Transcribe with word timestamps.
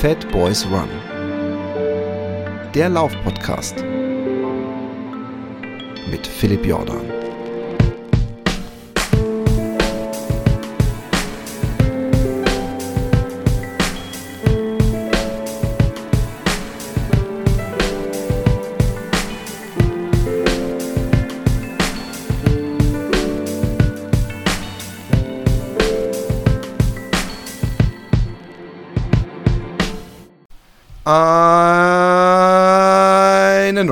Fat 0.00 0.30
Boys 0.30 0.64
Run. 0.66 0.88
Der 2.72 2.88
Laufpodcast 2.88 3.84
mit 6.08 6.24
Philipp 6.24 6.64
Jordan. 6.64 7.17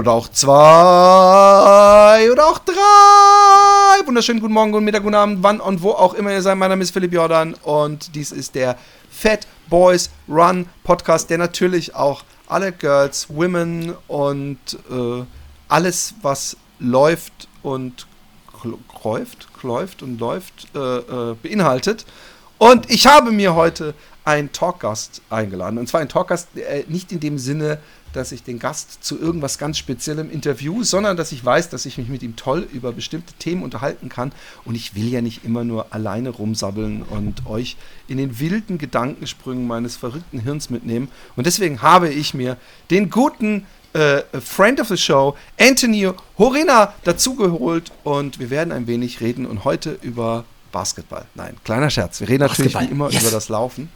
Oder 0.07 0.15
auch 0.15 0.29
zwei 0.29 2.31
oder 2.31 2.47
auch 2.47 2.59
drei. 2.59 4.07
Wunderschönen 4.07 4.39
guten 4.39 4.53
Morgen, 4.53 4.71
guten 4.71 4.85
Mittag, 4.85 5.03
guten 5.03 5.17
Abend, 5.17 5.43
wann 5.43 5.59
und 5.59 5.83
wo 5.83 5.91
auch 5.91 6.15
immer 6.15 6.31
ihr 6.31 6.43
seid. 6.43 6.57
Mein 6.57 6.71
Name 6.71 6.85
ist 6.85 6.93
Philipp 6.93 7.13
Jordan 7.13 7.55
und 7.65 8.15
dies 8.15 8.31
ist 8.31 8.55
der 8.55 8.79
Fat 9.11 9.49
Boys 9.69 10.11
Run 10.29 10.69
Podcast, 10.85 11.29
der 11.29 11.39
natürlich 11.39 11.97
auch 11.97 12.23
alle 12.47 12.71
Girls, 12.71 13.27
Women 13.31 13.97
und 14.07 14.59
äh, 14.89 15.25
alles, 15.67 16.15
was 16.23 16.57
läuft 16.79 17.49
und 17.65 18.07
läuft, 19.03 19.49
läuft 19.65 20.05
und 20.05 20.21
läuft, 20.21 20.69
äh, 20.77 20.99
äh, 20.99 21.35
beinhaltet. 21.43 22.07
Und 22.59 22.89
ich 22.91 23.09
habe 23.09 23.33
mir 23.33 23.57
heute 23.57 23.93
einen 24.25 24.53
Talkgast 24.53 25.21
eingeladen. 25.31 25.79
Und 25.79 25.89
zwar 25.89 26.01
ein 26.01 26.09
Talkgast 26.09 26.57
äh, 26.57 26.85
nicht 26.87 27.11
in 27.11 27.19
dem 27.19 27.39
Sinne, 27.39 27.81
dass 28.17 28.33
ich 28.33 28.43
den 28.43 28.59
Gast 28.59 29.05
zu 29.05 29.19
irgendwas 29.19 29.59
ganz 29.59 29.79
Speziellem 29.79 30.31
interview, 30.31 30.83
sondern 30.83 31.17
dass 31.17 31.33
ich 31.33 31.45
weiß, 31.45 31.69
dass 31.69 31.87
ich 31.87 31.99
mich 31.99 32.09
mit 32.09 32.23
ihm 32.23 32.35
toll 32.37 32.67
über 32.73 32.93
bestimmte 32.93 33.35
Themen 33.35 33.63
unterhalten 33.63 34.09
kann. 34.09 34.33
Und 34.65 34.75
ich 34.75 34.95
will 34.95 35.09
ja 35.09 35.21
nicht 35.21 35.45
immer 35.45 35.65
nur 35.65 35.93
alleine 35.93 36.31
rumsabbeln 36.31 37.03
und 37.03 37.47
euch 37.47 37.77
in 38.09 38.17
den 38.19 38.39
wilden 38.41 38.79
Gedankensprüngen 38.79 39.67
meines 39.67 39.97
verrückten 39.97 40.41
Hirns 40.41 40.71
mitnehmen. 40.71 41.09
Und 41.37 41.47
deswegen 41.47 41.83
habe 41.83 42.09
ich 42.09 42.35
mir 42.35 42.57
den 42.91 43.11
guten 43.11 43.67
äh, 43.93 44.23
Friend 44.41 44.81
of 44.81 44.89
the 44.89 44.97
Show, 44.97 45.37
Anthony 45.59 46.11
Horena, 46.39 46.95
dazugeholt 47.05 47.93
und 48.05 48.39
wir 48.39 48.51
werden 48.51 48.73
ein 48.73 48.87
wenig 48.87 49.21
reden 49.21 49.47
und 49.47 49.65
heute 49.65 49.99
über 50.03 50.45
Basketball. 50.73 51.25
Nein, 51.35 51.57
kleiner 51.65 51.91
Scherz. 51.91 52.21
Wir 52.21 52.29
reden 52.29 52.43
natürlich 52.43 52.79
wie 52.79 52.87
immer 52.87 53.11
yes. 53.11 53.23
über 53.23 53.31
das 53.31 53.49
Laufen. 53.49 53.89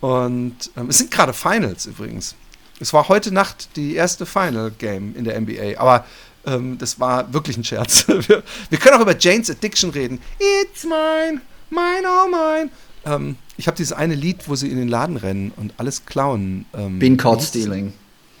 Und 0.00 0.70
ähm, 0.76 0.88
es 0.88 0.98
sind 0.98 1.10
gerade 1.10 1.32
Finals 1.32 1.86
übrigens. 1.86 2.34
Es 2.80 2.92
war 2.92 3.08
heute 3.08 3.32
Nacht 3.32 3.70
die 3.76 3.94
erste 3.94 4.26
Final 4.26 4.70
Game 4.70 5.14
in 5.16 5.24
der 5.24 5.40
NBA, 5.40 5.78
aber 5.78 6.04
ähm, 6.46 6.78
das 6.78 7.00
war 7.00 7.32
wirklich 7.32 7.56
ein 7.56 7.64
Scherz. 7.64 8.06
wir, 8.08 8.42
wir, 8.70 8.78
können 8.78 8.96
auch 8.96 9.00
über 9.00 9.16
Jane's 9.18 9.50
Addiction 9.50 9.90
reden. 9.90 10.20
It's 10.38 10.84
mine, 10.84 11.40
mine, 11.70 12.06
oh 12.06 12.28
mine. 12.28 12.70
Ähm, 13.04 13.36
ich 13.56 13.66
habe 13.66 13.76
dieses 13.76 13.92
eine 13.92 14.14
Lied, 14.14 14.48
wo 14.48 14.54
sie 14.54 14.68
in 14.68 14.76
den 14.76 14.88
Laden 14.88 15.16
rennen 15.16 15.52
und 15.56 15.74
alles 15.78 16.06
klauen. 16.06 16.66
Ähm, 16.74 16.98
Been 16.98 17.16
Caught 17.16 17.42
Stealing. 17.42 17.92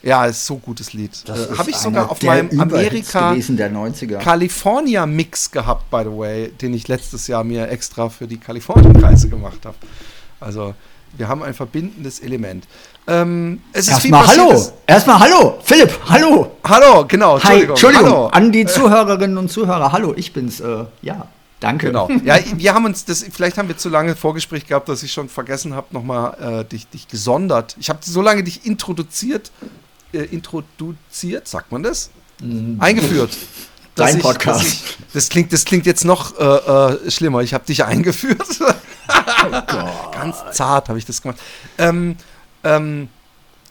Ja, 0.02 0.26
ist 0.26 0.46
so 0.46 0.56
gutes 0.56 0.92
Lied. 0.92 1.10
Das 1.26 1.50
äh, 1.50 1.56
habe 1.56 1.70
ich 1.70 1.76
sogar 1.76 2.10
auf 2.10 2.22
meinem 2.22 2.60
Amerika 2.60 3.34
California 4.20 5.06
Mix 5.06 5.50
gehabt, 5.50 5.90
by 5.90 6.02
the 6.04 6.16
way, 6.16 6.48
den 6.50 6.72
ich 6.72 6.86
letztes 6.86 7.26
Jahr 7.26 7.42
mir 7.42 7.68
extra 7.68 8.08
für 8.08 8.28
die 8.28 8.38
Kalifornien-Reise 8.38 9.28
gemacht 9.28 9.66
habe. 9.66 9.76
Also 10.38 10.74
wir 11.18 11.28
haben 11.28 11.42
ein 11.42 11.54
verbindendes 11.54 12.20
Element. 12.20 12.66
Ähm, 13.06 13.60
es 13.72 13.88
ist 13.88 13.90
Erstmal 13.90 14.26
hallo. 14.26 14.72
Erstmal 14.86 15.18
hallo. 15.18 15.58
Philipp, 15.62 15.90
hallo. 16.08 16.52
Hallo, 16.64 17.04
genau. 17.06 17.34
Entschuldigung. 17.34 17.66
Hi, 17.66 17.70
Entschuldigung. 17.70 18.06
Hallo. 18.06 18.26
An 18.28 18.52
die 18.52 18.66
Zuhörerinnen 18.66 19.36
und 19.36 19.50
Zuhörer. 19.50 19.92
Hallo, 19.92 20.14
ich 20.16 20.32
bin's. 20.32 20.60
Äh, 20.60 20.84
ja. 21.02 21.28
Danke. 21.60 21.88
Genau. 21.88 22.08
Ja, 22.24 22.38
wir 22.56 22.74
haben 22.74 22.84
uns 22.84 23.04
das, 23.04 23.24
vielleicht 23.32 23.58
haben 23.58 23.68
wir 23.68 23.76
zu 23.76 23.88
lange 23.88 24.14
Vorgespräch 24.14 24.66
gehabt, 24.66 24.88
dass 24.88 25.02
ich 25.02 25.12
schon 25.12 25.28
vergessen 25.28 25.74
habe, 25.74 25.88
nochmal 25.90 26.60
äh, 26.60 26.64
dich, 26.64 26.86
dich 26.88 27.08
gesondert. 27.08 27.76
Ich 27.80 27.90
habe 27.90 27.98
so 28.02 28.22
lange 28.22 28.44
dich 28.44 28.64
introduziert, 28.64 29.50
äh, 30.12 30.18
introduziert, 30.18 31.48
sagt 31.48 31.72
man 31.72 31.82
das? 31.82 32.10
Mhm. 32.40 32.76
Eingeführt. 32.78 33.36
Dein 33.96 34.20
Podcast. 34.20 34.64
Ich, 34.64 34.96
das, 35.12 35.28
klingt, 35.28 35.52
das 35.52 35.64
klingt 35.64 35.84
jetzt 35.84 36.04
noch 36.04 36.38
äh, 36.38 36.44
äh 36.44 37.10
schlimmer. 37.10 37.40
Ich 37.40 37.52
habe 37.52 37.64
dich 37.64 37.84
eingeführt. 37.84 38.46
Ganz 40.12 40.44
zart 40.52 40.88
habe 40.88 40.98
ich 40.98 41.04
das 41.04 41.22
gemacht. 41.22 41.38
Ähm, 41.78 42.16
ähm, 42.64 43.08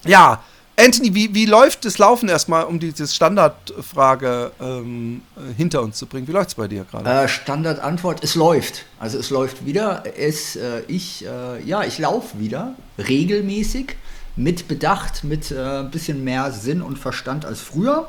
ja, 0.06 0.42
Anthony, 0.80 1.16
wie, 1.16 1.34
wie 1.34 1.48
läuft 1.48 1.86
das 1.86 1.98
Laufen 1.98 2.30
erstmal, 2.30 2.66
um 2.66 2.80
diese 2.80 3.08
Standardfrage 3.08 4.52
ähm, 4.62 5.22
hinter 5.58 5.82
uns 5.82 5.98
zu 5.98 6.06
bringen? 6.06 6.28
Wie 6.28 6.32
läuft 6.32 6.50
es 6.50 6.56
bei 6.56 6.68
dir 6.68 6.84
gerade? 6.84 7.10
Äh, 7.10 7.28
Standardantwort, 7.28 8.24
es 8.24 8.36
läuft. 8.36 8.86
Also 9.00 9.18
es 9.18 9.32
läuft 9.32 9.66
wieder. 9.66 10.04
Es, 10.18 10.56
äh, 10.56 10.84
ich, 10.88 11.26
äh, 11.26 11.64
ja, 11.64 11.84
ich 11.84 11.98
laufe 11.98 12.40
wieder 12.40 12.76
regelmäßig, 13.00 13.96
mit 14.36 14.68
Bedacht, 14.68 15.24
mit 15.24 15.52
ein 15.52 15.88
äh, 15.88 15.90
bisschen 15.90 16.24
mehr 16.24 16.52
Sinn 16.52 16.84
und 16.84 17.00
Verstand 17.00 17.44
als 17.44 17.60
früher. 17.60 18.08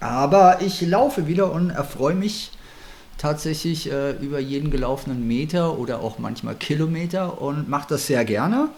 Aber 0.00 0.62
ich 0.62 0.80
laufe 0.80 1.26
wieder 1.26 1.52
und 1.52 1.68
erfreue 1.68 2.14
mich 2.14 2.52
tatsächlich 3.18 3.90
äh, 3.90 4.12
über 4.12 4.38
jeden 4.38 4.70
gelaufenen 4.70 5.26
Meter 5.26 5.78
oder 5.78 6.00
auch 6.00 6.18
manchmal 6.18 6.54
Kilometer 6.54 7.40
und 7.40 7.68
mache 7.68 7.88
das 7.88 8.06
sehr 8.06 8.24
gerne 8.24 8.68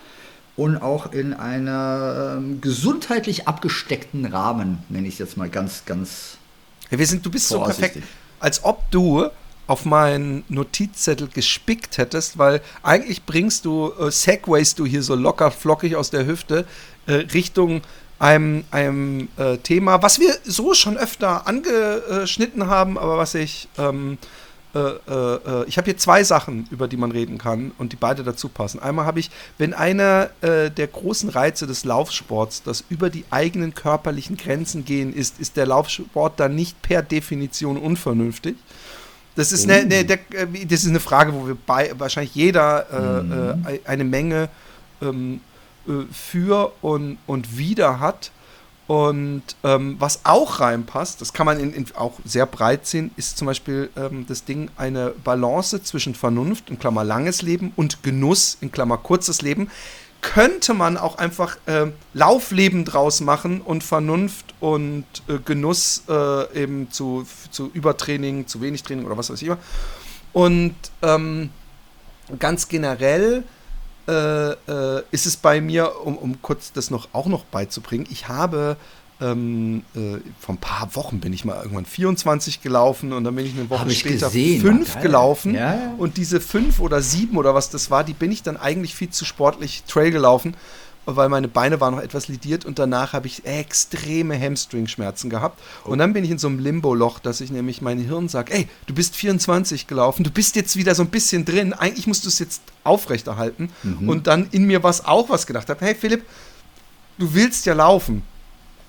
und 0.59 0.77
auch 0.77 1.13
in 1.13 1.35
einem 1.35 2.49
ähm, 2.55 2.61
gesundheitlich 2.61 3.47
abgesteckten 3.47 4.27
Rahmen, 4.27 4.79
nenne 4.89 5.07
ich 5.07 5.15
es 5.15 5.19
jetzt 5.21 5.37
mal 5.37 5.49
ganz, 5.49 5.85
ganz. 5.87 6.37
Ja, 6.91 6.99
wir 6.99 7.07
sind, 7.07 7.25
du 7.25 7.31
bist 7.31 7.49
so 7.49 7.61
perfekt, 7.61 7.99
als 8.41 8.65
ob 8.65 8.91
du 8.91 9.29
auf 9.69 9.85
meinen 9.85 10.45
Notizzettel 10.49 11.29
gespickt 11.29 11.99
hättest, 11.99 12.39
weil 12.39 12.61
eigentlich 12.83 13.25
bringst 13.25 13.67
du, 13.67 13.93
äh, 14.01 14.11
segways 14.11 14.75
du 14.75 14.85
hier 14.85 15.03
so 15.03 15.15
locker 15.15 15.51
flockig 15.51 15.95
aus 15.95 16.11
der 16.11 16.27
Hüfte 16.27 16.65
äh, 17.07 17.13
Richtung 17.13 17.83
einem, 18.19 18.65
einem 18.71 19.29
äh, 19.37 19.59
Thema, 19.59 20.03
was 20.03 20.19
wir 20.19 20.35
so 20.45 20.75
schon 20.75 20.97
öfter 20.97 21.47
angeschnitten 21.47 22.67
haben, 22.67 22.99
aber 22.99 23.19
was 23.19 23.35
ich. 23.35 23.69
Ähm, 23.79 24.19
äh, 24.75 24.79
äh, 24.81 25.63
äh 25.63 25.65
ich 25.67 25.79
habe 25.79 25.87
hier 25.87 25.97
zwei 25.97 26.23
Sachen, 26.25 26.69
über 26.71 26.89
die 26.89 26.99
man 26.99 27.11
reden 27.11 27.39
kann 27.39 27.73
und 27.79 27.93
die 27.93 27.97
beide 27.97 28.23
dazu 28.23 28.49
passen. 28.49 28.81
Einmal 28.81 29.07
habe 29.07 29.19
ich, 29.19 29.31
wenn 29.57 29.73
einer 29.73 30.29
äh, 30.43 30.71
der 30.71 30.89
großen 30.89 31.31
Reize 31.31 31.67
des 31.67 31.85
Laufsports 31.85 32.63
das 32.65 32.85
über 32.91 33.09
die 33.09 33.25
eigenen 33.31 33.75
körperlichen 33.75 34.37
Grenzen 34.37 34.85
gehen 34.85 35.15
ist, 35.15 35.41
ist 35.41 35.57
der 35.57 35.67
Laufsport 35.67 36.39
dann 36.39 36.55
nicht 36.55 36.83
per 36.83 37.03
Definition 37.03 37.79
unvernünftig. 37.79 38.57
Das 39.37 39.53
ist, 39.53 39.65
eine, 39.65 39.83
eine, 39.83 40.05
der, 40.05 40.19
äh, 40.35 40.67
das 40.67 40.83
ist 40.83 40.89
eine 40.89 41.01
Frage, 41.01 41.33
wo 41.33 41.47
wir 41.47 41.57
bei, 41.67 41.93
wahrscheinlich 41.97 42.35
jeder 42.35 43.23
mhm. 43.23 43.65
eine 43.85 44.05
Menge 44.05 44.51
ähm, 45.01 45.35
äh, 45.35 45.48
für 46.11 46.73
und, 46.83 47.19
und 47.27 47.57
wieder 47.57 48.01
hat. 48.01 48.31
Und 48.89 49.43
ähm, 49.65 49.97
was 49.99 50.21
auch 50.25 50.61
reinpasst, 50.61 51.21
das 51.21 51.35
kann 51.35 51.45
man 51.45 51.61
in, 51.61 51.75
in 51.75 51.85
auch 51.95 52.15
sehr 52.25 52.47
breit 52.47 52.87
sehen, 52.87 53.11
ist 53.17 53.37
zum 53.37 53.47
Beispiel 53.47 53.91
ähm, 53.97 54.25
das 54.27 54.47
Ding 54.47 54.71
eine 54.79 55.11
Balance 55.11 55.83
zwischen 55.83 56.15
Vernunft, 56.15 56.71
in 56.71 56.79
Klammer 56.79 57.05
langes 57.05 57.43
Leben, 57.43 57.73
und 57.77 58.03
Genuss, 58.03 58.57
in 58.63 58.73
Klammer 58.73 58.97
kurzes 58.97 59.43
Leben. 59.43 59.71
Könnte 60.23 60.73
man 60.73 60.97
auch 60.97 61.19
einfach 61.19 61.59
äh, 61.67 61.89
Laufleben 62.15 62.87
draus 62.87 63.21
machen 63.21 63.61
und 63.61 63.85
Vernunft 63.85 64.55
und 64.59 65.05
äh, 65.29 65.39
Genuss 65.45 66.05
äh, 66.09 66.63
eben 66.63 66.91
zu, 66.91 67.27
zu 67.51 67.71
Übertraining, 67.75 68.47
zu 68.47 68.63
wenig 68.63 68.83
Training 68.85 69.05
oder 69.05 69.19
was 69.19 69.29
weiß 69.29 69.43
ich 69.43 69.49
immer. 69.49 69.59
Und 70.33 70.75
ähm, 71.03 71.51
ganz 72.39 72.69
generell 72.69 73.45
äh, 74.99 75.03
ist 75.11 75.27
es 75.27 75.37
bei 75.37 75.61
mir, 75.61 76.05
um, 76.05 76.17
um 76.17 76.43
kurz 76.43 76.73
das 76.73 76.91
noch 76.91 77.09
auch 77.13 77.27
noch 77.27 77.45
beizubringen, 77.45 78.07
ich 78.11 78.29
habe 78.29 78.77
ähm, 79.21 79.83
äh, 79.97 80.19
vor 80.39 80.55
ein 80.55 80.59
paar 80.59 80.95
Wochen 80.95 81.19
bin 81.21 81.33
ich 81.33 81.45
mal 81.45 81.57
irgendwann 81.57 81.85
24 81.85 82.63
gelaufen 82.63 83.13
und 83.13 83.25
dann 83.25 83.35
bin 83.35 83.47
ich 83.47 83.55
eine 83.55 83.69
Woche 83.69 83.91
später 83.91 84.27
gesehen, 84.27 84.61
5 84.61 85.01
gelaufen. 85.01 85.55
Ja, 85.55 85.75
ja. 85.75 85.95
Und 85.99 86.17
diese 86.17 86.41
5 86.41 86.79
oder 86.81 87.03
7 87.03 87.37
oder 87.37 87.55
was 87.55 87.71
das 87.71 87.91
war, 87.91 88.05
die 88.05 88.13
bin 88.13 88.31
ich 88.31 88.43
dann 88.43 88.57
eigentlich 88.57 88.95
viel 88.95 89.11
zu 89.11 89.25
sportlich 89.25 89.83
Trail 89.89 90.11
gelaufen 90.13 90.55
weil 91.17 91.29
meine 91.29 91.49
Beine 91.49 91.81
waren 91.81 91.95
noch 91.95 92.03
etwas 92.03 92.29
lidiert 92.29 92.65
und 92.65 92.79
danach 92.79 93.13
habe 93.13 93.27
ich 93.27 93.47
extreme 93.47 94.39
Hamstring-Schmerzen 94.39 95.31
gehabt. 95.31 95.61
Oh. 95.85 95.91
Und 95.91 95.99
dann 95.99 96.13
bin 96.13 96.25
ich 96.25 96.31
in 96.31 96.39
so 96.39 96.49
einem 96.49 96.59
Limbo-Loch, 96.59 97.19
dass 97.19 97.41
ich 97.41 97.51
nämlich 97.51 97.81
mein 97.81 97.99
Hirn 97.99 98.29
sage, 98.29 98.53
ey, 98.53 98.69
du 98.87 98.95
bist 98.95 99.17
24 99.17 99.87
gelaufen, 99.87 100.25
du 100.25 100.31
bist 100.31 100.57
jetzt 100.57 100.77
wieder 100.77 100.95
so 100.95 101.03
ein 101.03 101.09
bisschen 101.09 101.45
drin, 101.45 101.73
eigentlich 101.73 102.07
musst 102.07 102.25
du 102.25 102.29
es 102.29 102.39
jetzt 102.39 102.63
aufrechterhalten. 102.85 103.71
Mhm. 103.83 104.09
Und 104.09 104.27
dann 104.27 104.49
in 104.51 104.67
mir 104.67 104.83
was 104.83 105.05
auch 105.05 105.31
was 105.31 105.47
gedacht 105.47 105.69
habe, 105.69 105.85
hey 105.85 105.95
Philipp, 105.95 106.25
du 107.19 107.33
willst 107.35 107.67
ja 107.67 107.75
laufen. 107.75 108.23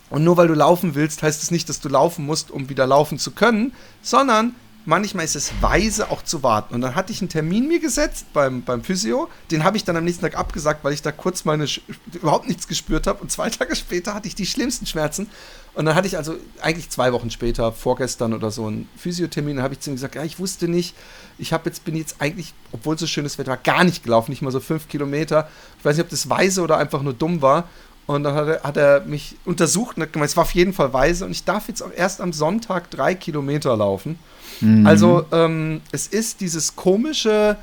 Und 0.10 0.24
nur 0.24 0.38
weil 0.38 0.48
du 0.48 0.56
laufen 0.56 0.96
willst, 0.96 1.22
heißt 1.22 1.42
es 1.42 1.52
nicht, 1.52 1.70
dass 1.70 1.80
du 1.80 1.90
laufen 1.90 2.26
musst, 2.26 2.52
um 2.52 2.68
wieder 2.70 2.88
laufen 2.88 3.20
zu 3.20 3.32
können, 3.32 3.74
sondern 4.02 4.56
manchmal 4.90 5.24
ist 5.24 5.36
es 5.36 5.54
weise 5.62 6.10
auch 6.10 6.24
zu 6.24 6.44
warten. 6.44 6.74
Und 6.74 6.82
dann 6.82 6.96
hatte 6.96 7.14
ich 7.14 7.22
einen 7.22 7.30
Termin 7.30 7.68
mir 7.68 7.80
gesetzt 7.80 8.26
beim, 8.34 8.64
beim 8.64 8.84
Physio. 8.84 9.30
Den 9.52 9.64
habe 9.64 9.78
ich 9.78 9.86
dann 9.86 9.96
am 9.96 10.04
nächsten 10.04 10.24
Tag 10.24 10.36
abgesagt, 10.36 10.84
weil 10.84 10.94
ich 10.94 11.04
da 11.04 11.12
kurz 11.12 11.46
meine 11.46 11.68
überhaupt 12.12 12.48
nichts 12.48 12.68
gespürt 12.68 13.08
habe. 13.08 13.22
Und 13.22 13.32
zwei 13.32 13.50
Tage 13.50 13.76
später 13.76 14.14
hatte 14.16 14.28
ich 14.28 14.36
die 14.36 14.48
schlimmsten 14.48 14.88
Schmerzen. 14.88 15.30
Und 15.76 15.86
dann 15.86 15.96
hatte 15.96 16.08
ich 16.08 16.18
also 16.18 16.36
eigentlich 16.62 16.90
zwei 16.90 17.14
Wochen 17.14 17.30
später, 17.30 17.72
vorgestern 17.72 18.34
oder 18.34 18.50
so, 18.50 18.66
einen 18.66 18.90
Physiothermin. 18.98 19.58
Da 19.58 19.64
habe 19.64 19.76
ich 19.76 19.80
zu 19.80 19.92
ihm 19.92 19.96
gesagt, 19.96 20.16
ja, 20.16 20.24
ich 20.24 20.40
wusste 20.40 20.68
nicht, 20.68 20.96
ich 21.38 21.54
habe 21.54 21.70
jetzt, 21.70 21.86
bin 21.86 21.96
jetzt 21.96 22.16
eigentlich, 22.20 22.54
obwohl 22.72 22.98
so 22.98 23.06
schönes 23.06 23.38
Wetter 23.38 23.52
war, 23.52 23.58
gar 23.58 23.84
nicht 23.84 24.04
gelaufen, 24.04 24.32
nicht 24.32 24.42
mal 24.42 24.52
so 24.52 24.60
fünf 24.60 24.90
Kilometer. 24.90 25.48
Ich 25.78 25.86
weiß 25.86 25.96
nicht, 25.96 26.04
ob 26.04 26.10
das 26.10 26.30
weise 26.30 26.62
oder 26.64 26.78
einfach 26.78 27.04
nur 27.04 27.14
dumm 27.14 27.44
war. 27.44 27.70
Und 28.10 28.24
dann 28.24 28.34
hat 28.34 28.48
er, 28.48 28.64
hat 28.64 28.76
er 28.76 29.02
mich 29.02 29.36
untersucht 29.46 29.96
und 29.96 30.02
hat 30.02 30.14
gemeint, 30.14 30.32
es 30.32 30.36
war 30.36 30.42
auf 30.42 30.56
jeden 30.56 30.74
Fall 30.74 30.92
weise 30.94 31.26
und 31.26 31.32
ich 31.32 31.44
darf 31.44 31.68
jetzt 31.68 31.84
auch 31.84 31.92
erst 31.96 32.22
am 32.22 32.34
Sonntag 32.34 32.90
drei 32.90 33.14
Kilometer 33.14 33.78
laufen. 33.78 34.18
Mhm. 34.62 34.88
Also 34.88 35.28
ähm, 35.32 35.82
es 35.92 36.08
ist 36.08 36.42
dieses 36.42 36.76
komische 36.76 37.56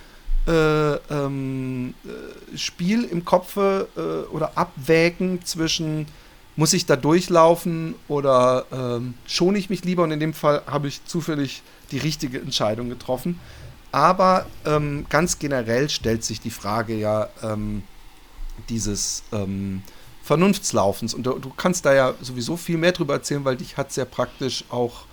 äh, 0.46 0.52
ähm, 0.52 1.94
äh, 2.04 2.56
Spiel 2.56 3.02
im 3.02 3.24
Kopf 3.24 3.56
äh, 3.56 3.86
oder 4.30 4.52
Abwägen 4.54 5.44
zwischen 5.44 6.06
muss 6.54 6.74
ich 6.74 6.86
da 6.86 6.94
durchlaufen 6.94 7.96
oder 8.06 8.66
ähm, 8.70 9.14
schone 9.26 9.58
ich 9.58 9.68
mich 9.68 9.84
lieber 9.84 10.04
und 10.04 10.12
in 10.12 10.20
dem 10.20 10.32
Fall 10.32 10.62
habe 10.68 10.86
ich 10.86 11.04
zufällig 11.06 11.64
die 11.90 11.98
richtige 11.98 12.38
Entscheidung 12.38 12.88
getroffen. 12.88 13.40
Aber 13.90 14.46
ähm, 14.64 15.06
ganz 15.08 15.40
generell 15.40 15.90
stellt 15.90 16.22
sich 16.22 16.40
die 16.40 16.50
Frage 16.50 16.94
ja 16.94 17.30
ähm, 17.42 17.82
dieses 18.68 19.24
ähm, 19.32 19.82
Vernunftslaufens. 20.26 21.14
Und 21.14 21.24
du, 21.24 21.38
du, 21.38 21.52
kannst 21.56 21.86
da 21.86 21.94
ja 21.94 22.14
sowieso 22.20 22.56
viel 22.56 22.78
mehr 22.78 22.90
drüber 22.90 23.14
erzählen, 23.14 23.44
weil 23.44 23.56
dich 23.56 23.76
hat 23.76 23.92
sehr 23.92 24.04
praktisch 24.04 24.64
auch 24.70 25.05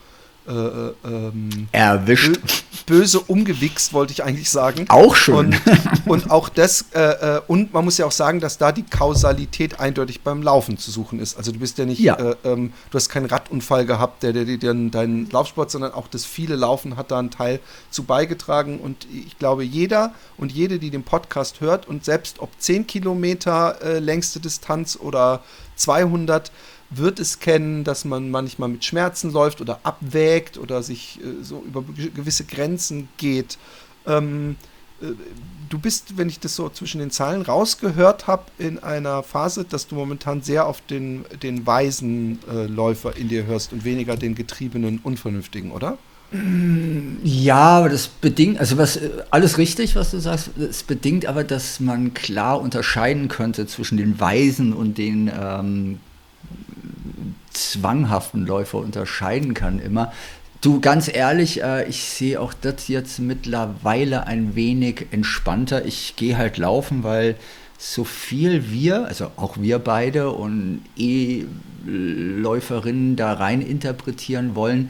äh, 0.47 0.51
äh, 0.51 0.93
ähm, 1.05 1.67
erwischt. 1.71 2.39
Böse 2.85 3.21
umgewichst, 3.21 3.93
wollte 3.93 4.11
ich 4.11 4.23
eigentlich 4.23 4.49
sagen. 4.49 4.85
Auch 4.89 5.15
schon. 5.15 5.47
Und, 5.47 5.61
und 6.05 6.31
auch 6.31 6.49
das, 6.49 6.85
äh, 6.93 7.37
äh, 7.37 7.41
und 7.47 7.73
man 7.73 7.85
muss 7.85 7.97
ja 7.97 8.05
auch 8.05 8.11
sagen, 8.11 8.41
dass 8.41 8.57
da 8.57 8.71
die 8.73 8.83
Kausalität 8.83 9.79
eindeutig 9.79 10.21
beim 10.21 10.41
Laufen 10.41 10.77
zu 10.77 10.91
suchen 10.91 11.19
ist. 11.19 11.37
Also 11.37 11.51
du 11.51 11.59
bist 11.59 11.77
ja 11.77 11.85
nicht, 11.85 11.99
ja. 11.99 12.15
Äh, 12.15 12.35
ähm, 12.43 12.73
du 12.91 12.97
hast 12.97 13.07
keinen 13.09 13.27
Radunfall 13.27 13.85
gehabt, 13.85 14.23
der 14.23 14.33
dir 14.33 14.57
deinen 14.57 15.29
Laufsport, 15.29 15.71
sondern 15.71 15.93
auch 15.93 16.07
das 16.07 16.25
viele 16.25 16.55
Laufen 16.55 16.97
hat 16.97 17.11
da 17.11 17.19
einen 17.19 17.31
Teil 17.31 17.59
zu 17.89 18.03
beigetragen. 18.03 18.79
Und 18.79 19.07
ich 19.11 19.37
glaube, 19.39 19.63
jeder 19.63 20.13
und 20.37 20.51
jede, 20.51 20.77
die 20.77 20.89
den 20.89 21.03
Podcast 21.03 21.61
hört 21.61 21.87
und 21.87 22.03
selbst 22.03 22.39
ob 22.39 22.49
10 22.57 22.85
Kilometer 22.87 23.81
äh, 23.81 23.99
längste 23.99 24.39
Distanz 24.39 24.97
oder 24.99 25.41
200, 25.75 26.51
wird 26.97 27.19
es 27.19 27.39
kennen, 27.39 27.83
dass 27.83 28.05
man 28.05 28.29
manchmal 28.29 28.69
mit 28.69 28.83
Schmerzen 28.83 29.31
läuft 29.31 29.61
oder 29.61 29.79
abwägt 29.83 30.57
oder 30.57 30.83
sich 30.83 31.19
äh, 31.21 31.43
so 31.43 31.63
über 31.65 31.83
gewisse 31.83 32.45
Grenzen 32.45 33.09
geht. 33.17 33.57
Ähm, 34.05 34.55
äh, 35.01 35.07
du 35.69 35.79
bist, 35.79 36.17
wenn 36.17 36.29
ich 36.29 36.39
das 36.39 36.55
so 36.55 36.69
zwischen 36.69 36.99
den 36.99 37.11
Zahlen 37.11 37.41
rausgehört 37.41 38.27
habe, 38.27 38.43
in 38.57 38.79
einer 38.79 39.23
Phase, 39.23 39.65
dass 39.65 39.87
du 39.87 39.95
momentan 39.95 40.41
sehr 40.41 40.67
auf 40.67 40.81
den, 40.81 41.25
den 41.41 41.65
weisen 41.65 42.39
äh, 42.49 42.65
Läufer 42.65 43.15
in 43.17 43.29
dir 43.29 43.45
hörst 43.45 43.73
und 43.73 43.83
weniger 43.83 44.15
den 44.15 44.35
getriebenen, 44.35 44.99
unvernünftigen, 45.03 45.71
oder? 45.71 45.97
Ja, 47.23 47.77
aber 47.77 47.89
das 47.89 48.07
bedingt, 48.07 48.59
also 48.59 48.77
was 48.77 48.97
äh, 48.97 49.09
alles 49.29 49.59
richtig, 49.59 49.95
was 49.95 50.09
du 50.11 50.19
sagst, 50.19 50.57
es 50.57 50.81
bedingt 50.81 51.27
aber, 51.27 51.43
dass 51.43 51.79
man 51.79 52.15
klar 52.15 52.59
unterscheiden 52.59 53.27
könnte 53.27 53.67
zwischen 53.67 53.97
den 53.97 54.19
Weisen 54.19 54.73
und 54.73 54.97
den 54.97 55.31
ähm, 55.39 55.99
zwanghaften 57.53 58.45
Läufer 58.45 58.79
unterscheiden 58.79 59.53
kann 59.53 59.79
immer. 59.79 60.11
Du, 60.61 60.79
ganz 60.79 61.13
ehrlich, 61.13 61.61
äh, 61.61 61.85
ich 61.89 62.03
sehe 62.03 62.39
auch 62.39 62.53
das 62.53 62.87
jetzt 62.87 63.19
mittlerweile 63.19 64.27
ein 64.27 64.55
wenig 64.55 65.07
entspannter. 65.11 65.83
Ich 65.85 66.15
gehe 66.15 66.37
halt 66.37 66.57
laufen, 66.57 67.03
weil 67.03 67.35
so 67.77 68.05
viel 68.05 68.71
wir, 68.71 69.07
also 69.07 69.31
auch 69.35 69.57
wir 69.57 69.79
beide 69.79 70.31
und 70.31 70.85
E-Läuferinnen 70.95 73.17
da 73.17 73.33
rein 73.33 73.61
interpretieren 73.61 74.55
wollen. 74.55 74.89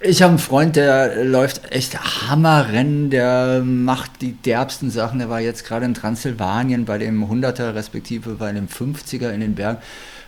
Ich 0.00 0.22
habe 0.22 0.30
einen 0.30 0.40
Freund, 0.40 0.74
der 0.76 1.24
läuft 1.24 1.72
echt 1.72 2.28
Hammerrennen, 2.28 3.10
der 3.10 3.62
macht 3.64 4.22
die 4.22 4.32
derbsten 4.32 4.90
Sachen. 4.90 5.20
Der 5.20 5.30
war 5.30 5.40
jetzt 5.40 5.64
gerade 5.64 5.86
in 5.86 5.94
Transsilvanien 5.94 6.84
bei 6.84 6.98
dem 6.98 7.24
100er 7.24 7.74
respektive 7.74 8.34
bei 8.34 8.52
dem 8.52 8.68
50er 8.68 9.30
in 9.30 9.40
den 9.40 9.54
Bergen. 9.54 9.78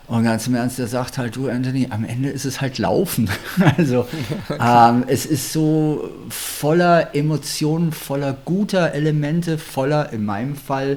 Und 0.09 0.25
ganz 0.25 0.47
im 0.47 0.55
Ernst, 0.55 0.79
der 0.79 0.87
sagt 0.87 1.19
halt, 1.19 1.37
du 1.37 1.49
Anthony, 1.49 1.89
am 1.91 2.03
Ende 2.03 2.31
ist 2.31 2.47
es 2.47 2.63
halt 2.63 2.79
Laufen. 2.79 3.29
also 3.77 4.09
ähm, 4.59 5.05
es 5.07 5.27
ist 5.27 5.53
so 5.53 6.09
voller 6.31 7.15
Emotionen, 7.15 7.93
voller 7.93 8.37
guter 8.47 8.95
Elemente, 8.95 9.59
voller, 9.59 10.11
in 10.13 10.25
meinem 10.25 10.57
Fall, 10.57 10.97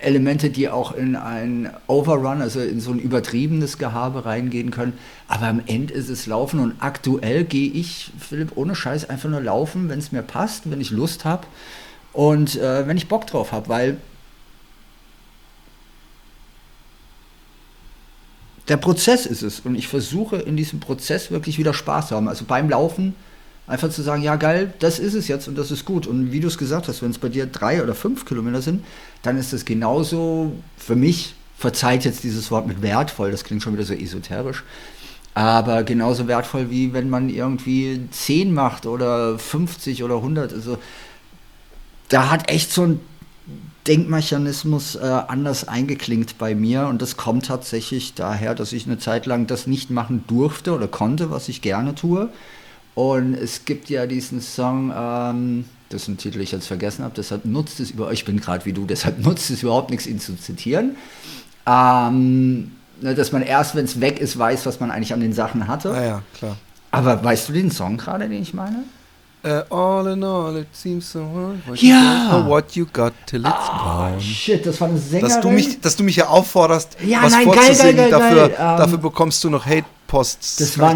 Elemente, 0.00 0.50
die 0.50 0.68
auch 0.68 0.92
in 0.92 1.14
ein 1.14 1.70
Overrun, 1.86 2.40
also 2.40 2.60
in 2.60 2.80
so 2.80 2.90
ein 2.90 2.98
übertriebenes 2.98 3.78
Gehabe 3.78 4.24
reingehen 4.24 4.70
können. 4.72 4.94
Aber 5.28 5.46
am 5.46 5.62
Ende 5.66 5.94
ist 5.94 6.08
es 6.08 6.26
Laufen 6.26 6.58
und 6.58 6.74
aktuell 6.80 7.44
gehe 7.44 7.70
ich, 7.70 8.10
Philipp, 8.18 8.52
ohne 8.56 8.74
Scheiß 8.74 9.08
einfach 9.08 9.28
nur 9.28 9.42
laufen, 9.42 9.88
wenn 9.88 9.98
es 9.98 10.10
mir 10.10 10.22
passt, 10.22 10.70
wenn 10.70 10.80
ich 10.80 10.90
Lust 10.90 11.24
habe 11.24 11.46
und 12.12 12.56
äh, 12.56 12.86
wenn 12.88 12.96
ich 12.96 13.08
Bock 13.08 13.26
drauf 13.26 13.52
habe, 13.52 13.68
weil 13.68 13.96
der 18.68 18.76
Prozess 18.76 19.26
ist 19.26 19.42
es. 19.42 19.60
Und 19.60 19.74
ich 19.74 19.88
versuche 19.88 20.36
in 20.36 20.56
diesem 20.56 20.80
Prozess 20.80 21.30
wirklich 21.30 21.58
wieder 21.58 21.74
Spaß 21.74 22.08
zu 22.08 22.16
haben. 22.16 22.28
Also 22.28 22.44
beim 22.46 22.68
Laufen 22.68 23.14
einfach 23.66 23.90
zu 23.90 24.02
sagen, 24.02 24.22
ja 24.22 24.36
geil, 24.36 24.72
das 24.80 24.98
ist 24.98 25.14
es 25.14 25.28
jetzt 25.28 25.46
und 25.48 25.56
das 25.56 25.70
ist 25.70 25.84
gut. 25.84 26.06
Und 26.06 26.32
wie 26.32 26.40
du 26.40 26.48
es 26.48 26.58
gesagt 26.58 26.88
hast, 26.88 27.02
wenn 27.02 27.10
es 27.10 27.18
bei 27.18 27.28
dir 27.28 27.46
drei 27.46 27.82
oder 27.82 27.94
fünf 27.94 28.24
Kilometer 28.26 28.60
sind, 28.60 28.84
dann 29.22 29.38
ist 29.38 29.52
es 29.52 29.64
genauso 29.64 30.52
für 30.76 30.96
mich, 30.96 31.34
verzeiht 31.56 32.04
jetzt 32.04 32.24
dieses 32.24 32.50
Wort 32.50 32.66
mit 32.66 32.82
wertvoll, 32.82 33.30
das 33.30 33.44
klingt 33.44 33.62
schon 33.62 33.74
wieder 33.74 33.84
so 33.84 33.94
esoterisch, 33.94 34.64
aber 35.34 35.84
genauso 35.84 36.26
wertvoll 36.26 36.70
wie 36.70 36.92
wenn 36.92 37.08
man 37.08 37.28
irgendwie 37.28 38.00
10 38.10 38.52
macht 38.52 38.86
oder 38.86 39.38
50 39.38 40.02
oder 40.02 40.16
100. 40.16 40.52
Also 40.52 40.78
da 42.08 42.30
hat 42.30 42.50
echt 42.50 42.72
so 42.72 42.82
ein 42.82 43.00
Denkmechanismus 43.86 44.96
äh, 44.96 45.00
anders 45.00 45.66
eingeklingt 45.66 46.36
bei 46.38 46.54
mir 46.54 46.86
und 46.86 47.00
das 47.00 47.16
kommt 47.16 47.46
tatsächlich 47.46 48.14
daher, 48.14 48.54
dass 48.54 48.72
ich 48.72 48.86
eine 48.86 48.98
Zeit 48.98 49.26
lang 49.26 49.46
das 49.46 49.66
nicht 49.66 49.90
machen 49.90 50.24
durfte 50.26 50.74
oder 50.74 50.86
konnte, 50.86 51.30
was 51.30 51.48
ich 51.48 51.62
gerne 51.62 51.94
tue. 51.94 52.28
Und 52.94 53.34
es 53.34 53.64
gibt 53.64 53.88
ja 53.88 54.06
diesen 54.06 54.42
Song, 54.42 54.92
ähm, 54.94 55.64
dessen 55.90 56.18
Titel 56.18 56.40
ich 56.40 56.52
jetzt 56.52 56.66
vergessen 56.66 57.04
habe, 57.04 57.14
deshalb 57.16 57.44
nutzt 57.44 57.80
es 57.80 57.90
über, 57.90 58.12
ich 58.12 58.24
bin 58.24 58.40
gerade 58.40 58.66
wie 58.66 58.72
du, 58.72 58.84
deshalb 58.84 59.18
nutzt 59.24 59.50
es 59.50 59.62
überhaupt 59.62 59.90
nichts, 59.90 60.06
ihn 60.06 60.20
zu 60.20 60.36
zitieren. 60.36 60.96
Ähm, 61.66 62.72
ne, 63.00 63.14
dass 63.14 63.32
man 63.32 63.42
erst, 63.42 63.74
wenn 63.74 63.84
es 63.84 64.00
weg 64.00 64.20
ist, 64.20 64.38
weiß, 64.38 64.66
was 64.66 64.80
man 64.80 64.90
eigentlich 64.90 65.14
an 65.14 65.20
den 65.20 65.32
Sachen 65.32 65.68
hatte. 65.68 65.92
Ah 65.92 66.04
ja, 66.04 66.22
klar. 66.36 66.56
Aber 66.90 67.22
weißt 67.22 67.48
du 67.48 67.52
den 67.52 67.70
Song 67.70 67.96
gerade, 67.96 68.28
den 68.28 68.42
ich 68.42 68.52
meine? 68.52 68.84
Uh, 69.42 69.62
all 69.70 70.06
in 70.06 70.22
all, 70.22 70.54
it 70.54 70.68
seems 70.74 71.10
so 71.10 71.20
hard. 71.20 71.66
What 71.66 71.80
ja. 71.80 72.36
You 72.36 72.44
what 72.46 72.76
you 72.76 72.84
got 72.84 73.14
till 73.24 73.46
it's 73.46 73.54
oh, 73.54 73.78
gone. 73.78 74.20
Shit, 74.20 74.66
das 74.66 74.78
war 74.82 74.88
eine 74.88 74.98
Sängerin. 74.98 75.28
Dass 75.30 75.40
du 75.40 75.50
mich, 75.50 75.80
dass 75.80 75.96
du 75.96 76.02
mich 76.02 76.16
ja 76.16 76.26
aufforderst, 76.26 76.98
ja, 77.02 77.22
was 77.22 77.32
nein, 77.32 77.44
vorzusingen, 77.44 77.96
geil, 77.96 78.10
geil, 78.10 78.10
geil, 78.10 78.20
dafür, 78.20 78.48
geil. 78.50 78.76
dafür 78.76 78.96
um, 78.96 79.00
bekommst 79.00 79.42
du 79.42 79.48
noch 79.48 79.64
Hate-Posts. 79.64 80.56
Das 80.56 80.78
war 80.78 80.94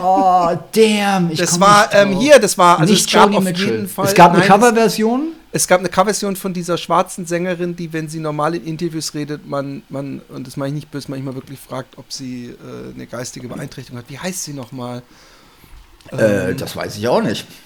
Oh, 0.00 0.58
damn. 0.72 1.30
Ich 1.32 1.40
das 1.40 1.58
war 1.58 1.92
ähm, 1.92 2.16
hier, 2.16 2.38
das 2.38 2.56
war 2.56 2.78
also 2.78 2.92
nicht 2.92 3.04
es 3.04 3.12
gab 3.12 3.34
auf 3.34 3.44
jeden 3.44 3.88
Fall. 3.88 4.06
Es 4.06 4.14
gab 4.14 4.32
eine 4.32 4.44
Coverversion. 4.44 5.32
Es 5.50 5.66
gab 5.66 5.80
eine 5.80 5.88
Coverversion 5.88 6.36
von 6.36 6.52
dieser 6.52 6.78
schwarzen 6.78 7.26
Sängerin, 7.26 7.74
die, 7.74 7.92
wenn 7.92 8.08
sie 8.08 8.20
normal 8.20 8.54
in 8.54 8.64
Interviews 8.64 9.12
redet, 9.12 9.44
man, 9.44 9.82
man 9.88 10.20
und 10.28 10.46
das 10.46 10.56
meine 10.56 10.68
ich 10.68 10.74
nicht 10.74 10.90
böse, 10.92 11.10
manchmal 11.10 11.34
wirklich 11.34 11.58
fragt, 11.58 11.98
ob 11.98 12.12
sie 12.12 12.46
äh, 12.46 12.94
eine 12.94 13.06
geistige 13.08 13.48
Beeinträchtigung 13.48 13.98
hat. 13.98 14.08
Wie 14.08 14.18
heißt 14.18 14.44
sie 14.44 14.52
nochmal? 14.52 15.02
Äh, 16.12 16.50
ähm, 16.50 16.56
das 16.56 16.76
weiß 16.76 16.96
ich 16.96 17.08
auch 17.08 17.22
nicht. 17.22 17.46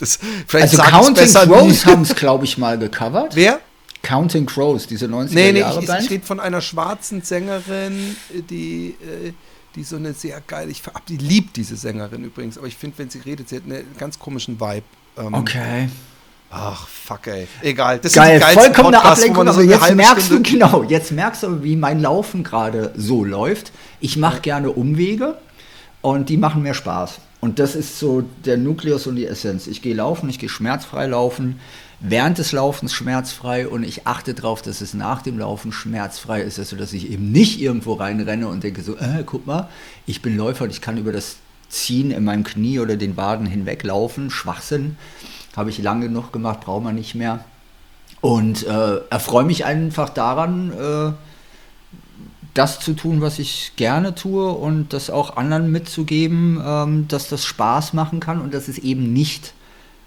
Das, 0.00 0.20
also 0.52 0.76
Counting 0.80 1.26
Crows 1.26 1.86
haben 1.86 2.02
es, 2.02 2.14
glaube 2.14 2.44
ich, 2.44 2.56
mal 2.56 2.78
gecovert. 2.78 3.34
Wer? 3.34 3.58
Counting 4.00 4.46
Crows, 4.46 4.86
diese 4.86 5.06
90er 5.06 5.34
nee, 5.34 5.52
nee, 5.52 5.58
Jahre 5.58 5.80
ich, 5.80 5.86
Band. 5.88 6.04
ich 6.04 6.10
rede 6.10 6.24
von 6.24 6.38
einer 6.38 6.60
schwarzen 6.60 7.22
Sängerin, 7.22 8.16
die, 8.48 8.90
äh, 8.90 9.32
die 9.74 9.82
so 9.82 9.96
eine 9.96 10.12
sehr 10.12 10.40
geile, 10.46 10.70
ich 10.70 10.82
die 11.08 11.16
liebt 11.16 11.56
diese 11.56 11.74
Sängerin 11.74 12.22
übrigens, 12.22 12.58
aber 12.58 12.68
ich 12.68 12.76
finde, 12.76 12.98
wenn 12.98 13.10
sie 13.10 13.18
redet, 13.18 13.48
sie 13.48 13.56
hat 13.56 13.64
einen 13.64 13.84
ganz 13.98 14.20
komischen 14.20 14.60
Vibe. 14.60 14.84
Ähm, 15.16 15.34
okay. 15.34 15.88
Ach, 16.50 16.88
fuck, 16.88 17.26
ey. 17.26 17.46
Egal. 17.60 17.98
Das 17.98 18.14
Geil, 18.14 18.40
vollkommene 18.40 19.02
Ablenkung, 19.02 19.48
aber 19.48 19.62
jetzt 19.62 19.94
merkst 19.94 20.26
Stunde 20.26 20.42
du, 20.42 20.50
genau, 20.50 20.82
jetzt 20.84 21.12
merkst 21.12 21.42
du, 21.42 21.62
wie 21.62 21.76
mein 21.76 22.00
Laufen 22.00 22.42
gerade 22.42 22.92
so 22.96 23.22
läuft. 23.22 23.72
Ich 24.00 24.16
mache 24.16 24.36
ja. 24.36 24.42
gerne 24.42 24.70
Umwege 24.70 25.36
und 26.00 26.28
die 26.30 26.38
machen 26.38 26.62
mir 26.62 26.72
Spaß. 26.72 27.18
Und 27.40 27.58
das 27.58 27.76
ist 27.76 27.98
so 27.98 28.24
der 28.44 28.56
Nukleus 28.56 29.06
und 29.06 29.16
die 29.16 29.26
Essenz. 29.26 29.66
Ich 29.66 29.80
gehe 29.80 29.94
laufen, 29.94 30.28
ich 30.28 30.38
gehe 30.38 30.48
schmerzfrei 30.48 31.06
laufen, 31.06 31.60
während 32.00 32.38
des 32.38 32.52
Laufens 32.52 32.92
schmerzfrei 32.92 33.68
und 33.68 33.84
ich 33.84 34.06
achte 34.06 34.34
darauf, 34.34 34.60
dass 34.60 34.80
es 34.80 34.92
nach 34.94 35.22
dem 35.22 35.38
Laufen 35.38 35.70
schmerzfrei 35.70 36.42
ist, 36.42 36.58
also 36.58 36.76
dass 36.76 36.92
ich 36.92 37.10
eben 37.10 37.30
nicht 37.30 37.60
irgendwo 37.60 37.94
reinrenne 37.94 38.48
und 38.48 38.64
denke 38.64 38.82
so, 38.82 38.96
äh, 38.96 39.22
guck 39.24 39.46
mal, 39.46 39.68
ich 40.06 40.20
bin 40.20 40.36
Läufer 40.36 40.64
und 40.64 40.70
ich 40.70 40.80
kann 40.80 40.98
über 40.98 41.12
das 41.12 41.36
ziehen 41.68 42.10
in 42.10 42.24
meinem 42.24 42.44
Knie 42.44 42.80
oder 42.80 42.96
den 42.96 43.16
Waden 43.16 43.46
hinweglaufen. 43.46 44.30
Schwachsinn. 44.30 44.96
Habe 45.56 45.70
ich 45.70 45.78
lange 45.78 46.06
genug 46.06 46.32
gemacht, 46.32 46.60
braucht 46.60 46.84
man 46.84 46.94
nicht 46.94 47.14
mehr. 47.14 47.44
Und 48.20 48.66
äh, 48.66 48.96
erfreue 49.10 49.44
mich 49.44 49.64
einfach 49.64 50.08
daran, 50.08 50.72
äh, 50.72 51.12
das 52.58 52.80
zu 52.80 52.94
tun, 52.94 53.20
was 53.20 53.38
ich 53.38 53.72
gerne 53.76 54.16
tue 54.16 54.50
und 54.50 54.92
das 54.92 55.10
auch 55.10 55.36
anderen 55.36 55.70
mitzugeben, 55.70 56.60
ähm, 56.64 57.06
dass 57.06 57.28
das 57.28 57.44
Spaß 57.44 57.92
machen 57.92 58.18
kann 58.18 58.40
und 58.40 58.52
dass 58.52 58.66
es 58.66 58.78
eben 58.78 59.12
nicht 59.12 59.54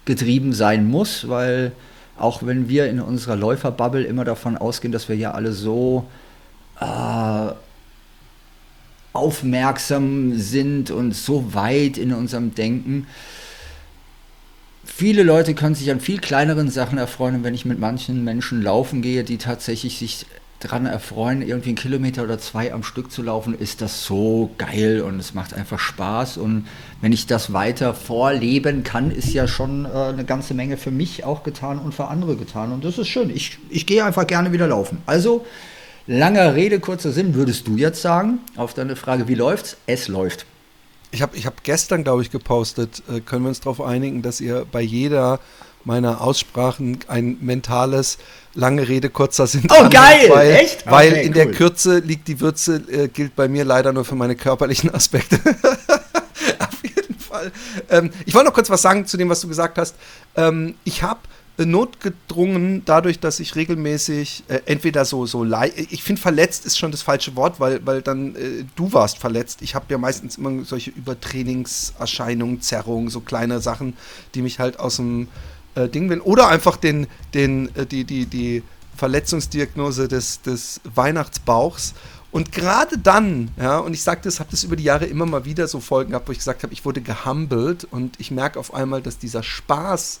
getrieben 0.04 0.52
sein 0.52 0.86
muss, 0.86 1.28
weil 1.28 1.72
auch 2.18 2.42
wenn 2.42 2.68
wir 2.68 2.90
in 2.90 3.00
unserer 3.00 3.36
Läuferbubble 3.36 4.04
immer 4.04 4.24
davon 4.24 4.58
ausgehen, 4.58 4.92
dass 4.92 5.08
wir 5.08 5.16
ja 5.16 5.30
alle 5.30 5.52
so 5.52 6.06
äh, 6.78 7.52
aufmerksam 9.14 10.38
sind 10.38 10.90
und 10.90 11.14
so 11.14 11.54
weit 11.54 11.96
in 11.96 12.12
unserem 12.12 12.54
Denken, 12.54 13.06
viele 14.84 15.22
Leute 15.22 15.54
können 15.54 15.74
sich 15.74 15.90
an 15.90 16.00
viel 16.00 16.18
kleineren 16.18 16.70
Sachen 16.70 16.98
erfreuen. 16.98 17.44
Wenn 17.44 17.54
ich 17.54 17.64
mit 17.64 17.78
manchen 17.78 18.24
Menschen 18.24 18.62
laufen 18.62 19.00
gehe, 19.00 19.24
die 19.24 19.38
tatsächlich 19.38 19.96
sich 19.98 20.26
daran 20.64 20.86
erfreuen, 20.86 21.42
irgendwie 21.42 21.70
einen 21.70 21.76
Kilometer 21.76 22.22
oder 22.22 22.38
zwei 22.38 22.72
am 22.72 22.82
Stück 22.82 23.10
zu 23.10 23.22
laufen, 23.22 23.58
ist 23.58 23.80
das 23.80 24.04
so 24.04 24.50
geil 24.58 25.02
und 25.02 25.18
es 25.18 25.34
macht 25.34 25.54
einfach 25.54 25.78
Spaß. 25.78 26.36
Und 26.36 26.66
wenn 27.00 27.12
ich 27.12 27.26
das 27.26 27.52
weiter 27.52 27.94
vorleben 27.94 28.84
kann, 28.84 29.10
ist 29.10 29.32
ja 29.32 29.48
schon 29.48 29.84
äh, 29.84 29.88
eine 29.88 30.24
ganze 30.24 30.54
Menge 30.54 30.76
für 30.76 30.90
mich 30.90 31.24
auch 31.24 31.42
getan 31.42 31.78
und 31.78 31.94
für 31.94 32.08
andere 32.08 32.36
getan. 32.36 32.72
Und 32.72 32.84
das 32.84 32.98
ist 32.98 33.08
schön. 33.08 33.30
Ich, 33.30 33.58
ich 33.70 33.86
gehe 33.86 34.04
einfach 34.04 34.26
gerne 34.26 34.52
wieder 34.52 34.66
laufen. 34.66 34.98
Also, 35.06 35.44
langer 36.06 36.54
Rede, 36.54 36.80
kurzer 36.80 37.12
Sinn, 37.12 37.34
würdest 37.34 37.66
du 37.66 37.76
jetzt 37.76 38.02
sagen, 38.02 38.40
auf 38.56 38.74
deine 38.74 38.96
Frage, 38.96 39.28
wie 39.28 39.34
läuft's? 39.34 39.76
Es 39.86 40.08
läuft. 40.08 40.46
Ich 41.10 41.20
habe 41.20 41.36
ich 41.36 41.44
hab 41.44 41.62
gestern, 41.62 42.04
glaube 42.04 42.22
ich, 42.22 42.30
gepostet, 42.30 43.02
äh, 43.10 43.20
können 43.20 43.44
wir 43.44 43.48
uns 43.48 43.60
darauf 43.60 43.80
einigen, 43.80 44.22
dass 44.22 44.40
ihr 44.40 44.66
bei 44.70 44.80
jeder 44.80 45.40
meiner 45.84 46.20
Aussprachen 46.20 46.98
ein 47.08 47.38
mentales 47.40 48.18
lange 48.54 48.88
Rede, 48.88 49.10
kurzer 49.10 49.46
Sinn. 49.46 49.66
Oh, 49.70 49.88
geil! 49.88 50.28
Weil, 50.28 50.50
Echt? 50.52 50.86
Weil 50.86 51.12
okay, 51.12 51.22
in 51.22 51.28
cool. 51.28 51.34
der 51.34 51.50
Kürze 51.50 51.98
liegt 51.98 52.28
die 52.28 52.40
Würze, 52.40 52.76
äh, 52.88 53.08
gilt 53.08 53.34
bei 53.36 53.48
mir 53.48 53.64
leider 53.64 53.92
nur 53.92 54.04
für 54.04 54.14
meine 54.14 54.36
körperlichen 54.36 54.90
Aspekte. 54.94 55.36
Auf 56.58 56.82
jeden 56.82 57.18
Fall. 57.18 57.52
Ähm, 57.90 58.10
ich 58.26 58.34
wollte 58.34 58.48
noch 58.48 58.54
kurz 58.54 58.70
was 58.70 58.82
sagen 58.82 59.06
zu 59.06 59.16
dem, 59.16 59.28
was 59.28 59.40
du 59.40 59.48
gesagt 59.48 59.78
hast. 59.78 59.96
Ähm, 60.36 60.74
ich 60.84 61.02
habe 61.02 61.20
notgedrungen 61.58 62.82
dadurch, 62.84 63.20
dass 63.20 63.38
ich 63.38 63.54
regelmäßig 63.54 64.44
äh, 64.48 64.60
entweder 64.66 65.04
so 65.04 65.26
so 65.26 65.46
ich 65.90 66.02
finde 66.02 66.20
verletzt 66.20 66.66
ist 66.66 66.78
schon 66.78 66.90
das 66.90 67.02
falsche 67.02 67.36
Wort, 67.36 67.60
weil 67.60 67.84
weil 67.84 68.02
dann 68.02 68.34
äh, 68.34 68.64
du 68.74 68.92
warst 68.92 69.18
verletzt. 69.18 69.62
Ich 69.62 69.74
habe 69.74 69.86
ja 69.88 69.98
meistens 69.98 70.38
immer 70.38 70.64
solche 70.64 70.90
Übertrainingserscheinungen, 70.90 72.60
Zerrungen, 72.62 73.10
so 73.10 73.20
kleine 73.20 73.60
Sachen, 73.60 73.96
die 74.34 74.42
mich 74.42 74.58
halt 74.58 74.80
aus 74.80 74.96
dem 74.96 75.28
äh, 75.74 75.88
Ding 75.88 76.08
will. 76.10 76.20
Oder 76.20 76.48
einfach 76.48 76.76
den 76.76 77.06
den 77.34 77.74
äh, 77.76 77.86
die 77.86 78.04
die 78.04 78.26
die 78.26 78.62
Verletzungsdiagnose 78.96 80.08
des 80.08 80.42
des 80.42 80.80
Weihnachtsbauchs. 80.94 81.94
Und 82.30 82.50
gerade 82.50 82.96
dann, 82.96 83.50
ja, 83.60 83.78
und 83.78 83.92
ich 83.92 84.02
sage 84.02 84.22
das, 84.24 84.40
habe 84.40 84.50
das 84.50 84.64
über 84.64 84.74
die 84.74 84.84
Jahre 84.84 85.04
immer 85.04 85.26
mal 85.26 85.44
wieder 85.44 85.68
so 85.68 85.80
Folgen 85.80 86.12
gehabt, 86.12 86.28
wo 86.28 86.32
ich 86.32 86.38
gesagt 86.38 86.62
habe, 86.62 86.72
ich 86.72 86.82
wurde 86.86 87.02
gehumbled 87.02 87.84
und 87.90 88.18
ich 88.18 88.30
merke 88.30 88.58
auf 88.58 88.72
einmal, 88.72 89.02
dass 89.02 89.18
dieser 89.18 89.42
Spaß 89.42 90.20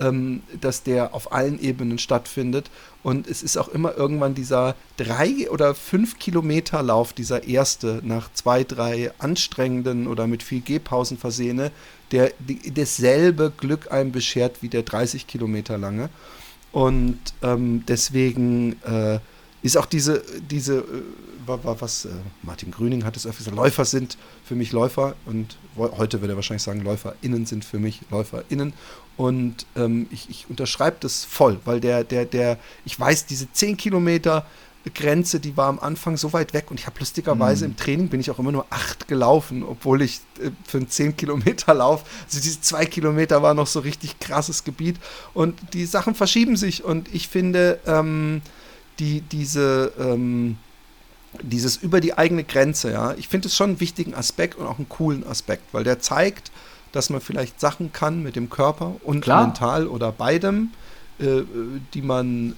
ähm, 0.00 0.42
dass 0.60 0.82
der 0.82 1.14
auf 1.14 1.32
allen 1.32 1.60
Ebenen 1.60 1.98
stattfindet. 1.98 2.70
Und 3.02 3.26
es 3.26 3.42
ist 3.42 3.56
auch 3.56 3.68
immer 3.68 3.96
irgendwann 3.96 4.34
dieser 4.34 4.74
drei 4.96 5.50
oder 5.50 5.74
fünf 5.74 6.18
Kilometer 6.18 6.82
Lauf, 6.82 7.12
dieser 7.12 7.44
erste, 7.44 8.00
nach 8.02 8.32
zwei, 8.32 8.64
drei 8.64 9.12
anstrengenden 9.18 10.06
oder 10.06 10.26
mit 10.26 10.42
viel 10.42 10.60
Gehpausen 10.60 11.18
versehene, 11.18 11.70
der 12.14 12.32
die, 12.38 12.72
dasselbe 12.72 13.52
Glück 13.56 13.90
einem 13.90 14.12
beschert 14.12 14.62
wie 14.62 14.68
der 14.68 14.84
30 14.84 15.26
Kilometer 15.26 15.76
lange. 15.76 16.08
Und 16.70 17.18
ähm, 17.42 17.84
deswegen 17.86 18.80
äh, 18.84 19.18
ist 19.62 19.76
auch 19.76 19.86
diese, 19.86 20.22
diese 20.48 20.78
äh, 20.78 21.02
was 21.46 22.04
äh, 22.04 22.10
Martin 22.42 22.70
Grüning 22.70 23.04
hat 23.04 23.16
es 23.16 23.26
öfter 23.26 23.38
gesagt, 23.40 23.56
Läufer 23.56 23.84
sind 23.84 24.16
für 24.44 24.54
mich 24.54 24.72
Läufer 24.72 25.14
und 25.26 25.58
heute 25.76 26.20
würde 26.20 26.34
er 26.34 26.36
wahrscheinlich 26.36 26.62
sagen, 26.62 26.82
LäuferInnen 26.82 27.46
sind 27.46 27.64
für 27.64 27.78
mich 27.78 28.00
LäuferInnen. 28.10 28.72
Und 29.16 29.66
ähm, 29.76 30.06
ich, 30.10 30.30
ich 30.30 30.46
unterschreibe 30.48 30.96
das 31.00 31.24
voll, 31.24 31.58
weil 31.64 31.80
der, 31.80 32.04
der, 32.04 32.24
der, 32.24 32.58
ich 32.84 32.98
weiß, 32.98 33.26
diese 33.26 33.50
10 33.52 33.76
Kilometer 33.76 34.46
Grenze, 34.90 35.40
die 35.40 35.56
war 35.56 35.68
am 35.68 35.78
Anfang 35.78 36.16
so 36.16 36.32
weit 36.32 36.52
weg 36.52 36.70
und 36.70 36.78
ich 36.78 36.86
habe 36.86 36.98
lustigerweise 36.98 37.64
mhm. 37.64 37.72
im 37.72 37.76
Training 37.76 38.08
bin 38.08 38.20
ich 38.20 38.30
auch 38.30 38.38
immer 38.38 38.52
nur 38.52 38.66
acht 38.70 39.08
gelaufen, 39.08 39.62
obwohl 39.62 40.02
ich 40.02 40.20
äh, 40.40 40.50
für 40.66 40.78
einen 40.78 40.88
10 40.88 41.16
Kilometer 41.16 41.72
Lauf, 41.74 42.04
also 42.26 42.40
diese 42.40 42.60
zwei 42.60 42.84
Kilometer 42.84 43.42
war 43.42 43.54
noch 43.54 43.66
so 43.66 43.80
richtig 43.80 44.18
krasses 44.20 44.64
Gebiet 44.64 44.96
und 45.32 45.58
die 45.72 45.86
Sachen 45.86 46.14
verschieben 46.14 46.56
sich 46.56 46.84
und 46.84 47.12
ich 47.14 47.28
finde, 47.28 47.80
ähm, 47.86 48.42
die, 48.98 49.22
diese, 49.22 49.92
ähm, 49.98 50.58
dieses 51.42 51.76
über 51.76 52.00
die 52.00 52.16
eigene 52.16 52.44
Grenze, 52.44 52.92
ja, 52.92 53.14
ich 53.14 53.28
finde 53.28 53.48
es 53.48 53.56
schon 53.56 53.70
einen 53.70 53.80
wichtigen 53.80 54.14
Aspekt 54.14 54.56
und 54.56 54.66
auch 54.66 54.78
einen 54.78 54.88
coolen 54.88 55.26
Aspekt, 55.26 55.72
weil 55.72 55.84
der 55.84 55.98
zeigt, 56.00 56.52
dass 56.92 57.10
man 57.10 57.20
vielleicht 57.20 57.58
Sachen 57.60 57.92
kann 57.92 58.22
mit 58.22 58.36
dem 58.36 58.50
Körper 58.50 58.94
und 59.02 59.22
Klar. 59.22 59.46
mental 59.46 59.88
oder 59.88 60.12
beidem, 60.12 60.70
äh, 61.20 61.42
die 61.94 62.02
man 62.02 62.54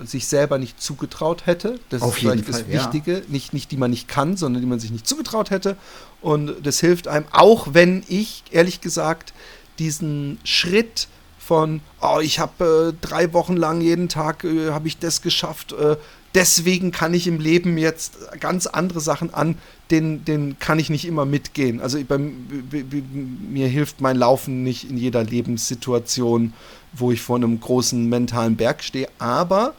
äh, 0.00 0.04
sich 0.04 0.28
selber 0.28 0.58
nicht 0.58 0.80
zugetraut 0.80 1.46
hätte. 1.46 1.80
Das 1.88 2.02
Auf 2.02 2.14
ist 2.14 2.20
vielleicht 2.20 2.44
Fall, 2.44 2.62
das 2.62 2.68
Wichtige, 2.68 3.12
ja. 3.14 3.22
nicht, 3.28 3.52
nicht 3.52 3.72
die 3.72 3.76
man 3.76 3.90
nicht 3.90 4.06
kann, 4.06 4.36
sondern 4.36 4.62
die 4.62 4.68
man 4.68 4.78
sich 4.78 4.90
nicht 4.90 5.06
zugetraut 5.06 5.50
hätte. 5.50 5.76
Und 6.20 6.54
das 6.64 6.80
hilft 6.80 7.08
einem, 7.08 7.26
auch 7.32 7.68
wenn 7.72 8.04
ich, 8.08 8.44
ehrlich 8.50 8.80
gesagt, 8.80 9.32
diesen 9.78 10.38
Schritt 10.44 11.08
von, 11.38 11.80
oh, 12.00 12.18
ich 12.20 12.38
habe 12.38 12.94
äh, 12.94 13.06
drei 13.06 13.32
Wochen 13.32 13.56
lang 13.56 13.80
jeden 13.80 14.08
Tag, 14.08 14.44
äh, 14.44 14.70
habe 14.70 14.88
ich 14.88 14.98
das 14.98 15.22
geschafft, 15.22 15.72
äh, 15.72 15.96
deswegen 16.34 16.92
kann 16.92 17.14
ich 17.14 17.26
im 17.26 17.40
Leben 17.40 17.78
jetzt 17.78 18.14
ganz 18.40 18.66
andere 18.66 19.00
Sachen 19.00 19.32
an, 19.32 19.56
den, 19.90 20.24
den 20.24 20.58
kann 20.58 20.78
ich 20.78 20.90
nicht 20.90 21.06
immer 21.06 21.24
mitgehen. 21.24 21.80
Also 21.80 21.98
bei, 22.04 22.18
mir 22.18 23.68
hilft 23.68 24.00
mein 24.00 24.16
Laufen 24.16 24.62
nicht 24.62 24.90
in 24.90 24.96
jeder 24.96 25.24
Lebenssituation, 25.24 26.52
wo 26.92 27.12
ich 27.12 27.20
vor 27.20 27.36
einem 27.36 27.60
großen 27.60 28.08
mentalen 28.08 28.56
Berg 28.56 28.82
stehe. 28.82 29.08
Aber 29.18 29.74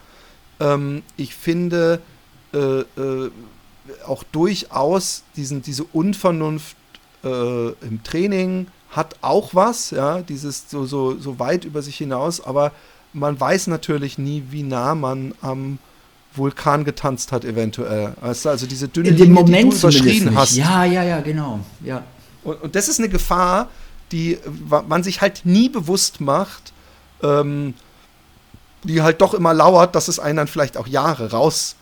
ähm, 0.59 1.03
ich 1.15 1.35
finde 1.35 2.01
äh, 2.53 2.57
äh, 2.57 3.31
auch 4.05 4.23
durchaus 4.23 5.23
diesen, 5.35 5.61
diese 5.61 5.83
Unvernunft 5.83 6.75
äh, 7.23 7.67
im 7.69 8.03
Training 8.03 8.67
hat 8.89 9.15
auch 9.21 9.53
was, 9.53 9.91
ja, 9.91 10.21
dieses 10.21 10.69
so, 10.69 10.85
so, 10.85 11.17
so 11.19 11.39
weit 11.39 11.65
über 11.65 11.81
sich 11.81 11.97
hinaus, 11.97 12.41
aber 12.41 12.71
man 13.13 13.39
weiß 13.39 13.67
natürlich 13.67 14.17
nie, 14.17 14.43
wie 14.49 14.63
nah 14.63 14.95
man 14.95 15.33
am 15.41 15.79
Vulkan 16.33 16.85
getanzt 16.85 17.31
hat, 17.31 17.43
eventuell. 17.45 18.13
Also, 18.21 18.49
also 18.49 18.67
diese 18.67 18.87
dünne 18.87 19.09
In 19.09 19.15
dem 19.17 19.27
Linie, 19.29 19.43
Moment 19.43 19.65
die 19.65 19.69
du 19.69 19.77
überschrien 19.77 20.35
hast. 20.35 20.55
Ja, 20.55 20.85
ja, 20.85 21.03
ja, 21.03 21.19
genau. 21.21 21.59
Ja. 21.83 22.03
Und, 22.43 22.61
und, 22.61 22.75
das 22.75 22.87
ist 22.87 22.99
eine 22.99 23.09
Gefahr, 23.09 23.69
die 24.11 24.37
man 24.87 25.03
sich 25.03 25.21
halt 25.21 25.41
nie 25.45 25.69
bewusst 25.69 26.21
macht, 26.21 26.73
ähm, 27.23 27.73
die 28.83 29.01
halt 29.01 29.21
doch 29.21 29.33
immer 29.33 29.53
lauert, 29.53 29.95
dass 29.95 30.07
es 30.07 30.19
einen 30.19 30.37
dann 30.37 30.47
vielleicht 30.47 30.77
auch 30.77 30.87
Jahre 30.87 31.31
raus 31.31 31.75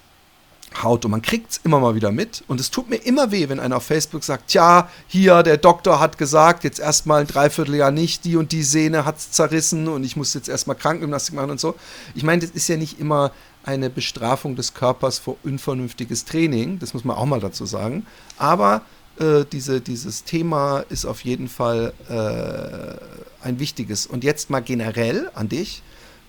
haut 0.83 1.05
und 1.05 1.11
man 1.11 1.21
kriegt 1.21 1.51
es 1.51 1.61
immer 1.63 1.79
mal 1.79 1.95
wieder 1.95 2.11
mit. 2.11 2.43
Und 2.47 2.59
es 2.59 2.71
tut 2.71 2.89
mir 2.89 2.97
immer 2.97 3.31
weh, 3.31 3.49
wenn 3.49 3.59
einer 3.59 3.77
auf 3.77 3.83
Facebook 3.83 4.23
sagt, 4.23 4.49
tja, 4.49 4.89
hier, 5.07 5.43
der 5.43 5.57
Doktor 5.57 5.99
hat 5.99 6.17
gesagt, 6.17 6.63
jetzt 6.63 6.79
erstmal 6.79 7.21
ein 7.21 7.27
Dreivierteljahr 7.27 7.91
nicht, 7.91 8.25
die 8.25 8.35
und 8.35 8.51
die 8.51 8.63
Sehne 8.63 9.05
hat 9.05 9.17
es 9.17 9.31
zerrissen 9.31 9.87
und 9.87 10.03
ich 10.03 10.15
muss 10.15 10.33
jetzt 10.33 10.49
erstmal 10.49 10.75
Krankengymnastik 10.75 11.35
machen 11.35 11.51
und 11.51 11.59
so. 11.59 11.75
Ich 12.13 12.23
meine, 12.23 12.41
das 12.41 12.51
ist 12.51 12.67
ja 12.67 12.77
nicht 12.77 12.99
immer 12.99 13.31
eine 13.63 13.89
Bestrafung 13.89 14.55
des 14.55 14.73
Körpers 14.73 15.17
für 15.17 15.35
unvernünftiges 15.43 16.25
Training, 16.25 16.77
das 16.79 16.93
muss 16.93 17.03
man 17.03 17.17
auch 17.17 17.25
mal 17.25 17.39
dazu 17.39 17.65
sagen, 17.65 18.05
aber 18.37 18.81
äh, 19.19 19.45
diese, 19.51 19.81
dieses 19.81 20.23
Thema 20.23 20.85
ist 20.89 21.05
auf 21.05 21.21
jeden 21.21 21.47
Fall 21.47 21.93
äh, 22.09 23.45
ein 23.45 23.59
wichtiges. 23.59 24.07
Und 24.07 24.23
jetzt 24.23 24.49
mal 24.49 24.61
generell 24.61 25.29
an 25.33 25.49
dich 25.49 25.83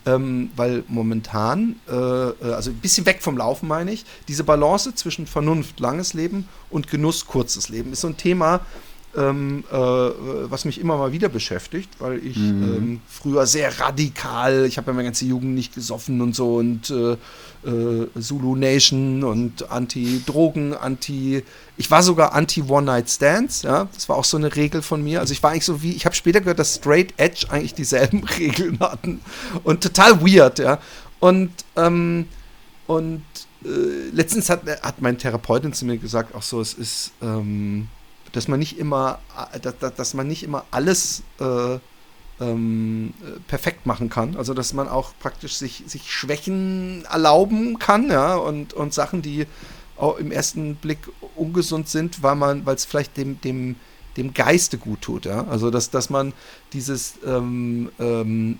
ähm, 0.06 0.50
weil 0.56 0.84
momentan, 0.88 1.76
äh, 1.88 1.92
also 1.92 2.70
ein 2.70 2.78
bisschen 2.78 3.04
weg 3.06 3.22
vom 3.22 3.36
Laufen 3.36 3.68
meine 3.68 3.92
ich, 3.92 4.04
diese 4.28 4.44
Balance 4.44 4.94
zwischen 4.94 5.26
Vernunft, 5.26 5.80
langes 5.80 6.14
Leben 6.14 6.48
und 6.70 6.88
Genuss, 6.88 7.26
kurzes 7.26 7.68
Leben 7.68 7.92
ist 7.92 8.02
so 8.02 8.08
ein 8.08 8.16
Thema, 8.16 8.60
ähm, 9.16 9.64
äh, 9.70 9.76
was 9.76 10.64
mich 10.64 10.80
immer 10.80 10.96
mal 10.96 11.12
wieder 11.12 11.28
beschäftigt, 11.28 11.90
weil 11.98 12.24
ich 12.24 12.36
mhm. 12.36 12.62
ähm, 12.62 13.00
früher 13.08 13.46
sehr 13.46 13.80
radikal, 13.80 14.66
ich 14.66 14.76
habe 14.76 14.88
ja 14.88 14.92
meine 14.92 15.08
ganze 15.08 15.24
Jugend 15.24 15.54
nicht 15.54 15.74
gesoffen 15.74 16.20
und 16.20 16.34
so 16.34 16.56
und 16.56 16.90
äh, 16.90 17.16
äh, 17.66 18.20
Zulu 18.20 18.56
Nation 18.56 19.24
und 19.24 19.70
Anti-Drogen, 19.70 20.74
Anti, 20.74 21.42
ich 21.76 21.90
war 21.90 22.02
sogar 22.02 22.34
Anti-One-Night-Stands, 22.34 23.62
ja, 23.62 23.88
das 23.94 24.08
war 24.08 24.16
auch 24.16 24.24
so 24.24 24.36
eine 24.36 24.54
Regel 24.54 24.82
von 24.82 25.02
mir. 25.02 25.20
Also 25.20 25.32
ich 25.32 25.42
war 25.42 25.50
eigentlich 25.50 25.64
so 25.64 25.82
wie, 25.82 25.92
ich 25.92 26.04
habe 26.04 26.14
später 26.14 26.40
gehört, 26.40 26.58
dass 26.58 26.76
Straight 26.76 27.14
Edge 27.16 27.46
eigentlich 27.48 27.74
dieselben 27.74 28.24
Regeln 28.38 28.78
hatten 28.80 29.20
und 29.64 29.82
total 29.82 30.20
weird, 30.20 30.58
ja. 30.58 30.78
Und, 31.20 31.50
ähm, 31.76 32.26
und 32.86 33.24
äh, 33.64 34.10
letztens 34.12 34.50
hat, 34.50 34.62
hat 34.82 35.00
mein 35.00 35.16
Therapeutin 35.16 35.72
zu 35.72 35.86
mir 35.86 35.96
gesagt, 35.96 36.34
auch 36.34 36.42
so, 36.42 36.60
es 36.60 36.74
ist, 36.74 37.12
ähm, 37.22 37.88
dass 38.32 38.48
man 38.48 38.58
nicht 38.58 38.78
immer, 38.78 39.18
dass, 39.62 39.74
dass 39.78 40.14
man 40.14 40.26
nicht 40.28 40.42
immer 40.42 40.64
alles 40.70 41.22
äh, 41.40 41.78
ähm, 42.40 43.14
perfekt 43.48 43.86
machen 43.86 44.10
kann. 44.10 44.36
Also 44.36 44.54
dass 44.54 44.72
man 44.72 44.88
auch 44.88 45.12
praktisch 45.20 45.56
sich, 45.56 45.84
sich 45.86 46.10
Schwächen 46.10 47.04
erlauben 47.10 47.78
kann, 47.78 48.10
ja, 48.10 48.36
und, 48.36 48.74
und 48.74 48.92
Sachen, 48.92 49.22
die 49.22 49.46
auch 49.96 50.18
im 50.18 50.30
ersten 50.30 50.76
Blick 50.76 50.98
ungesund 51.34 51.88
sind, 51.88 52.22
weil 52.22 52.36
man, 52.36 52.66
weil 52.66 52.74
es 52.74 52.84
vielleicht 52.84 53.16
dem, 53.16 53.40
dem, 53.40 53.76
dem 54.16 54.34
Geiste 54.34 54.78
gut 54.78 55.02
tut, 55.02 55.24
ja. 55.24 55.46
Also 55.46 55.70
dass, 55.70 55.90
dass 55.90 56.10
man 56.10 56.32
dieses 56.72 57.14
ähm, 57.24 57.90
ähm, 57.98 58.58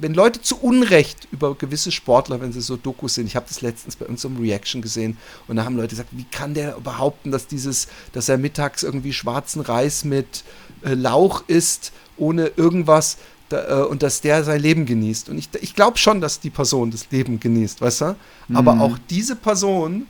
wenn 0.00 0.14
Leute 0.14 0.40
zu 0.40 0.58
Unrecht 0.60 1.28
über 1.32 1.54
gewisse 1.54 1.90
Sportler, 1.90 2.40
wenn 2.40 2.52
sie 2.52 2.60
so 2.60 2.76
Dokus 2.76 3.14
sind, 3.14 3.26
ich 3.26 3.36
habe 3.36 3.46
das 3.48 3.60
letztens 3.60 3.96
bei 3.96 4.06
uns 4.06 4.24
im 4.24 4.36
Reaction 4.36 4.82
gesehen 4.82 5.16
und 5.46 5.56
da 5.56 5.64
haben 5.64 5.76
Leute 5.76 5.90
gesagt, 5.90 6.10
wie 6.12 6.24
kann 6.24 6.54
der 6.54 6.72
behaupten, 6.80 7.30
dass 7.30 7.46
dieses, 7.46 7.88
dass 8.12 8.28
er 8.28 8.38
mittags 8.38 8.82
irgendwie 8.82 9.12
schwarzen 9.12 9.60
Reis 9.60 10.04
mit 10.04 10.44
äh, 10.82 10.94
Lauch 10.94 11.44
isst, 11.48 11.92
ohne 12.16 12.52
irgendwas 12.56 13.18
da, 13.48 13.82
äh, 13.82 13.86
und 13.86 14.02
dass 14.02 14.20
der 14.20 14.44
sein 14.44 14.60
Leben 14.60 14.86
genießt. 14.86 15.28
Und 15.28 15.38
ich, 15.38 15.48
ich 15.60 15.74
glaube 15.74 15.98
schon, 15.98 16.20
dass 16.20 16.40
die 16.40 16.50
Person 16.50 16.90
das 16.90 17.10
Leben 17.10 17.40
genießt, 17.40 17.80
weißt 17.80 18.00
du? 18.02 18.16
Mhm. 18.48 18.56
Aber 18.56 18.80
auch 18.80 18.98
diese 19.10 19.36
Person 19.36 20.06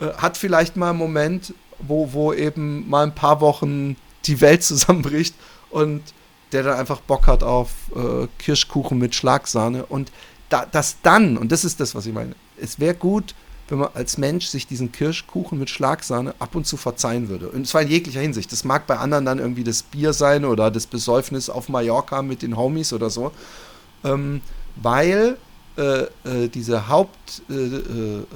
äh, 0.00 0.06
hat 0.14 0.36
vielleicht 0.36 0.76
mal 0.76 0.90
einen 0.90 0.98
Moment, 0.98 1.54
wo, 1.78 2.12
wo 2.12 2.32
eben 2.32 2.88
mal 2.88 3.04
ein 3.04 3.14
paar 3.14 3.40
Wochen 3.40 3.96
die 4.26 4.40
Welt 4.40 4.62
zusammenbricht 4.62 5.34
und 5.70 6.02
der 6.52 6.62
dann 6.62 6.78
einfach 6.78 7.00
Bock 7.00 7.26
hat 7.26 7.42
auf 7.42 7.70
äh, 7.94 8.26
Kirschkuchen 8.38 8.98
mit 8.98 9.14
Schlagsahne. 9.14 9.86
Und 9.86 10.10
da, 10.48 10.66
das 10.70 10.96
dann, 11.02 11.36
und 11.36 11.52
das 11.52 11.64
ist 11.64 11.80
das, 11.80 11.94
was 11.94 12.06
ich 12.06 12.12
meine, 12.12 12.34
es 12.60 12.78
wäre 12.80 12.94
gut, 12.94 13.34
wenn 13.68 13.78
man 13.78 13.90
als 13.94 14.18
Mensch 14.18 14.46
sich 14.46 14.66
diesen 14.66 14.90
Kirschkuchen 14.92 15.58
mit 15.58 15.70
Schlagsahne 15.70 16.34
ab 16.38 16.54
und 16.54 16.66
zu 16.66 16.76
verzeihen 16.76 17.28
würde. 17.28 17.48
Und 17.48 17.66
zwar 17.68 17.82
in 17.82 17.88
jeglicher 17.88 18.20
Hinsicht. 18.20 18.50
Das 18.50 18.64
mag 18.64 18.86
bei 18.86 18.98
anderen 18.98 19.24
dann 19.24 19.38
irgendwie 19.38 19.64
das 19.64 19.82
Bier 19.82 20.12
sein 20.12 20.44
oder 20.44 20.70
das 20.70 20.86
Besäufnis 20.86 21.48
auf 21.48 21.68
Mallorca 21.68 22.22
mit 22.22 22.42
den 22.42 22.56
Homies 22.56 22.92
oder 22.92 23.10
so. 23.10 23.30
Ähm, 24.02 24.40
weil 24.76 25.36
äh, 25.76 26.02
äh, 26.24 26.48
diese 26.48 26.88
Hauptfrage, 26.88 28.26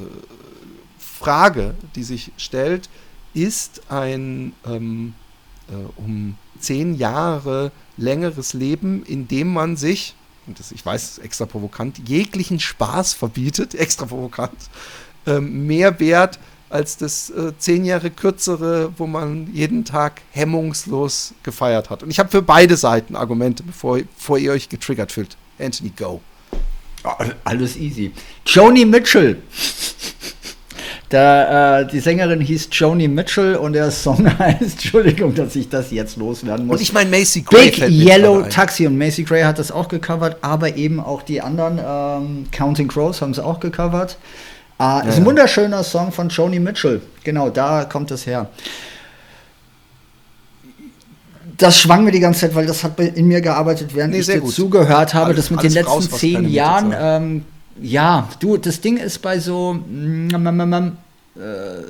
äh, 1.61 1.69
äh 1.69 1.73
die 1.97 2.05
sich 2.05 2.31
stellt, 2.37 2.89
ist 3.35 3.83
ein 3.91 4.53
ähm, 4.65 5.15
äh, 5.69 6.01
um 6.01 6.37
zehn 6.59 6.95
Jahre 6.95 7.73
längeres 7.97 8.53
Leben, 8.55 9.05
in 9.05 9.29
dem 9.29 9.53
man 9.53 9.77
sich, 9.77 10.15
und 10.47 10.59
das, 10.59 10.73
ich 10.73 10.85
weiß, 10.85 11.19
extra 11.19 11.47
provokant, 11.47 12.09
jeglichen 12.09 12.61
Spaß 12.61 13.15
verbietet, 13.15 13.75
extra 13.75 14.07
provokant, 14.07 14.59
ähm, 15.27 15.67
mehr 15.67 16.01
wert 16.01 16.39
als 16.71 16.97
das 16.97 17.31
äh, 17.31 17.53
zehn 17.57 17.85
Jahre 17.85 18.11
kürzere, 18.11 18.93
wo 18.97 19.07
man 19.07 19.49
jeden 19.53 19.85
Tag 19.85 20.23
hemmungslos 20.33 21.35
gefeiert 21.45 21.89
hat. 21.89 22.03
Und 22.03 22.11
ich 22.11 22.19
habe 22.19 22.31
für 22.31 22.43
beide 22.43 22.77
Seiten 22.77 23.15
Argumente, 23.15 23.63
bevor, 23.63 23.99
bevor 23.99 24.39
ihr 24.39 24.53
euch 24.53 24.69
getriggert 24.69 25.13
fühlt. 25.13 25.37
Anthony, 25.59 25.93
go. 25.97 26.21
Alles 27.45 27.77
easy. 27.77 28.13
Joni 28.47 28.85
Mitchell. 28.85 29.41
Da, 31.11 31.81
äh, 31.81 31.87
die 31.87 32.01
Sängerin 32.01 32.41
hieß 32.41 32.69
Joni 32.73 33.09
Mitchell 33.09 33.57
und 33.57 33.75
der 33.75 33.91
Song 33.91 34.27
heißt, 34.39 34.61
Entschuldigung, 34.61 35.35
dass 35.35 35.55
ich 35.55 35.69
das 35.69 35.91
jetzt 35.91 36.17
loswerden 36.17 36.67
muss. 36.67 36.77
Und 36.77 36.83
ich 36.83 36.93
meine 36.93 37.11
Macy 37.11 37.43
Gray. 37.43 37.71
Big 37.71 37.91
Yellow 37.91 38.43
Taxi 38.43 38.87
und 38.87 38.97
Macy 38.97 39.25
Gray 39.25 39.43
hat 39.43 39.59
das 39.59 39.71
auch 39.71 39.89
gecovert, 39.89 40.39
aber 40.41 40.77
eben 40.77 41.01
auch 41.01 41.23
die 41.23 41.41
anderen, 41.41 41.79
ähm, 41.79 42.47
Counting 42.51 42.89
Crows 42.89 43.21
haben 43.21 43.33
es 43.33 43.39
auch 43.39 43.61
gecovert. 43.61 44.17
Äh, 44.79 44.83
ja, 44.83 45.01
ist 45.01 45.19
ein 45.19 45.25
wunderschöner 45.25 45.85
Song 45.85 46.11
von 46.11 46.31
Joni 46.31 46.59
Mitchell. 46.59 47.03
Genau, 47.23 47.51
da 47.51 47.85
kommt 47.85 48.11
es 48.11 48.27
her. 48.27 48.49
Das 51.57 51.79
schwang 51.79 52.03
mir 52.03 52.11
die 52.11 52.19
ganze 52.19 52.41
Zeit, 52.41 52.55
weil 52.57 52.67
das 52.67 52.83
hat 52.83 52.99
in 52.99 53.29
mir 53.29 53.41
gearbeitet, 53.41 53.95
während 53.95 54.15
nee, 54.15 54.21
ich 54.21 54.27
dir 54.27 54.41
gut. 54.41 54.53
zugehört 54.53 55.15
habe, 55.15 55.27
alles, 55.27 55.37
das 55.37 55.51
mit 55.51 55.63
den 55.63 55.73
letzten 55.73 55.91
raus, 55.93 56.11
zehn 56.11 56.49
Jahren. 56.49 56.93
Ähm, 56.99 57.45
ja, 57.81 58.29
du, 58.41 58.57
das 58.57 58.81
Ding 58.81 58.97
ist 58.97 59.21
bei 59.21 59.39
so. 59.39 59.75
Mm, 59.75 60.29
mm, 60.29 60.71
mm, 60.71 60.93
äh, 61.37 61.83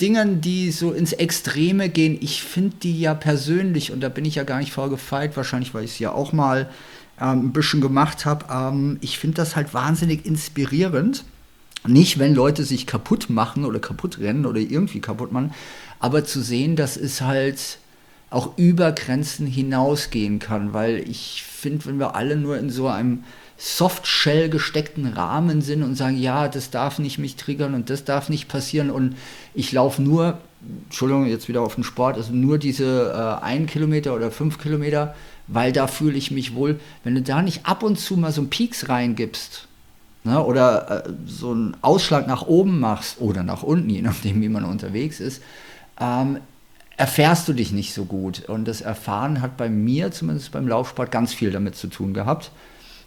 Dingen, 0.00 0.42
die 0.42 0.72
so 0.72 0.92
ins 0.92 1.14
Extreme 1.14 1.88
gehen, 1.88 2.18
ich 2.20 2.42
finde 2.42 2.76
die 2.82 3.00
ja 3.00 3.14
persönlich, 3.14 3.92
und 3.92 4.00
da 4.00 4.10
bin 4.10 4.26
ich 4.26 4.34
ja 4.34 4.44
gar 4.44 4.58
nicht 4.58 4.72
vorgefeilt, 4.72 5.36
wahrscheinlich, 5.36 5.72
weil 5.72 5.84
ich 5.84 5.92
es 5.92 5.98
ja 5.98 6.12
auch 6.12 6.32
mal 6.34 6.68
ähm, 7.18 7.46
ein 7.46 7.52
bisschen 7.52 7.80
gemacht 7.80 8.26
habe, 8.26 8.46
ähm, 8.52 8.98
ich 9.00 9.18
finde 9.18 9.36
das 9.36 9.56
halt 9.56 9.72
wahnsinnig 9.72 10.26
inspirierend. 10.26 11.24
Nicht, 11.86 12.18
wenn 12.18 12.34
Leute 12.34 12.64
sich 12.64 12.86
kaputt 12.86 13.30
machen 13.30 13.64
oder 13.64 13.78
kaputt 13.78 14.18
rennen 14.18 14.44
oder 14.44 14.60
irgendwie 14.60 15.00
kaputt 15.00 15.32
machen, 15.32 15.54
aber 15.98 16.24
zu 16.24 16.42
sehen, 16.42 16.76
dass 16.76 16.96
es 16.96 17.22
halt 17.22 17.78
auch 18.28 18.58
über 18.58 18.92
Grenzen 18.92 19.46
hinausgehen 19.46 20.40
kann, 20.40 20.74
weil 20.74 20.98
ich 21.08 21.42
finde, 21.42 21.86
wenn 21.86 21.98
wir 21.98 22.16
alle 22.16 22.36
nur 22.36 22.58
in 22.58 22.70
so 22.70 22.88
einem 22.88 23.24
Softshell 23.58 24.48
gesteckten 24.50 25.06
Rahmen 25.06 25.62
sind 25.62 25.82
und 25.82 25.96
sagen, 25.96 26.18
ja, 26.18 26.48
das 26.48 26.70
darf 26.70 26.98
nicht 26.98 27.18
mich 27.18 27.36
triggern 27.36 27.74
und 27.74 27.88
das 27.88 28.04
darf 28.04 28.28
nicht 28.28 28.48
passieren 28.48 28.90
und 28.90 29.16
ich 29.54 29.72
laufe 29.72 30.02
nur, 30.02 30.38
Entschuldigung, 30.84 31.26
jetzt 31.26 31.48
wieder 31.48 31.62
auf 31.62 31.74
den 31.74 31.84
Sport, 31.84 32.16
also 32.16 32.32
nur 32.32 32.58
diese 32.58 33.12
äh, 33.12 33.44
ein 33.44 33.66
Kilometer 33.66 34.14
oder 34.14 34.30
fünf 34.30 34.58
Kilometer, 34.58 35.14
weil 35.46 35.72
da 35.72 35.86
fühle 35.86 36.18
ich 36.18 36.30
mich 36.30 36.54
wohl. 36.54 36.80
Wenn 37.04 37.14
du 37.14 37.22
da 37.22 37.40
nicht 37.40 37.66
ab 37.66 37.82
und 37.82 37.98
zu 37.98 38.16
mal 38.16 38.32
so 38.32 38.42
einen 38.42 38.50
Peaks 38.50 38.88
reingibst 38.88 39.68
ne, 40.24 40.44
oder 40.44 41.06
äh, 41.06 41.10
so 41.26 41.52
einen 41.52 41.76
Ausschlag 41.80 42.26
nach 42.26 42.46
oben 42.46 42.78
machst 42.78 43.20
oder 43.20 43.42
nach 43.42 43.62
unten, 43.62 43.88
je 43.88 44.02
nachdem, 44.02 44.42
wie 44.42 44.48
man 44.48 44.64
unterwegs 44.64 45.20
ist, 45.20 45.42
ähm, 45.98 46.38
erfährst 46.96 47.48
du 47.48 47.52
dich 47.52 47.72
nicht 47.72 47.94
so 47.94 48.04
gut. 48.04 48.48
Und 48.48 48.66
das 48.66 48.80
Erfahren 48.80 49.40
hat 49.40 49.56
bei 49.56 49.68
mir, 49.68 50.10
zumindest 50.10 50.52
beim 50.52 50.68
Laufsport, 50.68 51.10
ganz 51.10 51.32
viel 51.32 51.50
damit 51.50 51.76
zu 51.76 51.86
tun 51.88 52.12
gehabt. 52.12 52.50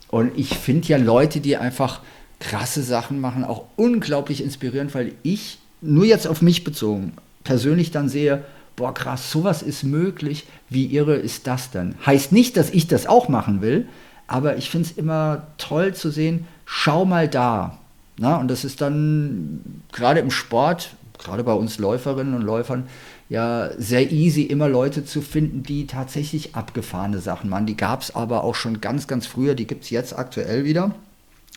Und 0.10 0.38
ich 0.38 0.58
finde 0.58 0.88
ja 0.88 0.98
Leute, 0.98 1.40
die 1.40 1.58
einfach 1.58 2.02
krasse 2.40 2.84
Sachen 2.84 3.20
machen, 3.20 3.44
auch 3.44 3.66
unglaublich 3.76 4.44
inspirierend, 4.44 4.94
weil 4.96 5.14
ich, 5.24 5.60
nur 5.82 6.06
jetzt 6.06 6.28
auf 6.28 6.42
mich 6.42 6.64
bezogen, 6.64 7.14
persönlich 7.44 7.92
dann 7.92 8.10
sehe, 8.10 8.44
boah 8.76 8.94
krass, 8.94 9.32
sowas 9.32 9.62
ist 9.62 9.84
möglich, 9.84 10.46
wie 10.70 10.86
irre 10.88 11.16
ist 11.16 11.48
das 11.48 11.72
denn? 11.72 11.96
Heißt 12.06 12.32
nicht, 12.32 12.58
dass 12.58 12.70
ich 12.70 12.88
das 12.88 13.08
auch 13.08 13.28
machen 13.28 13.62
will, 13.62 13.88
aber 14.28 14.58
ich 14.58 14.70
finde 14.70 14.88
es 14.88 14.98
immer 14.98 15.48
toll 15.58 15.94
zu 15.94 16.12
sehen, 16.12 16.48
schau 16.66 17.06
mal 17.06 17.28
da. 17.28 17.78
Na, 18.18 18.38
und 18.38 18.50
das 18.50 18.66
ist 18.66 18.82
dann 18.82 19.82
gerade 19.92 20.20
im 20.20 20.32
Sport, 20.32 20.92
gerade 21.18 21.44
bei 21.44 21.54
uns 21.54 21.78
Läuferinnen 21.78 22.34
und 22.34 22.42
Läufern, 22.42 22.88
ja 23.30 23.70
sehr 23.78 24.12
easy, 24.12 24.42
immer 24.42 24.68
Leute 24.68 25.06
zu 25.06 25.22
finden, 25.22 25.64
die 25.64 25.86
tatsächlich 25.86 26.56
abgefahrene 26.56 27.20
Sachen 27.20 27.50
machen. 27.50 27.68
Die 27.68 27.78
gab 27.78 28.02
es 28.02 28.16
aber 28.16 28.44
auch 28.44 28.56
schon 28.56 28.82
ganz, 28.82 29.08
ganz 29.08 29.28
früher, 29.28 29.54
die 29.56 29.68
gibt 29.68 29.84
es 29.84 29.92
jetzt 29.92 30.18
aktuell 30.18 30.66
wieder. 30.66 30.96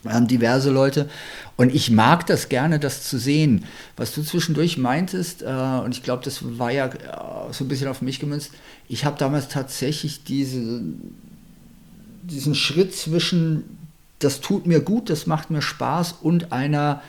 Ähm, 0.05 0.27
diverse 0.27 0.71
Leute. 0.71 1.09
Und 1.57 1.73
ich 1.73 1.91
mag 1.91 2.27
das 2.27 2.49
gerne, 2.49 2.81
das 2.81 3.05
zu 3.05 3.19
sehen. 3.19 3.65
Was 3.97 4.13
du 4.13 4.23
zwischendurch 4.23 4.77
meintest, 4.77 5.43
äh, 5.43 5.47
und 5.47 5.93
ich 5.93 6.03
glaube, 6.03 6.25
das 6.25 6.59
war 6.59 6.73
ja 6.73 6.87
äh, 6.87 7.53
so 7.53 7.65
ein 7.65 7.69
bisschen 7.69 7.89
auf 7.89 8.03
mich 8.03 8.19
gemünzt, 8.19 8.51
ich 8.89 9.05
habe 9.05 9.17
damals 9.17 9.49
tatsächlich 9.49 10.25
diese, 10.25 10.83
diesen 12.25 12.57
Schritt 12.57 12.95
zwischen, 12.97 13.79
das 14.19 14.41
tut 14.41 14.67
mir 14.67 14.81
gut, 14.81 15.09
das 15.09 15.27
macht 15.27 15.51
mir 15.51 15.63
Spaß 15.63 16.17
und 16.21 16.53
einer 16.53 17.01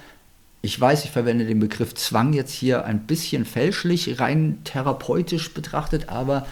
ich 0.65 0.79
weiß, 0.79 1.03
ich 1.03 1.11
verwende 1.11 1.45
den 1.45 1.59
Begriff 1.59 1.93
Zwang 1.93 2.31
jetzt 2.31 2.53
hier 2.53 2.85
ein 2.85 3.01
bisschen 3.01 3.43
fälschlich, 3.43 4.21
rein 4.21 4.59
therapeutisch 4.63 5.53
betrachtet, 5.53 6.07
aber 6.07 6.47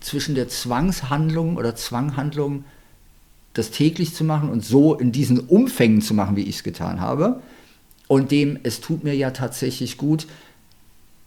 zwischen 0.00 0.36
der 0.36 0.48
Zwangshandlung 0.48 1.56
oder 1.56 1.74
Zwanghandlung, 1.74 2.64
das 3.52 3.72
täglich 3.72 4.14
zu 4.14 4.22
machen 4.22 4.50
und 4.50 4.64
so 4.64 4.94
in 4.94 5.10
diesen 5.10 5.40
Umfängen 5.40 6.00
zu 6.00 6.14
machen, 6.14 6.36
wie 6.36 6.42
ich 6.42 6.56
es 6.56 6.62
getan 6.62 7.00
habe, 7.00 7.42
und 8.06 8.30
dem, 8.30 8.56
es 8.62 8.80
tut 8.80 9.02
mir 9.02 9.16
ja 9.16 9.32
tatsächlich 9.32 9.98
gut, 9.98 10.28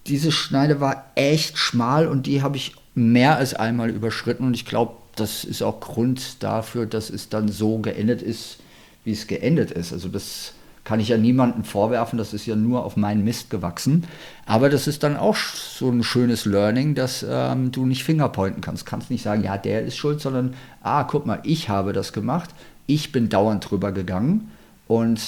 diese 0.05 0.31
Schneide 0.31 0.79
war 0.79 1.11
echt 1.15 1.57
schmal 1.57 2.07
und 2.07 2.25
die 2.25 2.41
habe 2.41 2.55
ich 2.55 2.75
mehr 2.95 3.35
als 3.35 3.53
einmal 3.53 3.89
überschritten 3.89 4.45
und 4.45 4.53
ich 4.53 4.65
glaube, 4.65 4.93
das 5.17 5.43
ist 5.43 5.61
auch 5.61 5.81
Grund 5.81 6.41
dafür, 6.41 6.85
dass 6.85 7.09
es 7.09 7.27
dann 7.27 7.49
so 7.49 7.79
geendet 7.79 8.21
ist, 8.21 8.59
wie 9.03 9.11
es 9.11 9.27
geendet 9.27 9.71
ist. 9.71 9.91
Also 9.91 10.07
das 10.07 10.53
kann 10.87 11.01
ich 11.01 11.09
ja 11.09 11.17
niemandem 11.17 11.65
vorwerfen, 11.65 12.17
das 12.17 12.33
ist 12.33 12.45
ja 12.45 12.55
nur 12.55 12.85
auf 12.85 12.95
meinen 12.95 13.25
Mist 13.25 13.49
gewachsen. 13.49 14.07
Aber 14.45 14.69
das 14.69 14.87
ist 14.87 15.03
dann 15.03 15.17
auch 15.17 15.35
so 15.35 15.89
ein 15.89 16.01
schönes 16.01 16.45
Learning, 16.45 16.95
dass 16.95 17.25
ähm, 17.29 17.73
du 17.73 17.85
nicht 17.85 18.05
Fingerpointen 18.05 18.61
kannst. 18.61 18.87
Du 18.87 18.89
kannst 18.89 19.11
nicht 19.11 19.21
sagen, 19.21 19.43
ja, 19.43 19.57
der 19.57 19.81
ist 19.81 19.97
schuld, 19.97 20.21
sondern, 20.21 20.53
ah, 20.81 21.03
guck 21.03 21.25
mal, 21.25 21.41
ich 21.43 21.67
habe 21.67 21.91
das 21.91 22.13
gemacht, 22.13 22.51
ich 22.85 23.11
bin 23.11 23.27
dauernd 23.27 23.69
drüber 23.69 23.91
gegangen 23.91 24.49
und 24.87 25.19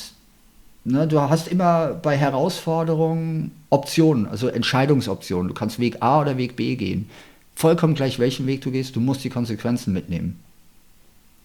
ne, 0.86 1.06
du 1.06 1.20
hast 1.20 1.50
immer 1.50 1.88
bei 1.88 2.16
Herausforderungen 2.16 3.52
Optionen, 3.70 4.28
also 4.28 4.48
Entscheidungsoptionen. 4.48 5.50
Du 5.50 5.54
kannst 5.54 5.78
Weg 5.78 5.98
A 6.00 6.22
oder 6.22 6.38
Weg 6.38 6.56
B 6.56 6.78
gehen. 6.78 7.10
Vollkommen 7.54 7.96
gleich, 7.96 8.18
welchen 8.18 8.48
Weg 8.48 8.62
du 8.62 8.72
gehst, 8.72 8.96
du 8.96 9.02
musst 9.02 9.26
die 9.26 9.30
Konsequenzen 9.30 9.92
mitnehmen. 9.92 10.40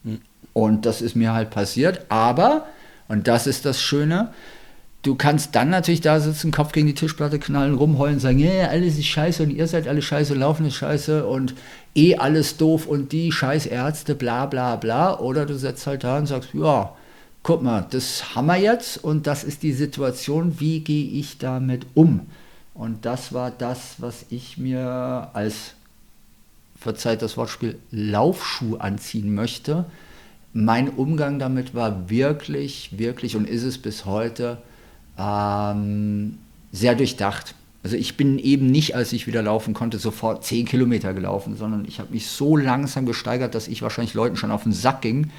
Hm. 0.04 0.20
Und 0.52 0.86
das 0.86 1.02
ist 1.02 1.16
mir 1.16 1.32
halt 1.32 1.50
passiert, 1.50 2.06
aber 2.10 2.64
und 3.08 3.28
das 3.28 3.46
ist 3.46 3.64
das 3.64 3.80
Schöne. 3.80 4.30
du 5.04 5.14
kannst 5.14 5.54
dann 5.54 5.70
natürlich 5.70 6.00
da 6.00 6.18
sitzen, 6.18 6.50
Kopf 6.50 6.72
gegen 6.72 6.86
die 6.86 6.94
Tischplatte 6.94 7.38
knallen, 7.38 7.74
rumheulen, 7.74 8.18
sagen, 8.18 8.38
ja, 8.38 8.50
yeah, 8.50 8.68
alles 8.68 8.98
ist 8.98 9.06
scheiße 9.06 9.42
und 9.42 9.50
ihr 9.50 9.66
seid 9.68 9.86
alle 9.86 10.02
scheiße, 10.02 10.34
laufen 10.34 10.66
ist 10.66 10.76
scheiße 10.76 11.26
und 11.26 11.54
eh 11.94 12.16
alles 12.16 12.56
doof 12.56 12.86
und 12.86 13.12
die 13.12 13.30
scheiß 13.30 13.66
Ärzte, 13.66 14.14
bla 14.14 14.46
bla 14.46 14.76
bla. 14.76 15.18
Oder 15.18 15.46
du 15.46 15.56
setzt 15.56 15.86
halt 15.86 16.04
da 16.04 16.18
und 16.18 16.26
sagst, 16.26 16.50
ja, 16.54 16.94
guck 17.42 17.62
mal, 17.62 17.86
das 17.90 18.34
haben 18.34 18.46
wir 18.46 18.56
jetzt 18.56 19.02
und 19.04 19.26
das 19.26 19.44
ist 19.44 19.62
die 19.62 19.74
Situation, 19.74 20.58
wie 20.58 20.80
gehe 20.80 21.06
ich 21.06 21.38
damit 21.38 21.86
um? 21.94 22.26
Und 22.72 23.04
das 23.04 23.32
war 23.32 23.52
das, 23.52 23.96
was 23.98 24.24
ich 24.30 24.58
mir 24.58 25.28
als, 25.34 25.74
verzeiht 26.80 27.22
das 27.22 27.36
Wortspiel, 27.36 27.78
Laufschuh 27.92 28.76
anziehen 28.76 29.34
möchte. 29.34 29.84
Mein 30.54 30.88
Umgang 30.88 31.40
damit 31.40 31.74
war 31.74 32.08
wirklich, 32.08 32.90
wirklich 32.96 33.34
und 33.34 33.48
ist 33.48 33.64
es 33.64 33.76
bis 33.76 34.04
heute 34.04 34.58
ähm, 35.18 36.38
sehr 36.70 36.94
durchdacht. 36.94 37.56
Also 37.82 37.96
ich 37.96 38.16
bin 38.16 38.38
eben 38.38 38.66
nicht, 38.66 38.94
als 38.94 39.12
ich 39.12 39.26
wieder 39.26 39.42
laufen 39.42 39.74
konnte, 39.74 39.98
sofort 39.98 40.44
10 40.44 40.66
Kilometer 40.66 41.12
gelaufen, 41.12 41.56
sondern 41.56 41.84
ich 41.86 41.98
habe 41.98 42.12
mich 42.12 42.28
so 42.28 42.56
langsam 42.56 43.04
gesteigert, 43.04 43.54
dass 43.54 43.68
ich 43.68 43.82
wahrscheinlich 43.82 44.14
Leuten 44.14 44.36
schon 44.36 44.52
auf 44.52 44.62
den 44.62 44.72
Sack 44.72 45.02
ging, 45.02 45.30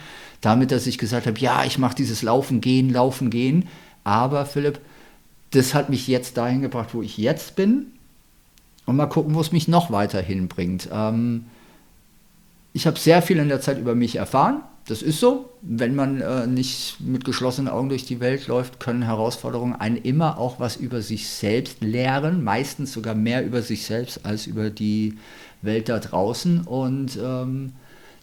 damit, 0.42 0.72
dass 0.72 0.86
ich 0.86 0.98
gesagt 0.98 1.28
habe, 1.28 1.40
ja, 1.40 1.64
ich 1.64 1.80
mache 1.80 1.96
dieses 1.96 2.22
Laufen, 2.22 2.60
Gehen, 2.60 2.92
Laufen, 2.92 3.30
Gehen. 3.30 3.68
Aber 4.04 4.46
Philipp, 4.46 4.80
das 5.52 5.74
hat 5.74 5.90
mich 5.90 6.08
jetzt 6.08 6.36
dahin 6.38 6.62
gebracht, 6.62 6.90
wo 6.94 7.02
ich 7.02 7.18
jetzt 7.18 7.56
bin. 7.56 7.88
Und 8.86 8.98
mal 8.98 9.08
gucken, 9.08 9.34
wo 9.34 9.42
es 9.42 9.54
mich 9.54 9.68
noch 9.68 9.92
weiter 9.92 10.22
hinbringt. 10.22 10.90
Ähm, 10.92 11.46
ich 12.74 12.86
habe 12.86 13.00
sehr 13.00 13.22
viel 13.22 13.38
in 13.40 13.48
der 13.48 13.62
Zeit 13.62 13.80
über 13.80 13.96
mich 13.96 14.18
erfahren. 14.18 14.62
Das 14.88 15.02
ist 15.02 15.20
so. 15.20 15.50
Wenn 15.62 15.96
man 15.96 16.22
äh, 16.22 16.46
nicht 16.46 16.98
mit 17.00 17.26
geschlossenen 17.26 17.74
Augen 17.74 17.90
durch 17.90 18.06
die 18.06 18.20
Welt 18.20 18.48
läuft, 18.48 18.80
können 18.80 19.02
Herausforderungen 19.02 19.74
einen 19.74 19.98
immer 19.98 20.38
auch 20.38 20.60
was 20.60 20.76
über 20.76 21.02
sich 21.02 21.28
selbst 21.28 21.82
lehren. 21.82 22.44
Meistens 22.44 22.94
sogar 22.94 23.16
mehr 23.16 23.44
über 23.44 23.64
sich 23.64 23.86
selbst 23.86 24.26
als 24.26 24.46
über 24.46 24.70
die 24.70 25.18
Welt 25.64 25.90
da 25.90 25.98
draußen. 25.98 26.62
Und 26.62 27.18
ähm, 27.22 27.74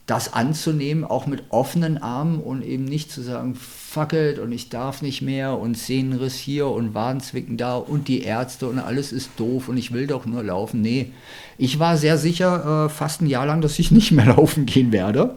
das 0.07 0.33
anzunehmen, 0.33 1.05
auch 1.05 1.27
mit 1.27 1.44
offenen 1.51 1.96
Armen 1.98 2.40
und 2.40 2.62
eben 2.62 2.85
nicht 2.85 3.11
zu 3.11 3.22
sagen, 3.22 3.55
fuck 3.55 4.12
it 4.12 4.38
und 4.38 4.51
ich 4.51 4.68
darf 4.68 5.01
nicht 5.01 5.22
mehr 5.22 5.59
und 5.59 5.79
Sehnenriss 5.79 6.35
hier 6.35 6.66
und 6.68 6.92
Warnzwicken 6.92 7.57
da 7.57 7.77
und 7.77 8.09
die 8.09 8.22
Ärzte 8.22 8.66
und 8.66 8.81
alles 8.81 9.12
ist 9.12 9.31
doof 9.37 9.68
und 9.68 9.77
ich 9.77 9.92
will 9.92 10.09
doch 10.09 10.27
nur 10.27 10.42
laufen. 10.42 10.81
Nee, 10.81 11.12
ich 11.57 11.79
war 11.79 11.96
sehr 11.96 12.18
sicher, 12.18 12.87
äh, 12.87 12.88
fast 12.88 13.22
ein 13.22 13.27
Jahr 13.27 13.46
lang, 13.46 13.61
dass 13.61 13.79
ich 13.79 13.92
nicht 13.92 14.11
mehr 14.11 14.27
laufen 14.37 14.66
gehen 14.66 14.92
werde. 14.92 15.37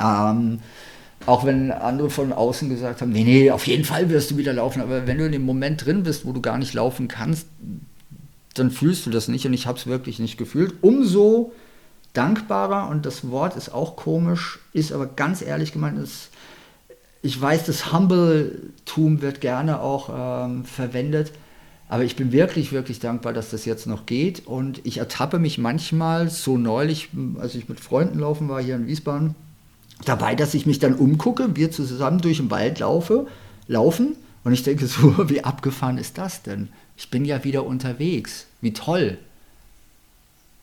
Ähm, 0.00 0.60
auch 1.26 1.44
wenn 1.44 1.72
andere 1.72 2.10
von 2.10 2.32
außen 2.32 2.68
gesagt 2.68 3.00
haben, 3.00 3.10
nee, 3.10 3.24
nee, 3.24 3.50
auf 3.50 3.66
jeden 3.66 3.84
Fall 3.84 4.10
wirst 4.10 4.30
du 4.30 4.36
wieder 4.36 4.52
laufen. 4.52 4.80
Aber 4.80 5.06
wenn 5.06 5.18
du 5.18 5.26
in 5.26 5.32
dem 5.32 5.44
Moment 5.44 5.84
drin 5.84 6.02
bist, 6.04 6.24
wo 6.24 6.32
du 6.32 6.40
gar 6.40 6.58
nicht 6.58 6.74
laufen 6.74 7.08
kannst, 7.08 7.46
dann 8.54 8.70
fühlst 8.70 9.06
du 9.06 9.10
das 9.10 9.28
nicht 9.28 9.46
und 9.46 9.52
ich 9.52 9.66
habe 9.66 9.78
es 9.78 9.86
wirklich 9.86 10.18
nicht 10.18 10.38
gefühlt. 10.38 10.74
Umso 10.82 11.52
dankbarer 12.12 12.88
und 12.88 13.04
das 13.04 13.30
Wort 13.30 13.56
ist 13.56 13.70
auch 13.70 13.96
komisch, 13.96 14.60
ist 14.72 14.92
aber 14.92 15.06
ganz 15.06 15.42
ehrlich 15.42 15.72
gemeint, 15.72 15.98
ist, 15.98 16.30
ich 17.22 17.40
weiß, 17.40 17.64
das 17.64 17.92
Humble-Tum 17.92 19.20
wird 19.20 19.40
gerne 19.40 19.80
auch 19.80 20.46
ähm, 20.46 20.64
verwendet, 20.64 21.32
aber 21.88 22.04
ich 22.04 22.16
bin 22.16 22.32
wirklich, 22.32 22.72
wirklich 22.72 23.00
dankbar, 23.00 23.32
dass 23.32 23.50
das 23.50 23.64
jetzt 23.64 23.86
noch 23.86 24.06
geht 24.06 24.46
und 24.46 24.80
ich 24.84 24.98
ertappe 24.98 25.38
mich 25.38 25.58
manchmal 25.58 26.30
so 26.30 26.56
neulich, 26.56 27.10
als 27.38 27.54
ich 27.54 27.68
mit 27.68 27.80
Freunden 27.80 28.20
laufen 28.20 28.48
war 28.48 28.62
hier 28.62 28.76
in 28.76 28.86
Wiesbaden, 28.86 29.34
dabei, 30.04 30.34
dass 30.34 30.54
ich 30.54 30.66
mich 30.66 30.78
dann 30.78 30.94
umgucke, 30.94 31.56
wir 31.56 31.70
zusammen 31.70 32.20
durch 32.20 32.36
den 32.38 32.50
Wald 32.50 32.78
laufe, 32.78 33.26
laufen 33.66 34.16
und 34.44 34.52
ich 34.52 34.62
denke 34.62 34.86
so, 34.86 35.28
wie 35.28 35.44
abgefahren 35.44 35.98
ist 35.98 36.18
das 36.18 36.42
denn? 36.42 36.68
Ich 36.96 37.10
bin 37.10 37.24
ja 37.24 37.44
wieder 37.44 37.66
unterwegs, 37.66 38.46
wie 38.60 38.72
toll. 38.72 39.18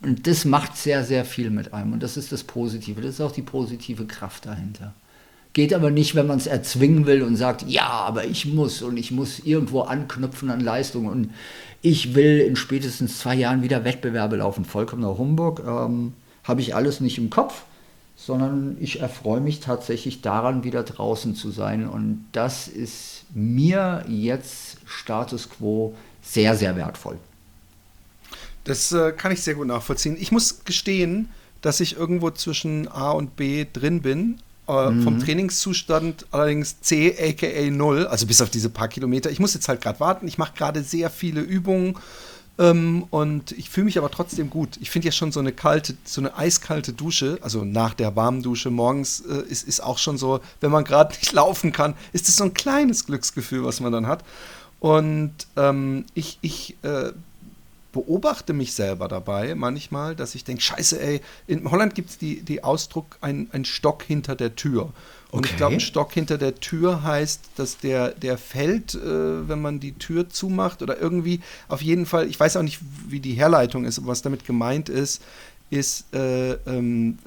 Und 0.01 0.27
das 0.27 0.45
macht 0.45 0.75
sehr, 0.75 1.03
sehr 1.03 1.25
viel 1.25 1.49
mit 1.49 1.73
einem. 1.73 1.93
Und 1.93 2.03
das 2.03 2.17
ist 2.17 2.31
das 2.31 2.43
Positive. 2.43 3.01
Das 3.01 3.15
ist 3.15 3.21
auch 3.21 3.31
die 3.31 3.41
positive 3.41 4.05
Kraft 4.05 4.45
dahinter. 4.45 4.93
Geht 5.53 5.73
aber 5.73 5.91
nicht, 5.91 6.15
wenn 6.15 6.27
man 6.27 6.39
es 6.39 6.47
erzwingen 6.47 7.05
will 7.05 7.21
und 7.21 7.35
sagt, 7.35 7.63
ja, 7.69 7.87
aber 7.87 8.25
ich 8.25 8.47
muss 8.47 8.81
und 8.81 8.97
ich 8.97 9.11
muss 9.11 9.39
irgendwo 9.39 9.81
anknüpfen 9.81 10.49
an 10.49 10.59
Leistung 10.59 11.05
und 11.05 11.29
ich 11.81 12.15
will 12.15 12.39
in 12.39 12.55
spätestens 12.55 13.19
zwei 13.19 13.35
Jahren 13.35 13.61
wieder 13.61 13.85
Wettbewerbe 13.85 14.37
laufen. 14.37 14.65
Vollkommener 14.65 15.17
Humbug. 15.17 15.61
Ähm, 15.65 16.13
Habe 16.43 16.61
ich 16.61 16.75
alles 16.75 16.99
nicht 17.01 17.17
im 17.17 17.29
Kopf, 17.29 17.63
sondern 18.25 18.77
ich 18.79 19.01
erfreue 19.01 19.41
mich 19.41 19.59
tatsächlich 19.59 20.21
daran, 20.21 20.63
wieder 20.63 20.83
draußen 20.83 21.35
zu 21.35 21.51
sein. 21.51 21.87
Und 21.87 22.25
das 22.31 22.69
ist 22.69 23.25
mir 23.33 24.05
jetzt 24.07 24.77
Status 24.85 25.49
quo 25.49 25.93
sehr, 26.21 26.55
sehr 26.55 26.75
wertvoll. 26.77 27.17
Das 28.63 28.93
äh, 28.93 29.11
kann 29.11 29.33
ich 29.33 29.41
sehr 29.41 29.55
gut 29.55 29.67
nachvollziehen. 29.67 30.15
Ich 30.17 30.31
muss 30.31 30.63
gestehen, 30.63 31.29
dass 31.61 31.81
ich 31.81 31.97
irgendwo 31.97 32.31
zwischen 32.31 32.87
A 32.87 33.11
und 33.11 33.35
B 33.35 33.65
drin 33.71 34.01
bin. 34.01 34.39
Äh, 34.69 34.91
mhm. 34.91 35.03
Vom 35.03 35.19
Trainingszustand 35.19 36.25
allerdings 36.31 36.79
C, 36.79 37.13
aka 37.19 37.69
0, 37.69 38.07
also 38.07 38.25
bis 38.25 38.41
auf 38.41 38.49
diese 38.49 38.69
paar 38.69 38.87
Kilometer. 38.87 39.31
Ich 39.31 39.39
muss 39.41 39.53
jetzt 39.53 39.67
halt 39.67 39.81
gerade 39.81 39.99
warten. 39.99 40.29
Ich 40.29 40.37
mache 40.37 40.53
gerade 40.55 40.81
sehr 40.81 41.09
viele 41.09 41.41
Übungen 41.41 41.97
ähm, 42.59 43.05
und 43.09 43.51
ich 43.53 43.69
fühle 43.69 43.85
mich 43.85 43.97
aber 43.97 44.11
trotzdem 44.11 44.49
gut. 44.49 44.77
Ich 44.79 44.91
finde 44.91 45.07
ja 45.07 45.11
schon 45.11 45.31
so 45.31 45.39
eine 45.39 45.51
kalte, 45.51 45.95
so 46.03 46.21
eine 46.21 46.37
eiskalte 46.37 46.93
Dusche, 46.93 47.39
also 47.41 47.63
nach 47.63 47.95
der 47.95 48.15
warmen 48.15 48.43
Dusche 48.43 48.69
morgens, 48.69 49.21
äh, 49.21 49.43
ist, 49.49 49.67
ist 49.67 49.81
auch 49.81 49.97
schon 49.97 50.17
so, 50.17 50.39
wenn 50.61 50.71
man 50.71 50.83
gerade 50.83 51.15
nicht 51.15 51.31
laufen 51.33 51.71
kann, 51.71 51.95
ist 52.11 52.29
es 52.29 52.35
so 52.35 52.43
ein 52.43 52.53
kleines 52.53 53.05
Glücksgefühl, 53.05 53.63
was 53.63 53.79
man 53.79 53.91
dann 53.91 54.07
hat. 54.07 54.23
Und 54.79 55.33
ähm, 55.55 56.05
ich, 56.13 56.37
ich 56.41 56.75
äh, 56.83 57.13
beobachte 57.93 58.51
mich 58.51 58.73
selber 58.73 59.07
dabei 59.07 59.55
manchmal, 59.55 60.15
dass 60.15 60.35
ich 60.35 60.43
denke, 60.43 60.61
scheiße, 60.61 61.01
ey, 61.01 61.21
in 61.47 61.71
Holland 61.71 61.95
gibt 61.95 62.09
es 62.09 62.17
die, 62.17 62.41
die 62.41 62.63
Ausdruck, 62.63 63.17
ein, 63.21 63.47
ein 63.53 63.63
Stock 63.63 64.03
hinter 64.03 64.35
der 64.35 64.55
Tür. 64.55 64.91
Und 65.31 65.39
okay. 65.39 65.49
ich 65.51 65.57
glaube, 65.57 65.75
ein 65.75 65.79
Stock 65.79 66.11
hinter 66.11 66.37
der 66.37 66.55
Tür 66.55 67.03
heißt, 67.03 67.41
dass 67.55 67.77
der, 67.77 68.09
der 68.11 68.37
fällt, 68.37 68.95
äh, 68.95 69.47
wenn 69.47 69.61
man 69.61 69.79
die 69.79 69.93
Tür 69.93 70.29
zumacht 70.29 70.81
oder 70.81 70.99
irgendwie, 70.99 71.39
auf 71.69 71.81
jeden 71.81 72.05
Fall, 72.05 72.27
ich 72.27 72.39
weiß 72.39 72.57
auch 72.57 72.61
nicht, 72.61 72.79
wie 73.07 73.19
die 73.19 73.33
Herleitung 73.33 73.85
ist, 73.85 74.05
was 74.05 74.21
damit 74.21 74.45
gemeint 74.45 74.89
ist, 74.89 75.23
ist, 75.69 76.13
äh, 76.13 76.53
ähm, 76.67 77.17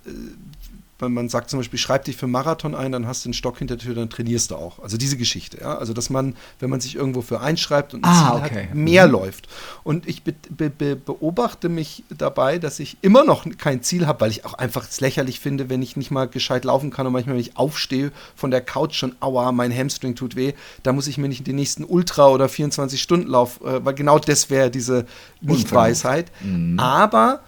wenn 0.99 1.13
man 1.13 1.29
sagt 1.29 1.51
zum 1.51 1.61
Beispiel, 1.61 1.79
schreib 1.79 2.05
dich 2.05 2.17
für 2.17 2.27
Marathon 2.27 2.75
ein, 2.75 2.93
dann 2.93 3.07
hast 3.07 3.25
du 3.25 3.29
einen 3.29 3.35
Stock 3.35 3.59
hinter 3.59 3.77
der 3.77 3.85
Tür, 3.85 3.95
dann 3.95 4.09
trainierst 4.09 4.51
du 4.51 4.57
auch. 4.57 4.79
Also 4.79 4.97
diese 4.97 5.17
Geschichte, 5.17 5.59
ja. 5.61 5.77
Also 5.77 5.93
dass 5.93 6.09
man, 6.09 6.35
wenn 6.59 6.71
man 6.71 6.81
sich 6.81 6.97
irgendwo 6.97 7.21
für 7.21 7.41
einschreibt 7.41 7.93
und 7.93 8.05
ein 8.05 8.11
ah, 8.11 8.33
Ziel 8.33 8.45
okay. 8.45 8.69
hat, 8.69 8.75
mehr 8.75 9.07
mhm. 9.07 9.13
läuft. 9.13 9.49
Und 9.85 10.09
ich 10.09 10.23
be 10.23 10.33
be 10.33 10.97
beobachte 10.97 11.69
mich 11.69 12.05
dabei, 12.09 12.59
dass 12.59 12.81
ich 12.81 12.97
immer 13.03 13.25
noch 13.25 13.47
kein 13.59 13.83
Ziel 13.83 14.07
habe, 14.07 14.21
weil 14.23 14.31
ich 14.31 14.45
auch 14.47 14.55
einfach 14.55 14.89
es 14.89 15.01
lächerlich 15.01 15.41
finde, 15.41 15.69
wenn 15.69 15.83
ich 15.83 15.97
nicht 15.97 16.11
mal 16.11 16.29
gescheit 16.29 16.65
laufen 16.65 16.91
kann 16.91 17.07
und 17.07 17.13
manchmal, 17.13 17.35
wenn 17.35 17.43
ich 17.43 17.57
aufstehe 17.57 18.11
von 18.35 18.51
der 18.51 18.63
Couch 18.63 18.95
schon, 18.95 19.15
aua, 19.21 19.53
mein 19.53 19.77
Hamstring 19.77 20.15
tut 20.15 20.35
weh, 20.35 20.55
da 20.83 20.93
muss 20.93 21.07
ich 21.09 21.19
mir 21.19 21.29
nicht 21.29 21.47
den 21.47 21.57
nächsten 21.57 21.85
Ultra- 21.85 22.29
oder 22.29 22.47
24-Stunden-Lauf, 22.47 23.61
äh, 23.63 23.85
weil 23.85 23.95
genau 23.95 24.19
das 24.19 24.49
wäre 24.49 24.71
diese 24.71 25.07
Nichtweisheit. 25.43 26.33
Mhm. 26.41 26.79
Aber 26.79 27.41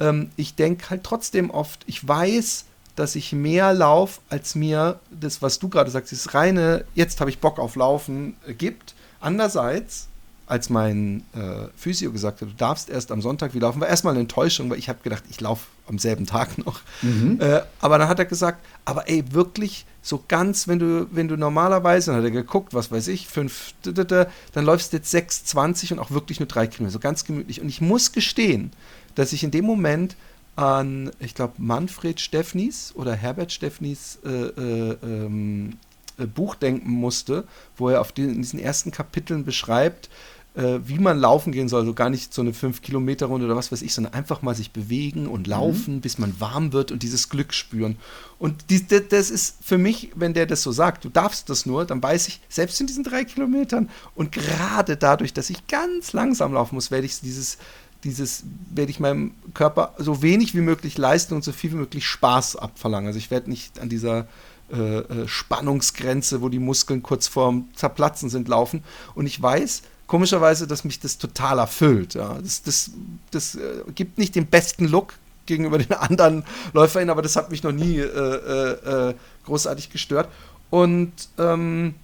ähm, 0.00 0.30
ich 0.36 0.54
denke 0.54 0.90
halt 0.90 1.04
trotzdem 1.04 1.50
oft, 1.50 1.80
ich 1.86 2.06
weiß, 2.06 2.64
dass 3.00 3.16
ich 3.16 3.32
mehr 3.32 3.72
laufe, 3.72 4.20
als 4.28 4.54
mir 4.54 5.00
das, 5.10 5.40
was 5.40 5.58
du 5.58 5.70
gerade 5.70 5.90
sagst, 5.90 6.12
das 6.12 6.34
reine, 6.34 6.84
jetzt 6.94 7.20
habe 7.20 7.30
ich 7.30 7.38
Bock 7.38 7.58
auf 7.58 7.74
Laufen, 7.74 8.36
äh, 8.46 8.52
gibt. 8.52 8.94
Andererseits, 9.20 10.08
als 10.46 10.68
mein 10.68 11.24
äh, 11.32 11.68
Physio 11.76 12.12
gesagt 12.12 12.42
hat, 12.42 12.48
du 12.50 12.54
darfst 12.54 12.90
erst 12.90 13.10
am 13.10 13.22
Sonntag 13.22 13.54
wieder 13.54 13.68
laufen, 13.68 13.80
war 13.80 13.88
erstmal 13.88 14.12
eine 14.12 14.20
Enttäuschung, 14.20 14.68
weil 14.68 14.78
ich 14.78 14.90
habe 14.90 14.98
gedacht, 15.02 15.22
ich 15.30 15.40
laufe 15.40 15.66
am 15.88 15.98
selben 15.98 16.26
Tag 16.26 16.58
noch. 16.58 16.80
Mhm. 17.00 17.38
Äh, 17.40 17.62
aber 17.80 17.96
dann 17.96 18.08
hat 18.08 18.18
er 18.18 18.26
gesagt, 18.26 18.58
aber 18.84 19.08
ey, 19.08 19.24
wirklich 19.32 19.86
so 20.02 20.22
ganz, 20.28 20.68
wenn 20.68 20.78
du, 20.78 21.06
wenn 21.10 21.28
du 21.28 21.38
normalerweise, 21.38 22.10
dann 22.10 22.18
hat 22.18 22.24
er 22.24 22.30
geguckt, 22.30 22.74
was 22.74 22.90
weiß 22.90 23.08
ich, 23.08 23.28
fünf, 23.28 23.72
dann 23.82 24.64
läufst 24.64 24.92
du 24.92 24.98
jetzt 24.98 25.14
6,20 25.14 25.94
und 25.94 26.00
auch 26.00 26.10
wirklich 26.10 26.38
nur 26.38 26.48
drei 26.48 26.66
Kilometer, 26.66 26.92
so 26.92 26.98
ganz 26.98 27.24
gemütlich. 27.24 27.62
Und 27.62 27.68
ich 27.70 27.80
muss 27.80 28.12
gestehen, 28.12 28.72
dass 29.14 29.32
ich 29.32 29.42
in 29.42 29.50
dem 29.50 29.64
Moment 29.64 30.16
an, 30.56 31.10
ich 31.20 31.34
glaube, 31.34 31.54
Manfred 31.58 32.20
Steffnis 32.20 32.92
oder 32.94 33.14
Herbert 33.14 33.52
Steffnis 33.52 34.18
äh, 34.24 34.28
äh, 34.28 34.96
ähm, 35.02 35.78
äh, 36.18 36.26
Buch 36.26 36.54
denken 36.54 36.90
musste, 36.90 37.44
wo 37.76 37.88
er 37.88 38.00
auf 38.00 38.12
den, 38.12 38.30
in 38.30 38.42
diesen 38.42 38.60
ersten 38.60 38.90
Kapiteln 38.90 39.44
beschreibt, 39.44 40.10
äh, 40.54 40.80
wie 40.84 40.98
man 40.98 41.18
laufen 41.18 41.52
gehen 41.52 41.68
soll. 41.68 41.80
Also 41.80 41.94
gar 41.94 42.10
nicht 42.10 42.34
so 42.34 42.42
eine 42.42 42.52
5-Kilometer-Runde 42.52 43.46
oder 43.46 43.56
was 43.56 43.72
weiß 43.72 43.82
ich, 43.82 43.94
sondern 43.94 44.14
einfach 44.14 44.42
mal 44.42 44.54
sich 44.54 44.72
bewegen 44.72 45.26
und 45.26 45.46
mhm. 45.46 45.50
laufen, 45.50 45.94
mhm. 45.96 46.00
bis 46.00 46.18
man 46.18 46.38
warm 46.40 46.72
wird 46.72 46.92
und 46.92 47.02
dieses 47.02 47.28
Glück 47.28 47.54
spüren. 47.54 47.96
Und 48.38 48.70
die, 48.70 48.84
das 48.86 49.30
ist 49.30 49.56
für 49.62 49.78
mich, 49.78 50.10
wenn 50.14 50.34
der 50.34 50.46
das 50.46 50.62
so 50.62 50.72
sagt, 50.72 51.04
du 51.04 51.08
darfst 51.08 51.48
das 51.48 51.66
nur, 51.66 51.84
dann 51.84 52.02
weiß 52.02 52.28
ich, 52.28 52.40
selbst 52.48 52.80
in 52.80 52.86
diesen 52.86 53.04
drei 53.04 53.24
Kilometern 53.24 53.88
und 54.14 54.32
gerade 54.32 54.96
dadurch, 54.96 55.32
dass 55.32 55.50
ich 55.50 55.66
ganz 55.68 56.12
langsam 56.12 56.52
laufen 56.54 56.74
muss, 56.74 56.90
werde 56.90 57.06
ich 57.06 57.20
dieses 57.20 57.58
dieses 58.04 58.44
werde 58.70 58.90
ich 58.90 59.00
meinem 59.00 59.32
Körper 59.54 59.94
so 59.98 60.22
wenig 60.22 60.54
wie 60.54 60.60
möglich 60.60 60.96
leisten 60.96 61.34
und 61.34 61.44
so 61.44 61.52
viel 61.52 61.72
wie 61.72 61.76
möglich 61.76 62.06
Spaß 62.06 62.56
abverlangen. 62.56 63.08
Also 63.08 63.18
ich 63.18 63.30
werde 63.30 63.50
nicht 63.50 63.78
an 63.78 63.88
dieser 63.88 64.26
äh, 64.72 64.98
äh, 64.98 65.28
Spannungsgrenze, 65.28 66.42
wo 66.42 66.48
die 66.48 66.58
Muskeln 66.58 67.02
kurz 67.02 67.26
vorm 67.26 67.68
Zerplatzen 67.74 68.30
sind, 68.30 68.48
laufen. 68.48 68.84
Und 69.14 69.26
ich 69.26 69.40
weiß, 69.40 69.82
komischerweise, 70.06 70.66
dass 70.66 70.84
mich 70.84 71.00
das 71.00 71.18
total 71.18 71.58
erfüllt. 71.58 72.14
Ja. 72.14 72.38
Das, 72.40 72.62
das, 72.62 72.90
das 73.32 73.54
äh, 73.56 73.82
gibt 73.94 74.18
nicht 74.18 74.34
den 74.34 74.46
besten 74.46 74.86
Look 74.86 75.14
gegenüber 75.46 75.78
den 75.78 75.92
anderen 75.96 76.44
LäuferInnen, 76.72 77.10
aber 77.10 77.22
das 77.22 77.36
hat 77.36 77.50
mich 77.50 77.62
noch 77.62 77.72
nie 77.72 77.98
äh, 77.98 78.04
äh, 78.04 79.08
äh, 79.10 79.14
großartig 79.44 79.90
gestört. 79.90 80.28
Und 80.70 81.12
ähm, 81.38 81.94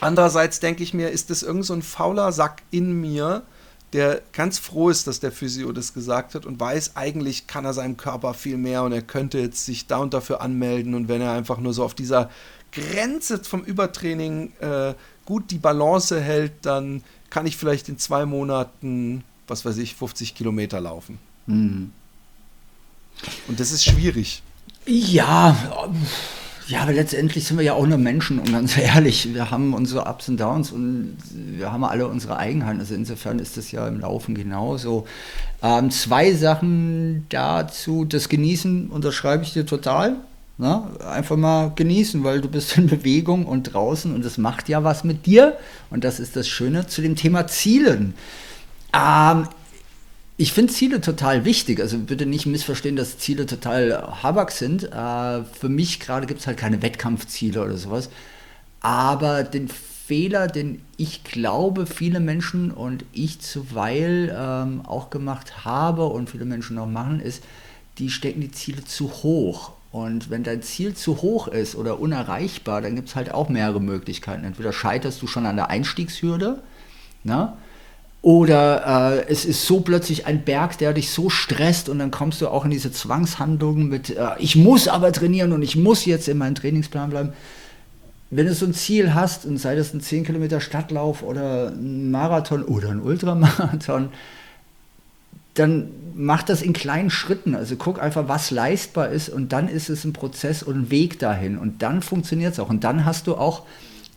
andererseits 0.00 0.60
denke 0.60 0.82
ich 0.82 0.94
mir, 0.94 1.10
ist 1.10 1.30
das 1.30 1.42
irgend 1.42 1.64
so 1.64 1.74
ein 1.74 1.82
fauler 1.82 2.32
Sack 2.32 2.62
in 2.70 3.00
mir, 3.00 3.42
der 3.92 4.22
ganz 4.32 4.58
froh 4.58 4.90
ist, 4.90 5.06
dass 5.06 5.20
der 5.20 5.32
Physio 5.32 5.72
das 5.72 5.94
gesagt 5.94 6.34
hat 6.34 6.44
und 6.44 6.60
weiß, 6.60 6.96
eigentlich 6.96 7.46
kann 7.46 7.64
er 7.64 7.72
seinem 7.72 7.96
Körper 7.96 8.34
viel 8.34 8.56
mehr 8.56 8.82
und 8.82 8.92
er 8.92 9.02
könnte 9.02 9.38
jetzt 9.38 9.64
sich 9.64 9.86
da 9.86 9.98
und 9.98 10.12
dafür 10.12 10.40
anmelden 10.40 10.94
und 10.94 11.08
wenn 11.08 11.20
er 11.20 11.32
einfach 11.32 11.58
nur 11.58 11.72
so 11.72 11.84
auf 11.84 11.94
dieser 11.94 12.30
Grenze 12.72 13.42
vom 13.42 13.62
Übertraining 13.62 14.52
äh, 14.60 14.94
gut 15.24 15.50
die 15.50 15.58
Balance 15.58 16.20
hält, 16.20 16.52
dann 16.62 17.02
kann 17.30 17.46
ich 17.46 17.56
vielleicht 17.56 17.88
in 17.88 17.98
zwei 17.98 18.26
Monaten, 18.26 19.24
was 19.46 19.64
weiß 19.64 19.78
ich, 19.78 19.94
50 19.94 20.34
Kilometer 20.34 20.80
laufen. 20.80 21.18
Mhm. 21.46 21.92
Und 23.48 23.60
das 23.60 23.72
ist 23.72 23.84
schwierig. 23.84 24.42
Ja, 24.86 25.56
ja, 26.68 26.82
aber 26.82 26.92
letztendlich 26.92 27.46
sind 27.46 27.56
wir 27.56 27.64
ja 27.64 27.72
auch 27.72 27.86
nur 27.86 27.96
Menschen 27.96 28.38
und 28.38 28.52
ganz 28.52 28.76
ehrlich, 28.76 29.32
wir 29.32 29.50
haben 29.50 29.72
unsere 29.72 30.02
Ups 30.02 30.28
und 30.28 30.38
Downs 30.38 30.70
und 30.70 31.16
wir 31.32 31.72
haben 31.72 31.82
alle 31.82 32.06
unsere 32.06 32.36
Eigenheiten. 32.36 32.78
Also 32.78 32.94
insofern 32.94 33.38
ist 33.38 33.56
das 33.56 33.72
ja 33.72 33.88
im 33.88 34.00
Laufen 34.00 34.34
genauso. 34.34 35.06
Ähm, 35.62 35.90
zwei 35.90 36.34
Sachen 36.34 37.24
dazu. 37.30 38.04
Das 38.04 38.28
Genießen 38.28 38.88
unterschreibe 38.90 39.44
ich 39.44 39.54
dir 39.54 39.64
total. 39.64 40.16
Na, 40.58 40.90
ne? 40.98 41.06
einfach 41.06 41.36
mal 41.36 41.72
genießen, 41.74 42.22
weil 42.22 42.42
du 42.42 42.48
bist 42.48 42.76
in 42.76 42.88
Bewegung 42.88 43.46
und 43.46 43.72
draußen 43.72 44.12
und 44.14 44.24
das 44.24 44.36
macht 44.36 44.68
ja 44.68 44.84
was 44.84 45.04
mit 45.04 45.24
dir. 45.24 45.56
Und 45.88 46.04
das 46.04 46.20
ist 46.20 46.36
das 46.36 46.48
Schöne 46.48 46.86
zu 46.86 47.00
dem 47.00 47.16
Thema 47.16 47.46
Zielen. 47.46 48.12
Ähm, 48.92 49.48
ich 50.40 50.52
finde 50.52 50.72
Ziele 50.72 51.00
total 51.00 51.44
wichtig. 51.44 51.80
Also 51.80 51.98
bitte 51.98 52.24
nicht 52.24 52.46
missverstehen, 52.46 52.94
dass 52.94 53.18
Ziele 53.18 53.44
total 53.44 54.22
Habak 54.22 54.52
sind. 54.52 54.84
Äh, 54.84 55.44
für 55.44 55.68
mich 55.68 55.98
gerade 55.98 56.26
gibt 56.26 56.40
es 56.40 56.46
halt 56.46 56.56
keine 56.56 56.80
Wettkampfziele 56.80 57.60
oder 57.60 57.76
sowas. 57.76 58.08
Aber 58.80 59.42
den 59.42 59.68
Fehler, 59.68 60.46
den 60.46 60.80
ich 60.96 61.24
glaube, 61.24 61.86
viele 61.86 62.20
Menschen 62.20 62.70
und 62.70 63.04
ich 63.12 63.40
zuweil 63.40 64.34
ähm, 64.34 64.82
auch 64.86 65.10
gemacht 65.10 65.64
habe 65.64 66.06
und 66.06 66.30
viele 66.30 66.44
Menschen 66.44 66.76
noch 66.76 66.86
machen, 66.86 67.18
ist, 67.18 67.42
die 67.98 68.08
stecken 68.08 68.40
die 68.40 68.52
Ziele 68.52 68.84
zu 68.84 69.10
hoch. 69.10 69.72
Und 69.90 70.30
wenn 70.30 70.44
dein 70.44 70.62
Ziel 70.62 70.94
zu 70.94 71.20
hoch 71.20 71.48
ist 71.48 71.74
oder 71.74 71.98
unerreichbar, 71.98 72.80
dann 72.80 72.94
gibt 72.94 73.08
es 73.08 73.16
halt 73.16 73.34
auch 73.34 73.48
mehrere 73.48 73.80
Möglichkeiten. 73.80 74.44
Entweder 74.44 74.72
scheiterst 74.72 75.20
du 75.20 75.26
schon 75.26 75.46
an 75.46 75.56
der 75.56 75.68
Einstiegshürde, 75.68 76.62
ne? 77.24 77.54
Oder 78.28 79.22
äh, 79.24 79.32
es 79.32 79.46
ist 79.46 79.64
so 79.64 79.80
plötzlich 79.80 80.26
ein 80.26 80.44
Berg, 80.44 80.76
der 80.76 80.92
dich 80.92 81.12
so 81.12 81.30
stresst 81.30 81.88
und 81.88 81.98
dann 81.98 82.10
kommst 82.10 82.42
du 82.42 82.48
auch 82.48 82.66
in 82.66 82.70
diese 82.70 82.92
Zwangshandlungen 82.92 83.88
mit, 83.88 84.10
äh, 84.10 84.28
ich 84.38 84.54
muss 84.54 84.86
aber 84.86 85.12
trainieren 85.12 85.52
und 85.52 85.62
ich 85.62 85.76
muss 85.76 86.04
jetzt 86.04 86.28
in 86.28 86.36
meinem 86.36 86.54
Trainingsplan 86.54 87.08
bleiben. 87.08 87.32
Wenn 88.28 88.44
du 88.44 88.52
so 88.52 88.66
ein 88.66 88.74
Ziel 88.74 89.14
hast, 89.14 89.46
und 89.46 89.56
sei 89.56 89.76
das 89.76 89.94
ein 89.94 90.02
10 90.02 90.24
Kilometer 90.24 90.60
Stadtlauf 90.60 91.22
oder 91.22 91.68
ein 91.68 92.10
Marathon 92.10 92.64
oder 92.64 92.90
ein 92.90 93.00
Ultramarathon, 93.00 94.10
dann 95.54 95.88
mach 96.14 96.42
das 96.42 96.60
in 96.60 96.74
kleinen 96.74 97.08
Schritten. 97.08 97.54
Also 97.54 97.76
guck 97.76 97.98
einfach, 97.98 98.28
was 98.28 98.50
leistbar 98.50 99.08
ist 99.08 99.30
und 99.30 99.54
dann 99.54 99.68
ist 99.68 99.88
es 99.88 100.04
ein 100.04 100.12
Prozess 100.12 100.62
und 100.62 100.76
ein 100.76 100.90
Weg 100.90 101.18
dahin 101.18 101.56
und 101.56 101.80
dann 101.80 102.02
funktioniert 102.02 102.52
es 102.52 102.60
auch. 102.60 102.68
Und 102.68 102.84
dann 102.84 103.06
hast 103.06 103.26
du 103.26 103.36
auch 103.36 103.62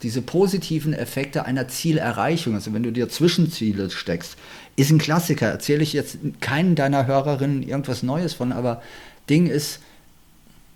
diese 0.03 0.21
positiven 0.21 0.93
Effekte 0.93 1.45
einer 1.45 1.67
Zielerreichung, 1.67 2.55
also 2.55 2.73
wenn 2.73 2.83
du 2.83 2.91
dir 2.91 3.09
Zwischenziele 3.09 3.89
steckst, 3.89 4.37
ist 4.75 4.91
ein 4.91 4.97
Klassiker. 4.97 5.47
Erzähle 5.47 5.83
ich 5.83 5.93
jetzt 5.93 6.17
keinen 6.39 6.75
deiner 6.75 7.05
Hörerinnen 7.05 7.63
irgendwas 7.63 8.03
Neues 8.03 8.33
von, 8.33 8.51
aber 8.51 8.81
Ding 9.29 9.47
ist, 9.47 9.79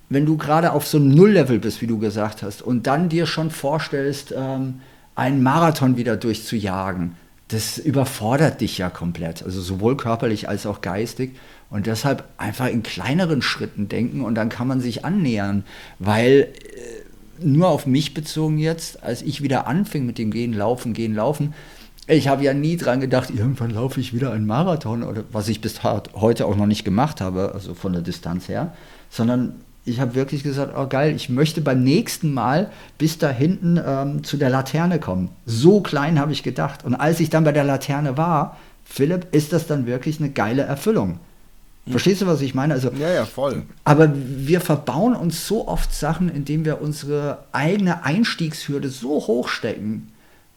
wenn 0.09 0.25
du 0.25 0.37
gerade 0.37 0.71
auf 0.73 0.85
so 0.87 0.97
einem 0.97 1.09
Nulllevel 1.09 1.59
bist, 1.59 1.81
wie 1.81 1.87
du 1.87 1.97
gesagt 1.97 2.43
hast, 2.43 2.61
und 2.61 2.87
dann 2.87 3.09
dir 3.09 3.25
schon 3.25 3.49
vorstellst, 3.49 4.33
ähm, 4.37 4.81
einen 5.15 5.41
Marathon 5.41 5.97
wieder 5.97 6.17
durchzujagen, 6.17 7.15
das 7.47 7.77
überfordert 7.77 8.61
dich 8.61 8.77
ja 8.77 8.89
komplett, 8.89 9.43
also 9.43 9.61
sowohl 9.61 9.97
körperlich 9.97 10.49
als 10.49 10.65
auch 10.65 10.81
geistig. 10.81 11.35
Und 11.69 11.87
deshalb 11.87 12.23
einfach 12.37 12.67
in 12.67 12.83
kleineren 12.83 13.41
Schritten 13.41 13.87
denken 13.87 14.21
und 14.21 14.35
dann 14.35 14.49
kann 14.49 14.67
man 14.67 14.81
sich 14.81 15.03
annähern, 15.03 15.63
weil 15.99 16.49
äh, 16.53 17.04
nur 17.41 17.69
auf 17.69 17.85
mich 17.85 18.13
bezogen 18.13 18.57
jetzt, 18.57 19.03
als 19.03 19.21
ich 19.21 19.41
wieder 19.41 19.67
anfing 19.67 20.05
mit 20.05 20.17
dem 20.17 20.31
Gehen, 20.31 20.53
Laufen, 20.53 20.93
Gehen, 20.93 21.13
Laufen, 21.13 21.53
ich 22.07 22.27
habe 22.27 22.43
ja 22.43 22.53
nie 22.53 22.77
dran 22.77 22.99
gedacht, 22.99 23.31
irgendwann 23.31 23.71
laufe 23.71 23.99
ich 23.99 24.13
wieder 24.13 24.31
einen 24.31 24.45
Marathon 24.45 25.01
oder 25.01 25.23
was 25.31 25.47
ich 25.47 25.61
bis 25.61 25.81
heute 25.83 26.45
auch 26.45 26.55
noch 26.55 26.67
nicht 26.67 26.85
gemacht 26.85 27.19
habe, 27.19 27.51
also 27.53 27.73
von 27.73 27.93
der 27.93 28.03
Distanz 28.03 28.47
her, 28.47 28.73
sondern 29.09 29.55
ich 29.85 29.99
habe 29.99 30.15
wirklich 30.15 30.43
gesagt, 30.43 30.73
oh 30.77 30.87
geil, 30.87 31.15
ich 31.15 31.29
möchte 31.29 31.61
beim 31.61 31.83
nächsten 31.83 32.33
Mal 32.33 32.71
bis 32.97 33.17
da 33.17 33.29
hinten 33.29 33.79
ähm, 33.83 34.23
zu 34.23 34.37
der 34.37 34.49
Laterne 34.49 34.99
kommen. 34.99 35.29
So 35.45 35.81
klein 35.81 36.19
habe 36.19 36.31
ich 36.31 36.41
gedacht. 36.41 36.83
Und 36.83 36.95
als 36.95 37.19
ich 37.19 37.29
dann 37.29 37.43
bei 37.43 37.51
der 37.51 37.63
Laterne 37.63 38.17
war, 38.17 38.57
Philipp, 38.83 39.27
ist 39.31 39.53
das 39.53 39.67
dann 39.67 39.85
wirklich 39.85 40.19
eine 40.19 40.31
geile 40.31 40.63
Erfüllung. 40.63 41.19
Verstehst 41.87 42.21
du, 42.21 42.25
was 42.25 42.41
ich 42.41 42.55
meine? 42.55 42.73
Also, 42.73 42.89
ja, 42.99 43.11
ja, 43.11 43.25
voll. 43.25 43.63
Aber 43.83 44.11
wir 44.15 44.59
verbauen 44.59 45.15
uns 45.15 45.47
so 45.47 45.67
oft 45.67 45.93
Sachen, 45.93 46.29
indem 46.29 46.65
wir 46.65 46.81
unsere 46.81 47.45
eigene 47.51 48.03
Einstiegshürde 48.03 48.89
so 48.89 49.09
hoch 49.27 49.47
stecken, 49.49 50.11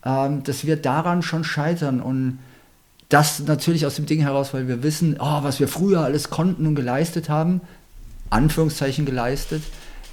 ähm, 0.05 0.43
dass 0.43 0.64
wir 0.64 0.77
daran 0.77 1.23
schon 1.23 1.45
scheitern. 1.45 2.01
Und 2.01 2.38
das 3.11 3.41
natürlich 3.41 3.85
aus 3.85 3.97
dem 3.97 4.07
Ding 4.07 4.21
heraus, 4.21 4.55
weil 4.55 4.69
wir 4.69 4.83
wissen, 4.83 5.17
oh, 5.21 5.43
was 5.43 5.61
wir 5.61 5.69
früher 5.69 6.01
alles 6.01 6.31
konnten 6.31 6.67
und 6.67 6.75
geleistet 6.75 7.29
haben, 7.29 7.61
Anführungszeichen 8.31 9.05
geleistet. 9.05 9.62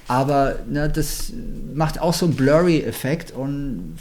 Aber 0.10 0.60
ne, 0.68 0.90
das 0.90 1.32
macht 1.74 2.00
auch 2.00 2.14
so 2.14 2.26
einen 2.26 2.36
Blurry-Effekt 2.36 3.32
und 3.32 3.98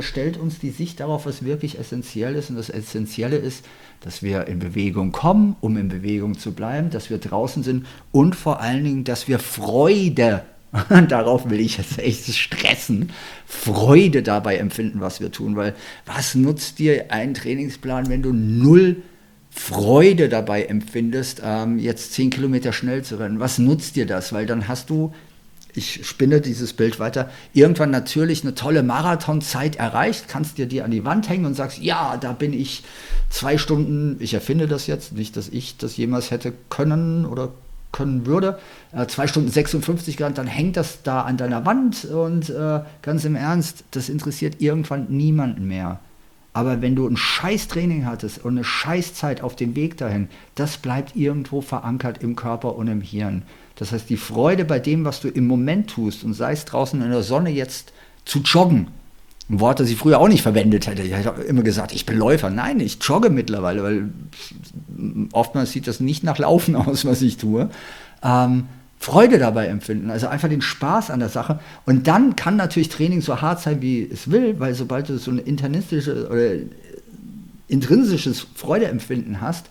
stellt 0.00 0.36
uns 0.36 0.58
die 0.58 0.70
Sicht 0.70 1.00
darauf, 1.00 1.26
was 1.26 1.44
wirklich 1.44 1.78
essentiell 1.78 2.34
ist. 2.34 2.50
Und 2.50 2.56
das 2.56 2.70
Essentielle 2.70 3.36
ist, 3.36 3.64
dass 4.04 4.22
wir 4.22 4.46
in 4.48 4.58
Bewegung 4.58 5.12
kommen, 5.12 5.56
um 5.62 5.78
in 5.78 5.88
Bewegung 5.88 6.38
zu 6.38 6.52
bleiben, 6.52 6.90
dass 6.90 7.08
wir 7.08 7.16
draußen 7.16 7.62
sind 7.62 7.86
und 8.12 8.36
vor 8.36 8.60
allen 8.60 8.84
Dingen, 8.84 9.04
dass 9.04 9.28
wir 9.28 9.38
Freude, 9.38 10.42
darauf 11.08 11.48
will 11.48 11.60
ich 11.60 11.78
jetzt 11.78 11.98
echt 11.98 12.26
stressen, 12.34 13.10
Freude 13.46 14.22
dabei 14.22 14.58
empfinden, 14.58 15.00
was 15.00 15.20
wir 15.20 15.32
tun, 15.32 15.56
weil 15.56 15.74
was 16.04 16.34
nutzt 16.34 16.78
dir 16.78 17.06
ein 17.08 17.32
Trainingsplan, 17.32 18.10
wenn 18.10 18.22
du 18.22 18.34
null 18.34 18.96
Freude 19.48 20.28
dabei 20.28 20.64
empfindest, 20.64 21.40
ähm, 21.42 21.78
jetzt 21.78 22.12
zehn 22.12 22.28
Kilometer 22.28 22.74
schnell 22.74 23.04
zu 23.04 23.16
rennen? 23.16 23.40
Was 23.40 23.58
nutzt 23.58 23.96
dir 23.96 24.04
das? 24.04 24.34
Weil 24.34 24.44
dann 24.44 24.68
hast 24.68 24.90
du 24.90 25.14
ich 25.74 26.06
spinne 26.06 26.40
dieses 26.40 26.72
Bild 26.72 26.98
weiter, 27.00 27.30
irgendwann 27.52 27.90
natürlich 27.90 28.42
eine 28.42 28.54
tolle 28.54 28.82
Marathonzeit 28.82 29.76
erreicht, 29.76 30.28
kannst 30.28 30.58
dir 30.58 30.66
die 30.66 30.82
an 30.82 30.90
die 30.90 31.04
Wand 31.04 31.28
hängen 31.28 31.46
und 31.46 31.54
sagst, 31.54 31.78
ja, 31.78 32.16
da 32.16 32.32
bin 32.32 32.52
ich 32.52 32.84
zwei 33.30 33.58
Stunden, 33.58 34.16
ich 34.20 34.34
erfinde 34.34 34.68
das 34.68 34.86
jetzt, 34.86 35.12
nicht, 35.12 35.36
dass 35.36 35.48
ich 35.48 35.76
das 35.76 35.96
jemals 35.96 36.30
hätte 36.30 36.52
können 36.70 37.26
oder 37.26 37.50
können 37.92 38.26
würde, 38.26 38.58
äh, 38.92 39.06
zwei 39.06 39.26
Stunden 39.26 39.50
56 39.50 40.16
Grad, 40.16 40.38
dann 40.38 40.46
hängt 40.46 40.76
das 40.76 41.02
da 41.02 41.22
an 41.22 41.36
deiner 41.36 41.64
Wand 41.64 42.04
und 42.04 42.50
äh, 42.50 42.80
ganz 43.02 43.24
im 43.24 43.36
Ernst, 43.36 43.84
das 43.92 44.08
interessiert 44.08 44.60
irgendwann 44.60 45.06
niemanden 45.08 45.66
mehr. 45.66 46.00
Aber 46.52 46.82
wenn 46.82 46.94
du 46.94 47.06
ein 47.06 47.16
Scheißtraining 47.16 48.06
hattest 48.06 48.44
und 48.44 48.52
eine 48.52 48.64
Scheißzeit 48.64 49.42
auf 49.42 49.56
dem 49.56 49.74
Weg 49.74 49.96
dahin, 49.96 50.28
das 50.54 50.76
bleibt 50.76 51.16
irgendwo 51.16 51.60
verankert 51.60 52.22
im 52.22 52.36
Körper 52.36 52.76
und 52.76 52.86
im 52.86 53.00
Hirn. 53.00 53.42
Das 53.76 53.92
heißt, 53.92 54.08
die 54.08 54.16
Freude 54.16 54.64
bei 54.64 54.78
dem, 54.78 55.04
was 55.04 55.20
du 55.20 55.28
im 55.28 55.46
Moment 55.46 55.90
tust, 55.90 56.24
und 56.24 56.34
sei 56.34 56.52
es 56.52 56.64
draußen 56.64 57.00
in 57.02 57.10
der 57.10 57.22
Sonne 57.22 57.50
jetzt 57.50 57.92
zu 58.24 58.40
joggen, 58.40 58.88
ein 59.50 59.60
Wort, 59.60 59.80
das 59.80 59.90
ich 59.90 59.96
früher 59.96 60.20
auch 60.20 60.28
nicht 60.28 60.42
verwendet 60.42 60.86
hätte. 60.86 61.02
Ich 61.02 61.12
hätte 61.12 61.42
immer 61.42 61.62
gesagt, 61.62 61.92
ich 61.92 62.06
bin 62.06 62.16
Läufer. 62.16 62.48
Nein, 62.48 62.80
ich 62.80 62.98
jogge 63.02 63.28
mittlerweile, 63.28 63.82
weil 63.82 64.08
oftmals 65.32 65.72
sieht 65.72 65.86
das 65.86 66.00
nicht 66.00 66.24
nach 66.24 66.38
Laufen 66.38 66.76
aus, 66.76 67.04
was 67.04 67.20
ich 67.20 67.36
tue. 67.36 67.68
Ähm, 68.22 68.64
Freude 68.98 69.38
dabei 69.38 69.66
empfinden, 69.66 70.10
also 70.10 70.28
einfach 70.28 70.48
den 70.48 70.62
Spaß 70.62 71.10
an 71.10 71.20
der 71.20 71.28
Sache. 71.28 71.60
Und 71.84 72.06
dann 72.06 72.36
kann 72.36 72.56
natürlich 72.56 72.88
Training 72.88 73.20
so 73.20 73.42
hart 73.42 73.60
sein, 73.60 73.82
wie 73.82 74.08
es 74.10 74.30
will, 74.30 74.58
weil 74.60 74.74
sobald 74.74 75.10
du 75.10 75.18
so 75.18 75.30
ein 75.30 75.38
internistisches 75.38 76.24
oder 76.24 76.52
intrinsisches 77.68 78.46
Freudeempfinden 78.54 79.42
hast, 79.42 79.66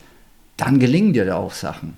dann 0.58 0.78
gelingen 0.78 1.14
dir 1.14 1.26
da 1.26 1.38
auch 1.38 1.54
Sachen. 1.54 1.96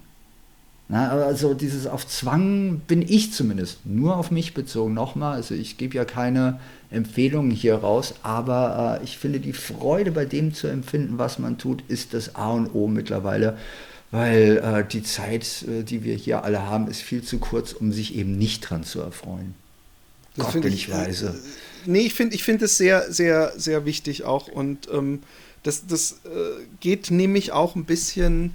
Na, 0.87 1.09
also 1.09 1.55
dieses 1.55 1.87
auf 1.87 2.07
Zwang 2.07 2.81
bin 2.87 3.01
ich 3.01 3.33
zumindest 3.33 3.85
nur 3.85 4.17
auf 4.17 4.29
mich 4.29 4.53
bezogen. 4.53 4.93
Nochmal, 4.93 5.33
also 5.33 5.55
ich 5.55 5.77
gebe 5.77 5.95
ja 5.95 6.05
keine 6.05 6.59
Empfehlungen 6.91 7.49
hier 7.49 7.75
raus, 7.75 8.13
aber 8.21 8.99
äh, 9.01 9.03
ich 9.03 9.17
finde 9.17 9.39
die 9.39 9.53
Freude 9.53 10.11
bei 10.11 10.25
dem 10.25 10.53
zu 10.53 10.67
empfinden, 10.67 11.17
was 11.17 11.39
man 11.39 11.57
tut, 11.57 11.83
ist 11.87 12.13
das 12.13 12.35
A 12.35 12.51
und 12.51 12.75
O 12.75 12.87
mittlerweile, 12.87 13.57
weil 14.11 14.57
äh, 14.57 14.87
die 14.87 15.01
Zeit, 15.01 15.65
äh, 15.67 15.81
die 15.81 16.03
wir 16.03 16.15
hier 16.15 16.43
alle 16.43 16.61
haben, 16.61 16.87
ist 16.87 17.01
viel 17.01 17.23
zu 17.23 17.39
kurz, 17.39 17.73
um 17.73 17.91
sich 17.91 18.15
eben 18.15 18.37
nicht 18.37 18.61
dran 18.61 18.83
zu 18.83 19.01
erfreuen. 19.01 19.55
Das 20.37 20.53
Gott, 20.53 20.61
bin 20.61 20.73
ich 20.73 20.87
leise. 20.87 21.29
Äh, 21.29 21.89
nee, 21.89 22.01
ich 22.01 22.13
finde 22.13 22.35
ich 22.35 22.43
find 22.43 22.61
es 22.61 22.77
sehr, 22.77 23.11
sehr, 23.11 23.53
sehr 23.57 23.85
wichtig 23.85 24.23
auch. 24.23 24.47
Und 24.47 24.87
ähm, 24.93 25.23
das, 25.63 25.87
das 25.87 26.19
äh, 26.25 26.63
geht 26.79 27.09
nämlich 27.09 27.51
auch 27.53 27.75
ein 27.75 27.85
bisschen 27.85 28.51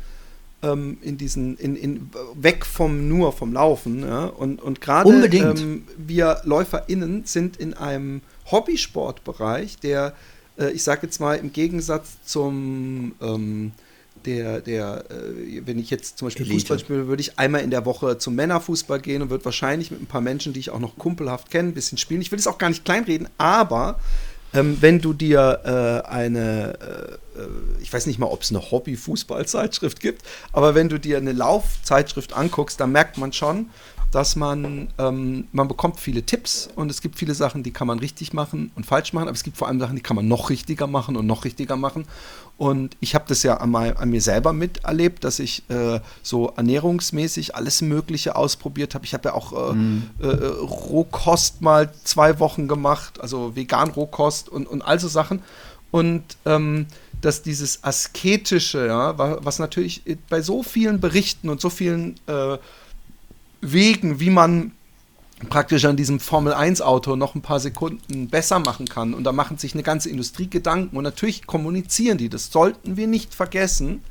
ähm, 0.63 0.99
in 1.03 1.17
diesen, 1.17 1.57
in, 1.57 1.77
in, 1.77 2.11
weg 2.35 2.67
vom 2.67 3.09
nur 3.09 3.33
vom 3.33 3.53
Laufen. 3.53 4.03
Ja? 4.03 4.27
Und, 4.27 4.61
und 4.61 4.81
gerade 4.81 5.27
ähm, 5.27 5.85
wir 5.97 6.41
LäuferInnen 6.45 7.25
sind 7.25 7.57
in 7.57 7.75
einem 7.75 8.23
Hobbysportbereich, 8.51 9.79
der, 9.79 10.15
äh, 10.59 10.71
ich 10.71 10.83
sage 10.83 11.07
jetzt 11.07 11.21
mal, 11.21 11.37
im 11.37 11.53
Gegensatz 11.53 12.19
zum 12.25 13.15
ähm, 13.21 13.73
der, 14.27 14.61
der, 14.61 15.05
äh, 15.11 15.63
wenn 15.65 15.79
ich 15.79 15.91
jetzt 15.91 16.19
zum 16.19 16.27
Beispiel 16.27 16.47
Elite. 16.47 16.61
Fußball 16.61 16.79
spiele, 16.79 17.07
würde 17.09 17.21
ich 17.21 17.39
einmal 17.39 17.63
in 17.63 17.71
der 17.71 17.87
Woche 17.87 18.19
zum 18.19 18.35
Männerfußball 18.35 19.01
gehen 19.01 19.23
und 19.23 19.31
würde 19.31 19.45
wahrscheinlich 19.45 19.91
mit 19.91 20.03
ein 20.03 20.07
paar 20.07 20.21
Menschen, 20.21 20.53
die 20.53 20.61
ich 20.61 20.71
auch 20.71 20.79
noch 20.79 20.99
kumpelhaft 20.99 21.51
kenne, 21.51 21.69
ein 21.69 21.75
bisschen 21.75 21.99
spielen. 21.99 22.21
Ich 22.21 22.31
will 22.31 22.39
es 22.39 22.47
auch 22.47 22.59
gar 22.59 22.69
nicht 22.69 22.85
kleinreden, 22.85 23.29
aber 23.39 23.99
ähm, 24.53 24.79
wenn 24.81 25.01
du 25.01 25.13
dir 25.13 26.05
äh, 26.05 26.09
eine, 26.09 26.79
äh, 26.81 27.30
ich 27.81 27.93
weiß 27.93 28.07
nicht 28.07 28.19
mal, 28.19 28.27
ob 28.27 28.43
es 28.43 28.51
eine 28.51 28.71
Hobby-Fußballzeitschrift 28.71 30.01
gibt, 30.01 30.23
aber 30.53 30.75
wenn 30.75 30.89
du 30.89 30.99
dir 30.99 31.19
eine 31.19 31.33
Laufzeitschrift 31.33 32.33
anguckst, 32.33 32.81
dann 32.81 32.93
merkt 32.93 33.19
man 33.19 33.33
schon, 33.33 33.71
dass 34.11 34.35
man, 34.35 34.89
ähm, 34.99 35.47
man 35.53 35.69
bekommt 35.69 36.01
viele 36.01 36.25
Tipps 36.25 36.69
und 36.75 36.91
es 36.91 37.01
gibt 37.01 37.17
viele 37.17 37.35
Sachen, 37.35 37.63
die 37.63 37.71
kann 37.73 37.87
man 37.87 38.01
richtig 38.01 38.33
machen 38.33 38.73
und 38.75 38.85
falsch 38.85 39.13
machen, 39.13 39.29
aber 39.29 39.37
es 39.37 39.45
gibt 39.45 39.57
vor 39.57 39.69
allem 39.69 39.79
Sachen, 39.79 39.95
die 39.95 40.03
kann 40.03 40.17
man 40.17 40.27
noch 40.27 40.51
richtiger 40.51 40.87
machen 40.87 41.17
und 41.17 41.27
noch 41.27 41.45
richtiger 41.45 41.77
machen. 41.77 42.07
Und 42.59 42.97
ich 43.01 43.15
habe 43.15 43.25
das 43.29 43.43
ja 43.43 43.57
an, 43.57 43.75
an, 43.75 44.11
mir 44.11 44.21
selber 44.21 44.53
miterlebt, 44.53 45.25
dass 45.25 45.39
ich 45.39 45.63
äh, 45.71 46.01
so 46.23 46.53
ernährungsmäßig 46.57 47.55
alles 47.55 47.81
Mögliche 47.81 48.37
ausprobiert 48.37 48.95
habe. 48.95 49.07
Ich 49.07 49.15
habe 49.15 49.31
ja 49.31 49.35
auch 49.35 49.71
äh, 49.71 49.75
mhm. 49.75 50.11
äh, 50.19 50.27
Rohkost 50.27 51.63
mal 51.63 51.91
zwei 52.05 52.39
Wochen 52.39 52.69
gemacht, 52.69 53.19
also 53.21 53.57
vegan 53.57 53.91
Rohkost 53.91 54.51
und, 54.51 54.67
und 54.67 54.83
all 54.83 55.01
so 55.01 55.09
Sachen. 55.09 55.43
Und 55.91 56.23
ähm, 56.45 56.87
dass 57.21 57.43
dieses 57.43 57.85
Asketische, 57.85 58.87
ja, 58.87 59.19
was 59.19 59.59
natürlich 59.59 60.03
bei 60.29 60.41
so 60.41 60.63
vielen 60.63 61.01
Berichten 61.01 61.49
und 61.49 61.61
so 61.61 61.71
vielen 61.71 62.15
äh, 62.27 62.59
Wegen, 63.61 64.21
wie 64.21 64.31
man 64.31 64.73
praktisch 65.49 65.85
an 65.85 65.97
diesem 65.97 66.21
Formel-1-Auto 66.21 67.17
noch 67.17 67.35
ein 67.35 67.43
paar 67.43 67.61
Sekunden 67.61 68.29
besser 68.29 68.59
machen 68.59 68.87
kann. 68.87 69.15
Und 69.15 69.25
da 69.25 69.33
machen 69.33 69.59
sich 69.59 69.75
eine 69.75 69.83
ganze 69.83 70.11
Industrie 70.11 70.49
Gedanken. 70.49 70.97
Und 70.97 71.05
natürlich 71.05 71.47
kommunizieren 71.47 72.19
die. 72.19 72.29
Das 72.29 72.51
sollten 72.51 72.97
wir 72.97 73.07
nicht 73.07 73.35
vergessen, 73.35 74.03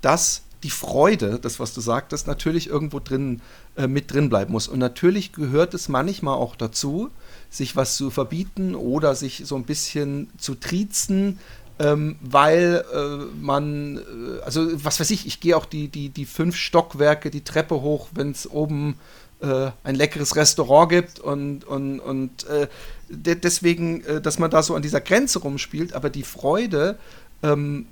dass 0.00 0.42
die 0.62 0.70
Freude, 0.70 1.38
das, 1.40 1.58
was 1.60 1.74
du 1.74 1.80
sagtest, 1.80 2.26
natürlich 2.26 2.68
irgendwo 2.68 3.00
drin, 3.00 3.40
äh, 3.76 3.86
mit 3.86 4.12
drin 4.12 4.28
bleiben 4.28 4.52
muss. 4.52 4.68
Und 4.68 4.78
natürlich 4.78 5.32
gehört 5.32 5.74
es 5.74 5.88
manchmal 5.88 6.34
auch 6.34 6.56
dazu, 6.56 7.10
sich 7.50 7.76
was 7.76 7.96
zu 7.96 8.10
verbieten 8.10 8.74
oder 8.74 9.14
sich 9.14 9.42
so 9.44 9.56
ein 9.56 9.64
bisschen 9.64 10.30
zu 10.38 10.54
triezen, 10.54 11.38
ähm, 11.78 12.16
weil 12.20 12.84
äh, 12.94 13.16
man, 13.40 13.98
äh, 13.98 14.42
also 14.44 14.68
was 14.84 15.00
weiß 15.00 15.10
ich, 15.10 15.26
ich 15.26 15.40
gehe 15.40 15.56
auch 15.56 15.66
die, 15.66 15.88
die, 15.88 16.10
die 16.10 16.26
fünf 16.26 16.56
Stockwerke, 16.56 17.30
die 17.30 17.44
Treppe 17.44 17.80
hoch, 17.80 18.08
wenn 18.14 18.30
es 18.30 18.48
oben 18.48 18.96
äh, 19.40 19.70
ein 19.82 19.94
leckeres 19.94 20.36
Restaurant 20.36 20.90
gibt 20.90 21.18
und, 21.18 21.64
und, 21.64 21.98
und 21.98 22.46
äh, 22.46 22.68
de 23.08 23.34
deswegen, 23.34 24.04
äh, 24.04 24.20
dass 24.20 24.38
man 24.38 24.50
da 24.50 24.62
so 24.62 24.74
an 24.74 24.82
dieser 24.82 25.00
Grenze 25.00 25.40
rumspielt, 25.40 25.94
aber 25.94 26.10
die 26.10 26.22
Freude 26.22 26.98
ähm, 27.42 27.86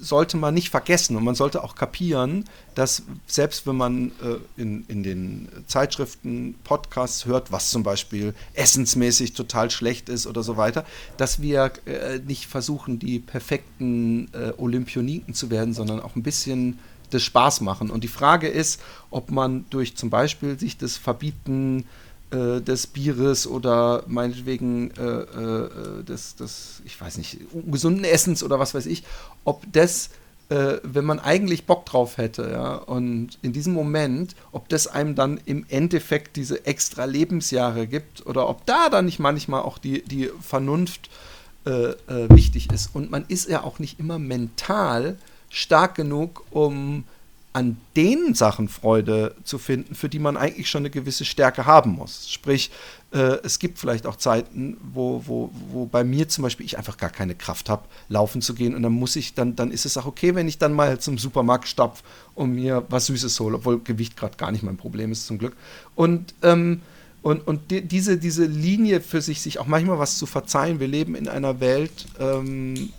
sollte 0.00 0.36
man 0.36 0.54
nicht 0.54 0.70
vergessen 0.70 1.16
und 1.16 1.24
man 1.24 1.34
sollte 1.34 1.62
auch 1.62 1.74
kapieren, 1.74 2.44
dass 2.74 3.02
selbst 3.26 3.66
wenn 3.66 3.76
man 3.76 4.12
äh, 4.22 4.60
in, 4.60 4.84
in 4.88 5.02
den 5.02 5.48
Zeitschriften 5.66 6.54
Podcasts 6.64 7.26
hört, 7.26 7.52
was 7.52 7.70
zum 7.70 7.82
Beispiel 7.82 8.34
essensmäßig 8.54 9.32
total 9.32 9.70
schlecht 9.70 10.08
ist 10.08 10.26
oder 10.26 10.42
so 10.42 10.56
weiter, 10.56 10.84
dass 11.16 11.40
wir 11.40 11.72
äh, 11.86 12.18
nicht 12.18 12.46
versuchen, 12.46 12.98
die 12.98 13.18
perfekten 13.18 14.28
äh, 14.32 14.52
Olympioniken 14.56 15.34
zu 15.34 15.50
werden, 15.50 15.74
sondern 15.74 16.00
auch 16.00 16.16
ein 16.16 16.22
bisschen 16.22 16.78
das 17.10 17.22
Spaß 17.22 17.60
machen. 17.60 17.90
Und 17.90 18.02
die 18.04 18.08
Frage 18.08 18.48
ist, 18.48 18.80
ob 19.10 19.30
man 19.30 19.64
durch 19.70 19.96
zum 19.96 20.10
Beispiel 20.10 20.58
sich 20.58 20.76
das 20.76 20.96
Verbieten 20.96 21.80
äh, 21.80 21.84
des 22.30 22.88
Bieres 22.88 23.46
oder 23.46 24.02
meinetwegen 24.08 24.90
äh, 24.92 25.02
äh, 25.02 26.02
des, 26.02 26.34
des, 26.34 26.82
ich 26.84 27.00
weiß 27.00 27.18
nicht, 27.18 27.38
ungesunden 27.52 28.04
Essens 28.04 28.42
oder 28.42 28.58
was 28.58 28.74
weiß 28.74 28.86
ich, 28.86 29.04
ob 29.44 29.64
das, 29.72 30.10
äh, 30.48 30.78
wenn 30.82 31.04
man 31.04 31.20
eigentlich 31.20 31.66
Bock 31.66 31.86
drauf 31.86 32.18
hätte, 32.18 32.50
ja, 32.50 32.74
und 32.74 33.38
in 33.42 33.52
diesem 33.52 33.74
Moment, 33.74 34.34
ob 34.50 34.68
das 34.68 34.88
einem 34.88 35.14
dann 35.14 35.40
im 35.44 35.66
Endeffekt 35.68 36.34
diese 36.34 36.66
extra 36.66 37.04
Lebensjahre 37.04 37.86
gibt 37.86 38.26
oder 38.26 38.48
ob 38.48 38.66
da 38.66 38.88
dann 38.90 39.04
nicht 39.04 39.20
manchmal 39.20 39.62
auch 39.62 39.78
die, 39.78 40.02
die 40.02 40.30
Vernunft 40.40 41.08
äh, 41.64 41.70
äh, 41.70 42.28
wichtig 42.30 42.70
ist. 42.72 42.94
Und 42.94 43.10
man 43.10 43.24
ist 43.28 43.48
ja 43.48 43.62
auch 43.62 43.78
nicht 43.78 44.00
immer 44.00 44.18
mental 44.18 45.16
stark 45.48 45.94
genug, 45.94 46.44
um 46.50 47.04
an 47.56 47.78
den 47.96 48.34
Sachen 48.34 48.68
Freude 48.68 49.34
zu 49.42 49.56
finden, 49.56 49.94
für 49.94 50.10
die 50.10 50.18
man 50.18 50.36
eigentlich 50.36 50.68
schon 50.68 50.82
eine 50.82 50.90
gewisse 50.90 51.24
Stärke 51.24 51.64
haben 51.64 51.92
muss. 51.92 52.30
Sprich, 52.30 52.70
äh, 53.12 53.38
es 53.44 53.58
gibt 53.58 53.78
vielleicht 53.78 54.06
auch 54.06 54.16
Zeiten, 54.16 54.76
wo, 54.92 55.22
wo, 55.24 55.50
wo 55.70 55.86
bei 55.86 56.04
mir 56.04 56.28
zum 56.28 56.42
Beispiel 56.42 56.66
ich 56.66 56.76
einfach 56.76 56.98
gar 56.98 57.08
keine 57.08 57.34
Kraft 57.34 57.70
habe, 57.70 57.84
laufen 58.10 58.42
zu 58.42 58.52
gehen. 58.52 58.74
Und 58.74 58.82
dann 58.82 58.92
muss 58.92 59.16
ich, 59.16 59.32
dann, 59.32 59.56
dann 59.56 59.70
ist 59.70 59.86
es 59.86 59.96
auch 59.96 60.04
okay, 60.04 60.34
wenn 60.34 60.48
ich 60.48 60.58
dann 60.58 60.74
mal 60.74 61.00
zum 61.00 61.16
Supermarkt 61.16 61.66
stapfe 61.66 62.04
und 62.34 62.52
mir 62.52 62.84
was 62.90 63.06
Süßes 63.06 63.40
hole, 63.40 63.56
obwohl 63.56 63.80
Gewicht 63.80 64.18
gerade 64.18 64.36
gar 64.36 64.52
nicht 64.52 64.62
mein 64.62 64.76
Problem 64.76 65.10
ist, 65.10 65.26
zum 65.26 65.38
Glück. 65.38 65.56
Und 65.94 66.34
ähm, 66.42 66.82
und, 67.22 67.44
und 67.44 67.70
die, 67.70 67.80
diese, 67.80 68.18
diese 68.18 68.44
Linie 68.44 69.00
für 69.00 69.22
sich, 69.22 69.40
sich 69.40 69.58
auch 69.58 69.66
manchmal 69.66 69.98
was 69.98 70.18
zu 70.18 70.26
verzeihen. 70.26 70.78
Wir 70.78 70.88
leben 70.88 71.16
in 71.16 71.26
einer 71.26 71.58
Welt, 71.58 72.06
ähm, 72.20 72.90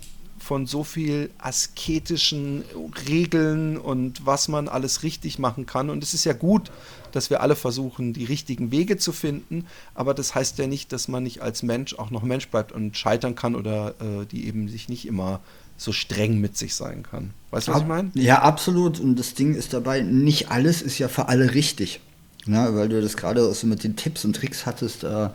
von 0.48 0.64
so 0.64 0.82
viel 0.82 1.28
asketischen 1.36 2.64
Regeln 3.06 3.76
und 3.76 4.24
was 4.24 4.48
man 4.48 4.66
alles 4.66 5.02
richtig 5.02 5.38
machen 5.38 5.66
kann. 5.66 5.90
Und 5.90 6.02
es 6.02 6.14
ist 6.14 6.24
ja 6.24 6.32
gut, 6.32 6.70
dass 7.12 7.28
wir 7.28 7.42
alle 7.42 7.54
versuchen, 7.54 8.14
die 8.14 8.24
richtigen 8.24 8.70
Wege 8.70 8.96
zu 8.96 9.12
finden, 9.12 9.66
aber 9.94 10.14
das 10.14 10.34
heißt 10.34 10.56
ja 10.56 10.66
nicht, 10.66 10.90
dass 10.90 11.06
man 11.06 11.22
nicht 11.22 11.42
als 11.42 11.62
Mensch 11.62 11.94
auch 11.98 12.10
noch 12.10 12.22
Mensch 12.22 12.48
bleibt 12.48 12.72
und 12.72 12.96
scheitern 12.96 13.34
kann 13.34 13.54
oder 13.54 13.90
äh, 14.00 14.24
die 14.24 14.46
eben 14.46 14.70
sich 14.70 14.88
nicht 14.88 15.06
immer 15.06 15.40
so 15.76 15.92
streng 15.92 16.40
mit 16.40 16.56
sich 16.56 16.74
sein 16.74 17.02
kann. 17.02 17.34
Weißt 17.50 17.68
du, 17.68 17.72
was 17.72 17.82
ich 17.82 17.86
meine? 17.86 18.10
Ja, 18.14 18.40
absolut. 18.40 19.00
Und 19.00 19.16
das 19.16 19.34
Ding 19.34 19.54
ist 19.54 19.74
dabei, 19.74 20.00
nicht 20.00 20.50
alles 20.50 20.80
ist 20.80 20.98
ja 20.98 21.08
für 21.08 21.28
alle 21.28 21.52
richtig. 21.52 22.00
Ja, 22.46 22.74
weil 22.74 22.88
du 22.88 23.02
das 23.02 23.18
gerade 23.18 23.52
so 23.52 23.66
mit 23.66 23.84
den 23.84 23.96
Tipps 23.96 24.24
und 24.24 24.34
Tricks 24.34 24.64
hattest. 24.64 25.04
Äh, 25.04 25.28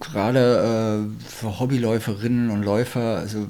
gerade 0.00 1.06
äh, 1.08 1.28
für 1.28 1.60
Hobbyläuferinnen 1.60 2.50
und 2.50 2.62
Läufer, 2.62 3.18
also 3.18 3.46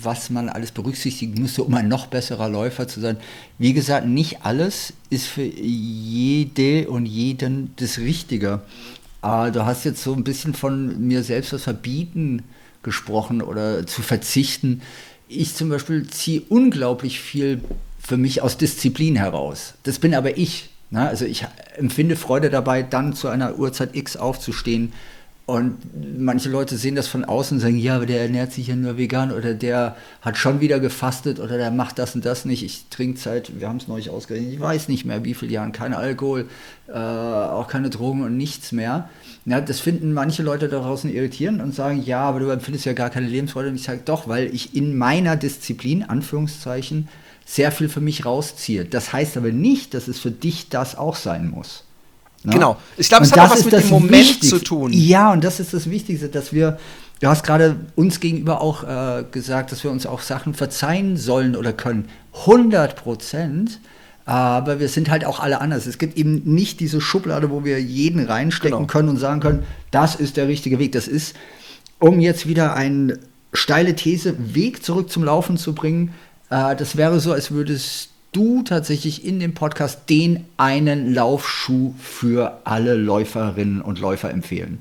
was 0.00 0.30
man 0.30 0.48
alles 0.48 0.70
berücksichtigen 0.72 1.40
müsste, 1.40 1.62
um 1.62 1.74
ein 1.74 1.88
noch 1.88 2.06
besserer 2.06 2.48
Läufer 2.48 2.86
zu 2.86 3.00
sein. 3.00 3.16
Wie 3.58 3.72
gesagt, 3.72 4.06
nicht 4.06 4.44
alles 4.44 4.92
ist 5.10 5.26
für 5.26 5.42
jede 5.42 6.88
und 6.88 7.06
jeden 7.06 7.72
das 7.76 7.98
Richtige. 7.98 8.60
Aber 9.22 9.50
du 9.50 9.64
hast 9.64 9.84
jetzt 9.84 10.02
so 10.02 10.12
ein 10.12 10.24
bisschen 10.24 10.54
von 10.54 11.06
mir 11.06 11.22
selbst 11.22 11.52
das 11.52 11.64
Verbieten 11.64 12.42
gesprochen 12.82 13.42
oder 13.42 13.86
zu 13.86 14.02
verzichten. 14.02 14.82
Ich 15.28 15.54
zum 15.54 15.68
Beispiel 15.68 16.06
ziehe 16.06 16.42
unglaublich 16.48 17.20
viel 17.20 17.60
für 17.98 18.16
mich 18.16 18.42
aus 18.42 18.58
Disziplin 18.58 19.16
heraus. 19.16 19.74
Das 19.82 19.98
bin 19.98 20.14
aber 20.14 20.38
ich. 20.38 20.68
Na, 20.90 21.08
also 21.08 21.24
ich 21.24 21.44
empfinde 21.76 22.16
Freude 22.16 22.50
dabei, 22.50 22.82
dann 22.82 23.12
zu 23.12 23.28
einer 23.28 23.58
Uhrzeit 23.58 23.96
X 23.96 24.16
aufzustehen. 24.16 24.92
Und 25.46 25.76
manche 26.18 26.48
Leute 26.48 26.76
sehen 26.76 26.96
das 26.96 27.06
von 27.06 27.24
außen 27.24 27.56
und 27.56 27.60
sagen, 27.60 27.78
ja, 27.78 27.94
aber 27.94 28.06
der 28.06 28.20
ernährt 28.20 28.52
sich 28.52 28.66
ja 28.66 28.74
nur 28.74 28.98
vegan 28.98 29.30
oder 29.30 29.54
der 29.54 29.94
hat 30.20 30.36
schon 30.36 30.60
wieder 30.60 30.80
gefastet 30.80 31.38
oder 31.38 31.56
der 31.56 31.70
macht 31.70 32.00
das 32.00 32.16
und 32.16 32.24
das 32.24 32.44
nicht. 32.44 32.64
Ich 32.64 32.86
trinke 32.90 33.20
seit, 33.20 33.60
wir 33.60 33.68
haben 33.68 33.76
es 33.76 33.86
neulich 33.86 34.10
ausgerechnet, 34.10 34.54
ich 34.54 34.60
weiß 34.60 34.88
nicht 34.88 35.04
mehr 35.04 35.22
wie 35.24 35.34
viele 35.34 35.52
Jahren, 35.52 35.70
kein 35.70 35.94
Alkohol, 35.94 36.48
äh, 36.88 36.92
auch 36.92 37.68
keine 37.68 37.90
Drogen 37.90 38.22
und 38.24 38.36
nichts 38.36 38.72
mehr. 38.72 39.08
Ja, 39.44 39.60
das 39.60 39.78
finden 39.78 40.12
manche 40.12 40.42
Leute 40.42 40.68
da 40.68 40.80
draußen 40.80 41.14
irritierend 41.14 41.62
und 41.62 41.72
sagen, 41.72 42.02
ja, 42.04 42.22
aber 42.22 42.40
du 42.40 42.48
empfindest 42.48 42.84
ja 42.84 42.92
gar 42.92 43.10
keine 43.10 43.28
Lebensfreude. 43.28 43.68
Und 43.68 43.76
ich 43.76 43.84
sage, 43.84 44.00
doch, 44.04 44.26
weil 44.26 44.52
ich 44.52 44.74
in 44.74 44.98
meiner 44.98 45.36
Disziplin, 45.36 46.02
Anführungszeichen, 46.02 47.06
sehr 47.46 47.72
viel 47.72 47.88
für 47.88 48.00
mich 48.00 48.26
rausziehe. 48.26 48.84
Das 48.84 49.12
heißt 49.12 49.36
aber 49.36 49.52
nicht, 49.52 49.94
dass 49.94 50.08
es 50.08 50.18
für 50.18 50.32
dich 50.32 50.68
das 50.68 50.98
auch 50.98 51.14
sein 51.14 51.48
muss. 51.48 51.84
Ne? 52.42 52.52
Genau. 52.52 52.76
Ich 52.98 53.08
glaube, 53.08 53.24
es 53.24 53.32
hat 53.32 53.38
auch 53.38 53.50
was 53.50 53.64
mit 53.64 53.72
dem 53.72 53.88
Moment 53.88 54.12
Wichtigste. 54.12 54.58
zu 54.58 54.64
tun. 54.64 54.92
Ja, 54.92 55.32
und 55.32 55.42
das 55.44 55.60
ist 55.60 55.72
das 55.72 55.88
Wichtigste, 55.88 56.28
dass 56.28 56.52
wir, 56.52 56.78
du 57.20 57.28
hast 57.28 57.44
gerade 57.44 57.76
uns 57.94 58.18
gegenüber 58.18 58.60
auch 58.60 58.82
äh, 58.82 59.24
gesagt, 59.30 59.70
dass 59.70 59.84
wir 59.84 59.92
uns 59.92 60.06
auch 60.06 60.20
Sachen 60.20 60.54
verzeihen 60.54 61.16
sollen 61.16 61.54
oder 61.54 61.72
können. 61.72 62.08
100 62.40 62.96
Prozent. 62.96 63.80
Aber 64.24 64.80
wir 64.80 64.88
sind 64.88 65.08
halt 65.08 65.24
auch 65.24 65.38
alle 65.38 65.60
anders. 65.60 65.86
Es 65.86 65.98
gibt 65.98 66.18
eben 66.18 66.42
nicht 66.44 66.80
diese 66.80 67.00
Schublade, 67.00 67.48
wo 67.48 67.64
wir 67.64 67.80
jeden 67.80 68.26
reinstecken 68.26 68.78
genau. 68.78 68.88
können 68.88 69.08
und 69.08 69.18
sagen 69.18 69.38
können, 69.38 69.62
das 69.92 70.16
ist 70.16 70.36
der 70.36 70.48
richtige 70.48 70.80
Weg. 70.80 70.90
Das 70.90 71.06
ist, 71.06 71.36
um 72.00 72.18
jetzt 72.18 72.48
wieder 72.48 72.74
eine 72.74 73.20
steile 73.52 73.94
These, 73.94 74.34
Weg 74.54 74.82
zurück 74.82 75.10
zum 75.10 75.22
Laufen 75.22 75.56
zu 75.56 75.76
bringen, 75.76 76.12
äh, 76.50 76.76
das 76.76 76.96
wäre 76.96 77.20
so, 77.20 77.32
als 77.32 77.50
würdest 77.50 78.10
du 78.32 78.62
tatsächlich 78.62 79.24
in 79.24 79.40
dem 79.40 79.54
Podcast 79.54 80.10
den 80.10 80.44
einen 80.56 81.14
Laufschuh 81.14 81.94
für 81.98 82.60
alle 82.64 82.94
Läuferinnen 82.94 83.80
und 83.80 83.98
Läufer 83.98 84.30
empfehlen. 84.30 84.78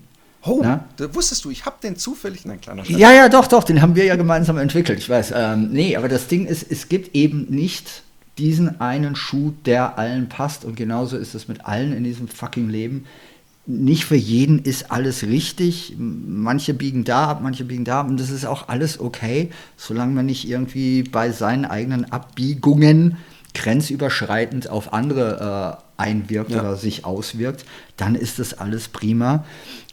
Oh, 0.47 0.61
da 0.61 1.15
wusstest 1.15 1.43
du, 1.45 1.49
ich 1.49 1.65
habe 1.65 1.77
den 1.81 1.95
zufällig, 1.95 2.45
nein, 2.45 2.61
kleiner 2.61 2.85
Scheiß. 2.85 2.97
Ja, 2.97 3.11
ja, 3.11 3.29
doch, 3.29 3.47
doch, 3.47 3.63
den 3.63 3.81
haben 3.81 3.95
wir 3.95 4.05
ja 4.05 4.15
gemeinsam 4.15 4.59
entwickelt, 4.59 4.99
ich 4.99 5.09
weiß. 5.09 5.33
Ähm, 5.35 5.69
nee, 5.71 5.95
aber 5.95 6.07
das 6.07 6.27
Ding 6.27 6.45
ist, 6.45 6.69
es 6.69 6.87
gibt 6.87 7.15
eben 7.15 7.47
nicht 7.49 8.03
diesen 8.37 8.79
einen 8.79 9.15
Schuh, 9.15 9.53
der 9.65 9.97
allen 9.97 10.29
passt 10.29 10.63
und 10.63 10.75
genauso 10.75 11.17
ist 11.17 11.33
es 11.33 11.47
mit 11.47 11.65
allen 11.65 11.93
in 11.93 12.03
diesem 12.03 12.27
fucking 12.27 12.69
Leben 12.69 13.05
nicht 13.67 14.05
für 14.05 14.15
jeden 14.15 14.59
ist 14.59 14.91
alles 14.91 15.23
richtig. 15.23 15.95
Manche 15.97 16.73
biegen 16.73 17.03
da 17.03 17.27
ab, 17.27 17.39
manche 17.41 17.65
biegen 17.65 17.85
da 17.85 18.01
ab. 18.01 18.09
Und 18.09 18.19
das 18.19 18.29
ist 18.29 18.45
auch 18.45 18.67
alles 18.67 18.99
okay, 18.99 19.49
solange 19.75 20.13
man 20.13 20.27
nicht 20.27 20.47
irgendwie 20.47 21.03
bei 21.03 21.31
seinen 21.31 21.65
eigenen 21.65 22.11
Abbiegungen 22.11 23.17
grenzüberschreitend 23.55 24.69
auf 24.69 24.93
andere 24.93 25.79
äh, 25.97 26.01
einwirkt 26.01 26.51
ja. 26.51 26.59
oder 26.59 26.75
sich 26.75 27.05
auswirkt. 27.05 27.65
Dann 27.97 28.15
ist 28.15 28.37
das 28.37 28.53
alles 28.53 28.89
prima. 28.89 29.45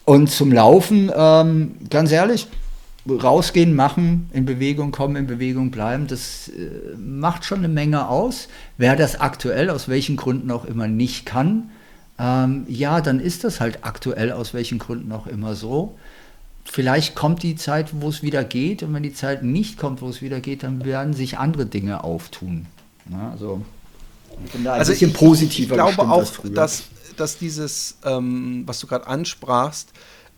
Und 0.05 0.31
zum 0.31 0.53
Laufen, 0.53 1.11
ähm, 1.15 1.77
ganz 1.89 2.13
ehrlich, 2.13 2.49
rausgehen, 3.09 3.75
machen, 3.75 4.29
in 4.33 4.45
Bewegung 4.45 4.93
kommen, 4.93 5.17
in 5.17 5.27
Bewegung 5.27 5.71
bleiben, 5.71 6.07
das 6.07 6.49
äh, 6.49 6.97
macht 6.97 7.45
schon 7.45 7.59
eine 7.59 7.69
Menge 7.69 8.09
aus. 8.09 8.49
Wer 8.77 8.97
das 8.97 9.21
aktuell 9.21 9.71
aus 9.71 9.89
welchen 9.89 10.17
Gründen 10.17 10.51
auch 10.51 10.65
immer 10.65 10.89
nicht 10.89 11.25
kann, 11.25 11.71
ähm, 12.19 12.65
ja, 12.69 13.01
dann 13.01 13.21
ist 13.21 13.45
das 13.45 13.61
halt 13.61 13.81
aktuell 13.83 14.33
aus 14.33 14.55
welchen 14.55 14.79
Gründen 14.79 15.13
auch 15.13 15.27
immer 15.27 15.55
so. 15.55 15.97
Vielleicht 16.65 17.15
kommt 17.15 17.43
die 17.43 17.57
Zeit, 17.57 17.89
wo 17.93 18.09
es 18.09 18.23
wieder 18.23 18.45
geht, 18.45 18.83
und 18.83 18.95
wenn 18.95 19.03
die 19.03 19.15
Zeit 19.15 19.43
nicht 19.43 19.79
kommt, 19.79 20.01
wo 20.01 20.09
es 20.09 20.23
wieder 20.23 20.41
geht, 20.41 20.63
dann 20.63 20.85
werden 20.85 21.13
sich 21.15 21.39
andere 21.39 21.67
Dinge 21.67 22.05
auftun. 22.05 22.67
Ja, 23.11 23.31
also 23.33 23.63
ich 24.45 24.53
bin 24.53 24.65
da 24.65 24.75
ein 24.75 24.79
also 24.81 24.93
bisschen 24.93 25.11
ich, 25.11 25.17
positiver. 25.17 25.75
Ich 25.75 25.83
glaube 25.83 26.11
auch, 26.11 26.31
dass, 26.55 26.85
dass 27.17 27.39
dieses, 27.39 27.97
ähm, 28.05 28.63
was 28.67 28.79
du 28.79 28.87
gerade 28.87 29.07
ansprachst, 29.07 29.91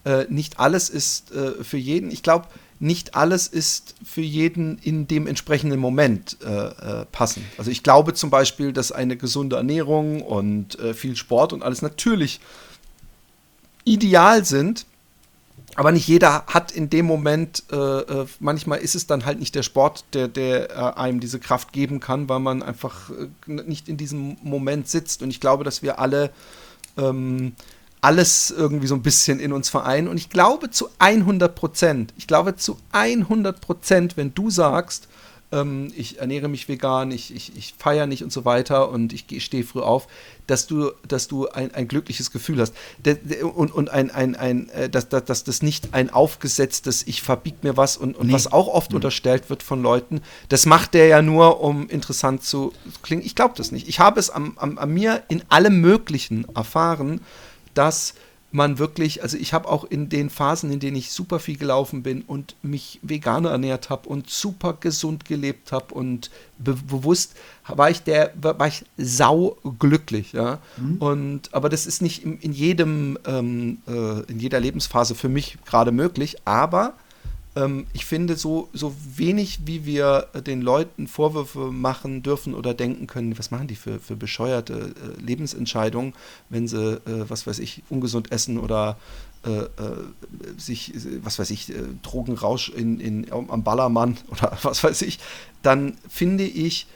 äh, 0.04 0.24
nicht 0.28 0.58
alles 0.58 0.90
ist 0.90 1.32
äh, 1.32 1.62
für 1.62 1.78
jeden. 1.78 2.10
Ich 2.10 2.22
glaube, 2.22 2.46
nicht 2.80 3.14
alles 3.14 3.46
ist 3.46 3.94
für 4.04 4.20
jeden 4.20 4.78
in 4.78 5.06
dem 5.06 5.26
entsprechenden 5.26 5.80
Moment 5.80 6.36
äh, 6.44 6.48
äh, 6.48 7.06
passend. 7.12 7.46
Also 7.56 7.70
ich 7.70 7.82
glaube 7.82 8.14
zum 8.14 8.30
Beispiel, 8.30 8.72
dass 8.72 8.92
eine 8.92 9.16
gesunde 9.16 9.56
Ernährung 9.56 10.22
und 10.22 10.78
äh, 10.78 10.94
viel 10.94 11.16
Sport 11.16 11.52
und 11.52 11.62
alles 11.62 11.82
natürlich 11.82 12.40
ideal 13.84 14.44
sind, 14.44 14.86
aber 15.76 15.92
nicht 15.92 16.06
jeder 16.06 16.46
hat 16.46 16.72
in 16.72 16.88
dem 16.90 17.06
Moment, 17.06 17.64
äh, 17.70 17.76
äh 17.76 18.26
manchmal 18.38 18.78
ist 18.78 18.94
es 18.94 19.06
dann 19.06 19.24
halt 19.24 19.40
nicht 19.40 19.54
der 19.54 19.62
Sport, 19.62 20.04
der, 20.12 20.28
der 20.28 20.70
äh, 20.70 20.98
einem 20.98 21.20
diese 21.20 21.40
Kraft 21.40 21.72
geben 21.72 22.00
kann, 22.00 22.28
weil 22.28 22.40
man 22.40 22.62
einfach 22.62 23.10
nicht 23.46 23.88
in 23.88 23.96
diesem 23.96 24.36
Moment 24.42 24.88
sitzt. 24.88 25.22
Und 25.22 25.30
ich 25.30 25.40
glaube, 25.40 25.64
dass 25.64 25.82
wir 25.82 25.98
alle 25.98 26.30
ähm, 26.96 27.54
alles 28.04 28.50
irgendwie 28.50 28.86
so 28.86 28.94
ein 28.94 29.02
bisschen 29.02 29.40
in 29.40 29.50
uns 29.50 29.70
vereinen. 29.70 30.08
Und 30.08 30.18
ich 30.18 30.28
glaube 30.28 30.70
zu 30.70 30.90
100 30.98 31.54
Prozent, 31.54 32.12
ich 32.18 32.26
glaube 32.26 32.54
zu 32.54 32.76
100 32.92 33.62
Prozent, 33.62 34.18
wenn 34.18 34.34
du 34.34 34.50
sagst, 34.50 35.08
ähm, 35.52 35.90
ich 35.96 36.18
ernähre 36.18 36.48
mich 36.48 36.68
vegan, 36.68 37.10
ich, 37.10 37.34
ich, 37.34 37.56
ich 37.56 37.74
feiere 37.78 38.06
nicht 38.06 38.22
und 38.22 38.30
so 38.30 38.44
weiter 38.44 38.90
und 38.90 39.14
ich 39.14 39.42
stehe 39.42 39.64
früh 39.64 39.80
auf, 39.80 40.06
dass 40.46 40.66
du, 40.66 40.90
dass 41.08 41.28
du 41.28 41.48
ein, 41.48 41.74
ein 41.74 41.88
glückliches 41.88 42.30
Gefühl 42.30 42.60
hast. 42.60 42.74
Und, 43.54 43.72
und 43.72 43.88
ein, 43.88 44.10
ein, 44.10 44.36
ein, 44.36 44.68
äh, 44.68 44.90
dass, 44.90 45.08
dass, 45.08 45.24
dass 45.24 45.44
das 45.44 45.62
nicht 45.62 45.94
ein 45.94 46.10
aufgesetztes, 46.10 47.06
ich 47.06 47.22
verbieg 47.22 47.64
mir 47.64 47.78
was 47.78 47.96
und, 47.96 48.18
und 48.18 48.26
nee. 48.26 48.34
was 48.34 48.52
auch 48.52 48.68
oft 48.68 48.90
mhm. 48.90 48.96
unterstellt 48.96 49.48
wird 49.48 49.62
von 49.62 49.82
Leuten, 49.82 50.20
das 50.50 50.66
macht 50.66 50.92
der 50.92 51.06
ja 51.06 51.22
nur, 51.22 51.62
um 51.62 51.88
interessant 51.88 52.42
zu 52.44 52.74
klingen. 53.00 53.24
Ich 53.24 53.34
glaube 53.34 53.54
das 53.56 53.72
nicht. 53.72 53.88
Ich 53.88 53.98
habe 53.98 54.20
es 54.20 54.28
am, 54.28 54.58
am, 54.58 54.76
an 54.76 54.90
mir 54.92 55.22
in 55.28 55.42
allem 55.48 55.80
Möglichen 55.80 56.44
erfahren, 56.54 57.22
dass 57.74 58.14
man 58.54 58.78
wirklich, 58.78 59.20
also 59.20 59.36
ich 59.36 59.52
habe 59.52 59.68
auch 59.68 59.82
in 59.82 60.08
den 60.08 60.30
Phasen, 60.30 60.70
in 60.70 60.78
denen 60.78 60.96
ich 60.96 61.10
super 61.10 61.40
viel 61.40 61.56
gelaufen 61.56 62.04
bin 62.04 62.22
und 62.22 62.54
mich 62.62 63.00
vegan 63.02 63.46
ernährt 63.46 63.90
habe 63.90 64.08
und 64.08 64.30
super 64.30 64.76
gesund 64.78 65.24
gelebt 65.24 65.72
habe 65.72 65.92
und 65.92 66.30
be 66.56 66.74
bewusst 66.88 67.34
war 67.66 67.90
ich 67.90 68.04
der, 68.04 68.32
war 68.40 68.68
ich 68.68 68.84
sau 68.96 69.56
glücklich, 69.80 70.34
ja. 70.34 70.60
Mhm. 70.76 70.96
Und 70.98 71.52
aber 71.52 71.68
das 71.68 71.84
ist 71.84 72.00
nicht 72.00 72.24
in, 72.24 72.38
in 72.38 72.52
jedem, 72.52 73.18
ähm, 73.26 73.78
äh, 73.88 74.20
in 74.30 74.38
jeder 74.38 74.60
Lebensphase 74.60 75.16
für 75.16 75.28
mich 75.28 75.58
gerade 75.66 75.90
möglich, 75.90 76.36
aber 76.44 76.94
ähm, 77.56 77.86
ich 77.92 78.04
finde, 78.04 78.36
so, 78.36 78.68
so 78.72 78.94
wenig 79.16 79.60
wie 79.64 79.86
wir 79.86 80.28
den 80.46 80.60
Leuten 80.60 81.06
Vorwürfe 81.06 81.70
machen 81.70 82.22
dürfen 82.22 82.54
oder 82.54 82.74
denken 82.74 83.06
können, 83.06 83.38
was 83.38 83.50
machen 83.50 83.68
die 83.68 83.76
für, 83.76 84.00
für 84.00 84.16
bescheuerte 84.16 84.94
äh, 84.94 85.20
Lebensentscheidungen, 85.20 86.14
wenn 86.48 86.66
sie, 86.66 86.94
äh, 86.94 87.28
was 87.28 87.46
weiß 87.46 87.60
ich, 87.60 87.82
ungesund 87.90 88.32
essen 88.32 88.58
oder 88.58 88.98
äh, 89.44 89.50
äh 89.50 89.68
sich, 90.56 90.92
was 91.22 91.38
weiß 91.38 91.50
ich, 91.50 91.70
äh, 91.70 91.74
Drogenrausch 92.02 92.70
in, 92.70 92.98
in, 92.98 93.32
am 93.32 93.62
Ballermann 93.62 94.16
oder 94.28 94.56
was 94.62 94.82
weiß 94.82 95.02
ich, 95.02 95.18
dann 95.62 95.96
finde 96.08 96.44
ich, 96.44 96.86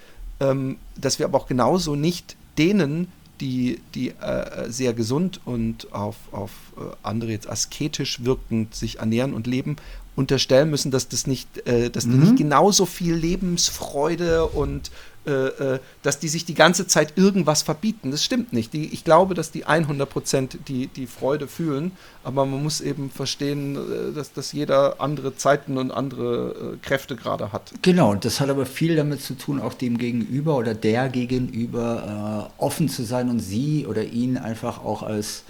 ähm, 0.41 0.77
dass 0.97 1.19
wir 1.19 1.27
aber 1.27 1.39
auch 1.39 1.47
genauso 1.47 1.95
nicht 1.95 2.37
denen, 2.57 3.09
die, 3.41 3.81
die 3.95 4.11
äh, 4.11 4.69
sehr 4.69 4.93
gesund 4.95 5.41
und 5.45 5.93
auf, 5.93 6.17
auf 6.33 6.51
äh, 6.77 6.81
andere 7.03 7.31
jetzt 7.31 7.49
asketisch 7.49 8.25
wirkend 8.25 8.75
sich 8.75 8.99
ernähren 8.99 9.33
und 9.33 9.47
leben, 9.47 9.77
unterstellen 10.19 10.69
müssen, 10.69 10.91
dass 10.91 11.09
das 11.09 11.27
nicht, 11.27 11.67
äh, 11.67 11.91
dass 11.91 12.05
mhm. 12.05 12.11
die 12.11 12.19
nicht 12.19 12.37
genauso 12.37 12.87
viel 12.87 13.15
Lebensfreude 13.15 14.47
und 14.47 14.91
äh, 15.27 15.75
äh, 15.75 15.79
dass 16.03 16.19
die 16.19 16.29
sich 16.29 16.45
die 16.45 16.55
ganze 16.55 16.87
Zeit 16.87 17.13
irgendwas 17.17 17.63
verbieten. 17.63 18.11
Das 18.11 18.25
stimmt 18.25 18.53
nicht. 18.53 18.73
Die, 18.73 18.87
ich 18.87 19.05
glaube, 19.05 19.35
dass 19.35 19.51
die 19.51 19.67
100 19.67 20.09
Prozent 20.09 20.59
die, 20.69 20.87
die 20.87 21.07
Freude 21.07 21.47
fühlen, 21.47 21.93
aber 22.25 22.47
man 22.47 22.63
muss 22.63 22.81
eben 22.81 23.11
verstehen, 23.11 23.77
äh, 23.77 24.13
dass, 24.15 24.33
dass 24.33 24.53
jeder 24.53 25.01
andere 25.01 25.37
Zeiten 25.37 25.77
und 25.77 25.91
andere 25.91 26.75
äh, 26.75 26.87
Kräfte 26.87 27.15
gerade 27.15 27.53
hat. 27.53 27.73
Genau, 27.83 28.13
und 28.13 28.25
das 28.25 28.41
hat 28.41 28.49
aber 28.49 28.67
viel 28.67 28.97
damit 28.97 29.23
zu 29.23 29.35
tun, 29.35 29.61
auch 29.61 29.75
dem 29.75 29.99
Gegenüber 29.99 30.57
oder 30.57 30.75
der 30.75 31.09
Gegenüber 31.11 32.49
äh, 32.59 32.63
offen 32.63 32.89
zu 32.89 33.05
sein 33.05 33.29
und 33.29 33.41
sie 33.41 33.87
oder 33.87 34.05
ihn 34.05 34.37
einfach 34.37 34.83
auch 34.85 35.03
als 35.03 35.45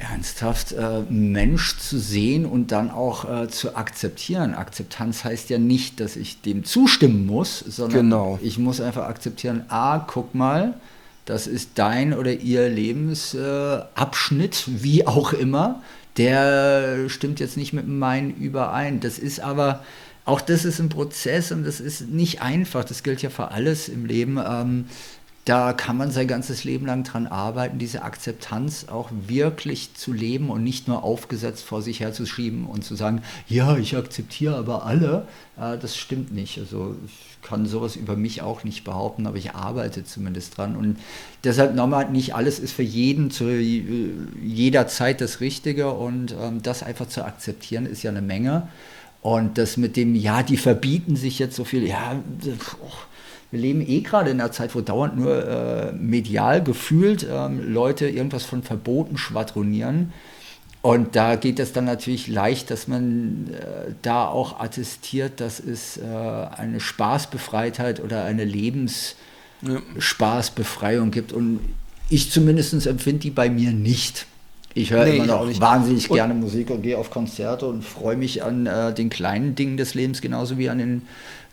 ernsthaft 0.00 0.72
äh, 0.72 1.02
Mensch 1.08 1.78
zu 1.78 1.98
sehen 1.98 2.46
und 2.46 2.72
dann 2.72 2.90
auch 2.90 3.24
äh, 3.24 3.48
zu 3.48 3.76
akzeptieren. 3.76 4.54
Akzeptanz 4.54 5.24
heißt 5.24 5.50
ja 5.50 5.58
nicht, 5.58 6.00
dass 6.00 6.16
ich 6.16 6.40
dem 6.40 6.64
zustimmen 6.64 7.26
muss, 7.26 7.58
sondern 7.60 8.02
genau. 8.02 8.38
ich 8.42 8.58
muss 8.58 8.80
einfach 8.80 9.06
akzeptieren, 9.06 9.64
ah, 9.68 9.98
guck 9.98 10.34
mal, 10.34 10.74
das 11.24 11.46
ist 11.46 11.72
dein 11.74 12.14
oder 12.14 12.32
ihr 12.32 12.68
Lebensabschnitt, 12.68 14.64
äh, 14.68 14.82
wie 14.82 15.06
auch 15.06 15.32
immer, 15.32 15.82
der 16.16 17.08
stimmt 17.08 17.38
jetzt 17.40 17.56
nicht 17.56 17.72
mit 17.72 17.86
meinem 17.86 18.30
überein. 18.30 19.00
Das 19.00 19.18
ist 19.18 19.40
aber, 19.40 19.84
auch 20.24 20.40
das 20.40 20.64
ist 20.64 20.80
ein 20.80 20.88
Prozess 20.88 21.52
und 21.52 21.64
das 21.64 21.80
ist 21.80 22.08
nicht 22.08 22.42
einfach, 22.42 22.84
das 22.84 23.02
gilt 23.02 23.22
ja 23.22 23.30
für 23.30 23.50
alles 23.50 23.88
im 23.88 24.04
Leben. 24.04 24.38
Ähm, 24.44 24.86
da 25.48 25.72
kann 25.72 25.96
man 25.96 26.10
sein 26.10 26.28
ganzes 26.28 26.64
Leben 26.64 26.84
lang 26.84 27.04
dran 27.04 27.26
arbeiten, 27.26 27.78
diese 27.78 28.02
Akzeptanz 28.02 28.86
auch 28.90 29.08
wirklich 29.28 29.94
zu 29.94 30.12
leben 30.12 30.50
und 30.50 30.62
nicht 30.62 30.88
nur 30.88 31.02
aufgesetzt 31.02 31.64
vor 31.64 31.80
sich 31.80 32.00
herzuschieben 32.00 32.66
und 32.66 32.84
zu 32.84 32.94
sagen, 32.96 33.22
ja, 33.48 33.78
ich 33.78 33.96
akzeptiere 33.96 34.56
aber 34.56 34.84
alle. 34.84 35.26
Äh, 35.58 35.78
das 35.78 35.96
stimmt 35.96 36.34
nicht. 36.34 36.58
Also 36.58 36.96
ich 37.06 37.40
kann 37.40 37.64
sowas 37.64 37.96
über 37.96 38.14
mich 38.14 38.42
auch 38.42 38.62
nicht 38.62 38.84
behaupten, 38.84 39.26
aber 39.26 39.38
ich 39.38 39.52
arbeite 39.52 40.04
zumindest 40.04 40.58
dran. 40.58 40.76
Und 40.76 40.98
deshalb 41.44 41.74
nochmal, 41.74 42.10
nicht 42.10 42.34
alles 42.34 42.58
ist 42.58 42.72
für 42.72 42.82
jeden 42.82 43.30
zu 43.30 43.48
jeder 43.48 44.86
Zeit 44.86 45.22
das 45.22 45.40
Richtige 45.40 45.92
und 45.92 46.34
ähm, 46.38 46.60
das 46.62 46.82
einfach 46.82 47.08
zu 47.08 47.24
akzeptieren 47.24 47.86
ist 47.86 48.02
ja 48.02 48.10
eine 48.10 48.20
Menge. 48.20 48.68
Und 49.22 49.56
das 49.56 49.78
mit 49.78 49.96
dem, 49.96 50.14
ja, 50.14 50.42
die 50.42 50.58
verbieten 50.58 51.16
sich 51.16 51.38
jetzt 51.38 51.56
so 51.56 51.64
viel, 51.64 51.86
ja, 51.86 52.22
oh, 52.82 53.07
wir 53.50 53.60
leben 53.60 53.86
eh 53.86 54.00
gerade 54.00 54.30
in 54.30 54.40
einer 54.40 54.52
Zeit, 54.52 54.74
wo 54.74 54.80
dauernd 54.80 55.16
nur 55.16 55.46
äh, 55.46 55.92
medial 55.92 56.62
gefühlt 56.62 57.26
ähm, 57.30 57.72
Leute 57.72 58.08
irgendwas 58.08 58.44
von 58.44 58.62
Verboten 58.62 59.16
schwadronieren. 59.16 60.12
Und 60.82 61.16
da 61.16 61.36
geht 61.36 61.58
es 61.58 61.72
dann 61.72 61.86
natürlich 61.86 62.28
leicht, 62.28 62.70
dass 62.70 62.86
man 62.88 63.48
äh, 63.52 63.92
da 64.02 64.28
auch 64.28 64.60
attestiert, 64.60 65.40
dass 65.40 65.60
es 65.60 65.96
äh, 65.96 66.02
eine 66.04 66.78
Spaßbefreitheit 66.78 68.00
oder 68.00 68.24
eine 68.24 68.44
Lebensspaßbefreiung 68.44 71.10
gibt. 71.10 71.32
Und 71.32 71.60
ich 72.10 72.30
zumindest 72.30 72.86
empfinde 72.86 73.20
die 73.20 73.30
bei 73.30 73.48
mir 73.50 73.72
nicht. 73.72 74.26
Ich 74.74 74.90
höre 74.92 75.06
nee, 75.06 75.16
immer 75.16 75.26
noch 75.26 75.60
wahnsinnig 75.60 76.10
und 76.10 76.16
gerne 76.16 76.34
Musik 76.34 76.70
und 76.70 76.82
gehe 76.82 76.96
auf 76.96 77.10
Konzerte 77.10 77.66
und 77.66 77.82
freue 77.82 78.16
mich 78.16 78.44
an 78.44 78.66
äh, 78.66 78.94
den 78.94 79.10
kleinen 79.10 79.56
Dingen 79.56 79.76
des 79.76 79.94
Lebens 79.94 80.20
genauso 80.20 80.58
wie 80.58 80.68
an 80.68 80.78
den 80.78 81.02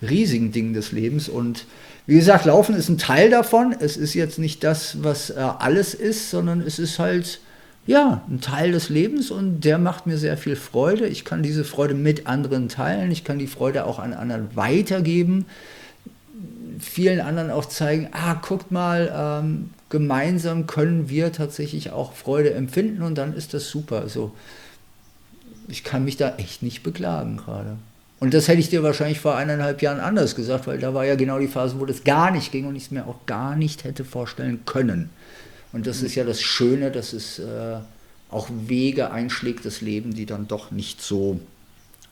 riesigen 0.02 0.52
Dingen 0.52 0.74
des 0.74 0.92
Lebens. 0.92 1.28
Und 1.28 1.64
wie 2.06 2.16
gesagt, 2.16 2.44
Laufen 2.44 2.76
ist 2.76 2.88
ein 2.88 2.98
Teil 2.98 3.30
davon. 3.30 3.74
Es 3.78 3.96
ist 3.96 4.14
jetzt 4.14 4.38
nicht 4.38 4.62
das, 4.62 5.02
was 5.02 5.30
äh, 5.30 5.34
alles 5.40 5.92
ist, 5.92 6.30
sondern 6.30 6.60
es 6.60 6.78
ist 6.78 6.98
halt 6.98 7.40
ja 7.86 8.22
ein 8.28 8.40
Teil 8.40 8.72
des 8.72 8.88
Lebens 8.88 9.30
und 9.30 9.60
der 9.60 9.78
macht 9.78 10.06
mir 10.06 10.18
sehr 10.18 10.36
viel 10.36 10.56
Freude. 10.56 11.06
Ich 11.08 11.24
kann 11.24 11.42
diese 11.42 11.64
Freude 11.64 11.94
mit 11.94 12.26
anderen 12.26 12.68
teilen. 12.68 13.10
Ich 13.10 13.24
kann 13.24 13.38
die 13.38 13.46
Freude 13.48 13.86
auch 13.86 13.98
an 13.98 14.14
anderen 14.14 14.54
weitergeben. 14.54 15.46
vielen 16.78 17.20
anderen 17.20 17.50
auch 17.50 17.64
zeigen, 17.64 18.08
ah, 18.12 18.34
guckt 18.34 18.70
mal, 18.70 19.10
ähm, 19.42 19.70
gemeinsam 19.88 20.66
können 20.66 21.08
wir 21.08 21.32
tatsächlich 21.32 21.90
auch 21.90 22.12
Freude 22.12 22.52
empfinden 22.52 23.02
und 23.02 23.16
dann 23.16 23.34
ist 23.34 23.54
das 23.54 23.70
super. 23.70 24.00
Also 24.00 24.32
ich 25.68 25.84
kann 25.84 26.04
mich 26.04 26.16
da 26.16 26.36
echt 26.36 26.62
nicht 26.62 26.82
beklagen 26.82 27.38
gerade. 27.38 27.78
Und 28.18 28.32
das 28.32 28.48
hätte 28.48 28.60
ich 28.60 28.70
dir 28.70 28.82
wahrscheinlich 28.82 29.20
vor 29.20 29.36
eineinhalb 29.36 29.82
Jahren 29.82 30.00
anders 30.00 30.34
gesagt, 30.34 30.66
weil 30.66 30.78
da 30.78 30.94
war 30.94 31.04
ja 31.04 31.16
genau 31.16 31.38
die 31.38 31.48
Phase, 31.48 31.78
wo 31.78 31.84
das 31.84 32.02
gar 32.02 32.30
nicht 32.30 32.50
ging 32.50 32.66
und 32.66 32.74
ich 32.74 32.84
es 32.84 32.90
mir 32.90 33.06
auch 33.06 33.26
gar 33.26 33.56
nicht 33.56 33.84
hätte 33.84 34.04
vorstellen 34.04 34.60
können. 34.64 35.10
Und 35.72 35.86
das 35.86 36.02
ist 36.02 36.14
ja 36.14 36.24
das 36.24 36.40
Schöne, 36.40 36.90
dass 36.90 37.12
es 37.12 37.38
äh, 37.38 37.76
auch 38.30 38.48
Wege 38.50 39.10
einschlägt, 39.10 39.66
das 39.66 39.82
Leben, 39.82 40.14
die 40.14 40.24
dann 40.24 40.48
doch 40.48 40.70
nicht 40.70 41.02
so 41.02 41.40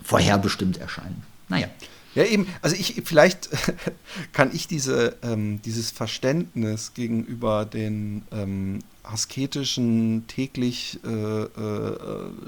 vorherbestimmt 0.02 0.76
erscheinen. 0.76 1.22
Naja. 1.48 1.68
Ja, 2.14 2.24
eben, 2.24 2.46
also 2.62 2.76
ich, 2.76 3.02
vielleicht 3.04 3.48
kann 4.32 4.50
ich 4.52 4.68
diese, 4.68 5.16
ähm, 5.22 5.60
dieses 5.62 5.90
Verständnis 5.90 6.92
gegenüber 6.94 7.64
den 7.64 8.22
ähm, 8.30 8.80
asketischen 9.02 10.24
täglich 10.28 11.00
äh, 11.04 11.08
äh, 11.08 11.96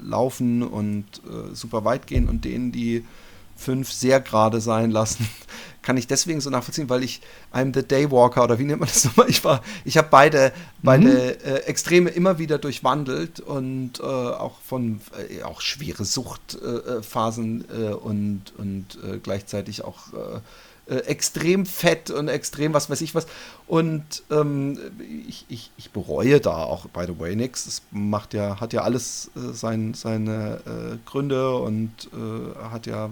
laufen 0.01 0.63
und 0.63 1.05
äh, 1.25 1.53
super 1.53 1.83
weit 1.83 2.07
gehen 2.07 2.29
und 2.29 2.45
denen, 2.45 2.71
die 2.71 3.03
fünf 3.57 3.91
sehr 3.91 4.21
gerade 4.21 4.61
sein 4.61 4.91
lassen, 4.91 5.27
kann 5.81 5.95
ich 5.95 6.07
deswegen 6.07 6.41
so 6.41 6.49
nachvollziehen, 6.49 6.89
weil 6.89 7.03
ich 7.03 7.21
I'm 7.53 7.73
the 7.73 7.81
Daywalker 7.81 8.43
oder 8.43 8.59
wie 8.59 8.65
nennt 8.65 8.81
man 8.81 8.89
das 8.89 9.05
nochmal? 9.05 9.29
Ich 9.29 9.43
war, 9.43 9.61
ich 9.85 9.97
habe 9.97 10.09
beide, 10.11 10.51
beide 10.83 11.07
mhm. 11.07 11.49
äh, 11.49 11.59
Extreme 11.59 12.09
immer 12.09 12.39
wieder 12.39 12.57
durchwandelt 12.57 13.39
und 13.39 13.99
äh, 13.99 14.03
auch 14.03 14.59
von 14.59 14.99
äh, 15.29 15.43
auch 15.43 15.61
schwere 15.61 16.03
Suchtphasen 16.03 17.65
äh, 17.71 17.93
und, 17.93 18.53
und 18.57 18.99
äh, 19.01 19.19
gleichzeitig 19.19 19.85
auch 19.85 20.13
äh, 20.13 20.95
extrem 21.05 21.65
fett 21.65 22.11
und 22.11 22.27
extrem 22.27 22.73
was 22.73 22.89
weiß 22.89 22.99
ich 22.99 23.15
was. 23.15 23.25
Und 23.65 24.23
ähm, 24.29 24.77
ich, 25.27 25.45
ich, 25.47 25.71
ich 25.77 25.91
bereue 25.91 26.41
da 26.41 26.63
auch, 26.63 26.87
by 26.87 27.05
the 27.07 27.17
way, 27.17 27.35
nichts. 27.35 27.65
Es 27.65 27.81
macht 27.91 28.33
ja, 28.33 28.59
hat 28.59 28.73
ja 28.73 28.81
alles 28.81 29.31
sein, 29.35 29.93
seine 29.93 30.99
Gründe 31.05 31.55
und 31.57 32.09
hat 32.71 32.87
ja 32.87 33.09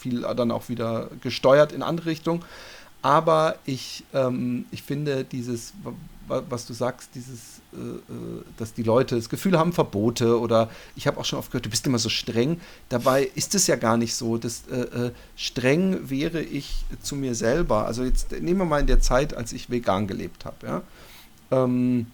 viel 0.00 0.22
dann 0.22 0.50
auch 0.50 0.68
wieder 0.68 1.08
gesteuert 1.20 1.72
in 1.72 1.82
andere 1.82 2.06
Richtungen. 2.06 2.42
Aber 3.02 3.56
ich, 3.64 4.04
ähm, 4.12 4.66
ich 4.70 4.82
finde 4.82 5.24
dieses, 5.24 5.72
was 6.26 6.66
du 6.66 6.74
sagst, 6.74 7.10
dieses, 7.14 7.60
äh, 7.72 7.76
äh, 7.76 8.42
dass 8.58 8.74
die 8.74 8.82
Leute 8.82 9.16
das 9.16 9.28
Gefühl 9.28 9.58
haben, 9.58 9.72
Verbote 9.72 10.38
oder 10.38 10.70
ich 10.96 11.06
habe 11.06 11.18
auch 11.18 11.24
schon 11.24 11.38
oft 11.38 11.50
gehört, 11.50 11.66
du 11.66 11.70
bist 11.70 11.86
immer 11.86 11.98
so 11.98 12.08
streng. 12.08 12.60
Dabei 12.88 13.30
ist 13.34 13.54
es 13.54 13.66
ja 13.66 13.76
gar 13.76 13.96
nicht 13.96 14.14
so. 14.14 14.36
Das, 14.36 14.64
äh, 14.70 14.80
äh, 14.80 15.10
streng 15.36 16.10
wäre 16.10 16.42
ich 16.42 16.84
zu 17.02 17.16
mir 17.16 17.34
selber. 17.34 17.86
Also 17.86 18.04
jetzt 18.04 18.32
nehmen 18.32 18.58
wir 18.58 18.64
mal 18.66 18.80
in 18.80 18.86
der 18.86 19.00
Zeit, 19.00 19.34
als 19.34 19.52
ich 19.52 19.70
vegan 19.70 20.06
gelebt 20.06 20.44
habe, 20.44 20.66
ja. 20.66 20.82
Ähm, 21.50 22.06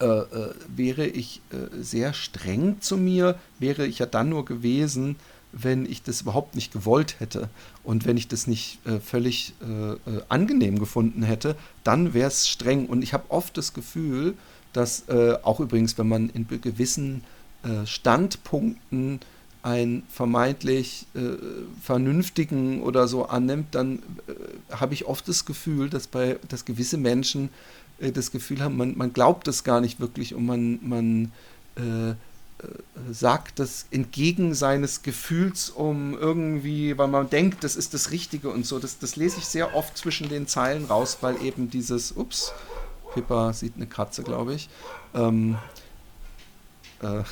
äh, 0.00 0.04
äh, 0.06 0.54
wäre 0.68 1.06
ich 1.06 1.42
sehr 1.80 2.12
streng 2.12 2.80
zu 2.80 2.96
mir, 2.96 3.36
wäre 3.58 3.84
ich 3.84 3.98
ja 3.98 4.06
dann 4.06 4.28
nur 4.28 4.44
gewesen, 4.44 5.16
wenn 5.52 5.86
ich 5.86 6.02
das 6.02 6.20
überhaupt 6.20 6.54
nicht 6.54 6.72
gewollt 6.72 7.20
hätte 7.20 7.48
und 7.82 8.06
wenn 8.06 8.16
ich 8.16 8.28
das 8.28 8.46
nicht 8.46 8.78
äh, 8.86 9.00
völlig 9.00 9.54
äh, 9.62 9.92
äh 9.92 10.22
angenehm 10.28 10.78
gefunden 10.78 11.22
hätte, 11.22 11.56
dann 11.84 12.14
wäre 12.14 12.28
es 12.28 12.48
streng. 12.48 12.86
Und 12.86 13.02
ich 13.02 13.12
habe 13.12 13.30
oft 13.30 13.56
das 13.56 13.72
Gefühl, 13.72 14.34
dass 14.72 15.08
äh, 15.08 15.36
auch 15.42 15.60
übrigens, 15.60 15.96
wenn 15.96 16.08
man 16.08 16.28
in 16.30 16.46
gewissen 16.46 17.22
äh, 17.62 17.86
Standpunkten 17.86 19.20
einen 19.60 20.04
vermeintlich 20.08 21.06
vernünftigen 21.82 22.80
oder 22.80 23.08
so 23.08 23.26
annimmt, 23.26 23.74
dann 23.74 23.98
habe 24.70 24.94
ich 24.94 25.04
oft 25.06 25.26
das 25.26 25.44
Gefühl, 25.44 25.90
dass 25.90 26.06
bei 26.06 26.38
dass 26.48 26.64
gewisse 26.64 26.96
Menschen 26.96 27.50
das 27.98 28.30
Gefühl 28.30 28.62
haben, 28.62 28.76
man, 28.76 28.96
man 28.96 29.12
glaubt 29.12 29.48
es 29.48 29.64
gar 29.64 29.80
nicht 29.80 29.98
wirklich 29.98 30.32
und 30.36 30.46
man, 30.46 30.78
man 30.80 31.32
sagt 33.10 33.58
das 33.58 33.86
entgegen 33.90 34.54
seines 34.54 35.02
Gefühls 35.02 35.70
um 35.70 36.18
irgendwie, 36.18 36.98
weil 36.98 37.08
man 37.08 37.30
denkt, 37.30 37.62
das 37.62 37.76
ist 37.76 37.94
das 37.94 38.10
Richtige 38.10 38.50
und 38.50 38.66
so. 38.66 38.78
Das, 38.78 38.98
das 38.98 39.16
lese 39.16 39.38
ich 39.38 39.44
sehr 39.44 39.74
oft 39.74 39.96
zwischen 39.96 40.28
den 40.28 40.46
Zeilen 40.46 40.84
raus, 40.86 41.18
weil 41.20 41.40
eben 41.42 41.70
dieses, 41.70 42.12
ups, 42.12 42.52
Pippa 43.14 43.52
sieht 43.52 43.76
eine 43.76 43.86
Katze, 43.86 44.22
glaube 44.22 44.54
ich. 44.54 44.68
Ähm, 45.14 45.56
äh, 47.02 47.22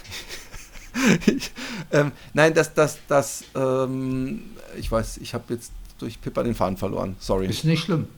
ähm, 1.92 2.12
nein, 2.32 2.54
das, 2.54 2.72
das, 2.72 2.98
das, 3.08 3.44
ähm, 3.54 4.56
ich 4.76 4.90
weiß, 4.90 5.18
ich 5.18 5.34
habe 5.34 5.54
jetzt 5.54 5.72
durch 5.98 6.20
Pippa 6.20 6.42
den 6.42 6.54
Faden 6.54 6.76
verloren. 6.76 7.16
Sorry. 7.18 7.46
Ist 7.46 7.64
nicht 7.64 7.84
schlimm. 7.84 8.08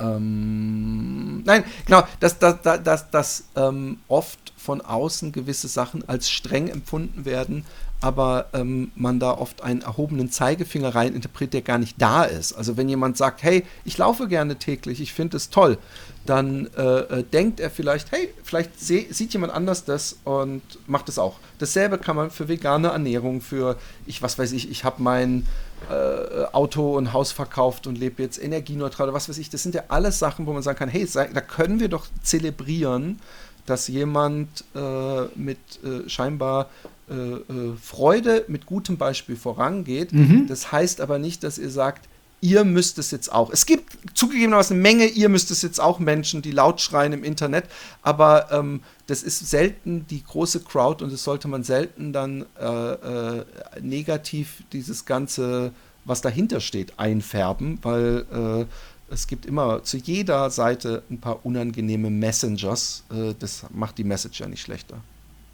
Ähm, 0.00 1.42
nein, 1.44 1.64
genau, 1.86 2.02
dass 2.20 2.38
das, 2.38 2.62
das, 2.62 2.82
das, 2.82 3.10
das 3.10 3.44
ähm, 3.56 3.98
oft 4.08 4.52
von 4.56 4.80
außen 4.80 5.32
gewisse 5.32 5.68
Sachen 5.68 6.08
als 6.08 6.30
streng 6.30 6.68
empfunden 6.68 7.24
werden, 7.24 7.64
aber 8.00 8.46
ähm, 8.52 8.92
man 8.94 9.18
da 9.18 9.32
oft 9.32 9.62
einen 9.62 9.82
erhobenen 9.82 10.30
Zeigefinger 10.30 10.94
rein 10.94 11.14
interpretiert, 11.14 11.54
der 11.54 11.62
gar 11.62 11.78
nicht 11.78 12.00
da 12.00 12.24
ist. 12.24 12.52
Also 12.52 12.76
wenn 12.76 12.88
jemand 12.88 13.16
sagt, 13.16 13.42
hey, 13.42 13.64
ich 13.84 13.98
laufe 13.98 14.28
gerne 14.28 14.56
täglich, 14.56 15.00
ich 15.00 15.12
finde 15.12 15.36
es 15.36 15.50
toll, 15.50 15.78
dann 16.26 16.68
äh, 16.76 16.82
äh, 16.82 17.22
denkt 17.24 17.58
er 17.58 17.70
vielleicht, 17.70 18.12
hey, 18.12 18.32
vielleicht 18.44 18.78
sieht 18.78 19.32
jemand 19.32 19.52
anders 19.52 19.84
das 19.84 20.18
und 20.24 20.62
macht 20.86 21.08
es 21.08 21.18
auch. 21.18 21.36
Dasselbe 21.58 21.98
kann 21.98 22.16
man 22.16 22.30
für 22.30 22.48
vegane 22.48 22.88
Ernährung, 22.88 23.40
für 23.40 23.76
ich, 24.06 24.22
was 24.22 24.38
weiß 24.38 24.52
ich, 24.52 24.70
ich 24.70 24.84
habe 24.84 25.02
mein 25.02 25.46
äh, 25.90 26.44
Auto 26.52 26.96
und 26.96 27.12
Haus 27.12 27.32
verkauft 27.32 27.86
und 27.86 27.98
lebe 27.98 28.22
jetzt 28.22 28.42
energieneutral 28.42 29.08
oder 29.08 29.14
was 29.14 29.28
weiß 29.28 29.38
ich. 29.38 29.50
Das 29.50 29.62
sind 29.62 29.74
ja 29.74 29.84
alles 29.88 30.18
Sachen, 30.18 30.46
wo 30.46 30.52
man 30.52 30.62
sagen 30.62 30.78
kann, 30.78 30.88
hey, 30.88 31.06
da 31.12 31.40
können 31.40 31.80
wir 31.80 31.88
doch 31.88 32.06
zelebrieren, 32.22 33.20
dass 33.66 33.88
jemand 33.88 34.64
äh, 34.74 35.24
mit 35.34 35.58
äh, 35.84 36.08
scheinbar 36.08 36.68
äh, 37.10 37.14
äh, 37.14 37.76
Freude 37.80 38.44
mit 38.48 38.66
gutem 38.66 38.96
Beispiel 38.96 39.36
vorangeht. 39.36 40.12
Mhm. 40.12 40.46
Das 40.46 40.72
heißt 40.72 41.00
aber 41.00 41.18
nicht, 41.18 41.42
dass 41.44 41.58
ihr 41.58 41.70
sagt, 41.70 42.08
ihr 42.40 42.64
müsst 42.64 42.98
es 42.98 43.10
jetzt 43.10 43.32
auch. 43.32 43.50
Es 43.50 43.66
gibt 43.66 43.98
zugegebenermaßen 44.14 44.74
eine 44.74 44.82
Menge, 44.82 45.06
ihr 45.06 45.28
müsst 45.28 45.50
es 45.50 45.62
jetzt 45.62 45.80
auch 45.80 45.98
Menschen, 45.98 46.42
die 46.42 46.52
laut 46.52 46.80
schreien 46.80 47.12
im 47.12 47.24
Internet, 47.24 47.64
aber 48.02 48.52
ähm, 48.52 48.80
das 49.06 49.22
ist 49.22 49.48
selten 49.48 50.06
die 50.08 50.22
große 50.22 50.60
Crowd 50.60 51.02
und 51.02 51.12
das 51.12 51.24
sollte 51.24 51.48
man 51.48 51.64
selten 51.64 52.12
dann 52.12 52.46
äh, 52.60 52.66
äh, 52.66 53.44
negativ 53.80 54.62
dieses 54.72 55.04
ganze, 55.04 55.72
was 56.04 56.20
dahinter 56.20 56.60
steht, 56.60 56.98
einfärben, 56.98 57.78
weil 57.82 58.26
äh, 58.32 59.12
es 59.12 59.26
gibt 59.26 59.46
immer 59.46 59.82
zu 59.82 59.96
jeder 59.96 60.50
Seite 60.50 61.02
ein 61.10 61.18
paar 61.18 61.44
unangenehme 61.44 62.10
Messengers. 62.10 63.04
Äh, 63.10 63.34
das 63.38 63.64
macht 63.70 63.98
die 63.98 64.04
Message 64.04 64.40
ja 64.40 64.46
nicht 64.46 64.60
schlechter. 64.60 64.98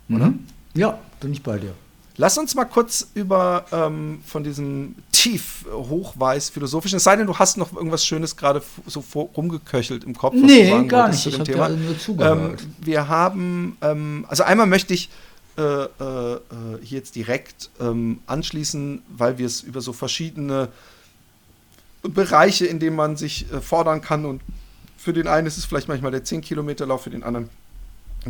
Oder? 0.09 0.27
Mhm. 0.27 0.47
Ja, 0.75 0.99
bin 1.21 1.33
ich 1.33 1.43
bei 1.43 1.59
dir. 1.59 1.75
Lass 2.17 2.39
uns 2.39 2.55
mal 2.55 2.65
kurz 2.65 3.09
über 3.15 3.65
ähm, 3.73 4.23
von 4.25 4.45
diesem 4.45 4.95
tief 5.11 5.65
hochweiß 5.73 6.51
philosophischen, 6.51 6.99
es 6.99 7.05
sei 7.05 7.17
denn, 7.17 7.27
du 7.27 7.37
hast 7.37 7.57
noch 7.57 7.73
irgendwas 7.75 8.07
Schönes 8.07 8.37
gerade 8.37 8.63
so 8.87 9.01
vor, 9.01 9.31
rumgeköchelt 9.37 10.05
im 10.05 10.17
Kopf. 10.17 10.35
Nee, 10.35 10.87
gar 10.87 11.09
nicht. 11.09 11.27
Ich 11.27 11.39
habe 11.39 11.75
nur 11.75 11.99
zugehört. 11.99 12.61
Ähm, 12.61 12.69
wir 12.81 13.09
haben, 13.09 13.77
ähm, 13.83 14.27
also 14.29 14.45
einmal 14.45 14.67
möchte 14.67 14.95
ich 14.95 15.11
äh, 15.57 15.63
äh, 15.63 16.41
hier 16.83 16.99
jetzt 16.99 17.17
direkt 17.17 17.71
ähm, 17.81 18.21
anschließen, 18.27 19.03
weil 19.09 19.39
wir 19.39 19.47
es 19.47 19.63
über 19.63 19.81
so 19.81 19.93
verschiedene 19.93 20.69
Bereiche, 22.03 22.67
in 22.67 22.79
denen 22.79 22.97
man 22.97 23.17
sich 23.17 23.51
äh, 23.53 23.61
fordern 23.61 24.01
kann. 24.01 24.25
Und 24.25 24.43
für 24.97 25.13
den 25.13 25.27
einen 25.27 25.47
ist 25.47 25.57
es 25.57 25.65
vielleicht 25.65 25.89
manchmal 25.89 26.11
der 26.11 26.25
10-Kilometer-Lauf, 26.25 27.03
für 27.03 27.11
den 27.11 27.23
anderen 27.23 27.51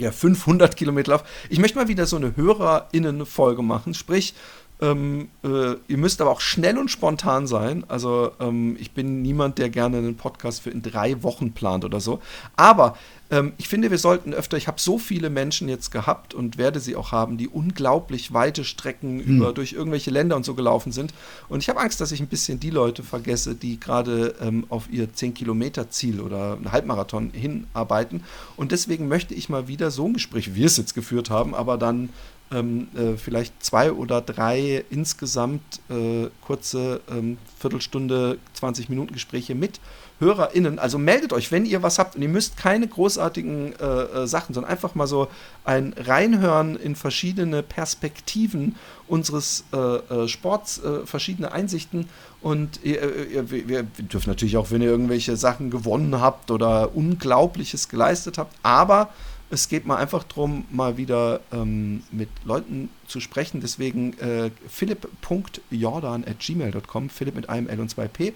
ja 0.01 0.13
500 0.13 0.77
Kilometer 0.77 1.13
Lauf. 1.13 1.25
Ich 1.49 1.59
möchte 1.59 1.79
mal 1.79 1.89
wieder 1.89 2.07
so 2.07 2.17
eine 2.17 2.37
HörerInnen-Folge 2.37 3.63
machen, 3.63 3.95
sprich 3.95 4.35
ähm, 4.81 5.29
äh, 5.45 5.75
ihr 5.89 5.97
müsst 5.97 6.21
aber 6.21 6.31
auch 6.31 6.41
schnell 6.41 6.79
und 6.79 6.91
spontan 6.91 7.47
sein. 7.47 7.85
Also 7.89 8.33
ähm, 8.41 8.77
ich 8.79 8.91
bin 8.93 9.23
niemand, 9.23 9.59
der 9.59 9.71
gerne 9.71 9.99
einen 9.99 10.17
Podcast 10.17 10.63
für 10.63 10.71
in 10.71 10.83
drei 10.83 11.23
Wochen 11.23 11.53
plant 11.53 11.85
oder 11.85 12.01
so. 12.01 12.21
Aber 12.57 12.97
ähm, 13.35 13.53
ich 13.59 13.69
finde, 13.69 13.91
wir 13.91 13.99
sollten 13.99 14.33
öfter, 14.33 14.57
ich 14.57 14.69
habe 14.69 14.81
so 14.81 14.97
viele 14.97 15.29
Menschen 15.29 15.69
jetzt 15.69 15.91
gehabt 15.91 16.35
und 16.35 16.57
werde 16.57 16.79
sie 16.79 16.95
auch 16.95 17.11
haben, 17.11 17.37
die 17.37 17.49
unglaublich 17.49 18.33
weite 18.33 18.65
Strecken 18.65 19.19
hm. 19.19 19.37
über, 19.37 19.53
durch 19.53 19.73
irgendwelche 19.73 20.11
Länder 20.11 20.37
und 20.37 20.45
so 20.45 20.55
gelaufen 20.55 20.93
sind. 20.93 21.13
Und 21.49 21.61
ich 21.61 21.69
habe 21.69 21.81
Angst, 21.81 22.01
dass 22.01 22.13
ich 22.13 22.21
ein 22.21 22.29
bisschen 22.29 22.61
die 22.61 22.71
Leute 22.71 23.03
vergesse, 23.03 23.57
die 23.57 23.81
gerade 23.81 24.37
ähm, 24.41 24.67
auf 24.69 24.89
ihr 24.91 25.09
10-Kilometer-Ziel 25.09 26.21
oder 26.21 26.55
einen 26.55 26.71
Halbmarathon 26.71 27.31
hinarbeiten. 27.33 28.23
Und 28.57 28.71
deswegen 28.71 29.09
möchte 29.09 29.35
ich 29.35 29.49
mal 29.49 29.67
wieder 29.67 29.91
so 29.91 30.07
ein 30.07 30.15
Gespräch, 30.15 30.55
wie 30.55 30.61
wir 30.61 30.67
es 30.67 30.77
jetzt 30.77 30.95
geführt 30.95 31.29
haben, 31.29 31.55
aber 31.55 31.77
dann 31.77 32.11
ähm, 32.53 32.89
äh, 32.95 33.17
vielleicht 33.17 33.65
zwei 33.65 33.91
oder 33.91 34.21
drei 34.21 34.85
insgesamt 34.91 35.81
äh, 35.89 36.29
kurze 36.41 37.01
ähm, 37.11 37.39
Viertelstunde, 37.59 38.39
20 38.53 38.89
Minuten 38.91 39.13
Gespräche 39.13 39.55
mit 39.55 39.81
HörerInnen. 40.21 40.79
Also 40.79 40.99
meldet 40.99 41.33
euch, 41.33 41.53
wenn 41.53 41.67
ihr 41.67 41.83
was 41.83 41.99
habt 41.99 42.17
und 42.17 42.23
ihr 42.23 42.29
müsst 42.29 42.57
keine 42.57 42.87
großartigen 42.87 43.75
äh, 43.79 43.85
äh 43.85 44.27
Sachen, 44.27 44.55
sondern 44.55 44.71
einfach 44.71 44.95
mal 44.95 45.07
so 45.07 45.29
ein 45.65 45.95
Reinhören 45.97 46.77
in 46.77 46.97
verschiedene 46.97 47.63
Perspektiven 47.63 48.77
unseres 49.07 49.65
äh, 49.73 49.77
äh, 49.77 50.29
Sports, 50.29 50.81
verschiedene 51.05 51.53
Einsichten 51.53 52.09
und 52.41 52.81
ihr, 52.83 53.29
ihr, 53.29 53.51
wir 53.51 53.83
dürfen 53.83 54.31
natürlich 54.31 54.57
auch, 54.57 54.71
wenn 54.71 54.83
ihr 54.83 54.89
irgendwelche 54.89 55.37
Sachen 55.37 55.71
gewonnen 55.71 56.21
habt 56.21 56.51
oder 56.51 56.95
Unglaubliches 56.95 57.89
geleistet 57.89 58.39
habt, 58.39 58.55
aber 58.63 59.11
es 59.51 59.69
geht 59.69 59.85
mal 59.87 59.97
einfach 59.97 60.25
darum, 60.25 60.65
mal 60.71 60.97
wieder 60.97 61.41
ähm, 61.53 62.03
mit 62.11 62.31
Leuten 62.45 62.89
zu 63.07 63.21
sprechen. 63.21 63.61
Deswegen 63.61 64.19
äh, 64.19 64.51
philipp.jordan.gmail.com, 64.69 67.09
Philipp 67.09 67.37
mit 67.37 67.49
einem 67.49 67.69
L 67.69 67.79
und 67.81 67.89
zwei 67.91 68.09
P. 68.09 68.35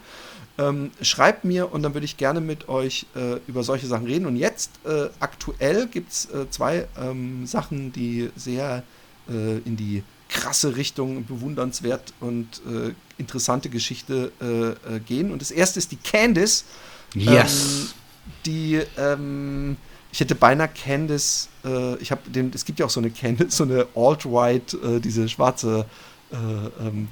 Ähm, 0.58 0.90
schreibt 1.00 1.44
mir 1.44 1.72
und 1.72 1.82
dann 1.82 1.94
würde 1.94 2.04
ich 2.04 2.16
gerne 2.16 2.40
mit 2.40 2.68
euch 2.68 3.06
äh, 3.14 3.36
über 3.46 3.62
solche 3.62 3.86
Sachen 3.86 4.06
reden. 4.06 4.26
Und 4.26 4.36
jetzt 4.36 4.72
äh, 4.84 5.08
aktuell 5.20 5.86
gibt 5.86 6.10
es 6.10 6.26
äh, 6.26 6.50
zwei 6.50 6.88
ähm, 7.00 7.46
Sachen, 7.46 7.92
die 7.92 8.30
sehr 8.34 8.82
äh, 9.28 9.58
in 9.58 9.76
die 9.76 10.02
krasse 10.28 10.76
Richtung, 10.76 11.24
bewundernswert 11.24 12.12
und 12.20 12.60
äh, 12.66 12.92
interessante 13.18 13.70
Geschichte 13.70 14.30
gehen. 15.06 15.32
Und 15.32 15.40
das 15.40 15.50
erste 15.50 15.78
ist 15.78 15.90
die 15.90 15.96
Candice. 15.96 16.64
Yes. 17.14 17.32
Ähm, 17.32 17.88
die 18.44 18.82
ähm, 18.98 19.76
ich 20.12 20.20
hätte 20.20 20.34
beinahe 20.34 20.68
Candice, 20.68 21.48
äh, 21.64 21.96
ich 21.96 22.10
habe 22.10 22.28
den, 22.30 22.50
es 22.54 22.64
gibt 22.64 22.78
ja 22.78 22.86
auch 22.86 22.90
so 22.90 23.00
eine 23.00 23.10
Candice, 23.10 23.56
so 23.56 23.64
eine 23.64 23.86
Alt-Right, 23.94 24.74
äh, 24.74 25.00
diese 25.00 25.28
schwarze, 25.28 25.80
äh, 25.80 25.84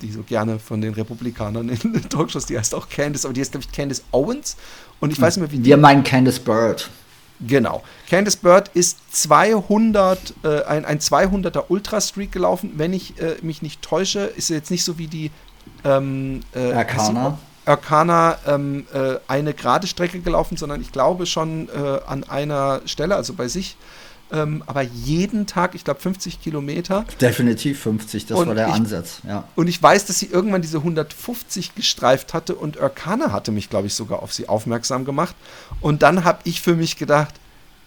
die 0.03 0.12
so 0.12 0.23
gerne 0.23 0.59
von 0.59 0.83
den 0.83 0.93
Republikanern 0.93 1.71
in 1.71 1.93
den 1.95 2.09
Talkshows, 2.11 2.45
die 2.45 2.59
heißt 2.59 2.75
auch 2.75 2.89
Candice, 2.91 3.25
aber 3.25 3.33
die 3.33 3.41
heißt, 3.41 3.53
glaube 3.53 3.64
ich, 3.67 3.73
Candice 3.73 4.03
Owens. 4.12 4.57
Und 5.01 5.11
ich 5.11 5.21
weiß 5.21 5.37
nicht 5.37 5.51
mehr, 5.51 5.59
wie 5.59 5.64
Wir 5.64 5.79
meinen 5.79 6.05
Candice 6.05 6.39
Bird. 6.39 6.91
Genau. 7.41 7.83
Candice 8.09 8.37
Bird 8.37 8.69
ist 8.75 8.99
200, 9.14 10.35
äh, 10.43 10.62
ein, 10.64 10.85
ein 10.85 10.99
200er 10.99 11.64
Ultra-Streak 11.69 12.33
gelaufen. 12.33 12.73
Wenn 12.77 12.93
ich 12.93 13.21
äh, 13.21 13.37
mich 13.43 13.62
nicht 13.62 13.83
täusche, 13.83 14.21
ist 14.21 14.49
jetzt 14.49 14.71
nicht 14.71 14.85
so 14.85 14.99
wie 14.99 15.07
die 15.07 15.31
ähm, 15.85 16.41
äh, 16.55 16.73
Arcana. 16.73 17.39
Arcana 17.67 18.39
ähm, 18.47 18.87
äh, 18.95 19.17
eine 19.27 19.53
gerade 19.53 19.87
Strecke 19.87 20.21
gelaufen, 20.21 20.57
sondern 20.57 20.81
ich 20.81 20.93
glaube 20.93 21.27
schon 21.27 21.69
äh, 21.69 22.01
an 22.07 22.25
einer 22.25 22.81
Stelle, 22.87 23.17
also 23.17 23.35
bei 23.35 23.49
sich. 23.49 23.77
Ähm, 24.33 24.64
aber 24.66 24.83
jeden 24.83 25.47
Tag, 25.47 25.77
ich 25.77 25.85
glaube 25.85 26.01
50 26.01 26.41
Kilometer. 26.41 27.05
Definitiv 27.20 27.81
50, 27.81 28.27
das 28.27 28.39
und 28.39 28.49
war 28.49 28.55
der 28.57 28.68
ich, 28.68 28.74
Ansatz, 28.74 29.20
ja. 29.27 29.45
Und 29.55 29.68
ich 29.68 29.81
weiß, 29.81 30.07
dass 30.07 30.18
sie 30.18 30.27
irgendwann 30.27 30.62
diese 30.62 30.79
150 30.79 31.77
gestreift 31.77 32.35
hatte 32.35 32.57
und 32.57 32.81
Arcana 32.81 33.31
hatte 33.31 33.53
mich, 33.53 33.70
glaube 33.70 33.87
ich, 33.87 33.95
sogar 33.95 34.22
auf 34.22 34.33
sie 34.33 34.49
aufmerksam 34.49 35.05
gemacht. 35.05 35.37
Und 35.81 36.03
dann 36.03 36.24
habe 36.24 36.41
ich 36.43 36.61
für 36.61 36.74
mich 36.74 36.97
gedacht, 36.97 37.35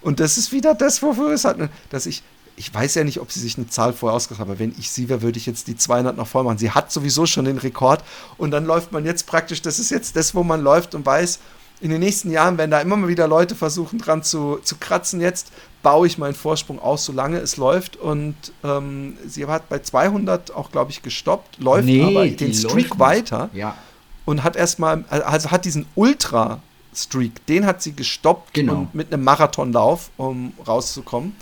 und 0.02 0.22
das 0.22 0.38
ist 0.38 0.54
wieder 0.54 0.76
das, 0.76 1.02
wofür 1.02 1.34
es 1.34 1.44
hat, 1.44 1.58
dass 1.90 2.06
ich 2.06 2.24
ich 2.60 2.74
weiß 2.74 2.96
ja 2.96 3.06
nicht, 3.06 3.22
ob 3.22 3.32
sie 3.32 3.40
sich 3.40 3.58
eine 3.58 3.70
Zahl 3.70 3.94
vorher 3.94 4.18
ausgedacht 4.18 4.42
hat, 4.42 4.48
aber 4.48 4.60
wenn 4.60 4.76
ich 4.78 4.92
sie 4.92 5.08
wäre, 5.08 5.22
würde 5.22 5.38
ich 5.38 5.46
jetzt 5.46 5.68
die 5.68 5.78
200 5.78 6.18
noch 6.18 6.28
voll 6.28 6.44
machen. 6.44 6.58
Sie 6.58 6.72
hat 6.72 6.92
sowieso 6.92 7.26
schon 7.26 7.46
den 7.46 7.58
Rekord 7.58 8.04
und 8.38 8.52
dann 8.52 8.66
läuft 8.66 8.92
man 8.92 9.06
jetzt 9.06 9.28
praktisch, 9.28 9.62
das 9.62 9.80
ist 9.80 9.92
jetzt 9.92 10.18
das, 10.18 10.36
wo 10.36 10.44
man 10.44 10.62
läuft 10.62 10.94
und 10.94 11.06
weiß, 11.06 11.40
in 11.82 11.90
den 11.90 12.02
nächsten 12.02 12.32
Jahren 12.32 12.58
werden 12.58 12.72
da 12.72 12.82
immer 12.82 12.98
mal 12.98 13.08
wieder 13.08 13.28
Leute 13.30 13.56
versuchen 13.56 14.00
dran 14.00 14.24
zu, 14.24 14.60
zu 14.62 14.76
kratzen. 14.76 15.22
Jetzt 15.22 15.48
baue 15.82 16.08
ich 16.08 16.18
meinen 16.18 16.34
Vorsprung 16.34 16.80
aus, 16.80 17.06
solange 17.06 17.38
es 17.38 17.58
läuft 17.58 17.96
und 17.96 18.36
ähm, 18.64 19.18
sie 19.26 19.46
hat 19.46 19.70
bei 19.70 19.80
200 19.80 20.54
auch, 20.54 20.72
glaube 20.72 20.92
ich, 20.92 21.02
gestoppt, 21.02 21.60
läuft 21.60 21.86
nee, 21.86 22.04
aber 22.04 22.28
den 22.28 22.54
Streak 22.54 23.00
weiter 23.00 23.50
ja. 23.54 23.76
und 24.26 24.44
hat 24.44 24.56
erstmal, 24.56 25.06
also 25.10 25.52
hat 25.52 25.66
diesen 25.66 25.86
Ultra 25.96 26.60
Streak, 26.94 27.46
den 27.46 27.66
hat 27.66 27.82
sie 27.82 27.94
gestoppt 27.94 28.54
genau. 28.54 28.88
mit 28.94 29.14
einem 29.14 29.24
Marathonlauf, 29.24 30.12
um 30.18 30.54
rauszukommen. 30.68 31.36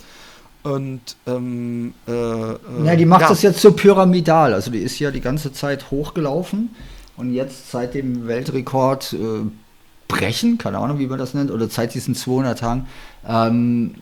Und 0.62 1.16
ähm, 1.26 1.94
äh, 2.06 2.12
äh, 2.12 2.56
ja, 2.84 2.96
die 2.96 3.06
macht 3.06 3.22
ja. 3.22 3.28
das 3.28 3.42
jetzt 3.42 3.60
so 3.60 3.72
pyramidal. 3.72 4.52
Also 4.52 4.70
die 4.70 4.80
ist 4.80 4.98
ja 4.98 5.10
die 5.10 5.20
ganze 5.20 5.52
Zeit 5.52 5.90
hochgelaufen 5.90 6.74
und 7.16 7.32
jetzt 7.32 7.70
seit 7.70 7.94
dem 7.94 8.26
Weltrekord 8.26 9.14
äh, 9.14 9.16
brechen, 10.08 10.58
keine 10.58 10.78
Ahnung, 10.78 10.98
wie 10.98 11.06
man 11.06 11.18
das 11.18 11.34
nennt, 11.34 11.50
oder 11.50 11.68
seit 11.68 11.94
diesen 11.94 12.14
200 12.14 12.58
Tagen, 12.58 12.86
ähm, 13.26 13.94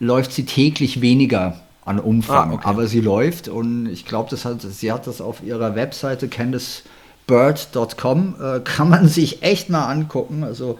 läuft 0.00 0.32
sie 0.32 0.44
täglich 0.44 1.00
weniger 1.00 1.60
an 1.84 2.00
Umfang. 2.00 2.50
Ah, 2.50 2.54
okay. 2.54 2.66
Aber 2.66 2.86
sie 2.86 3.00
läuft 3.00 3.48
und 3.48 3.86
ich 3.86 4.04
glaube, 4.04 4.30
das 4.30 4.44
hat, 4.44 4.62
sie 4.62 4.92
hat 4.92 5.06
das 5.06 5.20
auf 5.20 5.42
ihrer 5.42 5.76
Webseite 5.76 6.28
CandiceBird.com, 6.28 8.34
äh, 8.40 8.60
kann 8.64 8.88
man 8.88 9.08
sich 9.08 9.42
echt 9.42 9.70
mal 9.70 9.86
angucken. 9.86 10.44
Also 10.44 10.78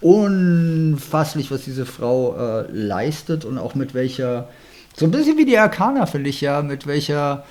unfasslich, 0.00 1.50
was 1.50 1.64
diese 1.64 1.86
Frau 1.86 2.36
äh, 2.36 2.70
leistet 2.70 3.44
und 3.44 3.58
auch 3.58 3.74
mit 3.74 3.94
welcher, 3.94 4.48
so 4.94 5.06
ein 5.06 5.10
bisschen 5.10 5.36
wie 5.36 5.44
die 5.44 5.58
Arcana, 5.58 6.06
finde 6.06 6.30
ich 6.30 6.40
ja, 6.40 6.62
mit 6.62 6.86
welcher 6.86 7.44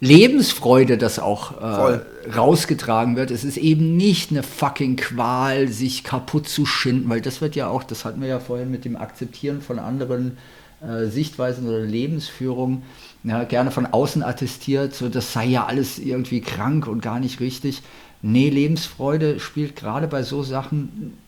Lebensfreude 0.00 0.96
das 0.96 1.18
auch 1.18 1.60
äh, 1.60 2.00
rausgetragen 2.30 3.16
wird. 3.16 3.30
Es 3.30 3.42
ist 3.42 3.56
eben 3.56 3.96
nicht 3.96 4.30
eine 4.30 4.42
fucking 4.42 4.96
Qual, 4.96 5.68
sich 5.68 6.04
kaputt 6.04 6.48
zu 6.48 6.66
schinden, 6.66 7.08
weil 7.08 7.20
das 7.20 7.40
wird 7.40 7.56
ja 7.56 7.68
auch, 7.68 7.82
das 7.82 8.04
hatten 8.04 8.20
wir 8.20 8.28
ja 8.28 8.38
vorhin 8.38 8.70
mit 8.70 8.84
dem 8.84 8.96
Akzeptieren 8.96 9.60
von 9.60 9.80
anderen 9.80 10.38
äh, 10.80 11.06
Sichtweisen 11.06 11.68
oder 11.68 11.80
Lebensführung, 11.80 12.82
ja, 13.24 13.42
gerne 13.42 13.72
von 13.72 13.86
außen 13.86 14.22
attestiert, 14.22 14.94
so 14.94 15.08
das 15.08 15.32
sei 15.32 15.46
ja 15.46 15.66
alles 15.66 15.98
irgendwie 15.98 16.40
krank 16.40 16.86
und 16.86 17.02
gar 17.02 17.18
nicht 17.18 17.40
richtig. 17.40 17.82
Nee, 18.22 18.50
Lebensfreude 18.50 19.40
spielt 19.40 19.74
gerade 19.74 20.06
bei 20.06 20.22
so 20.22 20.44
Sachen 20.44 21.18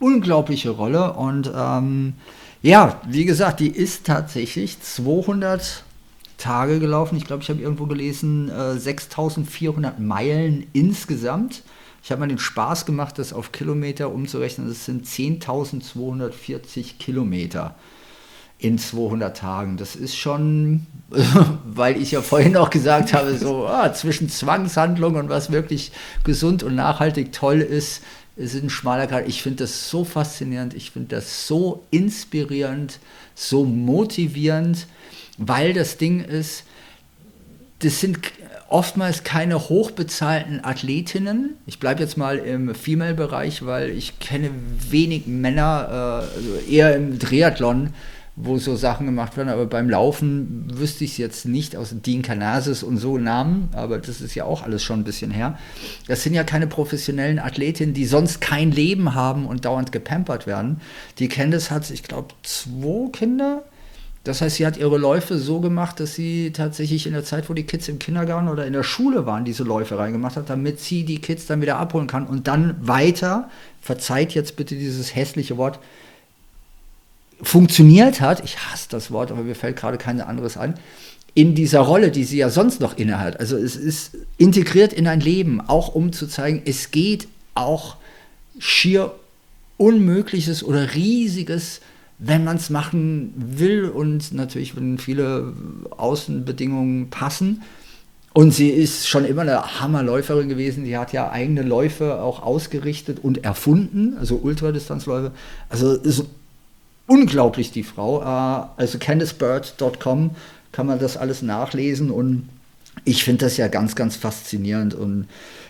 unglaubliche 0.00 0.70
Rolle. 0.70 1.12
Und 1.14 1.52
ähm, 1.54 2.14
ja, 2.62 3.00
wie 3.08 3.24
gesagt, 3.24 3.60
die 3.60 3.68
ist 3.70 4.06
tatsächlich 4.06 4.80
200 4.80 5.84
Tage 6.36 6.80
gelaufen. 6.80 7.16
Ich 7.16 7.24
glaube, 7.24 7.42
ich 7.42 7.50
habe 7.50 7.60
irgendwo 7.60 7.86
gelesen, 7.86 8.48
äh, 8.48 8.78
6400 8.78 10.00
Meilen 10.00 10.66
insgesamt. 10.72 11.62
Ich 12.02 12.10
habe 12.10 12.20
mal 12.20 12.28
den 12.28 12.38
Spaß 12.38 12.84
gemacht, 12.84 13.18
das 13.18 13.32
auf 13.32 13.52
Kilometer 13.52 14.12
umzurechnen. 14.12 14.68
Das 14.68 14.84
sind 14.84 15.06
10.240 15.06 16.98
Kilometer 16.98 17.74
in 18.58 18.78
200 18.78 19.36
Tagen. 19.36 19.76
Das 19.76 19.96
ist 19.96 20.16
schon, 20.16 20.86
weil 21.64 22.00
ich 22.00 22.12
ja 22.12 22.22
vorhin 22.22 22.56
auch 22.56 22.70
gesagt 22.70 23.12
habe, 23.14 23.36
so 23.36 23.66
ah, 23.66 23.92
zwischen 23.92 24.28
Zwangshandlung 24.28 25.16
und 25.16 25.28
was 25.28 25.50
wirklich 25.50 25.92
gesund 26.24 26.62
und 26.62 26.74
nachhaltig 26.74 27.32
toll 27.32 27.60
ist, 27.60 28.02
ist 28.36 28.54
ein 28.54 28.70
schmaler 28.70 29.06
Grad. 29.06 29.28
Ich 29.28 29.42
finde 29.42 29.64
das 29.64 29.90
so 29.90 30.04
faszinierend, 30.04 30.74
ich 30.74 30.90
finde 30.90 31.16
das 31.16 31.46
so 31.46 31.84
inspirierend, 31.90 32.98
so 33.34 33.64
motivierend, 33.64 34.86
weil 35.38 35.72
das 35.72 35.96
Ding 35.96 36.20
ist, 36.20 36.64
das 37.80 38.00
sind 38.00 38.18
oftmals 38.68 39.24
keine 39.24 39.68
hochbezahlten 39.68 40.64
Athletinnen. 40.64 41.56
Ich 41.66 41.78
bleibe 41.78 42.02
jetzt 42.02 42.16
mal 42.16 42.38
im 42.38 42.74
Female-Bereich, 42.74 43.64
weil 43.66 43.90
ich 43.90 44.18
kenne 44.18 44.50
wenig 44.90 45.26
Männer, 45.26 45.88
also 46.34 46.56
eher 46.68 46.96
im 46.96 47.18
Triathlon, 47.18 47.90
wo 48.36 48.58
so 48.58 48.74
Sachen 48.74 49.06
gemacht 49.06 49.36
werden, 49.36 49.48
aber 49.48 49.66
beim 49.66 49.88
Laufen 49.88 50.66
wüsste 50.76 51.04
ich 51.04 51.12
es 51.12 51.18
jetzt 51.18 51.46
nicht, 51.46 51.76
aus 51.76 51.94
Dean 52.04 52.22
Canasis 52.22 52.82
und 52.82 52.96
so 52.96 53.16
Namen, 53.16 53.68
aber 53.74 53.98
das 53.98 54.20
ist 54.20 54.34
ja 54.34 54.44
auch 54.44 54.62
alles 54.62 54.82
schon 54.82 55.00
ein 55.00 55.04
bisschen 55.04 55.30
her. 55.30 55.56
Das 56.08 56.24
sind 56.24 56.34
ja 56.34 56.42
keine 56.42 56.66
professionellen 56.66 57.38
Athletinnen, 57.38 57.94
die 57.94 58.06
sonst 58.06 58.40
kein 58.40 58.72
Leben 58.72 59.14
haben 59.14 59.46
und 59.46 59.64
dauernd 59.64 59.92
gepampert 59.92 60.48
werden. 60.48 60.80
Die 61.20 61.28
Candice 61.28 61.70
hat, 61.70 61.88
ich 61.90 62.02
glaube, 62.02 62.34
zwei 62.42 63.08
Kinder. 63.12 63.62
Das 64.24 64.40
heißt, 64.40 64.56
sie 64.56 64.66
hat 64.66 64.78
ihre 64.78 64.96
Läufe 64.96 65.38
so 65.38 65.60
gemacht, 65.60 66.00
dass 66.00 66.14
sie 66.14 66.50
tatsächlich 66.50 67.06
in 67.06 67.12
der 67.12 67.24
Zeit, 67.24 67.50
wo 67.50 67.54
die 67.54 67.64
Kids 67.64 67.88
im 67.88 67.98
Kindergarten 67.98 68.48
oder 68.48 68.66
in 68.66 68.72
der 68.72 68.82
Schule 68.82 69.26
waren, 69.26 69.44
diese 69.44 69.64
Läufe 69.64 69.98
reingemacht 69.98 70.36
hat, 70.36 70.48
damit 70.48 70.80
sie 70.80 71.04
die 71.04 71.20
Kids 71.20 71.46
dann 71.46 71.60
wieder 71.60 71.76
abholen 71.76 72.06
kann 72.06 72.26
und 72.26 72.48
dann 72.48 72.74
weiter, 72.80 73.50
verzeiht 73.82 74.32
jetzt 74.32 74.56
bitte 74.56 74.76
dieses 74.76 75.14
hässliche 75.14 75.58
Wort, 75.58 75.78
funktioniert 77.42 78.22
hat, 78.22 78.42
ich 78.42 78.58
hasse 78.58 78.88
das 78.88 79.10
Wort, 79.10 79.30
aber 79.30 79.42
mir 79.42 79.54
fällt 79.54 79.76
gerade 79.76 79.98
kein 79.98 80.22
anderes 80.22 80.56
an, 80.56 80.74
in 81.34 81.54
dieser 81.54 81.80
Rolle, 81.80 82.10
die 82.10 82.24
sie 82.24 82.38
ja 82.38 82.48
sonst 82.48 82.80
noch 82.80 82.96
innehat. 82.96 83.40
Also 83.40 83.58
es 83.58 83.76
ist 83.76 84.16
integriert 84.38 84.94
in 84.94 85.06
ein 85.06 85.20
Leben, 85.20 85.60
auch 85.60 85.94
um 85.94 86.12
zu 86.12 86.28
zeigen, 86.28 86.62
es 86.64 86.92
geht 86.92 87.28
auch 87.54 87.96
schier 88.58 89.12
Unmögliches 89.76 90.62
oder 90.62 90.94
Riesiges, 90.94 91.80
wenn 92.18 92.44
man 92.44 92.56
es 92.56 92.70
machen 92.70 93.34
will 93.36 93.88
und 93.88 94.32
natürlich, 94.32 94.76
wenn 94.76 94.98
viele 94.98 95.52
Außenbedingungen 95.90 97.10
passen. 97.10 97.62
Und 98.32 98.52
sie 98.52 98.70
ist 98.70 99.08
schon 99.08 99.24
immer 99.24 99.42
eine 99.42 99.80
Hammerläuferin 99.80 100.48
gewesen. 100.48 100.84
Sie 100.84 100.98
hat 100.98 101.12
ja 101.12 101.30
eigene 101.30 101.62
Läufe 101.62 102.20
auch 102.20 102.42
ausgerichtet 102.42 103.20
und 103.22 103.44
erfunden, 103.44 104.16
also 104.18 104.36
Ultradistanzläufe. 104.36 105.30
Also 105.68 105.92
ist 105.92 106.24
unglaublich, 107.06 107.70
die 107.70 107.84
Frau. 107.84 108.22
Äh, 108.22 108.66
also 108.76 108.98
CandiceBird.com 108.98 110.30
kann 110.72 110.86
man 110.86 110.98
das 110.98 111.16
alles 111.16 111.42
nachlesen 111.42 112.10
und 112.10 112.48
ich 113.04 113.24
finde 113.24 113.46
das 113.46 113.56
ja 113.56 113.68
ganz, 113.68 113.96
ganz 113.96 114.16
faszinierend 114.16 114.94
und 114.94 115.26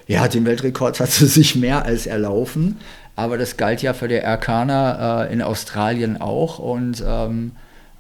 ja, 0.07 0.29
den 0.29 0.45
Weltrekord 0.45 1.01
hat 1.01 1.11
sie 1.12 1.27
sich 1.27 1.57
mehr 1.57 1.85
als 1.85 2.07
erlaufen, 2.07 2.77
aber 3.16 3.39
das 3.39 3.57
galt 3.57 3.83
ja 3.83 3.95
für 3.95 4.09
der 4.09 4.25
Erkana 4.25 5.25
äh, 5.25 5.33
in 5.33 5.43
Australien 5.43 6.20
auch 6.20 6.59
und 6.59 7.03
ähm, 7.07 7.53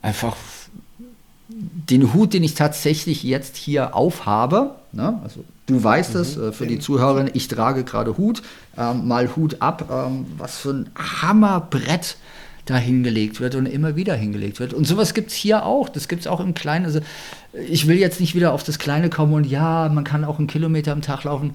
einfach 0.02 0.36
den 1.48 2.12
Hut, 2.12 2.34
den 2.34 2.42
ich 2.42 2.54
tatsächlich 2.54 3.22
jetzt 3.22 3.56
hier 3.56 3.94
aufhabe, 3.94 4.74
ne? 4.92 5.20
also 5.22 5.44
du 5.66 5.82
weißt 5.82 6.14
es, 6.16 6.36
mhm. 6.36 6.48
äh, 6.48 6.52
für 6.52 6.66
die 6.66 6.78
Zuhörerin, 6.78 7.30
ich 7.32 7.48
trage 7.48 7.84
gerade 7.84 8.16
Hut, 8.16 8.42
ähm, 8.76 9.06
mal 9.06 9.34
Hut 9.36 9.60
ab, 9.60 9.88
ähm, 9.90 10.26
was 10.38 10.58
für 10.58 10.70
ein 10.70 10.90
Hammerbrett 10.96 12.16
da 12.64 12.76
hingelegt 12.76 13.40
wird 13.40 13.54
und 13.54 13.66
immer 13.66 13.96
wieder 13.96 14.14
hingelegt 14.14 14.60
wird. 14.60 14.72
Und 14.72 14.86
sowas 14.86 15.14
gibt 15.14 15.30
es 15.30 15.36
hier 15.36 15.64
auch, 15.64 15.88
das 15.88 16.08
gibt 16.08 16.22
es 16.22 16.26
auch 16.26 16.40
im 16.40 16.54
Kleinen. 16.54 16.86
Also 16.86 17.00
ich 17.68 17.86
will 17.86 17.98
jetzt 17.98 18.20
nicht 18.20 18.34
wieder 18.34 18.52
auf 18.52 18.62
das 18.62 18.78
Kleine 18.78 19.10
kommen 19.10 19.34
und 19.34 19.44
ja, 19.44 19.90
man 19.92 20.04
kann 20.04 20.24
auch 20.24 20.38
einen 20.38 20.46
Kilometer 20.46 20.92
am 20.92 21.02
Tag 21.02 21.24
laufen. 21.24 21.54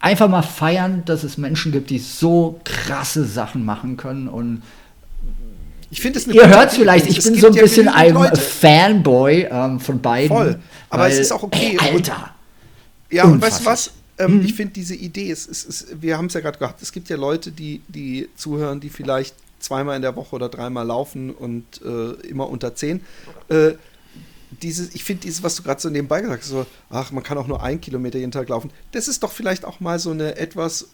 Einfach 0.00 0.28
mal 0.28 0.42
feiern, 0.42 1.02
dass 1.04 1.24
es 1.24 1.38
Menschen 1.38 1.72
gibt, 1.72 1.90
die 1.90 1.98
so 1.98 2.60
krasse 2.64 3.24
Sachen 3.24 3.64
machen 3.64 3.96
können 3.96 4.28
und 4.28 4.62
ich 5.90 6.02
finde 6.02 6.18
es 6.18 6.26
Ihr 6.26 6.46
hört 6.46 6.70
es 6.70 6.76
vielleicht, 6.76 7.06
ich 7.06 7.22
bin 7.22 7.34
so 7.34 7.46
ein 7.46 7.54
bisschen 7.54 7.88
ein 7.88 8.12
Leute. 8.12 8.38
Fanboy 8.38 9.48
ähm, 9.50 9.80
von 9.80 10.00
beiden. 10.02 10.36
Voll. 10.36 10.58
Aber 10.90 11.04
weil, 11.04 11.12
es 11.12 11.18
ist 11.18 11.32
auch 11.32 11.42
okay. 11.42 11.78
Ey, 11.80 11.94
Alter. 11.94 12.34
Ja, 13.10 13.24
und 13.24 13.40
weißt 13.40 13.60
du 13.60 13.64
was? 13.64 13.92
Ähm, 14.18 14.38
mhm. 14.38 14.44
Ich 14.44 14.54
finde 14.54 14.74
diese 14.74 14.94
Idee, 14.94 15.30
es, 15.30 15.48
es, 15.48 15.64
es, 15.64 15.86
wir 15.98 16.18
haben 16.18 16.26
es 16.26 16.34
ja 16.34 16.40
gerade 16.40 16.58
gehabt, 16.58 16.82
es 16.82 16.92
gibt 16.92 17.08
ja 17.08 17.16
Leute, 17.16 17.52
die, 17.52 17.80
die 17.88 18.28
zuhören, 18.36 18.80
die 18.80 18.90
vielleicht 18.90 19.34
zweimal 19.58 19.96
in 19.96 20.02
der 20.02 20.16
Woche 20.16 20.36
oder 20.36 20.48
dreimal 20.48 20.86
laufen 20.86 21.30
und 21.30 21.80
äh, 21.82 22.12
immer 22.26 22.48
unter 22.48 22.74
zehn. 22.74 23.00
Äh, 23.48 23.72
dieses, 24.50 24.94
ich 24.94 25.04
finde 25.04 25.22
dieses, 25.22 25.42
was 25.42 25.56
du 25.56 25.62
gerade 25.62 25.80
so 25.80 25.90
nebenbei 25.90 26.20
gesagt 26.20 26.42
hast, 26.42 26.48
so, 26.48 26.66
ach, 26.90 27.10
man 27.10 27.22
kann 27.22 27.38
auch 27.38 27.46
nur 27.46 27.62
ein 27.62 27.80
Kilometer 27.80 28.18
jeden 28.18 28.32
Tag 28.32 28.48
laufen, 28.48 28.70
das 28.92 29.08
ist 29.08 29.22
doch 29.22 29.32
vielleicht 29.32 29.64
auch 29.64 29.80
mal 29.80 29.98
so 29.98 30.10
eine 30.10 30.36
etwas, 30.36 30.88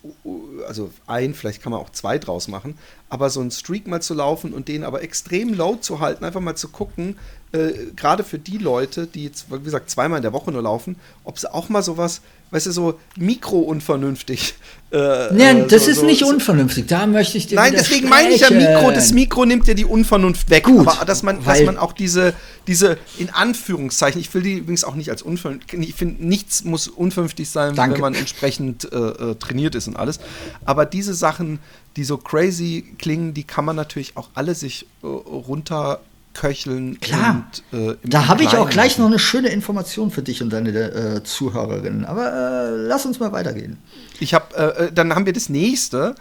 also 0.67 0.91
ein, 1.07 1.35
vielleicht 1.35 1.63
kann 1.63 1.73
man 1.73 1.81
auch 1.81 1.91
zwei 1.91 2.19
draus 2.19 2.49
machen, 2.49 2.77
aber 3.09 3.31
so 3.31 3.41
einen 3.41 3.51
Streak 3.51 3.87
mal 3.87 4.03
zu 4.03 4.15
laufen 4.15 4.53
und 4.53 4.69
den 4.69 4.85
aber 4.85 5.03
extrem 5.03 5.55
low 5.55 5.77
zu 5.77 6.01
halten, 6.01 6.25
einfach 6.25 6.41
mal 6.41 6.57
zu 6.57 6.69
gucken, 6.69 7.17
äh, 7.55 7.93
gerade 7.97 8.25
für 8.25 8.39
die 8.39 8.59
Leute, 8.59 9.07
die 9.07 9.25
jetzt, 9.25 9.47
wie 9.51 9.63
gesagt, 9.63 9.91
zweimal 9.91 10.19
in 10.19 10.23
der 10.23 10.33
Woche 10.33 10.51
nur 10.51 10.63
laufen, 10.63 10.97
ob 11.25 11.39
sie 11.39 11.53
auch 11.53 11.69
mal 11.69 11.83
sowas 11.83 12.21
weißt 12.55 12.67
du, 12.67 12.73
so 12.73 13.01
mikro-unvernünftig. 13.17 14.55
Äh, 14.93 14.97
Nein, 15.33 15.65
äh, 15.65 15.67
das 15.67 15.87
so, 15.87 15.91
ist 15.91 15.99
so, 15.99 16.07
nicht 16.07 16.21
so. 16.21 16.29
unvernünftig. 16.29 16.87
Da 16.87 17.09
möchte 17.09 17.37
ich 17.37 17.49
dir 17.49 17.57
Nein, 17.57 17.73
deswegen 17.77 18.09
meine 18.09 18.33
ich 18.33 18.43
ja 18.43 18.51
Mikro. 18.51 18.93
Das 18.93 19.13
Mikro 19.13 19.45
nimmt 19.45 19.67
ja 19.67 19.75
die 19.75 19.85
Unvernunft 19.85 20.51
weg. 20.51 20.63
Gut, 20.63 20.87
aber 20.87 21.05
dass 21.05 21.25
man, 21.25 21.45
dass 21.45 21.63
man 21.63 21.77
auch 21.79 21.93
diese, 21.93 22.33
diese, 22.69 22.97
in 23.19 23.29
Anführungszeichen, 23.31 24.21
ich 24.21 24.33
will 24.35 24.43
die 24.43 24.59
übrigens 24.59 24.85
auch 24.85 24.95
nicht 24.95 25.11
als 25.11 25.23
unvernünftig, 25.23 25.81
ich 25.81 25.95
finde, 25.97 26.25
nichts 26.25 26.63
muss 26.63 26.87
unvernünftig 26.87 27.51
sein, 27.51 27.75
Danke. 27.75 27.95
wenn 27.95 28.03
man 28.03 28.15
entsprechend 28.15 28.85
äh, 28.93 28.97
äh, 28.97 29.35
trainiert 29.35 29.75
ist 29.75 29.89
und 29.89 29.97
alles. 29.97 30.21
Aber 30.65 30.87
diese 30.87 31.15
Sachen, 31.15 31.59
die 31.97 32.05
so 32.05 32.19
crazy 32.19 32.85
klingen, 32.99 33.35
die 33.35 33.43
kann 33.43 33.65
man 33.65 33.75
natürlich 33.75 34.17
auch 34.17 34.29
alle 34.35 34.55
sich 34.55 34.87
äh, 35.03 35.07
runter 35.07 36.01
köcheln. 36.35 37.01
Klar. 37.01 37.47
Und, 37.73 37.91
äh, 37.91 37.97
da 38.05 38.29
habe 38.29 38.43
ich 38.43 38.57
auch 38.57 38.69
gleich 38.69 38.99
noch 38.99 39.07
eine 39.07 39.19
schöne 39.19 39.49
Information 39.49 40.11
für 40.11 40.23
dich 40.23 40.43
und 40.43 40.51
deine 40.51 40.71
äh, 40.71 41.23
Zuhörerinnen. 41.23 42.05
Aber 42.05 42.33
äh, 42.33 42.71
lass 42.71 43.07
uns 43.07 43.21
mal 43.21 43.33
weitergehen. 43.33 43.79
Ich 44.21 44.35
habe, 44.35 44.55
äh, 44.57 44.85
äh, 44.85 44.93
dann 44.93 45.15
haben 45.15 45.27
wir 45.27 45.33
das 45.33 45.49
nächste. 45.49 46.15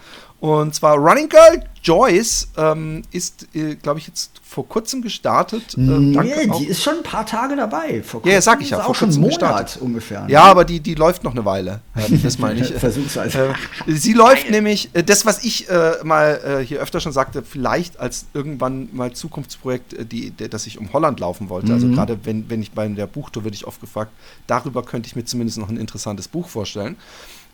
Und 0.44 0.76
zwar 0.76 0.98
Running 0.98 1.30
Girl 1.30 1.64
Joyce 1.82 2.50
ähm, 2.58 3.04
ist, 3.12 3.48
äh, 3.56 3.76
glaube 3.76 4.00
ich, 4.00 4.08
jetzt 4.08 4.42
vor 4.44 4.68
kurzem 4.68 5.02
gestartet. 5.02 5.78
Äh, 5.78 5.80
nee, 5.80 6.50
die 6.60 6.66
ist 6.66 6.84
schon 6.84 6.98
ein 6.98 7.04
paar 7.04 7.26
Tage 7.26 7.56
dabei. 7.56 8.04
Vor 8.04 8.28
ja, 8.28 8.42
sag 8.42 8.62
ich 8.62 8.72
ja. 8.72 8.86
Auch 8.86 8.94
schon 8.94 9.10
einen 9.10 9.22
Monat 9.22 9.40
gestartet. 9.40 9.82
ungefähr. 9.82 10.24
Ne? 10.24 10.32
Ja, 10.32 10.44
aber 10.44 10.66
die, 10.66 10.82
die 10.82 10.96
läuft 10.96 11.24
noch 11.24 11.32
eine 11.32 11.46
Weile. 11.46 11.80
das 12.22 12.40
meine 12.40 12.60
ich. 12.60 12.74
Versuch's. 12.78 13.16
Äh, 13.16 13.54
sie 13.88 14.12
läuft 14.12 14.50
nämlich, 14.50 14.90
äh, 14.92 15.02
das, 15.02 15.26
was 15.26 15.46
ich 15.46 15.70
äh, 15.70 15.94
mal 16.04 16.42
äh, 16.44 16.66
hier 16.66 16.82
öfter 16.82 17.00
schon 17.00 17.14
sagte, 17.14 17.42
vielleicht 17.42 18.02
als 18.02 18.26
irgendwann 18.34 18.90
mal 18.92 19.14
Zukunftsprojekt, 19.14 20.12
die, 20.12 20.32
die, 20.32 20.50
dass 20.50 20.68
ich 20.68 20.78
um 20.78 20.92
Holland 20.92 21.22
laufen 21.22 21.48
wollte. 21.48 21.72
Also 21.72 21.88
mhm. 21.88 21.94
Also 21.94 22.06
gerade 22.06 22.26
wenn, 22.26 22.50
wenn 22.50 22.62
ich 22.62 22.74
bei 22.74 22.86
der 22.86 23.08
Buchtour 23.08 23.46
würde 23.46 23.56
ich 23.56 23.66
oft 23.66 23.80
gefragt, 23.80 24.12
darüber 24.48 24.84
könnte 24.84 25.08
ich 25.08 25.16
mir 25.16 25.24
zumindest 25.24 25.58
noch 25.58 25.70
ein 25.70 25.78
interessantes 25.78 26.28
Buch 26.28 26.50
vorstellen. 26.50 26.98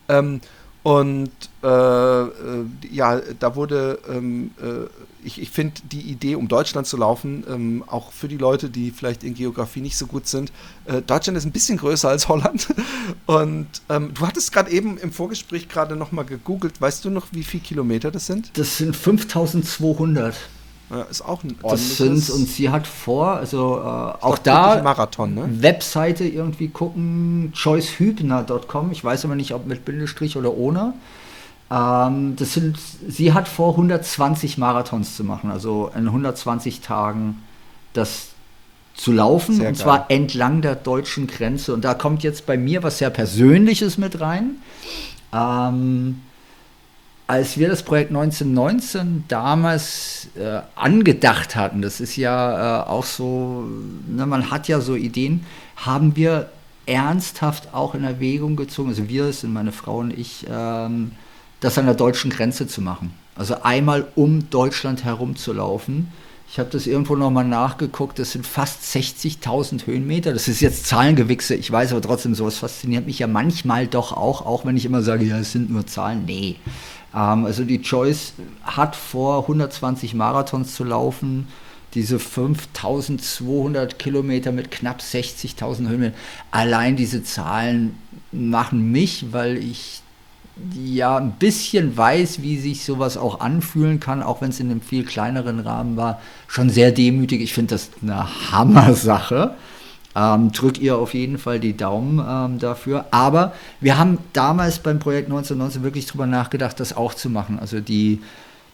Ähm, 0.08 0.42
und 0.82 1.32
äh, 1.61 1.67
äh, 1.67 2.30
ja, 2.89 3.19
da 3.39 3.55
wurde, 3.55 3.99
ähm, 4.09 4.51
äh, 4.61 4.88
ich, 5.25 5.41
ich 5.41 5.49
finde 5.49 5.82
die 5.91 6.01
Idee, 6.01 6.36
um 6.36 6.47
Deutschland 6.47 6.88
zu 6.88 6.95
laufen, 6.95 7.43
ähm, 7.49 7.84
auch 7.86 8.13
für 8.13 8.30
die 8.30 8.38
Leute, 8.38 8.69
die 8.69 8.91
vielleicht 8.91 9.25
in 9.25 9.34
Geografie 9.34 9.82
nicht 9.82 9.97
so 9.97 10.05
gut 10.05 10.27
sind, 10.27 10.53
äh, 10.86 11.01
Deutschland 11.01 11.38
ist 11.38 11.45
ein 11.45 11.51
bisschen 11.51 11.77
größer 11.77 12.07
als 12.07 12.30
Holland. 12.30 12.67
Und 13.25 13.67
ähm, 13.89 14.13
du 14.13 14.25
hattest 14.25 14.53
gerade 14.53 14.71
eben 14.71 14.97
im 14.97 15.11
Vorgespräch 15.11 15.67
gerade 15.67 15.97
nochmal 15.97 16.23
gegoogelt. 16.23 16.80
Weißt 16.80 17.03
du 17.03 17.09
noch, 17.09 17.27
wie 17.32 17.43
viele 17.43 17.63
Kilometer 17.63 18.09
das 18.09 18.25
sind? 18.25 18.57
Das 18.57 18.77
sind 18.77 18.95
5200. 18.95 20.36
Ist 21.10 21.22
auch 21.22 21.44
ein 21.44 21.56
sind, 21.76 22.30
und 22.32 22.48
sie 22.48 22.70
hat 22.70 22.88
vor, 22.88 23.34
also 23.34 23.78
äh, 23.78 23.84
auch 23.84 24.40
da 24.40 24.82
Marathon, 24.82 25.36
ne? 25.36 25.48
Webseite 25.62 26.24
irgendwie 26.26 26.70
gucken, 26.70 27.54
choicehübner.com, 27.56 28.92
ich 28.92 29.04
weiß 29.04 29.26
aber 29.26 29.36
nicht, 29.36 29.54
ob 29.54 29.68
mit 29.68 29.86
Bindestrich 29.86 30.36
oder 30.36 30.56
ohne. 30.56 30.94
Ähm, 31.70 32.36
das 32.38 32.54
sind, 32.54 32.80
sie 33.08 33.34
hat 33.34 33.48
vor, 33.48 33.72
120 33.74 34.58
Marathons 34.58 35.16
zu 35.16 35.24
machen, 35.24 35.52
also 35.52 35.92
in 35.96 36.08
120 36.08 36.82
Tagen 36.82 37.44
das 37.94 38.30
zu 38.96 39.12
laufen, 39.12 39.56
sehr 39.56 39.70
und 39.70 39.78
geil. 39.78 39.84
zwar 39.84 40.12
entlang 40.12 40.62
der 40.62 40.76
deutschen 40.76 41.28
Grenze. 41.28 41.74
Und 41.74 41.86
da 41.86 41.94
kommt 41.94 42.24
jetzt 42.24 42.46
bei 42.46 42.58
mir 42.58 42.84
was 42.84 42.98
sehr 42.98 43.10
Persönliches 43.10 43.98
mit 43.98 44.20
rein. 44.20 44.58
Ähm, 45.34 46.22
als 47.30 47.59
wir 47.59 47.69
das 47.69 47.84
Projekt 47.84 48.09
1919 48.09 49.25
damals 49.27 50.30
äh, 50.36 50.61
angedacht 50.73 51.55
hatten, 51.55 51.84
das 51.84 52.01
ist 52.01 52.15
ja 52.15 52.82
äh, 52.82 52.89
auch 52.89 53.05
so, 53.05 53.67
ne, 54.07 54.25
man 54.25 54.49
hat 54.49 54.67
ja 54.67 54.82
so 54.82 54.95
Ideen, 54.95 55.45
haben 55.75 56.15
wir 56.15 56.49
ernsthaft 56.88 57.71
auch 57.71 57.93
in 57.93 58.03
Erwägung 58.03 58.55
gezogen, 58.55 58.89
also 58.89 59.07
wir, 59.09 59.32
sind 59.32 59.53
meine 59.53 59.71
Frau 59.71 59.99
und 59.99 60.09
ich, 60.17 60.47
ähm, 60.49 61.11
das 61.59 61.77
an 61.77 61.86
der 61.86 61.93
deutschen 61.93 62.32
Grenze 62.32 62.65
zu 62.65 62.82
machen. 62.82 63.13
Also 63.36 63.61
einmal 63.61 64.07
um 64.15 64.49
Deutschland 64.49 65.03
herumzulaufen. 65.03 66.11
Ich 66.52 66.58
habe 66.58 66.70
das 66.72 66.88
irgendwo 66.88 67.16
nochmal 67.16 67.45
nachgeguckt, 67.45 68.18
das 68.18 68.32
sind 68.32 68.45
fast 68.45 68.82
60.000 68.84 69.86
Höhenmeter. 69.86 70.34
Das 70.34 70.47
ist 70.47 70.62
jetzt 70.62 70.88
Zahlengewichse, 70.88 71.54
ich 71.54 71.72
weiß 71.72 71.91
aber 71.91 72.02
trotzdem, 72.02 72.34
sowas 72.34 72.58
fasziniert 72.58 73.06
mich 73.06 73.20
ja 73.20 73.28
manchmal 73.28 73.86
doch 73.86 74.14
auch, 74.14 74.45
auch 74.45 74.66
wenn 74.66 74.76
ich 74.76 74.86
immer 74.86 75.04
sage, 75.04 75.26
ja, 75.26 75.38
es 75.38 75.52
sind 75.52 75.70
nur 75.70 75.86
Zahlen. 75.86 76.26
Nee, 76.26 76.56
ähm, 77.14 77.45
also 77.45 77.64
die 77.64 77.76
Joyce 77.76 78.34
hat 78.64 78.95
vor, 78.95 79.43
120 79.43 80.16
Marathons 80.16 80.74
zu 80.74 80.84
laufen. 80.84 81.47
Diese 81.93 82.20
5200 82.20 83.97
Kilometer 83.97 84.52
mit 84.52 84.70
knapp 84.72 85.02
60.000 85.02 85.88
Höhenmetern. 85.88 86.20
Allein 86.52 86.95
diese 86.95 87.24
Zahlen 87.24 87.95
machen 88.32 88.91
mich, 88.91 89.28
weil 89.32 89.58
ich 89.58 90.02
ja 90.76 91.18
ein 91.18 91.32
bisschen 91.34 91.97
weiß, 91.97 92.41
wie 92.41 92.57
sich 92.57 92.84
sowas 92.84 93.18
auch 93.18 93.39
anfühlen 93.39 93.99
kann, 93.99 94.24
auch 94.24 94.41
wenn 94.41 94.49
es 94.49 94.60
in 94.60 94.72
einem 94.72 94.82
viel 94.82 95.03
kleineren 95.05 95.60
Rahmen 95.60 95.97
war, 95.97 96.22
schon 96.47 96.70
sehr 96.70 96.91
demütig. 96.91 97.41
Ich 97.41 97.53
finde 97.53 97.76
das 97.76 97.89
eine 98.01 98.51
Hammer-Sache. 98.51 99.55
Ähm, 100.16 100.51
drückt 100.51 100.80
ihr 100.80 100.97
auf 100.97 101.14
jeden 101.14 101.38
Fall 101.38 101.60
die 101.60 101.78
Daumen 101.78 102.20
ähm, 102.28 102.60
dafür. 102.60 103.05
Aber 103.12 103.53
wir 103.80 103.97
haben 103.97 104.18
damals 104.34 104.80
beim 104.80 104.99
Projekt 104.99 105.28
1919 105.28 105.84
wirklich 105.84 106.07
drüber 106.07 106.26
nachgedacht, 106.26 106.80
das 106.80 106.97
auch 106.97 107.14
zu 107.14 107.30
machen, 107.30 107.60
also 107.60 107.80
die 107.80 108.20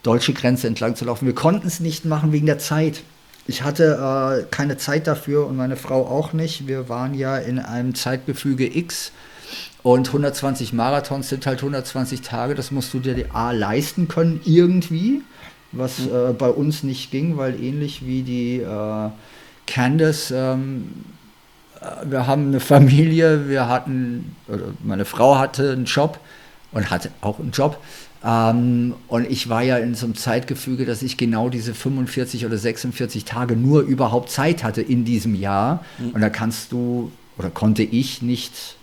deutsche 0.01 0.33
Grenze 0.33 0.67
entlang 0.67 0.95
zu 0.95 1.05
laufen. 1.05 1.25
Wir 1.25 1.35
konnten 1.35 1.67
es 1.67 1.79
nicht 1.79 2.05
machen 2.05 2.31
wegen 2.31 2.45
der 2.45 2.59
Zeit. 2.59 3.03
Ich 3.47 3.63
hatte 3.63 4.43
äh, 4.43 4.45
keine 4.49 4.77
Zeit 4.77 5.07
dafür 5.07 5.45
und 5.47 5.57
meine 5.57 5.75
Frau 5.75 6.07
auch 6.07 6.33
nicht. 6.33 6.67
Wir 6.67 6.89
waren 6.89 7.13
ja 7.13 7.37
in 7.37 7.59
einem 7.59 7.93
Zeitgefüge 7.95 8.75
X 8.77 9.11
und 9.85 10.07
120 10.07 10.73
Marathons 10.73 11.29
sind 11.29 11.45
halt 11.45 11.59
120 11.59 12.21
Tage. 12.21 12.55
Das 12.55 12.71
musst 12.71 12.91
du 12.95 12.99
dir 12.99 13.15
A 13.35 13.51
leisten 13.51 14.07
können 14.07 14.41
irgendwie, 14.43 15.21
was 15.71 15.99
mhm. 15.99 16.07
äh, 16.07 16.33
bei 16.33 16.49
uns 16.49 16.81
nicht 16.81 17.11
ging, 17.11 17.37
weil 17.37 17.61
ähnlich 17.61 18.03
wie 18.03 18.23
die 18.23 18.61
äh, 18.61 19.09
Candace 19.67 20.31
ähm, 20.31 20.89
wir 22.03 22.25
haben 22.25 22.47
eine 22.47 22.59
Familie, 22.59 23.47
wir 23.47 23.67
hatten, 23.67 24.35
meine 24.83 25.05
Frau 25.05 25.37
hatte 25.37 25.73
einen 25.73 25.85
Job 25.85 26.19
und 26.71 26.89
hatte 26.89 27.11
auch 27.21 27.37
einen 27.39 27.51
Job. 27.51 27.77
Ähm, 28.23 28.95
und 29.07 29.29
ich 29.29 29.49
war 29.49 29.61
ja 29.61 29.77
in 29.77 29.93
so 29.93 30.07
einem 30.07 30.15
Zeitgefüge, 30.15 30.85
dass 30.85 31.03
ich 31.03 31.15
genau 31.15 31.49
diese 31.49 31.75
45 31.75 32.43
oder 32.47 32.57
46 32.57 33.23
Tage 33.23 33.55
nur 33.55 33.83
überhaupt 33.83 34.31
Zeit 34.31 34.63
hatte 34.63 34.81
in 34.81 35.05
diesem 35.05 35.35
Jahr. 35.35 35.85
Mhm. 35.99 36.09
Und 36.09 36.21
da 36.21 36.29
kannst 36.29 36.71
du 36.71 37.11
oder 37.37 37.51
konnte 37.51 37.83
ich 37.83 38.23
nicht 38.23 38.77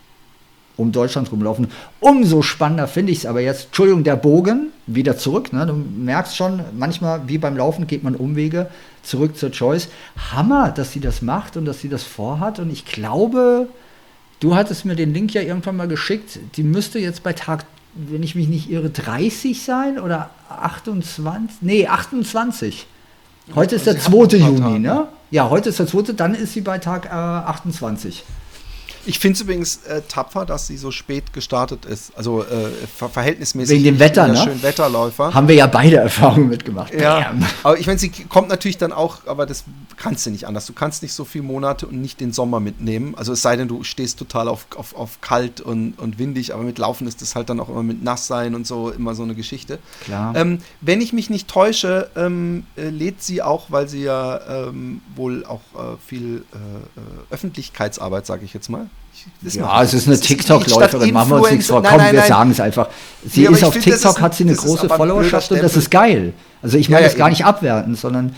um 0.77 0.91
Deutschland 0.91 1.31
rumlaufen. 1.31 1.67
Umso 1.99 2.41
spannender 2.41 2.87
finde 2.87 3.11
ich 3.11 3.19
es 3.19 3.25
aber 3.25 3.41
jetzt. 3.41 3.65
Entschuldigung, 3.65 4.03
der 4.03 4.15
Bogen, 4.15 4.69
wieder 4.87 5.17
zurück. 5.17 5.53
Ne? 5.53 5.65
Du 5.65 5.73
merkst 5.73 6.35
schon, 6.35 6.61
manchmal 6.77 7.27
wie 7.27 7.37
beim 7.37 7.55
Laufen 7.55 7.87
geht 7.87 8.03
man 8.03 8.15
Umwege 8.15 8.69
zurück 9.03 9.37
zur 9.37 9.51
Choice. 9.51 9.89
Hammer, 10.31 10.71
dass 10.71 10.91
sie 10.91 10.99
das 10.99 11.21
macht 11.21 11.57
und 11.57 11.65
dass 11.65 11.79
sie 11.79 11.89
das 11.89 12.03
vorhat. 12.03 12.59
Und 12.59 12.71
ich 12.71 12.85
glaube, 12.85 13.67
du 14.39 14.55
hattest 14.55 14.85
mir 14.85 14.95
den 14.95 15.13
Link 15.13 15.33
ja 15.33 15.41
irgendwann 15.41 15.77
mal 15.77 15.87
geschickt. 15.87 16.39
Die 16.55 16.63
müsste 16.63 16.99
jetzt 16.99 17.23
bei 17.23 17.33
Tag, 17.33 17.65
wenn 17.93 18.23
ich 18.23 18.35
mich 18.35 18.47
nicht 18.47 18.69
irre, 18.69 18.89
30 18.89 19.61
sein 19.61 19.99
oder 19.99 20.31
28? 20.49 21.57
Nee, 21.61 21.87
28. 21.87 22.87
Heute 23.55 23.75
ist 23.75 23.85
der 23.85 23.99
2. 23.99 24.37
Juni, 24.37 24.79
ne? 24.79 25.07
Ja, 25.29 25.49
heute 25.49 25.69
ist 25.69 25.79
der 25.79 25.87
2. 25.87 26.13
Dann 26.13 26.33
ist 26.33 26.53
sie 26.53 26.61
bei 26.61 26.77
Tag 26.79 27.05
äh, 27.05 27.09
28. 27.09 28.23
Ich 29.05 29.19
finde 29.19 29.35
es 29.35 29.41
übrigens 29.41 29.77
äh, 29.85 30.01
tapfer, 30.07 30.45
dass 30.45 30.67
sie 30.67 30.77
so 30.77 30.91
spät 30.91 31.33
gestartet 31.33 31.85
ist. 31.85 32.15
Also 32.15 32.43
äh, 32.43 32.69
ver 32.95 33.09
verhältnismäßig. 33.09 33.75
Wegen 33.75 33.83
dem 33.83 33.99
Wetter, 33.99 34.27
ne? 34.27 34.37
Schön 34.37 34.61
Wetterläufer. 34.63 35.33
Haben 35.33 35.47
wir 35.47 35.55
ja 35.55 35.67
beide 35.67 35.97
Erfahrungen 35.97 36.49
mitgemacht. 36.49 36.93
Ja. 36.93 37.19
Bam. 37.19 37.45
Aber 37.63 37.77
ich 37.77 37.87
meine, 37.87 37.99
sie 37.99 38.09
kommt 38.09 38.49
natürlich 38.49 38.77
dann 38.77 38.93
auch, 38.93 39.27
aber 39.27 39.45
das 39.45 39.65
kannst 39.97 40.25
du 40.25 40.29
nicht 40.29 40.47
anders. 40.47 40.65
Du 40.65 40.73
kannst 40.73 41.03
nicht 41.03 41.13
so 41.13 41.25
viele 41.25 41.43
Monate 41.43 41.87
und 41.87 42.01
nicht 42.01 42.21
den 42.21 42.31
Sommer 42.31 42.59
mitnehmen. 42.59 43.15
Also 43.15 43.33
es 43.33 43.41
sei 43.41 43.55
denn, 43.55 43.67
du 43.67 43.83
stehst 43.83 44.19
total 44.19 44.47
auf, 44.47 44.67
auf, 44.75 44.95
auf 44.95 45.21
kalt 45.21 45.59
und, 45.61 45.99
und 45.99 46.19
windig, 46.19 46.53
aber 46.53 46.63
mit 46.63 46.77
Laufen 46.77 47.07
ist 47.07 47.21
das 47.21 47.35
halt 47.35 47.49
dann 47.49 47.59
auch 47.59 47.69
immer 47.69 47.83
mit 47.83 48.03
nass 48.03 48.27
sein 48.27 48.55
und 48.55 48.65
so 48.65 48.89
immer 48.89 49.15
so 49.15 49.23
eine 49.23 49.35
Geschichte. 49.35 49.79
Klar. 50.05 50.35
Ähm, 50.35 50.59
wenn 50.81 51.01
ich 51.01 51.13
mich 51.13 51.29
nicht 51.29 51.47
täusche, 51.47 52.09
ähm, 52.15 52.65
äh, 52.75 52.89
lädt 52.89 53.21
sie 53.21 53.41
auch, 53.41 53.69
weil 53.69 53.87
sie 53.87 54.03
ja 54.03 54.67
ähm, 54.67 55.01
wohl 55.15 55.45
auch 55.45 55.61
äh, 55.75 55.97
viel 56.05 56.45
äh, 56.53 56.57
äh 56.57 57.33
Öffentlichkeitsarbeit, 57.33 58.25
sage 58.25 58.45
ich 58.45 58.53
jetzt 58.53 58.69
mal, 58.69 58.89
ja, 59.41 59.83
es 59.83 59.93
ist 59.93 60.07
eine 60.07 60.19
TikTok-Läuferin, 60.19 61.13
machen 61.13 61.31
wir 61.31 61.41
uns 61.41 61.51
nichts 61.51 61.67
vor. 61.67 61.83
Komm, 61.83 61.97
nein, 61.97 62.13
wir 62.13 62.23
sagen 62.23 62.51
es 62.51 62.59
einfach. 62.59 62.89
Sie 63.25 63.43
ja, 63.43 63.51
ist 63.51 63.63
auf 63.63 63.77
TikTok, 63.77 64.21
hat 64.21 64.35
sie 64.35 64.43
eine 64.43 64.55
große 64.55 64.89
Followerschaft 64.89 65.51
und 65.51 65.61
das 65.61 65.75
ist 65.77 65.91
geil. 65.91 66.33
Also 66.61 66.77
ich 66.77 66.89
meine 66.89 67.03
ja, 67.03 67.09
das 67.09 67.17
gar 67.17 67.29
nicht 67.29 67.45
abwerten, 67.45 67.95
sondern 67.95 68.35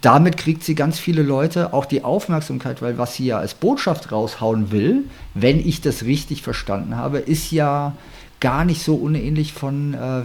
damit 0.00 0.36
kriegt 0.36 0.64
sie 0.64 0.74
ganz 0.74 0.98
viele 0.98 1.22
Leute 1.22 1.72
auch 1.72 1.86
die 1.86 2.04
Aufmerksamkeit, 2.04 2.82
weil 2.82 2.98
was 2.98 3.14
sie 3.14 3.26
ja 3.26 3.38
als 3.38 3.54
Botschaft 3.54 4.12
raushauen 4.12 4.70
will, 4.70 5.04
wenn 5.34 5.58
ich 5.58 5.80
das 5.80 6.02
richtig 6.02 6.42
verstanden 6.42 6.96
habe, 6.96 7.18
ist 7.18 7.50
ja 7.52 7.94
gar 8.40 8.64
nicht 8.64 8.82
so 8.82 8.94
unähnlich 8.94 9.52
von 9.52 9.94
äh, 9.94 10.22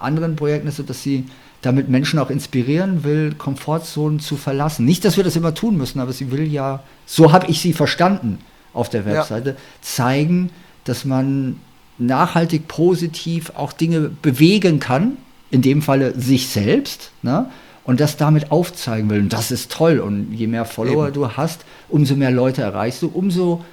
anderen 0.00 0.36
Projekten, 0.36 0.70
so 0.70 0.82
dass 0.82 1.02
sie 1.02 1.26
damit 1.62 1.88
Menschen 1.88 2.18
auch 2.18 2.28
inspirieren 2.28 3.04
will, 3.04 3.34
Komfortzonen 3.34 4.20
zu 4.20 4.36
verlassen. 4.36 4.84
Nicht, 4.84 5.04
dass 5.04 5.16
wir 5.16 5.24
das 5.24 5.36
immer 5.36 5.54
tun 5.54 5.76
müssen, 5.76 6.00
aber 6.00 6.12
sie 6.12 6.30
will 6.30 6.46
ja, 6.52 6.82
so 7.06 7.32
habe 7.32 7.46
ich 7.46 7.60
sie 7.60 7.72
verstanden, 7.72 8.38
auf 8.74 8.90
der 8.90 9.06
Webseite, 9.06 9.50
ja. 9.50 9.56
zeigen, 9.80 10.50
dass 10.84 11.04
man 11.04 11.60
nachhaltig 11.98 12.68
positiv 12.68 13.52
auch 13.56 13.72
Dinge 13.72 14.10
bewegen 14.22 14.80
kann, 14.80 15.16
in 15.50 15.62
dem 15.62 15.82
Falle 15.82 16.18
sich 16.18 16.48
selbst, 16.48 17.12
ne? 17.22 17.46
und 17.84 18.00
das 18.00 18.16
damit 18.16 18.50
aufzeigen 18.50 19.08
will. 19.10 19.20
Und 19.20 19.32
das 19.32 19.50
ist 19.50 19.70
toll. 19.70 19.98
Und 20.00 20.32
je 20.32 20.46
mehr 20.46 20.64
Follower 20.64 21.06
Eben. 21.06 21.14
du 21.14 21.28
hast, 21.28 21.64
umso 21.88 22.16
mehr 22.16 22.30
Leute 22.30 22.62
erreichst 22.62 23.02
du, 23.02 23.08
umso 23.08 23.64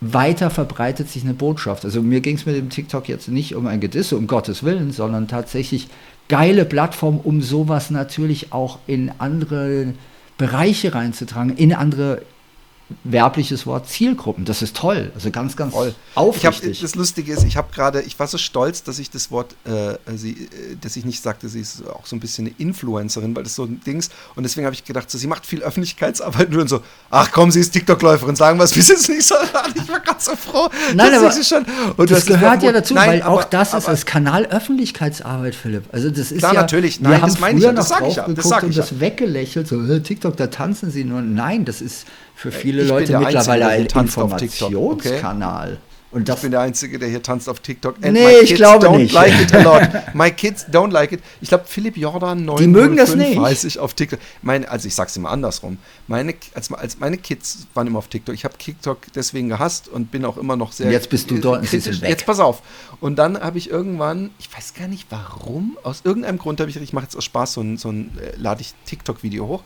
weiter 0.00 0.50
verbreitet 0.50 1.08
sich 1.08 1.24
eine 1.24 1.34
Botschaft. 1.34 1.84
Also 1.84 2.02
mir 2.02 2.20
ging 2.20 2.36
es 2.36 2.46
mit 2.46 2.56
dem 2.56 2.68
TikTok 2.68 3.08
jetzt 3.08 3.28
nicht 3.28 3.54
um 3.54 3.66
ein 3.66 3.80
Gedisse, 3.80 4.16
um 4.16 4.26
Gottes 4.26 4.62
Willen, 4.62 4.92
sondern 4.92 5.28
tatsächlich 5.28 5.88
geile 6.28 6.64
Plattform, 6.64 7.18
um 7.22 7.40
sowas 7.40 7.90
natürlich 7.90 8.52
auch 8.52 8.78
in 8.86 9.10
andere 9.18 9.94
Bereiche 10.36 10.94
reinzutragen, 10.94 11.56
in 11.56 11.72
andere 11.72 12.22
werbliches 13.02 13.66
Wort 13.66 13.88
Zielgruppen. 13.88 14.44
Das 14.44 14.62
ist 14.62 14.76
toll. 14.76 15.10
Also 15.14 15.30
ganz, 15.30 15.56
ganz 15.56 15.72
toll. 15.72 15.94
Aufrichtig. 16.14 16.76
Hab, 16.76 16.82
das 16.82 16.94
Lustige 16.94 17.32
ist, 17.32 17.44
ich 17.44 17.56
habe 17.56 17.72
gerade, 17.74 18.02
ich 18.02 18.18
war 18.18 18.26
so 18.26 18.36
stolz, 18.36 18.82
dass 18.82 18.98
ich 18.98 19.10
das 19.10 19.30
Wort, 19.30 19.54
äh, 19.64 19.96
sie, 20.16 20.32
äh, 20.32 20.76
dass 20.80 20.96
ich 20.96 21.04
nicht 21.04 21.22
sagte, 21.22 21.48
sie 21.48 21.60
ist 21.60 21.86
auch 21.88 22.06
so 22.06 22.14
ein 22.14 22.20
bisschen 22.20 22.46
eine 22.46 22.54
Influencerin, 22.58 23.34
weil 23.34 23.42
das 23.42 23.54
so 23.54 23.64
ein 23.64 23.80
Dings. 23.86 24.10
Und 24.34 24.42
deswegen 24.42 24.66
habe 24.66 24.74
ich 24.74 24.84
gedacht, 24.84 25.10
so, 25.10 25.16
sie 25.16 25.26
macht 25.26 25.46
viel 25.46 25.62
Öffentlichkeitsarbeit 25.62 26.50
nur 26.50 26.62
und 26.62 26.68
so, 26.68 26.82
ach 27.10 27.30
komm, 27.32 27.50
sie 27.50 27.60
ist 27.60 27.72
TikTok-Läuferin, 27.72 28.36
sagen 28.36 28.58
wir 28.58 28.64
es 28.64 28.72
bis 28.74 28.88
jetzt 28.88 29.08
nicht 29.08 29.26
so. 29.26 29.34
Ich 29.74 29.88
war 29.88 30.00
ganz 30.00 30.26
so 30.26 30.36
froh. 30.36 30.68
Nein, 30.94 31.14
aber 31.14 31.32
schon, 31.42 31.64
und 31.96 32.10
das 32.10 32.26
gehört 32.26 32.62
ja 32.62 32.72
dazu, 32.72 32.94
nein, 32.94 33.08
weil 33.08 33.22
aber, 33.22 33.34
auch 33.34 33.44
das 33.44 33.72
ist 33.72 33.88
als 33.88 34.04
Kanal 34.04 34.46
Öffentlichkeitsarbeit, 34.46 35.54
Philipp. 35.54 35.84
Also 35.92 36.10
das 36.10 36.32
ist 36.32 36.38
klar, 36.38 36.54
ja, 36.54 36.60
natürlich. 36.62 37.00
Nein, 37.00 37.12
wir 37.12 37.22
haben 37.22 37.28
das 37.28 37.38
früher 37.38 37.70
ich, 37.70 37.76
noch 37.76 37.88
drauf 37.88 38.16
ja, 38.16 38.26
geguckt 38.26 38.62
und 38.62 38.76
das 38.76 39.00
weggelächelt, 39.00 39.68
so 39.68 39.98
TikTok, 39.98 40.36
da 40.36 40.48
tanzen 40.48 40.90
sie 40.90 41.04
nur. 41.04 41.22
Nein, 41.22 41.64
das 41.64 41.80
ist 41.80 42.06
für 42.34 42.52
viele 42.52 42.82
ich 42.82 42.88
Leute 42.88 43.18
mittlerweile 43.18 43.68
ein 43.68 43.86
Informationskanal. 43.86 45.72
Okay? 45.72 45.78
Und 46.14 46.28
ich 46.28 46.34
bin 46.36 46.52
der 46.52 46.60
Einzige, 46.60 47.00
der 47.00 47.08
hier 47.08 47.24
tanzt 47.24 47.48
auf 47.48 47.58
TikTok. 47.58 47.96
And 48.00 48.12
nee, 48.12 48.38
ich 48.40 48.54
glaube 48.54 48.86
don't 48.86 48.98
nicht. 48.98 49.12
Like 49.12 49.32
it 49.40 49.52
a 49.52 49.62
lot. 49.62 49.82
My 50.14 50.30
kids 50.30 50.64
don't 50.68 50.92
like 50.92 51.10
it. 51.10 51.20
Ich 51.40 51.48
glaube, 51.48 51.64
Philipp 51.66 51.96
Jordan 51.96 52.44
9 52.44 52.56
Die 52.58 52.68
mögen 52.68 52.96
das 52.96 53.16
nicht. 53.16 53.36
weiß 53.36 53.64
ich 53.64 53.80
auf 53.80 53.94
TikTok. 53.94 54.20
Meine, 54.40 54.70
also 54.70 54.86
ich 54.86 54.94
sag's 54.94 55.16
immer 55.16 55.30
andersrum. 55.30 55.78
Meine, 56.06 56.34
als, 56.54 56.72
als 56.72 57.00
meine 57.00 57.18
Kids 57.18 57.66
waren 57.74 57.88
immer 57.88 57.98
auf 57.98 58.06
TikTok. 58.06 58.32
Ich 58.32 58.44
habe 58.44 58.56
TikTok 58.56 58.98
deswegen 59.16 59.48
gehasst 59.48 59.88
und 59.88 60.12
bin 60.12 60.24
auch 60.24 60.36
immer 60.36 60.54
noch 60.54 60.70
sehr. 60.70 60.88
Jetzt 60.92 61.10
bist 61.10 61.32
du 61.32 61.38
dort 61.38 61.66
sie 61.66 61.80
sind 61.80 62.00
weg. 62.00 62.10
Jetzt 62.10 62.26
pass 62.26 62.38
auf. 62.38 62.62
Und 63.00 63.16
dann 63.16 63.40
habe 63.40 63.58
ich 63.58 63.68
irgendwann, 63.68 64.30
ich 64.38 64.48
weiß 64.56 64.74
gar 64.74 64.86
nicht 64.86 65.08
warum, 65.10 65.76
aus 65.82 66.02
irgendeinem 66.04 66.38
Grund 66.38 66.60
habe 66.60 66.70
ich, 66.70 66.76
ich 66.76 66.92
mache 66.92 67.06
jetzt 67.06 67.16
aus 67.16 67.24
Spaß 67.24 67.54
so 67.54 67.60
ein, 67.60 67.76
so 67.76 67.90
ein 67.90 68.16
äh, 68.20 68.36
lade 68.36 68.60
ich 68.60 68.72
TikTok-Video 68.86 69.48
hoch. 69.48 69.64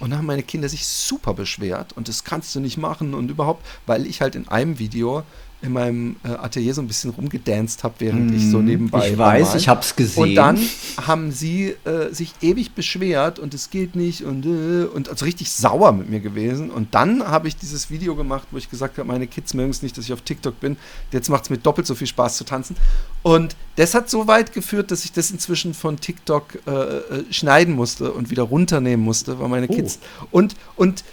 Und 0.00 0.10
da 0.10 0.16
haben 0.16 0.26
meine 0.26 0.42
Kinder 0.42 0.68
sich 0.68 0.86
super 0.86 1.34
beschwert 1.34 1.92
und 1.92 2.08
das 2.08 2.24
kannst 2.24 2.54
du 2.54 2.60
nicht 2.60 2.78
machen 2.78 3.14
und 3.14 3.30
überhaupt, 3.30 3.64
weil 3.86 4.06
ich 4.06 4.22
halt 4.22 4.34
in 4.34 4.48
einem 4.48 4.78
Video 4.78 5.22
in 5.62 5.72
meinem 5.72 6.16
äh, 6.24 6.28
Atelier 6.28 6.72
so 6.72 6.80
ein 6.80 6.86
bisschen 6.86 7.10
rumgedanced 7.10 7.84
habe, 7.84 7.94
während 7.98 8.30
mm, 8.30 8.36
ich 8.36 8.50
so 8.50 8.58
mm, 8.58 8.64
nebenbei 8.64 9.10
Ich 9.10 9.18
weiß, 9.18 9.54
ich 9.56 9.68
habe 9.68 9.80
es 9.80 9.94
gesehen. 9.94 10.22
Und 10.22 10.34
dann 10.34 10.58
haben 11.06 11.32
sie 11.32 11.74
äh, 11.84 12.12
sich 12.12 12.32
ewig 12.40 12.72
beschwert 12.74 13.38
und 13.38 13.52
es 13.52 13.70
geht 13.70 13.94
nicht 13.94 14.24
und, 14.24 14.46
äh, 14.46 14.84
und 14.84 15.08
also 15.08 15.24
richtig 15.24 15.50
sauer 15.50 15.92
mit 15.92 16.08
mir 16.08 16.20
gewesen. 16.20 16.70
Und 16.70 16.94
dann 16.94 17.26
habe 17.26 17.48
ich 17.48 17.56
dieses 17.56 17.90
Video 17.90 18.16
gemacht, 18.16 18.48
wo 18.50 18.58
ich 18.58 18.70
gesagt 18.70 18.96
habe, 18.96 19.06
meine 19.06 19.26
Kids 19.26 19.52
mögen 19.52 19.70
es 19.70 19.82
nicht, 19.82 19.98
dass 19.98 20.06
ich 20.06 20.12
auf 20.12 20.22
TikTok 20.22 20.58
bin. 20.60 20.76
Jetzt 21.12 21.28
macht 21.28 21.44
es 21.44 21.50
mir 21.50 21.58
doppelt 21.58 21.86
so 21.86 21.94
viel 21.94 22.06
Spaß 22.06 22.38
zu 22.38 22.44
tanzen. 22.44 22.76
Und 23.22 23.54
das 23.76 23.94
hat 23.94 24.08
so 24.08 24.26
weit 24.26 24.52
geführt, 24.52 24.90
dass 24.90 25.04
ich 25.04 25.12
das 25.12 25.30
inzwischen 25.30 25.74
von 25.74 26.00
TikTok 26.00 26.58
äh, 26.66 26.70
äh, 26.70 27.32
schneiden 27.32 27.74
musste 27.74 28.12
und 28.12 28.30
wieder 28.30 28.44
runternehmen 28.44 29.04
musste, 29.04 29.38
weil 29.38 29.48
meine 29.48 29.68
oh. 29.68 29.74
Kids 29.74 29.98
und 30.30 30.56
und 30.76 31.04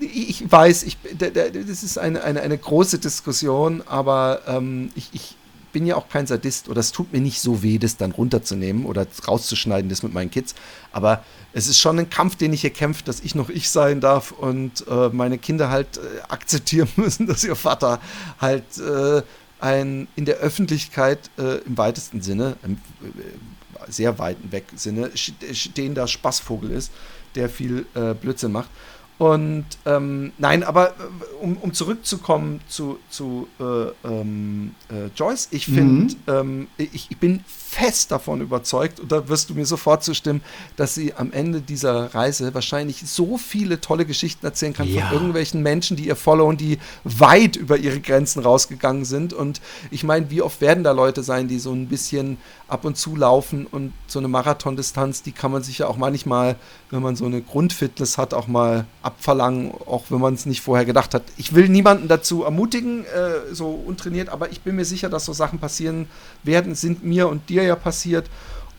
ich 0.00 0.50
weiß, 0.50 0.84
ich, 0.84 0.98
das 1.18 1.82
ist 1.82 1.98
eine, 1.98 2.22
eine, 2.22 2.40
eine 2.40 2.58
große 2.58 2.98
Diskussion, 2.98 3.82
aber 3.86 4.42
ähm, 4.46 4.90
ich, 4.94 5.08
ich 5.12 5.36
bin 5.74 5.86
ja 5.86 5.96
auch 5.96 6.08
kein 6.08 6.26
Sadist 6.26 6.68
oder 6.68 6.80
es 6.80 6.92
tut 6.92 7.12
mir 7.12 7.20
nicht 7.20 7.40
so 7.40 7.62
weh, 7.62 7.78
das 7.78 7.96
dann 7.96 8.12
runterzunehmen 8.12 8.86
oder 8.86 9.06
rauszuschneiden, 9.26 9.90
das 9.90 10.04
mit 10.04 10.14
meinen 10.14 10.30
Kids. 10.30 10.54
Aber 10.92 11.24
es 11.52 11.66
ist 11.66 11.80
schon 11.80 11.98
ein 11.98 12.08
Kampf, 12.08 12.36
den 12.36 12.52
ich 12.52 12.60
hier 12.60 12.70
kämpfe, 12.70 13.02
dass 13.04 13.20
ich 13.20 13.34
noch 13.34 13.50
ich 13.50 13.68
sein 13.68 14.00
darf 14.00 14.30
und 14.30 14.86
äh, 14.88 15.08
meine 15.08 15.36
Kinder 15.36 15.70
halt 15.70 15.98
äh, 15.98 16.00
akzeptieren 16.28 16.88
müssen, 16.96 17.26
dass 17.26 17.42
ihr 17.44 17.56
Vater 17.56 18.00
halt 18.40 18.78
äh, 18.78 19.22
ein 19.60 20.06
in 20.14 20.24
der 20.24 20.36
Öffentlichkeit 20.36 21.18
äh, 21.38 21.58
im 21.66 21.76
weitesten 21.76 22.22
Sinne, 22.22 22.56
im 22.62 22.74
äh, 22.74 23.88
sehr 23.88 24.18
weiten 24.18 24.52
Weg 24.52 24.64
Sinne, 24.76 25.10
stehender 25.14 26.06
Spaßvogel 26.06 26.70
ist, 26.70 26.92
der 27.34 27.48
viel 27.48 27.86
äh, 27.94 28.14
Blödsinn 28.14 28.52
macht. 28.52 28.70
Und 29.16 29.66
ähm, 29.86 30.32
nein, 30.38 30.64
aber 30.64 30.90
äh, 30.90 30.92
um, 31.40 31.56
um 31.58 31.72
zurückzukommen 31.72 32.60
zu, 32.66 32.98
zu 33.08 33.46
äh, 33.60 34.08
ähm, 34.08 34.74
äh, 34.88 35.06
Joyce, 35.14 35.48
ich 35.52 35.66
finde, 35.66 36.14
mhm. 36.14 36.18
ähm, 36.26 36.66
ich, 36.78 37.10
ich, 37.10 37.18
bin 37.18 37.44
fest 37.46 38.10
davon 38.10 38.40
überzeugt, 38.40 38.98
und 38.98 39.12
da 39.12 39.28
wirst 39.28 39.50
du 39.50 39.54
mir 39.54 39.66
sofort 39.66 40.02
zustimmen, 40.02 40.40
dass 40.76 40.94
sie 40.94 41.14
am 41.14 41.32
Ende 41.32 41.60
dieser 41.60 42.12
Reise 42.12 42.54
wahrscheinlich 42.54 43.02
so 43.06 43.38
viele 43.38 43.80
tolle 43.80 44.04
Geschichten 44.04 44.44
erzählen 44.46 44.72
kann 44.72 44.88
ja. 44.88 45.06
von 45.06 45.16
irgendwelchen 45.16 45.62
Menschen, 45.62 45.96
die 45.96 46.08
ihr 46.08 46.16
followen, 46.16 46.56
die 46.56 46.78
weit 47.04 47.54
über 47.54 47.76
ihre 47.76 48.00
Grenzen 48.00 48.42
rausgegangen 48.42 49.04
sind. 49.04 49.32
Und 49.32 49.60
ich 49.92 50.02
meine, 50.02 50.28
wie 50.30 50.42
oft 50.42 50.60
werden 50.60 50.82
da 50.82 50.90
Leute 50.90 51.22
sein, 51.22 51.46
die 51.46 51.60
so 51.60 51.72
ein 51.72 51.86
bisschen 51.86 52.36
ab 52.66 52.84
und 52.84 52.96
zu 52.96 53.14
laufen 53.14 53.66
und 53.66 53.92
so 54.08 54.18
eine 54.18 54.28
Marathondistanz, 54.28 55.22
die 55.22 55.32
kann 55.32 55.52
man 55.52 55.62
sich 55.62 55.78
ja 55.78 55.86
auch 55.86 55.96
manchmal, 55.96 56.56
wenn 56.90 57.02
man 57.02 57.14
so 57.14 57.26
eine 57.26 57.42
Grundfitness 57.42 58.18
hat, 58.18 58.34
auch 58.34 58.48
mal 58.48 58.86
abverlangen, 59.04 59.72
auch 59.86 60.04
wenn 60.08 60.20
man 60.20 60.34
es 60.34 60.46
nicht 60.46 60.60
vorher 60.60 60.84
gedacht 60.84 61.14
hat. 61.14 61.22
Ich 61.36 61.54
will 61.54 61.68
niemanden 61.68 62.08
dazu 62.08 62.44
ermutigen, 62.44 63.04
äh, 63.04 63.54
so 63.54 63.68
untrainiert, 63.68 64.28
aber 64.28 64.50
ich 64.50 64.62
bin 64.62 64.76
mir 64.76 64.84
sicher, 64.84 65.08
dass 65.08 65.24
so 65.24 65.32
Sachen 65.32 65.58
passieren 65.58 66.06
werden, 66.42 66.74
sind 66.74 67.04
mir 67.04 67.28
und 67.28 67.48
dir 67.48 67.62
ja 67.62 67.76
passiert. 67.76 68.28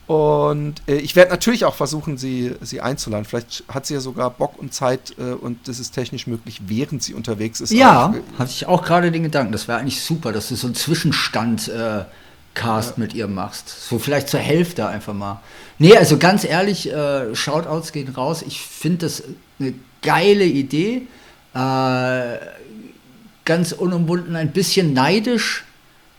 Und 0.07 0.83
äh, 0.87 0.97
ich 0.97 1.15
werde 1.15 1.31
natürlich 1.31 1.65
auch 1.65 1.73
versuchen, 1.73 2.17
sie, 2.17 2.53
sie 2.61 2.79
einzuladen. 2.79 3.25
Vielleicht 3.25 3.63
hat 3.67 3.87
sie 3.87 3.95
ja 3.95 3.99
sogar 3.99 4.29
Bock 4.29 4.59
und 4.59 4.73
Zeit 4.73 5.15
äh, 5.17 5.33
und 5.33 5.67
das 5.67 5.79
ist 5.79 5.91
technisch 5.91 6.27
möglich, 6.27 6.61
während 6.67 7.01
sie 7.01 7.15
unterwegs 7.15 7.59
ist. 7.59 7.71
Ja, 7.71 8.13
hatte 8.37 8.51
ich 8.51 8.67
auch 8.67 8.83
gerade 8.83 9.11
den 9.11 9.23
Gedanken. 9.23 9.51
Das 9.51 9.67
wäre 9.67 9.79
eigentlich 9.79 10.01
super, 10.01 10.31
dass 10.31 10.49
du 10.49 10.55
so 10.55 10.67
einen 10.67 10.75
Zwischenstand 10.75 11.69
äh, 11.69 12.05
Cast 12.53 12.91
ja. 12.91 12.95
mit 12.97 13.13
ihr 13.15 13.27
machst. 13.27 13.69
So 13.89 13.97
vielleicht 13.97 14.29
zur 14.29 14.39
Hälfte 14.39 14.87
einfach 14.87 15.13
mal. 15.13 15.41
Nee, 15.79 15.97
also 15.97 16.17
ganz 16.17 16.43
ehrlich, 16.43 16.91
äh, 16.91 17.35
Shoutouts 17.35 17.91
gehen 17.91 18.09
raus. 18.09 18.43
Ich 18.45 18.61
finde 18.61 19.05
das 19.05 19.23
eine 19.59 19.73
geile 20.05 20.45
Idee. 20.45 21.01
Äh, 21.53 22.37
ganz 23.43 23.71
unumwunden, 23.73 24.35
ein 24.35 24.51
bisschen 24.51 24.93
neidisch 24.93 25.65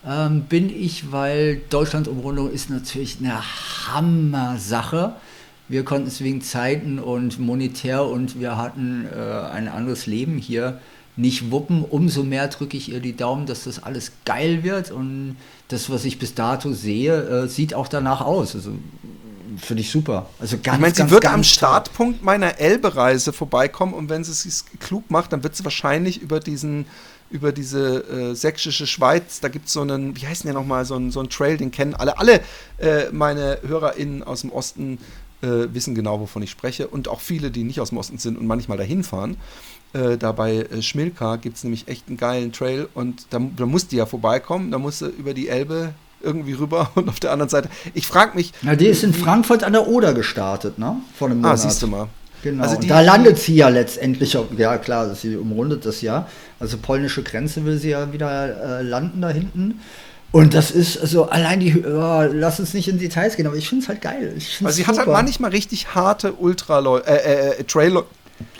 ähm, 0.07 0.43
bin 0.43 0.70
ich, 0.70 1.11
weil 1.11 1.61
Deutschland-Umrundung 1.70 2.51
ist 2.51 2.70
natürlich 2.70 3.18
eine 3.20 3.43
Hammer-Sache. 3.89 5.14
Wir 5.68 5.84
konnten 5.84 6.07
es 6.07 6.22
wegen 6.22 6.43
Zeiten 6.43 7.01
und 7.01 7.41
monetär 7.41 8.05
und 8.05 8.39
wir 8.39 8.57
hatten 8.57 9.07
äh, 9.12 9.18
ein 9.18 9.66
anderes 9.66 10.07
Leben 10.07 10.39
hier 10.39 10.80
nicht 11.16 11.51
wuppen. 11.51 11.82
Umso 11.82 12.22
mehr 12.22 12.47
drücke 12.47 12.76
ich 12.76 12.93
ihr 12.93 13.01
die 13.01 13.16
Daumen, 13.16 13.47
dass 13.47 13.64
das 13.64 13.82
alles 13.82 14.12
geil 14.24 14.62
wird 14.62 14.93
und 14.93 15.37
das, 15.68 15.91
was 15.91 16.05
ich 16.05 16.20
bis 16.20 16.34
dato 16.34 16.72
sehe, 16.72 17.22
äh, 17.22 17.49
sieht 17.49 17.74
auch 17.74 17.89
danach 17.89 18.20
aus. 18.20 18.55
Also 18.55 18.72
finde 19.59 19.83
ich 19.83 19.91
super. 19.91 20.29
Also 20.39 20.59
ganz, 20.63 20.77
ich 20.77 20.81
meine, 20.81 20.95
sie 20.95 21.11
wird 21.11 21.27
am 21.27 21.45
Startpunkt 21.45 22.23
meiner 22.23 22.59
Elbe-Reise 22.59 23.33
vorbeikommen 23.33 23.95
und 23.95 24.09
wenn 24.09 24.25
sie 24.25 24.49
es 24.49 24.65
klug 24.81 25.11
macht, 25.11 25.33
dann 25.33 25.43
wird 25.43 25.57
sie 25.57 25.65
wahrscheinlich 25.65 26.21
über 26.21 26.41
diesen 26.41 26.87
über 27.29 27.53
diese 27.53 28.05
äh, 28.05 28.35
sächsische 28.35 28.87
Schweiz, 28.87 29.41
da 29.41 29.49
gibt 29.49 29.67
es 29.67 29.73
so 29.73 29.81
einen, 29.81 30.17
wie 30.17 30.27
heißt 30.27 30.45
denn 30.45 30.53
der 30.53 30.61
nochmal, 30.61 30.85
so 30.85 30.95
einen, 30.95 31.11
so 31.11 31.19
einen 31.19 31.29
Trail, 31.29 31.57
den 31.57 31.73
kennen 31.73 31.95
alle. 31.95 32.19
Alle 32.19 32.41
äh, 32.79 33.11
meine 33.11 33.59
HörerInnen 33.67 34.23
aus 34.23 34.43
dem 34.43 34.53
Osten 34.53 34.99
äh, 35.43 35.67
wissen 35.73 35.95
genau, 35.95 36.21
wovon 36.21 36.43
ich 36.43 36.51
spreche. 36.51 36.89
Und 36.89 37.09
auch 37.09 37.21
viele, 37.21 37.51
die 37.51 37.65
nicht 37.65 37.81
aus 37.81 37.89
dem 37.89 37.99
Osten 37.99 38.19
sind 38.19 38.39
und 38.39 38.47
manchmal 38.47 38.79
dahin 38.79 39.03
fahren. 39.03 39.37
Äh, 39.93 40.17
da 40.19 40.33
bei 40.33 40.57
äh, 40.57 40.83
Schmilka 40.83 41.37
gibt 41.37 41.57
es 41.57 41.65
nämlich 41.65 41.89
echt 41.89 42.09
einen 42.09 42.17
geilen 42.17 42.53
Trail 42.53 42.89
und 42.95 43.27
da, 43.31 43.41
da 43.57 43.67
musst 43.67 43.93
du 43.93 43.97
ja 43.97 44.07
vorbeikommen, 44.07 44.71
da 44.71 44.79
musst 44.79 45.01
du 45.01 45.07
über 45.07 45.35
die 45.35 45.49
Elbe 45.49 45.95
irgendwie 46.21 46.53
rüber 46.53 46.91
und 46.95 47.09
auf 47.09 47.21
der 47.21 47.33
anderen 47.33 47.49
Seite. 47.49 47.69
Ich 47.95 48.07
frage 48.07 48.37
mich. 48.37 48.53
Na, 48.62 48.77
die 48.77 48.87
ist 48.87 49.05
in 49.05 49.14
Frankfurt 49.14 49.64
an 49.64 49.73
der 49.73 49.87
Oder 49.87 50.14
gestartet, 50.14 50.79
ne? 50.79 50.97
Vor 51.19 51.29
einem 51.29 51.39
ah, 51.39 51.49
Monat. 51.49 51.53
Ah, 51.53 51.57
siehst 51.57 51.83
du 51.83 51.87
mal. 51.87 52.09
Genau. 52.43 52.62
Also 52.62 52.77
die, 52.77 52.87
da 52.87 53.01
landet 53.01 53.39
sie 53.39 53.57
ja 53.57 53.69
letztendlich, 53.69 54.37
ja 54.57 54.79
klar, 54.79 55.14
sie 55.14 55.37
umrundet 55.37 55.85
das 55.85 56.01
ja. 56.03 56.29
Also 56.61 56.77
polnische 56.79 57.23
Grenze 57.23 57.64
will 57.64 57.79
sie 57.79 57.91
ja 57.91 58.12
wieder 58.12 58.81
äh, 58.81 58.83
landen 58.83 59.21
da 59.23 59.31
hinten. 59.31 59.81
Und 60.33 60.55
das 60.55 60.71
ist, 60.71 60.99
also 60.99 61.25
allein 61.25 61.61
die, 61.61 61.83
oh, 61.85 62.23
lass 62.31 62.61
uns 62.61 62.75
nicht 62.75 62.89
in 62.89 62.99
Details 62.99 63.37
gehen, 63.37 63.47
aber 63.47 63.57
ich 63.57 63.69
finde 63.69 63.85
es 63.85 63.89
halt 63.89 64.03
geil. 64.03 64.37
Weil 64.61 64.73
sie 64.73 64.83
super. 64.83 64.93
hat 64.93 64.99
halt 64.99 65.09
manchmal 65.09 65.51
richtig 65.51 65.95
harte 65.95 66.35
Ultra 66.35 66.99
äh, 66.99 67.14
äh, 67.17 67.61
äh, 67.61 67.64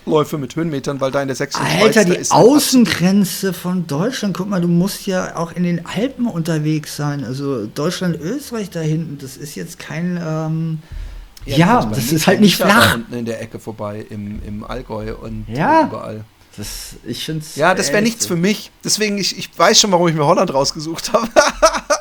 Trail 0.07 0.13
Läufe 0.13 0.39
mit 0.39 0.57
Höhenmetern, 0.57 1.01
weil 1.01 1.11
da 1.11 1.21
in 1.21 1.29
der 1.29 1.37
sächsischen 1.37 1.67
Alter, 1.67 2.03
Schweiz, 2.05 2.29
die 2.29 2.35
Außengrenze 2.35 3.53
von 3.53 3.87
Deutschland, 3.87 4.37
guck 4.37 4.49
mal, 4.49 4.61
du 4.61 4.69
musst 4.69 5.07
ja 5.07 5.37
auch 5.37 5.53
in 5.53 5.65
den 5.65 5.85
Alpen 5.85 6.27
unterwegs 6.27 6.97
sein. 6.97 7.25
Also 7.25 7.67
Deutschland, 7.67 8.19
Österreich 8.21 8.71
da 8.71 8.81
hinten, 8.81 9.19
das 9.19 9.37
ist 9.37 9.55
jetzt 9.55 9.79
kein. 9.79 10.21
Ähm, 10.25 10.79
ja, 11.45 11.57
ja 11.57 11.85
das 11.87 12.13
ist 12.13 12.27
halt 12.27 12.41
nicht 12.41 12.57
flach. 12.57 12.95
unten 12.95 13.15
in 13.15 13.25
der 13.25 13.41
Ecke 13.41 13.59
vorbei, 13.59 14.07
im, 14.09 14.41
im 14.47 14.65
Allgäu 14.65 15.15
und 15.15 15.47
ja. 15.49 15.87
überall. 15.87 16.25
Das, 16.57 16.95
ich 17.05 17.25
find's 17.25 17.55
ja, 17.57 17.75
das 17.75 17.93
wäre 17.93 18.03
nichts 18.03 18.27
für 18.27 18.37
mich. 18.37 18.71
Deswegen, 18.83 19.19
ich, 19.19 19.39
ich 19.39 19.51
weiß 19.57 19.79
schon, 19.79 19.93
warum 19.93 20.09
ich 20.09 20.15
mir 20.15 20.25
Holland 20.25 20.53
rausgesucht 20.55 21.13
habe. 21.13 21.29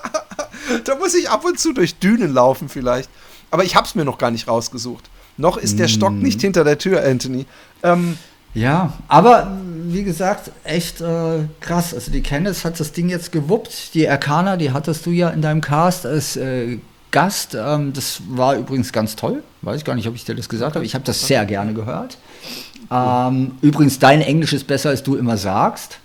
da 0.85 0.95
muss 0.95 1.13
ich 1.13 1.29
ab 1.29 1.43
und 1.43 1.59
zu 1.59 1.73
durch 1.73 1.95
Dünen 1.95 2.33
laufen 2.33 2.69
vielleicht. 2.69 3.09
Aber 3.51 3.63
ich 3.63 3.75
habe 3.75 3.85
es 3.85 3.95
mir 3.95 4.05
noch 4.05 4.17
gar 4.17 4.31
nicht 4.31 4.47
rausgesucht. 4.47 5.09
Noch 5.37 5.57
ist 5.57 5.79
der 5.79 5.87
Stock 5.87 6.13
nicht 6.13 6.41
hinter 6.41 6.63
der 6.63 6.77
Tür, 6.77 7.03
Anthony. 7.03 7.45
Ähm, 7.83 8.17
ja, 8.53 8.93
aber 9.09 9.51
wie 9.87 10.03
gesagt, 10.03 10.51
echt 10.63 11.01
äh, 11.01 11.39
krass. 11.59 11.93
Also 11.93 12.11
die 12.11 12.21
Candice 12.21 12.63
hat 12.63 12.79
das 12.79 12.93
Ding 12.93 13.09
jetzt 13.09 13.31
gewuppt. 13.31 13.93
Die 13.93 14.07
Arcana, 14.07 14.55
die 14.55 14.71
hattest 14.71 15.05
du 15.05 15.11
ja 15.11 15.29
in 15.29 15.41
deinem 15.41 15.61
Cast 15.61 16.05
als 16.05 16.37
äh, 16.37 16.77
Gast. 17.11 17.55
Ähm, 17.59 17.91
das 17.91 18.21
war 18.29 18.55
übrigens 18.55 18.93
ganz 18.93 19.15
toll. 19.15 19.43
Weiß 19.61 19.77
ich 19.77 19.85
gar 19.85 19.95
nicht, 19.95 20.07
ob 20.07 20.15
ich 20.15 20.23
dir 20.23 20.35
das 20.35 20.47
gesagt 20.47 20.75
habe. 20.75 20.85
Ich 20.85 20.95
habe 20.95 21.03
das 21.03 21.27
sehr 21.27 21.45
gerne 21.45 21.73
gehört. 21.73 22.17
Ähm, 22.89 23.51
übrigens, 23.61 23.99
dein 23.99 24.21
Englisch 24.21 24.53
ist 24.53 24.67
besser, 24.67 24.89
als 24.89 25.03
du 25.03 25.15
immer 25.15 25.37
sagst. 25.37 25.99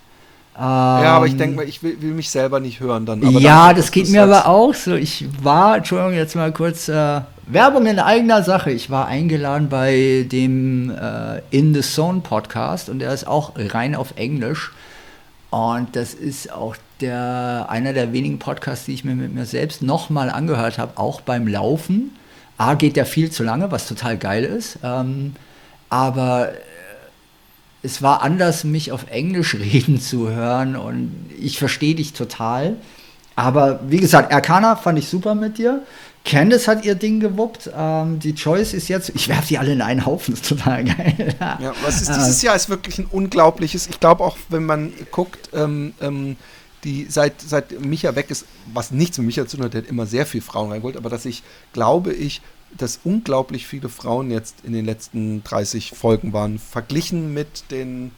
Ähm, 0.56 0.62
ja, 0.64 1.16
aber 1.16 1.26
ich 1.26 1.36
denke 1.36 1.56
mal, 1.56 1.68
ich 1.68 1.82
will, 1.82 2.00
will, 2.02 2.12
mich 2.12 2.30
selber 2.30 2.58
nicht 2.60 2.80
hören 2.80 3.06
dann. 3.06 3.22
ja, 3.38 3.68
dann, 3.68 3.76
das 3.76 3.90
geht 3.92 4.08
mir 4.08 4.24
aber 4.24 4.46
auch 4.46 4.74
so. 4.74 4.94
Ich 4.94 5.26
war, 5.42 5.76
Entschuldigung, 5.76 6.14
jetzt 6.14 6.34
mal 6.34 6.52
kurz 6.52 6.88
äh, 6.88 7.20
Werbung 7.52 7.86
in 7.86 7.98
eigener 7.98 8.44
Sache. 8.44 8.70
Ich 8.70 8.90
war 8.90 9.08
eingeladen 9.08 9.68
bei 9.68 10.24
dem 10.30 10.90
äh, 10.90 11.40
In 11.50 11.74
the 11.74 11.80
Zone 11.80 12.20
Podcast 12.20 12.88
und 12.88 13.00
der 13.00 13.12
ist 13.12 13.26
auch 13.26 13.54
rein 13.56 13.96
auf 13.96 14.12
Englisch. 14.14 14.70
Und 15.50 15.96
das 15.96 16.14
ist 16.14 16.52
auch 16.52 16.76
der, 17.00 17.66
einer 17.68 17.92
der 17.92 18.12
wenigen 18.12 18.38
Podcasts, 18.38 18.84
die 18.84 18.94
ich 18.94 19.04
mir 19.04 19.16
mit 19.16 19.34
mir 19.34 19.46
selbst 19.46 19.82
nochmal 19.82 20.30
angehört 20.30 20.78
habe, 20.78 20.96
auch 20.96 21.22
beim 21.22 21.48
Laufen. 21.48 22.16
A, 22.56 22.74
geht 22.74 22.94
der 22.94 23.06
viel 23.06 23.32
zu 23.32 23.42
lange, 23.42 23.72
was 23.72 23.88
total 23.88 24.16
geil 24.16 24.44
ist. 24.44 24.78
Ähm, 24.84 25.34
aber 25.88 26.50
äh, 26.50 26.56
es 27.82 28.00
war 28.00 28.22
anders, 28.22 28.62
mich 28.62 28.92
auf 28.92 29.10
Englisch 29.10 29.54
reden 29.58 30.00
zu 30.00 30.30
hören 30.30 30.76
und 30.76 31.30
ich 31.36 31.58
verstehe 31.58 31.96
dich 31.96 32.12
total. 32.12 32.76
Aber 33.34 33.80
wie 33.88 33.98
gesagt, 33.98 34.30
Erkana 34.30 34.76
fand 34.76 34.98
ich 35.00 35.08
super 35.08 35.34
mit 35.34 35.58
dir. 35.58 35.82
Candice 36.24 36.68
hat 36.68 36.84
ihr 36.84 36.94
Ding 36.94 37.20
gewuppt. 37.20 37.70
Ähm, 37.74 38.18
die 38.18 38.34
Choice 38.34 38.74
ist 38.74 38.88
jetzt, 38.88 39.10
ich 39.14 39.28
werfe 39.28 39.48
die 39.48 39.58
alle 39.58 39.72
in 39.72 39.82
einen 39.82 40.06
Haufen, 40.06 40.34
das 40.34 40.42
ist 40.42 40.48
total 40.48 40.84
geil. 40.84 41.34
ja, 41.40 41.74
was 41.82 42.02
ist 42.02 42.08
dieses 42.08 42.42
Jahr 42.42 42.56
ist 42.56 42.68
wirklich 42.68 42.98
ein 42.98 43.06
unglaubliches. 43.06 43.88
Ich 43.88 44.00
glaube 44.00 44.24
auch, 44.24 44.36
wenn 44.48 44.64
man 44.64 44.92
guckt, 45.10 45.50
ähm, 45.52 45.94
ähm, 46.00 46.36
die 46.84 47.06
seit, 47.08 47.40
seit 47.40 47.78
Micha 47.80 48.14
weg 48.16 48.30
ist, 48.30 48.46
was 48.72 48.90
nichts 48.90 49.18
mit 49.18 49.26
Micha 49.26 49.46
zu 49.46 49.56
tun 49.56 49.66
hat, 49.66 49.74
der 49.74 49.82
hat 49.82 49.88
immer 49.88 50.06
sehr 50.06 50.26
viel 50.26 50.40
Frauen 50.40 50.70
reingeholt, 50.70 50.96
aber 50.96 51.10
dass 51.10 51.26
ich, 51.26 51.42
glaube 51.72 52.12
ich, 52.12 52.40
dass 52.76 53.00
unglaublich 53.04 53.66
viele 53.66 53.88
Frauen 53.88 54.30
jetzt 54.30 54.56
in 54.62 54.72
den 54.72 54.84
letzten 54.84 55.42
30 55.44 55.90
Folgen 55.90 56.32
waren, 56.32 56.58
verglichen 56.58 57.34
mit 57.34 57.70
den 57.70 58.12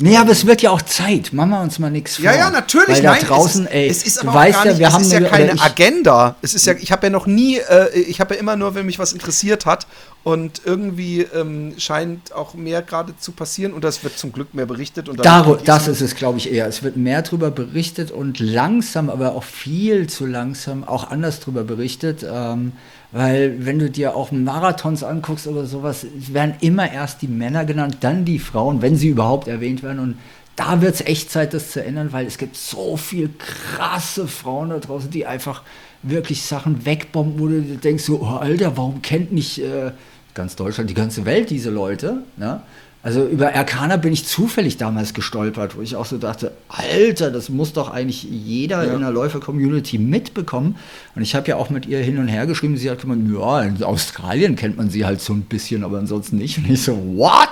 Nee, 0.00 0.16
aber 0.16 0.30
es 0.30 0.46
wird 0.46 0.62
ja 0.62 0.70
auch 0.70 0.82
Zeit. 0.82 1.32
Machen 1.32 1.50
wir 1.50 1.60
uns 1.60 1.80
mal 1.80 1.90
nichts 1.90 2.16
vor. 2.16 2.24
Ja, 2.24 2.36
ja, 2.36 2.50
natürlich. 2.50 2.88
Weil 2.88 3.02
da 3.02 3.10
Nein, 3.12 3.24
draußen, 3.24 3.66
es 3.66 3.70
ist, 3.70 3.74
ey, 3.74 3.88
es 3.88 4.06
ist 4.06 4.18
aber 4.20 4.30
du 4.30 4.38
weißt 4.38 4.64
ja, 4.64 4.78
wir 4.78 4.92
haben 4.92 5.02
ist 5.02 5.12
ja 5.12 5.20
keine 5.22 5.54
ich, 5.54 5.60
Agenda. 5.60 6.36
Es 6.40 6.54
ist 6.54 6.66
ja, 6.66 6.74
ich 6.74 6.92
habe 6.92 7.06
ja 7.06 7.10
noch 7.10 7.26
nie, 7.26 7.58
äh, 7.58 7.98
ich 7.98 8.20
habe 8.20 8.34
ja 8.34 8.40
immer 8.40 8.54
nur, 8.54 8.76
wenn 8.76 8.86
mich 8.86 9.00
was 9.00 9.12
interessiert 9.12 9.66
hat 9.66 9.88
und 10.22 10.62
irgendwie 10.64 11.22
ähm, 11.22 11.74
scheint 11.78 12.32
auch 12.32 12.54
mehr 12.54 12.82
gerade 12.82 13.16
zu 13.18 13.32
passieren 13.32 13.72
und 13.72 13.82
das 13.82 14.04
wird 14.04 14.16
zum 14.16 14.30
Glück 14.30 14.54
mehr 14.54 14.66
berichtet. 14.66 15.08
Und 15.08 15.24
Dar 15.24 15.58
das 15.64 15.88
ist 15.88 16.00
es, 16.00 16.14
glaube 16.14 16.38
ich, 16.38 16.52
eher. 16.52 16.68
Es 16.68 16.84
wird 16.84 16.96
mehr 16.96 17.22
darüber 17.22 17.50
berichtet 17.50 18.12
und 18.12 18.38
langsam, 18.38 19.10
aber 19.10 19.34
auch 19.34 19.42
viel 19.42 20.08
zu 20.08 20.26
langsam, 20.26 20.84
auch 20.84 21.10
anders 21.10 21.40
darüber 21.40 21.64
berichtet. 21.64 22.24
Ähm, 22.30 22.72
weil 23.10 23.64
wenn 23.64 23.78
du 23.78 23.90
dir 23.90 24.14
auch 24.14 24.32
Marathons 24.32 25.02
anguckst 25.02 25.46
oder 25.46 25.64
sowas, 25.64 26.06
werden 26.14 26.54
immer 26.60 26.92
erst 26.92 27.22
die 27.22 27.28
Männer 27.28 27.64
genannt, 27.64 27.98
dann 28.00 28.24
die 28.24 28.38
Frauen, 28.38 28.82
wenn 28.82 28.96
sie 28.96 29.08
überhaupt 29.08 29.48
erwähnt 29.48 29.82
werden. 29.82 29.98
Und 29.98 30.18
da 30.56 30.82
wird 30.82 30.96
es 30.96 31.00
echt 31.02 31.30
Zeit, 31.30 31.54
das 31.54 31.70
zu 31.70 31.82
ändern, 31.82 32.12
weil 32.12 32.26
es 32.26 32.36
gibt 32.36 32.56
so 32.56 32.96
viel 32.96 33.30
krasse 33.38 34.28
Frauen 34.28 34.70
da 34.70 34.78
draußen, 34.78 35.10
die 35.10 35.24
einfach 35.24 35.62
wirklich 36.02 36.42
Sachen 36.42 36.84
wegbomben, 36.84 37.40
wo 37.40 37.48
du 37.48 37.62
denkst 37.62 38.04
so, 38.04 38.20
oh 38.20 38.36
Alter, 38.36 38.76
warum 38.76 39.00
kennt 39.00 39.32
nicht 39.32 39.58
äh, 39.58 39.92
ganz 40.34 40.56
Deutschland, 40.56 40.90
die 40.90 40.94
ganze 40.94 41.24
Welt 41.24 41.50
diese 41.50 41.70
Leute? 41.70 42.22
Ne? 42.36 42.62
Also 43.02 43.24
über 43.24 43.54
Arcana 43.54 43.96
bin 43.96 44.12
ich 44.12 44.26
zufällig 44.26 44.76
damals 44.76 45.14
gestolpert, 45.14 45.76
wo 45.76 45.82
ich 45.82 45.94
auch 45.94 46.04
so 46.04 46.18
dachte, 46.18 46.52
Alter, 46.68 47.30
das 47.30 47.48
muss 47.48 47.72
doch 47.72 47.90
eigentlich 47.90 48.24
jeder 48.24 48.84
ja. 48.84 48.92
in 48.92 49.00
der 49.00 49.12
Läufer-Community 49.12 49.98
mitbekommen. 49.98 50.76
Und 51.14 51.22
ich 51.22 51.36
habe 51.36 51.46
ja 51.48 51.56
auch 51.56 51.70
mit 51.70 51.86
ihr 51.86 52.00
hin 52.00 52.18
und 52.18 52.26
her 52.26 52.46
geschrieben, 52.46 52.76
sie 52.76 52.90
hat 52.90 53.00
gemeint, 53.00 53.30
ja, 53.32 53.62
in 53.62 53.82
Australien 53.84 54.56
kennt 54.56 54.76
man 54.76 54.90
sie 54.90 55.04
halt 55.06 55.20
so 55.20 55.32
ein 55.32 55.42
bisschen, 55.42 55.84
aber 55.84 55.98
ansonsten 55.98 56.38
nicht. 56.38 56.58
Und 56.58 56.68
ich 56.70 56.82
so, 56.82 56.96
what? 57.16 57.48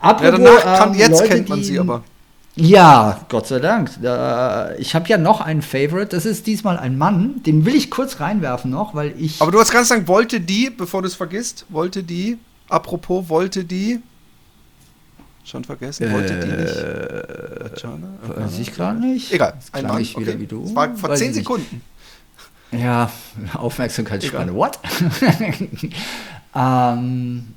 Apropos, 0.00 0.24
ja, 0.24 0.60
danach 0.62 0.86
ähm, 0.88 0.94
jetzt 0.94 1.10
Leute, 1.12 1.28
kennt 1.28 1.48
man 1.48 1.62
sie 1.62 1.78
aber. 1.78 2.02
Ja, 2.56 3.20
Gott 3.28 3.46
sei 3.46 3.60
Dank. 3.60 3.90
ich 4.78 4.94
habe 4.94 5.08
ja 5.08 5.18
noch 5.18 5.42
einen 5.42 5.62
Favorite. 5.62 6.08
Das 6.08 6.24
ist 6.24 6.46
diesmal 6.46 6.78
ein 6.78 6.96
Mann. 6.96 7.42
Den 7.44 7.66
will 7.66 7.74
ich 7.74 7.90
kurz 7.90 8.18
reinwerfen 8.18 8.70
noch, 8.70 8.94
weil 8.94 9.14
ich. 9.18 9.42
Aber 9.42 9.52
du 9.52 9.60
hast 9.60 9.70
ganz 9.70 9.88
sagen, 9.88 10.08
wollte 10.08 10.40
die, 10.40 10.70
bevor 10.70 11.02
du 11.02 11.08
es 11.08 11.14
vergisst, 11.14 11.66
wollte 11.68 12.02
die, 12.02 12.38
apropos, 12.68 13.28
wollte 13.28 13.64
die, 13.64 14.00
Schon 15.46 15.62
vergessen? 15.62 16.12
Wollte 16.12 16.40
die 16.40 16.48
nicht? 16.48 16.76
Äh, 16.76 18.40
weiß 18.40 18.58
ich 18.58 18.74
gerade 18.74 18.98
nicht. 18.98 19.32
Egal. 19.32 19.54
Ein 19.70 19.86
Mann. 19.86 20.02
Ich 20.02 20.18
wieder 20.18 20.40
wie 20.40 20.46
du. 20.46 20.64
Das 20.64 20.74
war 20.74 20.96
vor 20.96 21.14
zehn 21.14 21.32
Sekunden. 21.32 21.82
Ja, 22.72 23.08
Aufmerksamkeitsspanne. 23.54 24.52
What? 24.52 24.80
ähm, 26.56 27.54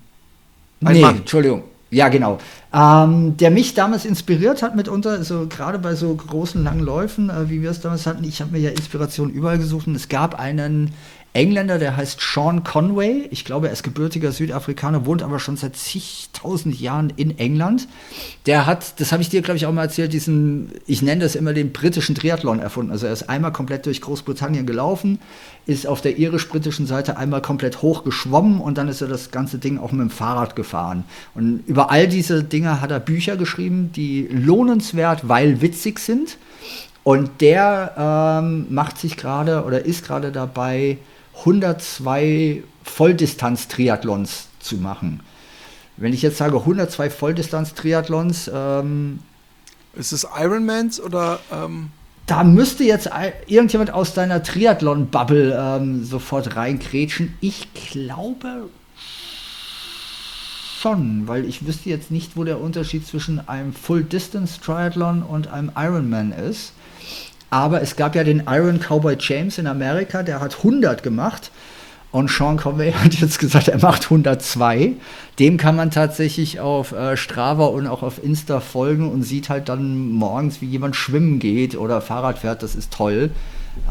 nee, 0.81 1.01
Mann. 1.01 1.17
Entschuldigung. 1.17 1.63
Ja, 1.89 2.09
genau. 2.09 2.37
Ähm, 2.71 3.35
der 3.37 3.49
mich 3.49 3.73
damals 3.73 4.05
inspiriert 4.05 4.61
hat 4.61 4.75
mitunter, 4.75 5.23
so 5.23 5.47
gerade 5.47 5.79
bei 5.79 5.95
so 5.95 6.13
großen 6.13 6.63
langen 6.63 6.81
Läufen, 6.81 7.31
äh, 7.31 7.49
wie 7.49 7.63
wir 7.63 7.71
es 7.71 7.81
damals 7.81 8.05
hatten. 8.05 8.23
Ich 8.23 8.41
habe 8.41 8.51
mir 8.51 8.59
ja 8.59 8.69
Inspiration 8.69 9.31
überall 9.31 9.57
gesucht 9.57 9.87
und 9.87 9.95
es 9.95 10.07
gab 10.07 10.39
einen 10.39 10.93
Engländer, 11.33 11.77
der 11.77 11.95
heißt 11.95 12.19
Sean 12.19 12.63
Conway. 12.63 13.27
Ich 13.29 13.45
glaube, 13.45 13.67
er 13.67 13.73
ist 13.73 13.83
gebürtiger 13.83 14.31
Südafrikaner, 14.31 15.05
wohnt 15.05 15.21
aber 15.21 15.39
schon 15.39 15.57
seit 15.57 15.75
zigtausend 15.75 16.79
Jahren 16.79 17.13
in 17.15 17.37
England. 17.37 17.87
Der 18.47 18.65
hat, 18.65 18.99
das 18.99 19.11
habe 19.11 19.21
ich 19.21 19.29
dir, 19.29 19.43
glaube 19.43 19.57
ich, 19.57 19.67
auch 19.67 19.71
mal 19.71 19.83
erzählt, 19.83 20.11
diesen, 20.11 20.71
ich 20.87 21.03
nenne 21.03 21.21
das 21.21 21.35
immer 21.35 21.53
den 21.53 21.71
britischen 21.71 22.15
Triathlon 22.15 22.59
erfunden. 22.59 22.91
Also 22.91 23.05
er 23.05 23.13
ist 23.13 23.29
einmal 23.29 23.53
komplett 23.53 23.85
durch 23.85 24.01
Großbritannien 24.01 24.65
gelaufen, 24.65 25.19
ist 25.67 25.85
auf 25.85 26.01
der 26.01 26.17
irisch-britischen 26.17 26.87
Seite 26.87 27.17
einmal 27.17 27.43
komplett 27.43 27.83
hoch 27.83 28.03
geschwommen 28.03 28.59
und 28.59 28.79
dann 28.79 28.87
ist 28.87 29.01
er 29.01 29.07
das 29.07 29.29
ganze 29.29 29.59
Ding 29.59 29.77
auch 29.77 29.91
mit 29.91 30.01
dem 30.01 30.09
Fahrrad 30.09 30.55
gefahren. 30.55 31.03
Und 31.35 31.63
über 31.67 31.91
all 31.91 32.07
diese 32.07 32.43
Dinge 32.43 32.81
hat 32.81 32.89
er 32.89 32.99
Bücher 32.99 33.37
geschrieben, 33.37 33.91
die 33.95 34.27
lohnenswert, 34.31 35.27
weil 35.29 35.61
witzig 35.61 35.99
sind 35.99 36.37
Und 37.03 37.41
der 37.41 38.41
ähm, 38.41 38.67
macht 38.69 38.97
sich 38.97 39.15
gerade 39.15 39.63
oder 39.63 39.85
ist 39.85 40.05
gerade 40.05 40.31
dabei, 40.31 40.97
102 41.39 42.63
Volldistanz-Triathlons 42.83 44.47
zu 44.59 44.77
machen. 44.77 45.21
Wenn 45.97 46.13
ich 46.13 46.21
jetzt 46.21 46.37
sage 46.37 46.57
102 46.57 47.09
Volldistanz-Triathlons, 47.09 48.49
ähm, 48.53 49.19
ist 49.93 50.11
es 50.11 50.27
Ironmans 50.37 51.01
oder? 51.01 51.39
Ähm 51.51 51.91
da 52.29 52.43
müsste 52.43 52.83
jetzt 52.83 53.09
irgendjemand 53.47 53.91
aus 53.91 54.13
deiner 54.13 54.43
Triathlon-Bubble 54.43 55.57
ähm, 55.59 56.05
sofort 56.05 56.55
reinkrätschen. 56.55 57.33
Ich 57.41 57.73
glaube 57.73 58.69
schon, 60.79 61.27
weil 61.27 61.45
ich 61.45 61.65
wüsste 61.65 61.89
jetzt 61.89 62.11
nicht, 62.11 62.37
wo 62.37 62.43
der 62.43 62.61
Unterschied 62.61 63.07
zwischen 63.07 63.47
einem 63.47 63.73
Full-Distance-Triathlon 63.73 65.23
und 65.23 65.47
einem 65.47 65.71
Ironman 65.75 66.31
ist. 66.31 66.73
Aber 67.49 67.81
es 67.81 67.95
gab 67.95 68.15
ja 68.15 68.23
den 68.23 68.43
Iron 68.47 68.79
Cowboy 68.79 69.15
James 69.19 69.57
in 69.57 69.67
Amerika, 69.67 70.23
der 70.23 70.39
hat 70.39 70.57
100 70.57 71.03
gemacht. 71.03 71.51
Und 72.11 72.29
Sean 72.31 72.57
Conway 72.57 72.91
hat 73.03 73.13
jetzt 73.15 73.39
gesagt, 73.39 73.67
er 73.67 73.79
macht 73.79 74.05
102. 74.05 74.93
Dem 75.37 75.57
kann 75.57 75.75
man 75.75 75.91
tatsächlich 75.91 76.59
auf 76.59 76.91
äh, 76.91 77.15
Strava 77.17 77.65
und 77.65 77.87
auch 77.87 78.01
auf 78.03 78.23
Insta 78.23 78.59
folgen 78.59 79.11
und 79.11 79.23
sieht 79.23 79.49
halt 79.49 79.69
dann 79.69 80.09
morgens, 80.09 80.61
wie 80.61 80.65
jemand 80.65 80.95
schwimmen 80.95 81.39
geht 81.39 81.75
oder 81.75 82.01
Fahrrad 82.01 82.39
fährt. 82.39 82.63
Das 82.63 82.75
ist 82.75 82.91
toll. 82.91 83.31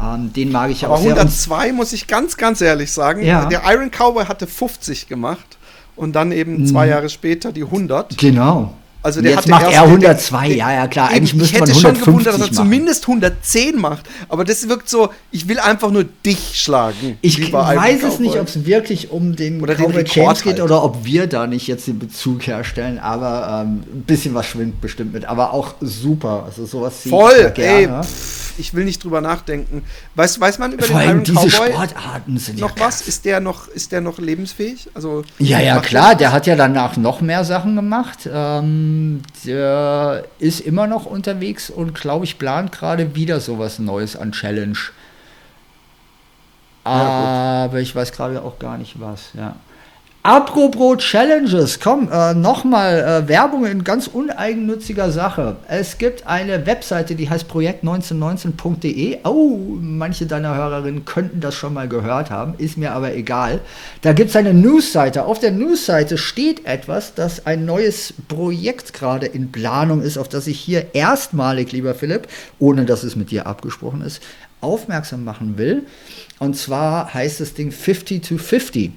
Ähm, 0.01 0.33
den 0.33 0.51
mag 0.51 0.69
ich 0.69 0.85
Aber 0.85 0.95
auch 0.95 1.01
sehr. 1.01 1.15
102 1.15 1.71
muss 1.71 1.93
ich 1.93 2.07
ganz, 2.07 2.37
ganz 2.37 2.61
ehrlich 2.61 2.91
sagen. 2.91 3.23
Ja. 3.23 3.45
Der 3.45 3.61
Iron 3.65 3.89
Cowboy 3.89 4.25
hatte 4.25 4.47
50 4.47 5.07
gemacht 5.07 5.57
und 5.95 6.15
dann 6.15 6.31
eben 6.31 6.65
zwei 6.65 6.85
mhm. 6.85 6.91
Jahre 6.91 7.09
später 7.09 7.51
die 7.51 7.63
100. 7.63 8.17
Genau. 8.17 8.73
Also 9.01 9.21
der 9.21 9.31
Jetzt 9.31 9.47
macht 9.47 9.71
er 9.71 9.83
102, 9.83 10.49
den, 10.49 10.57
ja, 10.57 10.73
ja, 10.73 10.87
klar. 10.87 11.09
Eigentlich 11.09 11.33
müsste 11.33 11.59
man 11.59 11.69
150 11.69 11.77
Ich 11.77 11.85
hätte 11.85 11.97
schon 11.97 12.05
gewundert, 12.05 12.33
dass 12.33 12.47
er 12.49 12.53
zumindest 12.53 13.03
110 13.03 13.79
macht. 13.79 14.05
Aber 14.27 14.43
das 14.43 14.67
wirkt 14.67 14.89
so, 14.89 15.09
ich 15.31 15.47
will 15.47 15.57
einfach 15.57 15.89
nur 15.89 16.03
dich 16.03 16.59
schlagen. 16.59 17.17
Ich 17.21 17.53
weiß 17.53 18.03
es 18.03 18.19
nicht, 18.19 18.37
ob 18.37 18.47
es 18.47 18.65
wirklich 18.65 19.09
um 19.11 19.35
den 19.35 19.61
oder 19.61 19.75
Cowboy 19.75 20.03
James 20.05 20.41
geht 20.41 20.53
halt. 20.53 20.61
oder 20.61 20.83
ob 20.83 21.05
wir 21.05 21.27
da 21.27 21.47
nicht 21.47 21.67
jetzt 21.67 21.87
den 21.87 21.97
Bezug 21.97 22.45
herstellen. 22.45 22.99
Aber 22.99 23.63
ähm, 23.63 23.83
ein 23.93 24.03
bisschen 24.05 24.33
was 24.33 24.47
schwimmt 24.47 24.81
bestimmt 24.81 25.13
mit. 25.13 25.23
Aber 25.25 25.53
auch 25.53 25.75
super. 25.79 26.43
Also 26.45 26.65
sowas 26.65 26.95
Voll, 27.07 27.53
ey. 27.55 27.87
Pff 27.87 28.48
ich 28.59 28.73
will 28.73 28.85
nicht 28.85 29.03
drüber 29.03 29.21
nachdenken. 29.21 29.83
Weiß, 30.15 30.39
weiß 30.39 30.59
man 30.59 30.73
über 30.73 30.85
Vor 30.85 30.99
den 30.99 31.09
Iron 31.09 31.23
diese 31.23 31.37
Cowboy 31.39 31.71
Sportarten 31.71 32.37
sind 32.37 32.59
noch 32.59 32.77
ja 32.77 32.85
was? 32.85 33.01
Ist 33.01 33.25
der 33.25 33.39
noch, 33.39 33.67
ist 33.67 33.91
der 33.91 34.01
noch 34.01 34.19
lebensfähig? 34.19 34.89
Also 34.93 35.23
ja, 35.39 35.59
ja, 35.59 35.79
klar. 35.79 36.15
Der 36.15 36.31
hat 36.31 36.47
ja 36.47 36.55
danach 36.55 36.97
noch 36.97 37.21
mehr 37.21 37.43
Sachen 37.43 37.75
gemacht. 37.75 38.29
Ähm, 38.31 39.21
der 39.45 40.25
ist 40.39 40.59
immer 40.59 40.87
noch 40.87 41.05
unterwegs 41.05 41.69
und 41.69 41.95
glaube 41.95 42.25
ich 42.25 42.37
plant 42.37 42.71
gerade 42.71 43.15
wieder 43.15 43.39
sowas 43.39 43.79
Neues 43.79 44.15
an 44.15 44.31
Challenge. 44.31 44.77
Ja, 46.85 47.65
Aber 47.65 47.79
ich 47.79 47.95
weiß 47.95 48.11
gerade 48.11 48.41
auch 48.41 48.57
gar 48.59 48.77
nicht 48.77 48.99
was. 48.99 49.29
Ja. 49.35 49.55
Apropos 50.21 50.97
Challenges, 50.97 51.79
komm, 51.79 52.09
äh, 52.11 52.33
nochmal 52.33 53.23
äh, 53.23 53.27
Werbung 53.29 53.65
in 53.65 53.85
ganz 53.85 54.07
uneigennütziger 54.07 55.13
Sache. 55.13 55.55
Es 55.69 55.97
gibt 55.97 56.27
eine 56.27 56.65
Webseite, 56.65 57.15
die 57.15 57.29
heißt 57.29 57.49
projekt1919.de. 57.49 59.19
Oh, 59.23 59.57
manche 59.79 60.25
deiner 60.25 60.53
Hörerinnen 60.55 61.05
könnten 61.05 61.39
das 61.39 61.55
schon 61.55 61.73
mal 61.73 61.87
gehört 61.87 62.31
haben, 62.31 62.55
ist 62.57 62.77
mir 62.77 62.91
aber 62.91 63.15
egal. 63.15 63.61
Da 64.01 64.11
gibt 64.11 64.31
es 64.31 64.35
eine 64.35 64.53
Newsseite. 64.53 65.23
Auf 65.23 65.39
der 65.39 65.51
Newsseite 65.51 66.17
steht 66.17 66.65
etwas, 66.65 67.13
dass 67.13 67.45
ein 67.45 67.63
neues 67.63 68.13
Projekt 68.27 68.91
gerade 68.91 69.25
in 69.25 69.53
Planung 69.53 70.01
ist, 70.01 70.17
auf 70.17 70.27
das 70.27 70.47
ich 70.47 70.59
hier 70.59 70.93
erstmalig, 70.93 71.71
lieber 71.71 71.95
Philipp, 71.95 72.27
ohne 72.59 72.83
dass 72.83 73.03
es 73.03 73.15
mit 73.15 73.31
dir 73.31 73.47
abgesprochen 73.47 74.01
ist, 74.01 74.21
aufmerksam 74.59 75.23
machen 75.23 75.57
will. 75.57 75.87
Und 76.39 76.57
zwar 76.57 77.13
heißt 77.13 77.39
das 77.39 77.53
Ding 77.53 77.71
50 77.71 78.21
to 78.21 78.37
50. 78.37 78.91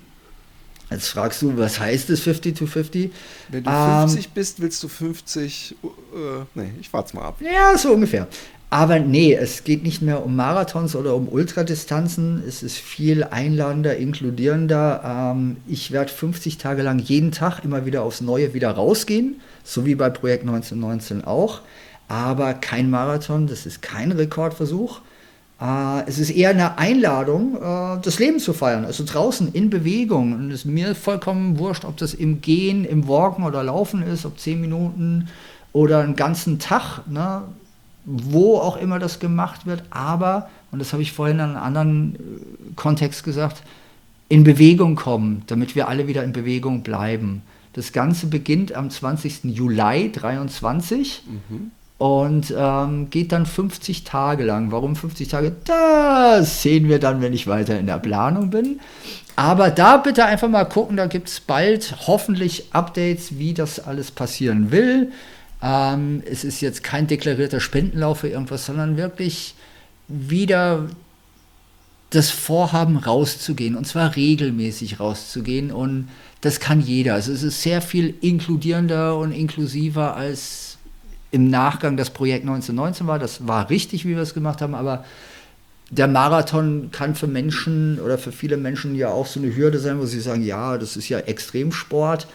Jetzt 0.93 1.09
fragst 1.09 1.43
du, 1.43 1.57
was 1.57 1.81
heißt 1.81 2.11
es 2.11 2.21
50 2.21 2.57
to 2.57 2.67
50? 2.67 3.11
Wenn 3.49 3.65
du 3.65 3.71
ähm, 3.71 4.09
50 4.09 4.31
bist, 4.31 4.61
willst 4.61 4.83
du 4.83 4.89
50. 4.89 5.77
Äh, 5.83 6.17
nee, 6.55 6.73
ich 6.81 6.93
warte 6.93 7.17
mal 7.17 7.25
ab. 7.25 7.41
Ja, 7.41 7.77
so 7.77 7.93
ungefähr. 7.93 8.29
Aber 8.73 8.99
nee, 8.99 9.35
es 9.35 9.65
geht 9.65 9.83
nicht 9.83 10.01
mehr 10.01 10.25
um 10.25 10.35
Marathons 10.35 10.97
oder 10.97 11.15
um 11.15 11.29
Ultradistanzen. 11.29 12.43
Es 12.49 12.63
ist 12.63 12.79
viel 12.79 13.23
einladender, 13.23 13.99
inkludierender. 13.99 15.35
Ähm, 15.35 15.59
ich 15.67 15.91
werde 15.91 16.11
50 16.11 16.57
Tage 16.57 16.83
lang 16.83 16.99
jeden 16.99 17.33
Tag 17.33 17.65
immer 17.65 17.85
wieder 17.85 18.03
aufs 18.03 18.23
Neue 18.23 18.55
wieder 18.55 18.71
rausgehen, 18.71 19.43
so 19.63 19.85
wie 19.85 19.95
bei 19.95 20.09
Projekt 20.09 20.45
1919 20.45 21.23
auch. 21.23 21.61
Aber 22.09 22.55
kein 22.55 22.89
Marathon, 22.89 23.47
das 23.47 23.67
ist 23.67 23.83
kein 23.83 24.11
Rekordversuch. 24.11 25.03
Äh, 25.63 26.09
es 26.09 26.19
ist 26.19 26.31
eher 26.31 26.51
eine 26.51 26.79
Einladung, 26.79 27.57
äh, 27.57 28.01
das 28.03 28.19
Leben 28.19 28.41
zu 28.41 28.53
feiern, 28.53 28.85
also 28.85 29.05
draußen 29.07 29.53
in 29.53 29.71
Bewegung. 29.71 30.33
Und 30.33 30.51
es 30.51 30.61
ist 30.61 30.65
mir 30.65 30.95
vollkommen 30.95 31.59
wurscht, 31.59 31.85
ob 31.85 31.97
das 31.99 32.15
im 32.15 32.41
Gehen, 32.41 32.85
im 32.85 33.07
Walken 33.07 33.45
oder 33.45 33.63
Laufen 33.63 34.03
ist, 34.03 34.27
ob 34.27 34.41
zehn 34.41 34.61
Minuten 34.61 35.29
oder 35.73 36.01
einen 36.01 36.17
ganzen 36.17 36.59
Tag, 36.59 37.07
ne? 37.09 37.43
wo 38.05 38.59
auch 38.59 38.77
immer 38.77 38.99
das 38.99 39.21
gemacht 39.21 39.65
wird. 39.65 39.85
Aber, 39.91 40.51
und 40.73 40.81
das 40.81 40.93
habe 40.93 41.03
ich 41.03 41.13
vorhin 41.13 41.37
in 41.37 41.43
einem 41.43 41.57
anderen 41.57 42.15
äh, 42.17 42.19
Kontext 42.75 43.23
gesagt, 43.23 43.63
in 44.29 44.43
Bewegung 44.43 44.97
kommen, 44.97 45.43
damit 45.47 45.77
wir 45.77 45.89
alle 45.89 46.09
wieder 46.09 46.25
in 46.25 46.33
Bewegung 46.33 46.83
bleiben. 46.83 47.43
Das 47.75 47.93
Ganze 47.93 48.27
beginnt 48.27 48.75
am 48.75 48.91
20. 48.91 49.45
Juli 49.45 50.11
23. 50.11 51.23
Mhm 51.27 51.71
und 52.03 52.53
ähm, 52.59 53.11
geht 53.11 53.31
dann 53.31 53.47
50 53.47 54.03
Tage 54.03 54.43
lang. 54.43 54.73
Warum 54.73 54.97
50 54.97 55.29
Tage? 55.29 55.55
Das 55.65 56.61
sehen 56.61 56.89
wir 56.89 56.99
dann, 56.99 57.23
wenn 57.23 57.33
ich 57.33 57.47
weiter 57.47 57.79
in 57.79 57.87
der 57.87 58.01
Planung 58.01 58.51
bin. 58.51 58.81
Aber 59.37 59.71
da 59.71 59.99
bitte 59.99 60.25
einfach 60.25 60.49
mal 60.49 60.65
gucken, 60.65 60.97
da 60.97 61.07
gibt 61.07 61.29
es 61.29 61.39
bald 61.39 61.95
hoffentlich 62.09 62.75
Updates, 62.75 63.39
wie 63.39 63.55
das 63.55 63.79
alles 63.79 64.11
passieren 64.11 64.73
will. 64.73 65.13
Ähm, 65.63 66.25
es 66.29 66.43
ist 66.43 66.61
jetzt 66.61 66.83
kein 66.83 67.07
deklarierter 67.07 67.61
Spendenlauf 67.61 68.19
für 68.19 68.29
irgendwas, 68.29 68.67
sondern 68.67 68.97
wirklich 68.97 69.55
wieder 70.09 70.89
das 72.11 72.31
Vorhaben 72.31 72.97
rauszugehen 72.97 73.77
und 73.77 73.87
zwar 73.87 74.17
regelmäßig 74.17 74.99
rauszugehen 74.99 75.71
und 75.71 76.09
das 76.41 76.59
kann 76.59 76.81
jeder. 76.81 77.15
Also 77.15 77.31
es 77.31 77.45
ist 77.45 77.63
sehr 77.63 77.81
viel 77.81 78.13
inkludierender 78.23 79.17
und 79.17 79.31
inklusiver 79.31 80.17
als 80.17 80.72
im 81.33 81.49
Nachgang 81.49 81.97
das 81.97 82.11
Projekt 82.11 82.43
1919 82.43 83.07
war. 83.09 83.19
Das 83.19 83.49
war 83.49 83.69
richtig, 83.71 84.05
wie 84.05 84.11
wir 84.11 84.23
es 84.23 84.35
gemacht 84.35 84.63
haben, 84.63 84.75
aber 84.75 85.05
der 85.91 86.07
Marathon 86.07 86.91
kann 86.93 87.15
für 87.15 87.27
Menschen 87.27 87.99
oder 88.01 88.17
für 88.17 88.33
viele 88.33 88.57
Menschen 88.57 88.95
ja 88.95 89.09
auch 89.09 89.27
so 89.27 89.41
eine 89.41 89.55
Hürde 89.55 89.79
sein, 89.79 89.99
wo 89.99 90.07
sie 90.07 90.21
sagen, 90.21 90.43
ja, 90.43 90.79
das 90.79 90.97
ist 90.97 91.09
ja 91.09 91.19
Extremsport. 91.19 92.29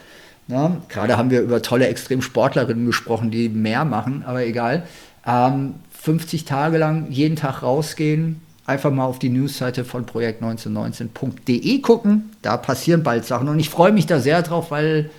Ja, 0.47 0.77
gerade 0.89 1.17
haben 1.17 1.29
wir 1.29 1.41
über 1.41 1.61
tolle 1.61 1.87
Extremsportlerinnen 1.87 2.85
gesprochen, 2.85 3.31
die 3.31 3.49
mehr 3.49 3.85
machen, 3.85 4.23
aber 4.25 4.45
egal. 4.45 4.83
Ähm, 5.25 5.75
50 6.01 6.45
Tage 6.45 6.77
lang 6.77 7.07
jeden 7.09 7.35
Tag 7.35 7.63
rausgehen, 7.63 8.41
einfach 8.65 8.91
mal 8.91 9.05
auf 9.05 9.19
die 9.19 9.29
Newsseite 9.29 9.83
von 9.83 10.05
projekt1919.de 10.05 11.79
gucken. 11.79 12.31
Da 12.41 12.57
passieren 12.57 13.03
bald 13.03 13.25
Sachen 13.25 13.49
und 13.49 13.59
ich 13.59 13.69
freue 13.69 13.91
mich 13.91 14.05
da 14.05 14.19
sehr 14.19 14.41
drauf, 14.41 14.71
weil 14.71 15.09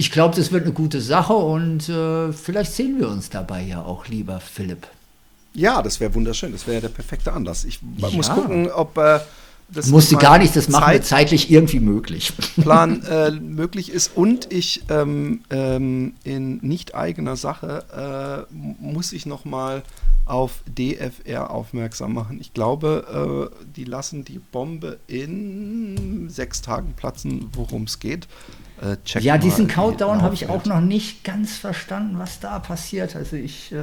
ich 0.00 0.10
glaube, 0.10 0.34
das 0.34 0.50
wird 0.50 0.64
eine 0.64 0.72
gute 0.72 0.98
Sache 1.02 1.34
und 1.34 1.86
äh, 1.90 2.32
vielleicht 2.32 2.72
sehen 2.72 2.98
wir 2.98 3.10
uns 3.10 3.28
dabei 3.28 3.60
ja 3.60 3.82
auch, 3.82 4.08
lieber 4.08 4.40
Philipp. 4.40 4.86
Ja, 5.52 5.82
das 5.82 6.00
wäre 6.00 6.14
wunderschön. 6.14 6.52
Das 6.52 6.66
wäre 6.66 6.76
ja 6.76 6.80
der 6.80 6.88
perfekte 6.88 7.34
Anlass. 7.34 7.66
Ich 7.66 7.80
ja. 7.98 8.08
muss 8.08 8.30
gucken, 8.30 8.70
ob 8.70 8.96
äh, 8.96 9.20
das 9.68 9.88
musste 9.88 10.16
gar 10.16 10.38
nicht, 10.38 10.56
das 10.56 10.70
machen 10.70 10.90
wir 10.90 11.02
zeitlich 11.02 11.50
irgendwie 11.50 11.80
möglich. 11.80 12.32
Plan 12.62 13.02
äh, 13.02 13.30
möglich 13.30 13.92
ist 13.92 14.16
und 14.16 14.50
ich 14.50 14.84
ähm, 14.88 15.42
ähm, 15.50 16.14
in 16.24 16.56
nicht 16.62 16.94
eigener 16.94 17.36
Sache 17.36 18.46
äh, 18.50 18.54
muss 18.82 19.12
ich 19.12 19.26
noch 19.26 19.44
mal 19.44 19.82
auf 20.24 20.62
DFR 20.66 21.50
aufmerksam 21.50 22.14
machen. 22.14 22.38
Ich 22.40 22.54
glaube, 22.54 23.50
äh, 23.52 23.66
die 23.76 23.84
lassen 23.84 24.24
die 24.24 24.38
Bombe 24.38 24.98
in 25.08 26.30
sechs 26.30 26.62
Tagen 26.62 26.94
platzen, 26.96 27.50
worum 27.52 27.82
es 27.82 27.98
geht. 27.98 28.28
Äh, 28.82 28.96
ja, 29.18 29.36
diesen 29.36 29.68
Countdown 29.68 30.22
habe 30.22 30.34
ich 30.34 30.48
auch 30.48 30.64
noch 30.64 30.80
nicht 30.80 31.22
ganz 31.22 31.58
verstanden, 31.58 32.18
was 32.18 32.40
da 32.40 32.58
passiert. 32.58 33.14
Also 33.14 33.36
ich 33.36 33.72
äh, 33.72 33.76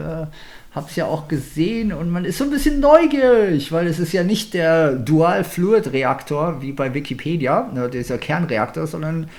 habe 0.71 0.87
es 0.89 0.95
ja 0.95 1.05
auch 1.05 1.27
gesehen 1.27 1.93
und 1.93 2.09
man 2.09 2.25
ist 2.25 2.39
so 2.39 2.45
ein 2.45 2.49
bisschen 2.49 2.79
neugierig, 2.79 3.71
weil 3.71 3.85
es 3.85 3.99
ist 3.99 4.11
ja 4.13 4.23
nicht 4.23 4.55
der 4.55 4.93
Dual-Fluid-Reaktor 4.93 6.61
wie 6.61 6.71
bei 6.71 6.93
Wikipedia, 6.93 7.69
ne, 7.73 7.89
dieser 7.89 8.17
Kernreaktor, 8.17 8.87
sondern 8.87 9.29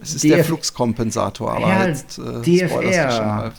es 0.00 0.14
ist 0.14 0.24
DF 0.24 0.36
der 0.36 0.44
Fluxkompensator, 0.44 1.56
aber 1.56 1.68
ja, 1.68 1.86
jetzt 1.86 2.18
äh, 2.18 2.42
DFR. 2.42 3.52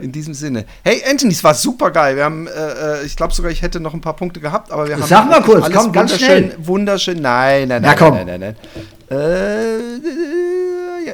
In 0.00 0.10
diesem 0.10 0.34
Sinne. 0.34 0.64
Hey 0.82 1.02
Anthony, 1.08 1.32
es 1.32 1.44
war 1.44 1.54
super 1.54 1.92
geil. 1.92 2.16
Wir 2.16 2.24
haben, 2.24 2.48
äh, 2.48 2.50
äh 2.50 3.04
ich 3.04 3.14
glaube 3.14 3.32
sogar, 3.34 3.52
ich 3.52 3.62
hätte 3.62 3.78
noch 3.78 3.94
ein 3.94 4.00
paar 4.00 4.16
Punkte 4.16 4.40
gehabt, 4.40 4.72
aber 4.72 4.88
wir 4.88 4.96
haben. 4.96 5.04
Sag 5.04 5.28
mal 5.28 5.42
kurz, 5.42 5.70
komm, 5.70 5.92
ganz 5.92 6.16
schnell. 6.18 6.56
Wunderschön. 6.58 7.20
Nein, 7.20 7.68
nein, 7.68 7.82
nein. 7.82 7.92
Na 7.92 7.94
komm. 7.94 8.14
Nein, 8.14 8.26
nein, 8.26 8.40
nein. 8.40 8.56
Äh, 9.12 10.02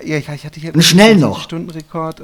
ja, 0.09 0.19
ich 0.19 0.29
hatte 0.29 0.61
hier 0.61 0.73
einen 0.73 0.83
schnell 0.83 1.17
noch 1.17 1.43
Stundenrekord. 1.43 2.23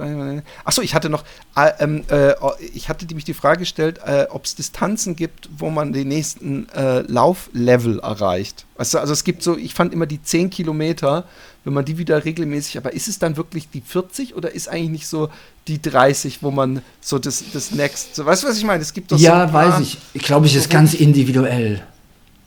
Achso, 0.64 0.82
ich 0.82 0.94
hatte 0.94 1.10
noch, 1.10 1.24
äh, 1.56 1.72
ähm, 1.80 2.04
äh, 2.08 2.34
ich 2.72 2.88
hatte 2.88 3.12
mich 3.14 3.24
die 3.24 3.34
Frage 3.34 3.60
gestellt, 3.60 4.00
äh, 4.04 4.26
ob 4.30 4.44
es 4.44 4.54
Distanzen 4.54 5.16
gibt, 5.16 5.48
wo 5.58 5.70
man 5.70 5.92
den 5.92 6.08
nächsten 6.08 6.68
äh, 6.70 7.00
Lauflevel 7.00 7.98
erreicht. 8.00 8.64
Du, 8.76 8.98
also 8.98 9.12
es 9.12 9.24
gibt 9.24 9.42
so, 9.42 9.56
ich 9.56 9.74
fand 9.74 9.92
immer 9.92 10.06
die 10.06 10.22
10 10.22 10.50
Kilometer, 10.50 11.24
wenn 11.64 11.72
man 11.72 11.84
die 11.84 11.98
wieder 11.98 12.24
regelmäßig, 12.24 12.78
aber 12.78 12.92
ist 12.92 13.08
es 13.08 13.18
dann 13.18 13.36
wirklich 13.36 13.68
die 13.70 13.80
40 13.80 14.34
oder 14.34 14.52
ist 14.52 14.68
eigentlich 14.68 14.90
nicht 14.90 15.06
so 15.06 15.30
die 15.66 15.80
30, 15.80 16.42
wo 16.42 16.50
man 16.50 16.82
so 17.00 17.18
das, 17.18 17.42
das 17.52 17.72
Next, 17.72 18.14
so, 18.14 18.24
weißt 18.26 18.42
du, 18.42 18.48
was 18.48 18.58
ich 18.58 18.64
meine? 18.64 18.82
Es 18.82 18.92
gibt 18.92 19.12
doch 19.12 19.18
ja, 19.18 19.48
so 19.48 19.54
weiß 19.54 19.80
ich. 19.80 19.98
Ich 20.12 20.22
glaube, 20.22 20.46
ich 20.46 20.54
ist 20.56 20.70
ganz 20.70 20.94
individuell. 20.94 21.82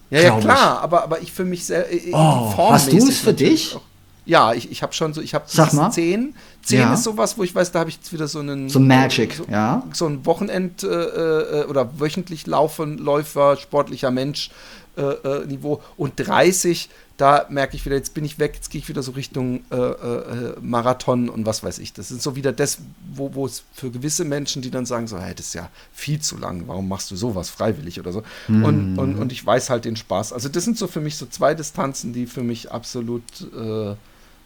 Ja, 0.09 0.21
ja, 0.21 0.39
klar, 0.39 0.81
aber, 0.81 1.03
aber 1.03 1.21
ich 1.21 1.31
für 1.31 1.45
mich 1.45 1.65
sehr. 1.65 1.91
Äh, 1.91 2.11
oh, 2.13 2.53
hast 2.71 2.91
du 2.91 2.97
es 2.97 3.19
für 3.19 3.33
dich? 3.33 3.75
Auch. 3.75 3.81
Ja, 4.25 4.53
ich, 4.53 4.69
ich 4.69 4.83
habe 4.83 4.91
schon 4.93 5.13
so, 5.13 5.21
ich 5.21 5.33
habe 5.33 5.45
10. 5.45 6.33
10 6.61 6.79
ja. 6.79 6.93
ist 6.93 7.03
sowas, 7.03 7.37
wo 7.37 7.43
ich 7.43 7.55
weiß, 7.55 7.71
da 7.71 7.79
habe 7.79 7.89
ich 7.89 7.95
jetzt 7.95 8.11
wieder 8.11 8.27
so 8.27 8.39
einen. 8.39 8.69
So 8.69 8.79
Magic, 8.79 9.35
so, 9.35 9.45
ja. 9.49 9.83
So 9.93 10.05
ein 10.05 10.25
Wochenend- 10.25 10.83
äh, 10.83 10.87
äh, 10.87 11.65
oder 11.65 11.99
wöchentlich 11.99 12.45
laufen, 12.45 12.97
Läufer, 12.97 13.55
sportlicher 13.55 14.11
Mensch 14.11 14.51
äh, 14.97 15.01
äh 15.01 15.45
Niveau. 15.45 15.81
Und 15.95 16.13
30 16.17 16.89
da 17.17 17.47
merke 17.49 17.75
ich 17.75 17.85
wieder, 17.85 17.95
jetzt 17.95 18.13
bin 18.13 18.23
ich 18.23 18.37
weg, 18.37 18.53
jetzt 18.55 18.69
gehe 18.69 18.79
ich 18.79 18.87
wieder 18.87 19.01
so 19.01 19.11
Richtung 19.11 19.63
äh, 19.71 19.75
äh, 19.75 20.55
Marathon 20.61 21.29
und 21.29 21.47
was 21.47 21.63
weiß 21.63 21.79
ich. 21.79 21.91
Das 21.93 22.11
ist 22.11 22.21
so 22.21 22.35
wieder 22.35 22.53
das, 22.53 22.77
wo 23.11 23.45
es 23.45 23.63
für 23.73 23.89
gewisse 23.89 24.23
Menschen, 24.23 24.61
die 24.61 24.69
dann 24.69 24.85
sagen, 24.85 25.07
so, 25.07 25.19
hey, 25.19 25.33
das 25.33 25.47
ist 25.47 25.53
ja 25.55 25.69
viel 25.91 26.19
zu 26.19 26.37
lang, 26.37 26.67
warum 26.67 26.87
machst 26.87 27.09
du 27.09 27.15
sowas 27.15 27.49
freiwillig 27.49 27.99
oder 27.99 28.11
so. 28.11 28.23
Mhm. 28.47 28.63
Und, 28.63 28.99
und, 28.99 29.15
und 29.15 29.31
ich 29.31 29.43
weiß 29.43 29.71
halt 29.71 29.85
den 29.85 29.95
Spaß. 29.95 30.31
Also 30.31 30.47
das 30.47 30.63
sind 30.63 30.77
so 30.77 30.87
für 30.87 31.01
mich 31.01 31.17
so 31.17 31.25
zwei 31.25 31.55
Distanzen, 31.55 32.13
die 32.13 32.27
für 32.27 32.43
mich 32.43 32.71
absolut 32.71 33.23
äh, 33.41 33.95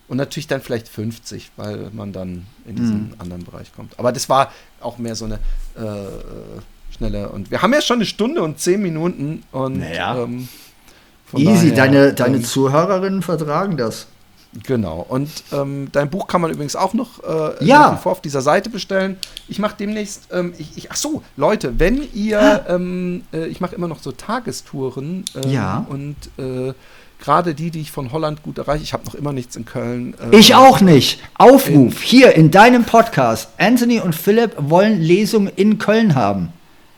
und 0.07 0.17
natürlich 0.17 0.47
dann 0.47 0.61
vielleicht 0.61 0.87
50, 0.89 1.51
weil 1.55 1.89
man 1.93 2.11
dann 2.13 2.45
in 2.65 2.75
diesen 2.75 3.07
mhm. 3.09 3.15
anderen 3.17 3.43
Bereich 3.43 3.73
kommt. 3.73 3.97
Aber 3.99 4.11
das 4.11 4.29
war 4.29 4.51
auch 4.79 4.97
mehr 4.97 5.15
so 5.15 5.25
eine 5.25 5.35
äh, 5.75 6.93
schnelle 6.93 7.29
und 7.29 7.51
wir 7.51 7.61
haben 7.61 7.73
ja 7.73 7.81
schon 7.81 7.97
eine 7.97 8.05
Stunde 8.05 8.41
und 8.41 8.59
zehn 8.59 8.81
Minuten 8.81 9.43
und 9.51 9.79
naja. 9.79 10.23
ähm, 10.23 10.47
von 11.31 11.41
Easy, 11.41 11.69
daher, 11.69 11.91
deine, 11.91 12.13
deine 12.13 12.37
ähm, 12.37 12.43
Zuhörerinnen 12.43 13.21
vertragen 13.21 13.77
das. 13.77 14.07
Genau. 14.65 15.05
Und 15.07 15.29
ähm, 15.53 15.87
dein 15.93 16.09
Buch 16.09 16.27
kann 16.27 16.41
man 16.41 16.51
übrigens 16.51 16.75
auch 16.75 16.93
noch 16.93 17.23
äh, 17.23 17.65
ja. 17.65 17.95
vor 17.95 18.11
auf 18.11 18.21
dieser 18.21 18.41
Seite 18.41 18.69
bestellen. 18.69 19.17
Ich 19.47 19.59
mache 19.59 19.75
demnächst, 19.79 20.27
ähm, 20.31 20.53
ich, 20.57 20.75
ich, 20.75 20.91
ach 20.91 20.97
so, 20.97 21.23
Leute, 21.37 21.79
wenn 21.79 22.03
ihr, 22.13 22.65
ähm, 22.67 23.23
äh, 23.31 23.47
ich 23.47 23.61
mache 23.61 23.75
immer 23.75 23.87
noch 23.87 23.99
so 23.99 24.11
Tagestouren. 24.11 25.23
Ähm, 25.35 25.51
ja. 25.51 25.85
Und 25.89 26.17
äh, 26.37 26.73
gerade 27.21 27.55
die, 27.55 27.71
die 27.71 27.79
ich 27.79 27.91
von 27.91 28.11
Holland 28.11 28.43
gut 28.43 28.57
erreiche, 28.57 28.83
ich 28.83 28.91
habe 28.91 29.05
noch 29.05 29.15
immer 29.15 29.31
nichts 29.31 29.55
in 29.55 29.63
Köln. 29.63 30.15
Äh, 30.31 30.37
ich 30.37 30.53
auch 30.53 30.81
nicht. 30.81 31.21
Aufruf 31.37 32.01
in, 32.01 32.07
hier 32.07 32.35
in 32.35 32.51
deinem 32.51 32.83
Podcast. 32.83 33.49
Anthony 33.57 34.01
und 34.01 34.15
Philipp 34.15 34.55
wollen 34.57 34.99
Lesungen 34.99 35.51
in 35.55 35.77
Köln 35.77 36.15
haben. 36.15 36.51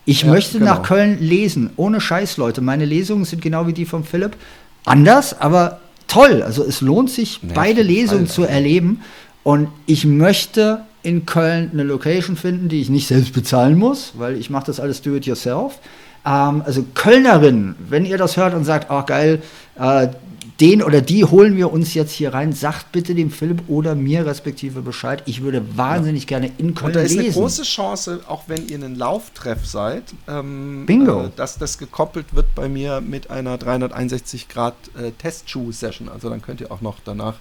Ich 0.05 0.23
ja, 0.23 0.29
möchte 0.29 0.59
genau. 0.59 0.75
nach 0.75 0.83
Köln 0.83 1.19
lesen. 1.21 1.71
Ohne 1.75 2.01
Scheiß, 2.01 2.37
Leute. 2.37 2.61
Meine 2.61 2.85
Lesungen 2.85 3.25
sind 3.25 3.41
genau 3.41 3.67
wie 3.67 3.73
die 3.73 3.85
von 3.85 4.03
Philipp. 4.03 4.35
Anders, 4.85 5.39
aber 5.39 5.79
toll. 6.07 6.43
Also 6.43 6.63
es 6.63 6.81
lohnt 6.81 7.09
sich, 7.09 7.39
nee, 7.41 7.51
beide 7.53 7.81
Lesungen 7.81 8.27
zu 8.27 8.43
erleben. 8.43 9.01
Und 9.43 9.69
ich 9.85 10.05
möchte 10.05 10.81
in 11.03 11.25
Köln 11.25 11.69
eine 11.73 11.83
Location 11.83 12.35
finden, 12.35 12.69
die 12.69 12.81
ich 12.81 12.89
nicht 12.89 13.07
selbst 13.07 13.33
bezahlen 13.33 13.77
muss, 13.77 14.13
weil 14.17 14.37
ich 14.37 14.49
mache 14.49 14.65
das 14.67 14.79
alles 14.79 15.01
do 15.01 15.15
it 15.15 15.25
yourself. 15.25 15.79
Ähm, 16.25 16.63
also 16.65 16.85
Kölnerin, 16.93 17.75
wenn 17.89 18.05
ihr 18.05 18.17
das 18.17 18.37
hört 18.37 18.53
und 18.53 18.63
sagt, 18.63 18.89
ach 18.89 19.05
geil, 19.05 19.41
äh, 19.77 20.07
den 20.59 20.83
oder 20.83 21.01
die 21.01 21.25
holen 21.25 21.57
wir 21.57 21.71
uns 21.71 21.93
jetzt 21.93 22.11
hier 22.11 22.33
rein. 22.33 22.53
Sagt 22.53 22.91
bitte 22.91 23.15
dem 23.15 23.31
Philipp 23.31 23.63
oder 23.67 23.95
mir 23.95 24.25
respektive 24.25 24.81
Bescheid. 24.81 25.23
Ich 25.25 25.41
würde 25.41 25.63
wahnsinnig 25.75 26.23
ja. 26.23 26.39
gerne 26.39 26.51
in 26.57 26.75
Köln 26.75 26.85
lesen. 26.85 26.85
Und 26.85 26.95
da 26.95 27.01
ist 27.01 27.11
lesen. 27.11 27.25
eine 27.25 27.33
große 27.33 27.63
Chance, 27.63 28.19
auch 28.27 28.43
wenn 28.47 28.67
ihr 28.67 28.75
einen 28.75 28.95
Lauftreff 28.95 29.65
seid, 29.65 30.03
ähm, 30.27 30.85
Bingo. 30.85 31.25
Äh, 31.25 31.29
dass 31.35 31.57
das 31.57 31.77
gekoppelt 31.77 32.33
wird 32.35 32.53
bei 32.55 32.69
mir 32.69 33.01
mit 33.01 33.29
einer 33.29 33.57
361 33.57 34.47
Grad 34.47 34.75
äh, 34.95 35.11
Testschuh-Session. 35.11 36.09
Also 36.09 36.29
dann 36.29 36.41
könnt 36.41 36.61
ihr 36.61 36.71
auch 36.71 36.81
noch 36.81 36.97
danach 37.03 37.35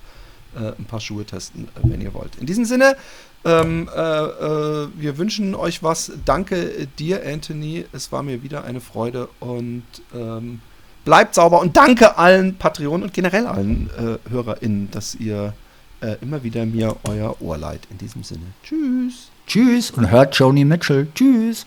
äh, 0.55 0.73
ein 0.79 0.85
paar 0.85 1.01
Schuhe 1.01 1.25
testen, 1.25 1.65
äh, 1.65 1.81
wenn 1.85 2.01
ihr 2.01 2.15
wollt. 2.15 2.37
In 2.37 2.47
diesem 2.47 2.65
Sinne, 2.65 2.97
ähm, 3.45 3.89
äh, 3.95 4.01
äh, 4.01 4.89
wir 4.97 5.19
wünschen 5.19 5.55
euch 5.55 5.83
was. 5.83 6.13
Danke 6.25 6.87
dir, 6.99 7.27
Anthony. 7.27 7.85
Es 7.93 8.13
war 8.13 8.23
mir 8.23 8.43
wieder 8.43 8.65
eine 8.65 8.81
Freude 8.81 9.29
und 9.41 9.85
ähm, 10.15 10.61
bleibt 11.05 11.35
sauber 11.35 11.61
und 11.61 11.77
danke 11.77 12.17
allen 12.19 12.57
Patreonen 12.57 13.05
und 13.05 13.15
generell 13.15 13.47
allen 13.47 13.91
äh, 13.99 14.31
HörerInnen, 14.31 14.91
dass 14.91 15.15
ihr 15.15 15.53
äh, 16.01 16.17
immer 16.21 16.43
wieder 16.43 16.67
mir 16.67 16.97
euer 17.05 17.41
Ohr 17.41 17.59
leiht. 17.59 17.83
In 17.91 17.99
diesem 17.99 18.23
Sinne. 18.23 18.47
Tschüss. 18.63 19.31
Tschüss 19.47 19.91
und 19.91 20.11
hört 20.11 20.35
Joni 20.37 20.65
Mitchell. 20.65 21.09
Tschüss. 21.15 21.67